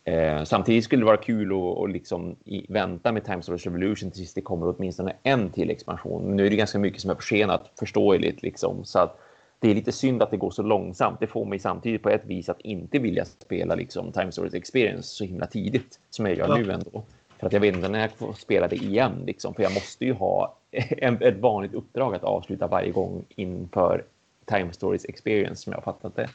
Eh, 0.04 0.44
samtidigt 0.44 0.84
skulle 0.84 1.02
det 1.02 1.06
vara 1.06 1.16
kul 1.16 1.52
att, 1.52 1.84
att 1.84 1.90
liksom 1.90 2.36
i, 2.44 2.72
vänta 2.72 3.12
med 3.12 3.24
Time 3.24 3.42
Stories 3.42 3.64
Revolution 3.64 4.10
tills 4.10 4.34
det 4.34 4.40
kommer 4.40 4.74
åtminstone 4.76 5.12
en 5.22 5.50
till 5.50 5.70
expansion. 5.70 6.22
Men 6.22 6.36
nu 6.36 6.46
är 6.46 6.50
det 6.50 6.56
ganska 6.56 6.78
mycket 6.78 7.00
som 7.00 7.10
är 7.10 7.14
försenat, 7.14 7.70
förståeligt 7.78 8.42
liksom. 8.42 8.84
Så 8.84 8.98
att 8.98 9.18
det 9.62 9.70
är 9.70 9.74
lite 9.74 9.92
synd 9.92 10.22
att 10.22 10.30
det 10.30 10.36
går 10.36 10.50
så 10.50 10.62
långsamt. 10.62 11.20
Det 11.20 11.26
får 11.26 11.44
mig 11.44 11.58
samtidigt 11.58 12.02
på 12.02 12.10
ett 12.10 12.24
vis 12.26 12.48
att 12.48 12.60
inte 12.60 12.98
vilja 12.98 13.24
spela 13.24 13.74
liksom 13.74 14.12
Time 14.12 14.32
Stories 14.32 14.54
Experience 14.54 15.08
så 15.08 15.24
himla 15.24 15.46
tidigt 15.46 15.98
som 16.10 16.26
jag 16.26 16.36
gör 16.36 16.48
ja. 16.48 16.56
nu 16.56 16.72
ändå. 16.72 17.04
För 17.38 17.46
att 17.46 17.52
jag 17.52 17.60
vet 17.60 17.74
inte 17.74 17.88
när 17.88 18.00
jag 18.00 18.10
får 18.10 18.32
spela 18.32 18.68
det 18.68 18.76
igen 18.76 19.22
liksom. 19.26 19.54
För 19.54 19.62
jag 19.62 19.74
måste 19.74 20.04
ju 20.04 20.12
ha 20.12 20.58
en, 20.90 21.22
ett 21.22 21.38
vanligt 21.38 21.74
uppdrag 21.74 22.14
att 22.14 22.24
avsluta 22.24 22.66
varje 22.66 22.90
gång 22.90 23.24
inför 23.28 24.04
Time 24.46 24.72
Stories 24.72 25.04
Experience 25.04 25.62
som 25.62 25.72
jag 25.72 25.78
har 25.78 25.92
fattat 25.92 26.16
det. 26.16 26.28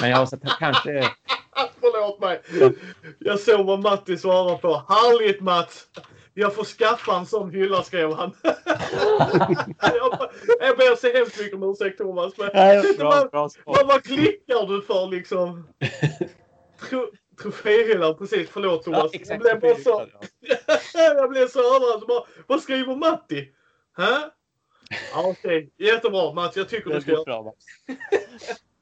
Men 0.00 0.10
jag 0.10 0.16
har 0.16 0.26
sett 0.26 0.42
kanske 0.58 1.02
Förlåt 1.80 2.20
mig. 2.20 2.40
Jag 3.18 3.40
såg 3.40 3.66
vad 3.66 3.82
Matti 3.82 4.16
svarade 4.16 4.58
på. 4.58 4.82
Härligt 4.88 5.40
Mats! 5.40 5.88
Jag 6.34 6.54
får 6.54 6.64
skaffa 6.64 7.16
en 7.16 7.26
sån 7.26 7.50
hylla 7.50 7.82
skrev 7.82 8.12
han. 8.12 8.34
jag, 10.60 10.76
ber 10.76 10.96
så 10.96 11.18
hemskt 11.18 11.38
mycket 11.38 11.54
om 11.54 11.62
ursäkt 11.62 11.98
Thomas. 11.98 12.38
Men 12.38 12.50
Nej, 12.54 12.96
bra, 12.98 13.10
vad, 13.10 13.30
bra 13.30 13.50
vad, 13.64 13.86
vad 13.86 14.04
klickar 14.04 14.66
du 14.66 14.82
för 14.82 15.06
liksom? 15.06 15.68
Tro, 16.88 17.10
troféhyllan, 17.42 18.16
precis. 18.18 18.50
Förlåt 18.50 18.82
Thomas. 18.84 19.10
Ja, 19.12 19.20
jag 19.28 19.40
blev 19.40 19.60
bara 19.60 19.76
så... 19.76 20.06
jag 20.92 21.30
blev 21.30 21.48
så 21.48 21.76
överraskad. 21.76 22.26
Vad 22.46 22.62
skriver 22.62 22.96
Matti? 22.96 23.52
Hä? 23.96 24.30
Ja, 25.12 25.28
Okej, 25.28 25.32
okay. 25.72 25.86
jättebra 25.86 26.32
Mats. 26.32 26.56
Jag 26.56 26.68
tycker 26.68 26.90
du 26.90 27.00
ska 27.00 27.10
göra 27.10 27.52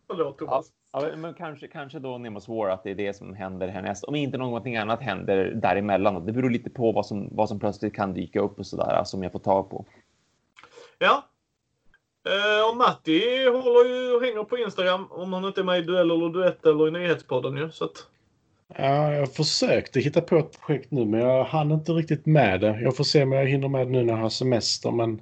Förlåt 0.07 0.39
Thomas. 0.39 0.67
Ja, 0.93 1.17
men 1.17 1.35
kanske, 1.35 1.69
kanske 1.69 1.99
då 1.99 2.19
Nemos 2.19 2.49
War 2.49 2.69
att 2.69 2.85
det 2.85 2.91
är 2.91 2.95
det 2.95 3.17
som 3.17 3.35
händer 3.35 3.69
härnäst. 3.69 4.05
Om 4.05 4.15
inte 4.15 4.39
någonting 4.39 4.77
annat 4.77 5.03
händer 5.03 5.53
däremellan. 5.55 6.27
Det 6.27 6.33
beror 6.33 6.51
lite 6.51 6.71
på 6.71 6.93
vad 6.93 7.07
som, 7.07 7.29
vad 7.33 7.49
som 7.49 7.61
plötsligt 7.61 7.95
kan 7.95 8.15
dyka 8.15 8.41
upp 8.41 8.59
och 8.59 8.67
sådär 8.67 9.05
som 9.05 9.23
jag 9.23 9.33
får 9.33 9.39
tag 9.39 9.71
på. 9.71 9.85
Ja. 10.99 11.25
Eh, 12.29 12.71
och 12.71 12.77
Matti 12.77 13.47
håller 13.47 13.91
ju 13.91 14.15
och 14.15 14.23
hänger 14.23 14.45
på 14.45 14.59
Instagram 14.59 15.07
om 15.11 15.33
han 15.33 15.45
inte 15.45 15.61
är 15.61 15.65
med 15.65 15.79
i 15.79 15.83
Duell 15.83 16.11
eller 16.11 16.29
Duett 16.29 16.67
eller 16.67 16.89
i 16.89 16.91
Nyhetspodden 16.91 17.57
ju. 17.57 17.71
Så 17.71 17.85
att... 17.85 18.07
Ja, 18.77 19.13
jag 19.13 19.35
försökte 19.35 20.01
hitta 20.01 20.21
på 20.21 20.39
ett 20.39 20.61
projekt 20.61 20.91
nu 20.91 21.05
men 21.05 21.21
jag 21.21 21.45
hann 21.45 21.73
inte 21.73 21.93
riktigt 21.93 22.27
med 22.27 22.61
det. 22.61 22.81
Jag 22.81 22.97
får 22.97 23.05
se 23.05 23.23
om 23.23 23.33
jag 23.33 23.47
hinner 23.47 23.69
med 23.69 23.87
det 23.87 23.91
nu 23.91 24.03
när 24.03 24.13
jag 24.13 24.21
har 24.21 24.29
semester 24.29 24.91
men 24.91 25.21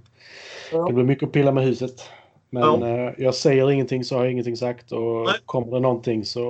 ja. 0.73 0.87
det 0.87 0.93
blir 0.93 1.05
mycket 1.05 1.27
att 1.27 1.33
pilla 1.33 1.53
med 1.53 1.65
huset. 1.65 2.11
Men 2.57 2.81
ja. 2.81 3.09
eh, 3.09 3.15
jag 3.19 3.35
säger 3.35 3.71
ingenting 3.71 4.05
så 4.05 4.15
har 4.15 4.23
jag 4.23 4.33
ingenting 4.33 4.57
sagt 4.57 4.93
och 4.93 5.25
Nej. 5.25 5.35
kommer 5.45 5.73
det 5.73 5.81
någonting 5.81 6.25
så 6.25 6.43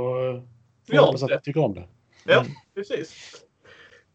får 0.86 0.94
jag 0.94 1.02
hoppas 1.02 1.22
att 1.22 1.30
jag 1.30 1.44
tycker 1.44 1.64
om 1.64 1.74
det. 1.74 1.84
Ja, 2.24 2.40
mm. 2.40 2.52
precis. 2.74 3.32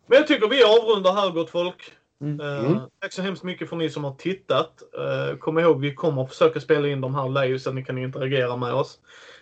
Men 0.07 0.17
jag 0.17 0.27
tycker 0.27 0.47
vi 0.47 0.63
avrundar 0.63 1.13
här 1.13 1.29
gott 1.29 1.49
folk. 1.49 1.91
Mm. 2.21 2.39
Uh, 2.39 2.65
mm. 2.65 2.79
Tack 3.01 3.13
så 3.13 3.21
hemskt 3.21 3.43
mycket 3.43 3.69
för 3.69 3.75
ni 3.75 3.89
som 3.89 4.03
har 4.03 4.13
tittat. 4.13 4.83
Uh, 4.97 5.37
kom 5.37 5.59
ihåg, 5.59 5.81
vi 5.81 5.93
kommer 5.93 6.23
att 6.23 6.29
försöka 6.29 6.59
spela 6.59 6.87
in 6.87 7.01
de 7.01 7.15
här 7.15 7.29
live 7.29 7.59
så 7.59 7.69
att 7.69 7.75
ni 7.75 7.85
kan 7.85 7.97
interagera 7.97 8.55
med 8.55 8.73
oss. 8.73 8.99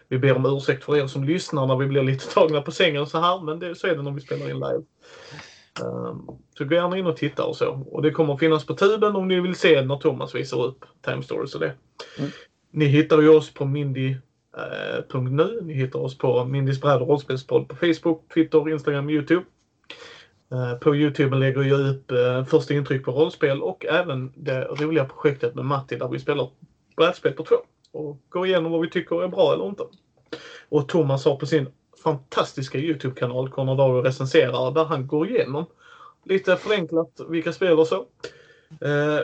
Vi 0.07 0.17
ber 0.17 0.35
om 0.35 0.45
ursäkt 0.45 0.83
för 0.83 0.97
er 0.97 1.07
som 1.07 1.23
lyssnar 1.23 1.67
när 1.67 1.75
vi 1.75 1.85
blir 1.85 2.03
lite 2.03 2.33
tagna 2.33 2.61
på 2.61 2.71
sängen 2.71 3.07
så 3.07 3.19
här, 3.19 3.39
men 3.39 3.59
det, 3.59 3.75
så 3.75 3.87
är 3.87 3.95
det 3.95 4.01
när 4.01 4.11
vi 4.11 4.21
spelar 4.21 4.49
in 4.49 4.55
live. 4.55 4.83
Uh, 5.81 6.15
så 6.57 6.65
gå 6.65 6.75
gärna 6.75 6.97
in 6.97 7.07
och 7.07 7.17
titta 7.17 7.45
och 7.45 7.55
så. 7.55 7.85
Och 7.91 8.01
det 8.01 8.11
kommer 8.11 8.33
att 8.33 8.39
finnas 8.39 8.65
på 8.65 8.73
tuben 8.73 9.15
om 9.15 9.27
ni 9.27 9.39
vill 9.39 9.55
se 9.55 9.81
när 9.81 9.97
Thomas 9.97 10.35
visar 10.35 10.63
upp 10.63 10.85
Time 11.05 11.23
Stories 11.23 11.55
och 11.55 11.61
det. 11.61 11.73
Mm. 12.17 12.31
Ni 12.71 12.85
hittar 12.85 13.21
ju 13.21 13.29
oss 13.29 13.53
på 13.53 13.65
mindy.nu. 13.65 15.43
Eh, 15.43 15.63
ni 15.63 15.73
hittar 15.73 15.99
oss 15.99 16.17
på 16.17 16.45
Mindys 16.45 16.81
bräd 16.81 17.01
rollspelspodd 17.01 17.67
på 17.67 17.75
Facebook, 17.75 18.33
Twitter, 18.33 18.69
Instagram, 18.69 19.09
Youtube. 19.09 19.45
Eh, 20.51 20.73
på 20.73 20.95
Youtube 20.95 21.35
lägger 21.35 21.63
jag 21.63 21.79
upp 21.79 22.11
eh, 22.11 22.45
första 22.45 22.73
intryck 22.73 23.05
på 23.05 23.11
rollspel 23.11 23.61
och 23.61 23.85
även 23.85 24.33
det 24.35 24.63
roliga 24.63 25.05
projektet 25.05 25.55
med 25.55 25.65
Matti 25.65 25.95
där 25.95 26.07
vi 26.07 26.19
spelar 26.19 26.49
brädspel 26.97 27.33
på 27.33 27.43
två. 27.43 27.55
Och 27.91 28.21
går 28.29 28.47
igenom 28.47 28.71
vad 28.71 28.81
vi 28.81 28.89
tycker 28.89 29.23
är 29.23 29.27
bra 29.27 29.53
eller 29.53 29.67
inte. 29.67 29.83
Och 30.69 30.87
Thomas 30.87 31.25
har 31.25 31.35
på 31.35 31.45
sin 31.45 31.67
fantastiska 32.03 32.77
Youtube-kanal 32.77 33.49
Conor 33.49 34.03
recenserar 34.03 34.71
där 34.71 34.85
han 34.85 35.07
går 35.07 35.29
igenom 35.29 35.65
lite 36.25 36.55
förenklat 36.55 37.21
vilka 37.29 37.53
spel 37.53 37.79
och 37.79 37.87
så. 37.87 38.05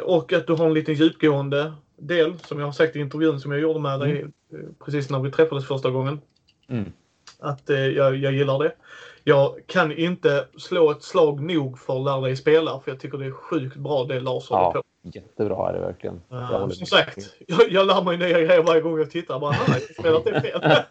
och 0.04 0.34
att 0.34 0.48
du 0.48 0.54
har 0.54 0.66
en 0.66 0.74
liten 0.74 0.96
djupgående 0.96 1.74
del, 1.98 2.40
som 2.40 2.60
jag 2.60 2.68
har 2.68 2.72
sagt 2.72 2.96
i 2.96 3.00
intervjun 3.00 3.40
som 3.40 3.52
jag 3.52 3.62
gjorde 3.62 3.80
med 3.80 4.00
dig 4.00 4.12
mm. 4.12 4.32
Eh, 4.54 4.86
precis 4.86 5.10
när 5.10 5.20
vi 5.20 5.32
träffades 5.32 5.68
första 5.68 5.90
gången. 5.90 6.22
Mm. 6.70 6.92
Att 7.40 7.70
eh, 7.70 7.78
jag, 7.78 8.16
jag 8.16 8.34
gillar 8.34 8.60
det. 8.60 8.76
Jag 9.24 9.60
kan 9.68 9.92
inte 9.92 10.48
slå 10.58 10.92
ett 10.92 11.04
slag 11.04 11.42
nog 11.42 11.80
för 11.80 11.98
att 11.98 12.06
lära 12.06 12.22
dig 12.22 12.36
spela 12.36 12.80
för 12.80 12.92
jag 12.92 13.00
tycker 13.00 13.18
det 13.18 13.26
är 13.26 13.32
sjukt 13.32 13.76
bra 13.76 14.04
det 14.04 14.20
Lars 14.20 14.50
håller 14.50 14.64
ja, 14.64 14.72
på. 14.72 14.82
Jättebra 15.04 15.70
är 15.70 15.74
det 15.74 15.80
verkligen. 15.80 16.22
Uh, 16.32 16.70
som 16.70 16.86
sagt, 16.86 17.18
jag, 17.48 17.72
jag 17.72 17.88
lär 17.88 18.04
mig 18.04 18.18
nya 18.18 18.42
grejer 18.42 18.64
varje 18.64 18.82
gång 18.82 18.98
jag 18.98 19.12
tittar. 19.12 19.40
Bara, 19.40 19.56
jag 19.68 19.82
spelat 19.82 20.26
det 20.26 20.42
fel. 20.42 20.62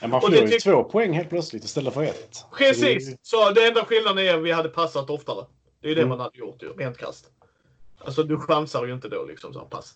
ja, 0.00 0.08
man 0.08 0.20
får 0.20 0.34
ju 0.34 0.58
två 0.58 0.84
poäng 0.84 1.12
helt 1.12 1.28
plötsligt 1.28 1.64
istället 1.64 1.94
för 1.94 2.02
ett. 2.02 2.44
Precis! 2.58 3.04
Så, 3.04 3.10
det... 3.10 3.18
så 3.22 3.50
det 3.50 3.66
enda 3.66 3.84
skillnaden 3.84 4.26
är 4.26 4.34
att 4.34 4.42
vi 4.42 4.52
hade 4.52 4.68
passat 4.68 5.10
oftare. 5.10 5.46
Det 5.82 5.90
är 5.90 5.94
det 5.94 6.00
mm. 6.00 6.08
man 6.08 6.20
hade 6.20 6.38
gjort 6.38 6.62
ju, 6.62 6.72
rent 6.72 6.98
krasst. 6.98 7.30
Alltså 7.98 8.22
du 8.22 8.38
chansar 8.38 8.86
ju 8.86 8.94
inte 8.94 9.08
då 9.08 9.24
liksom 9.24 9.52
så 9.52 9.60
pass. 9.60 9.94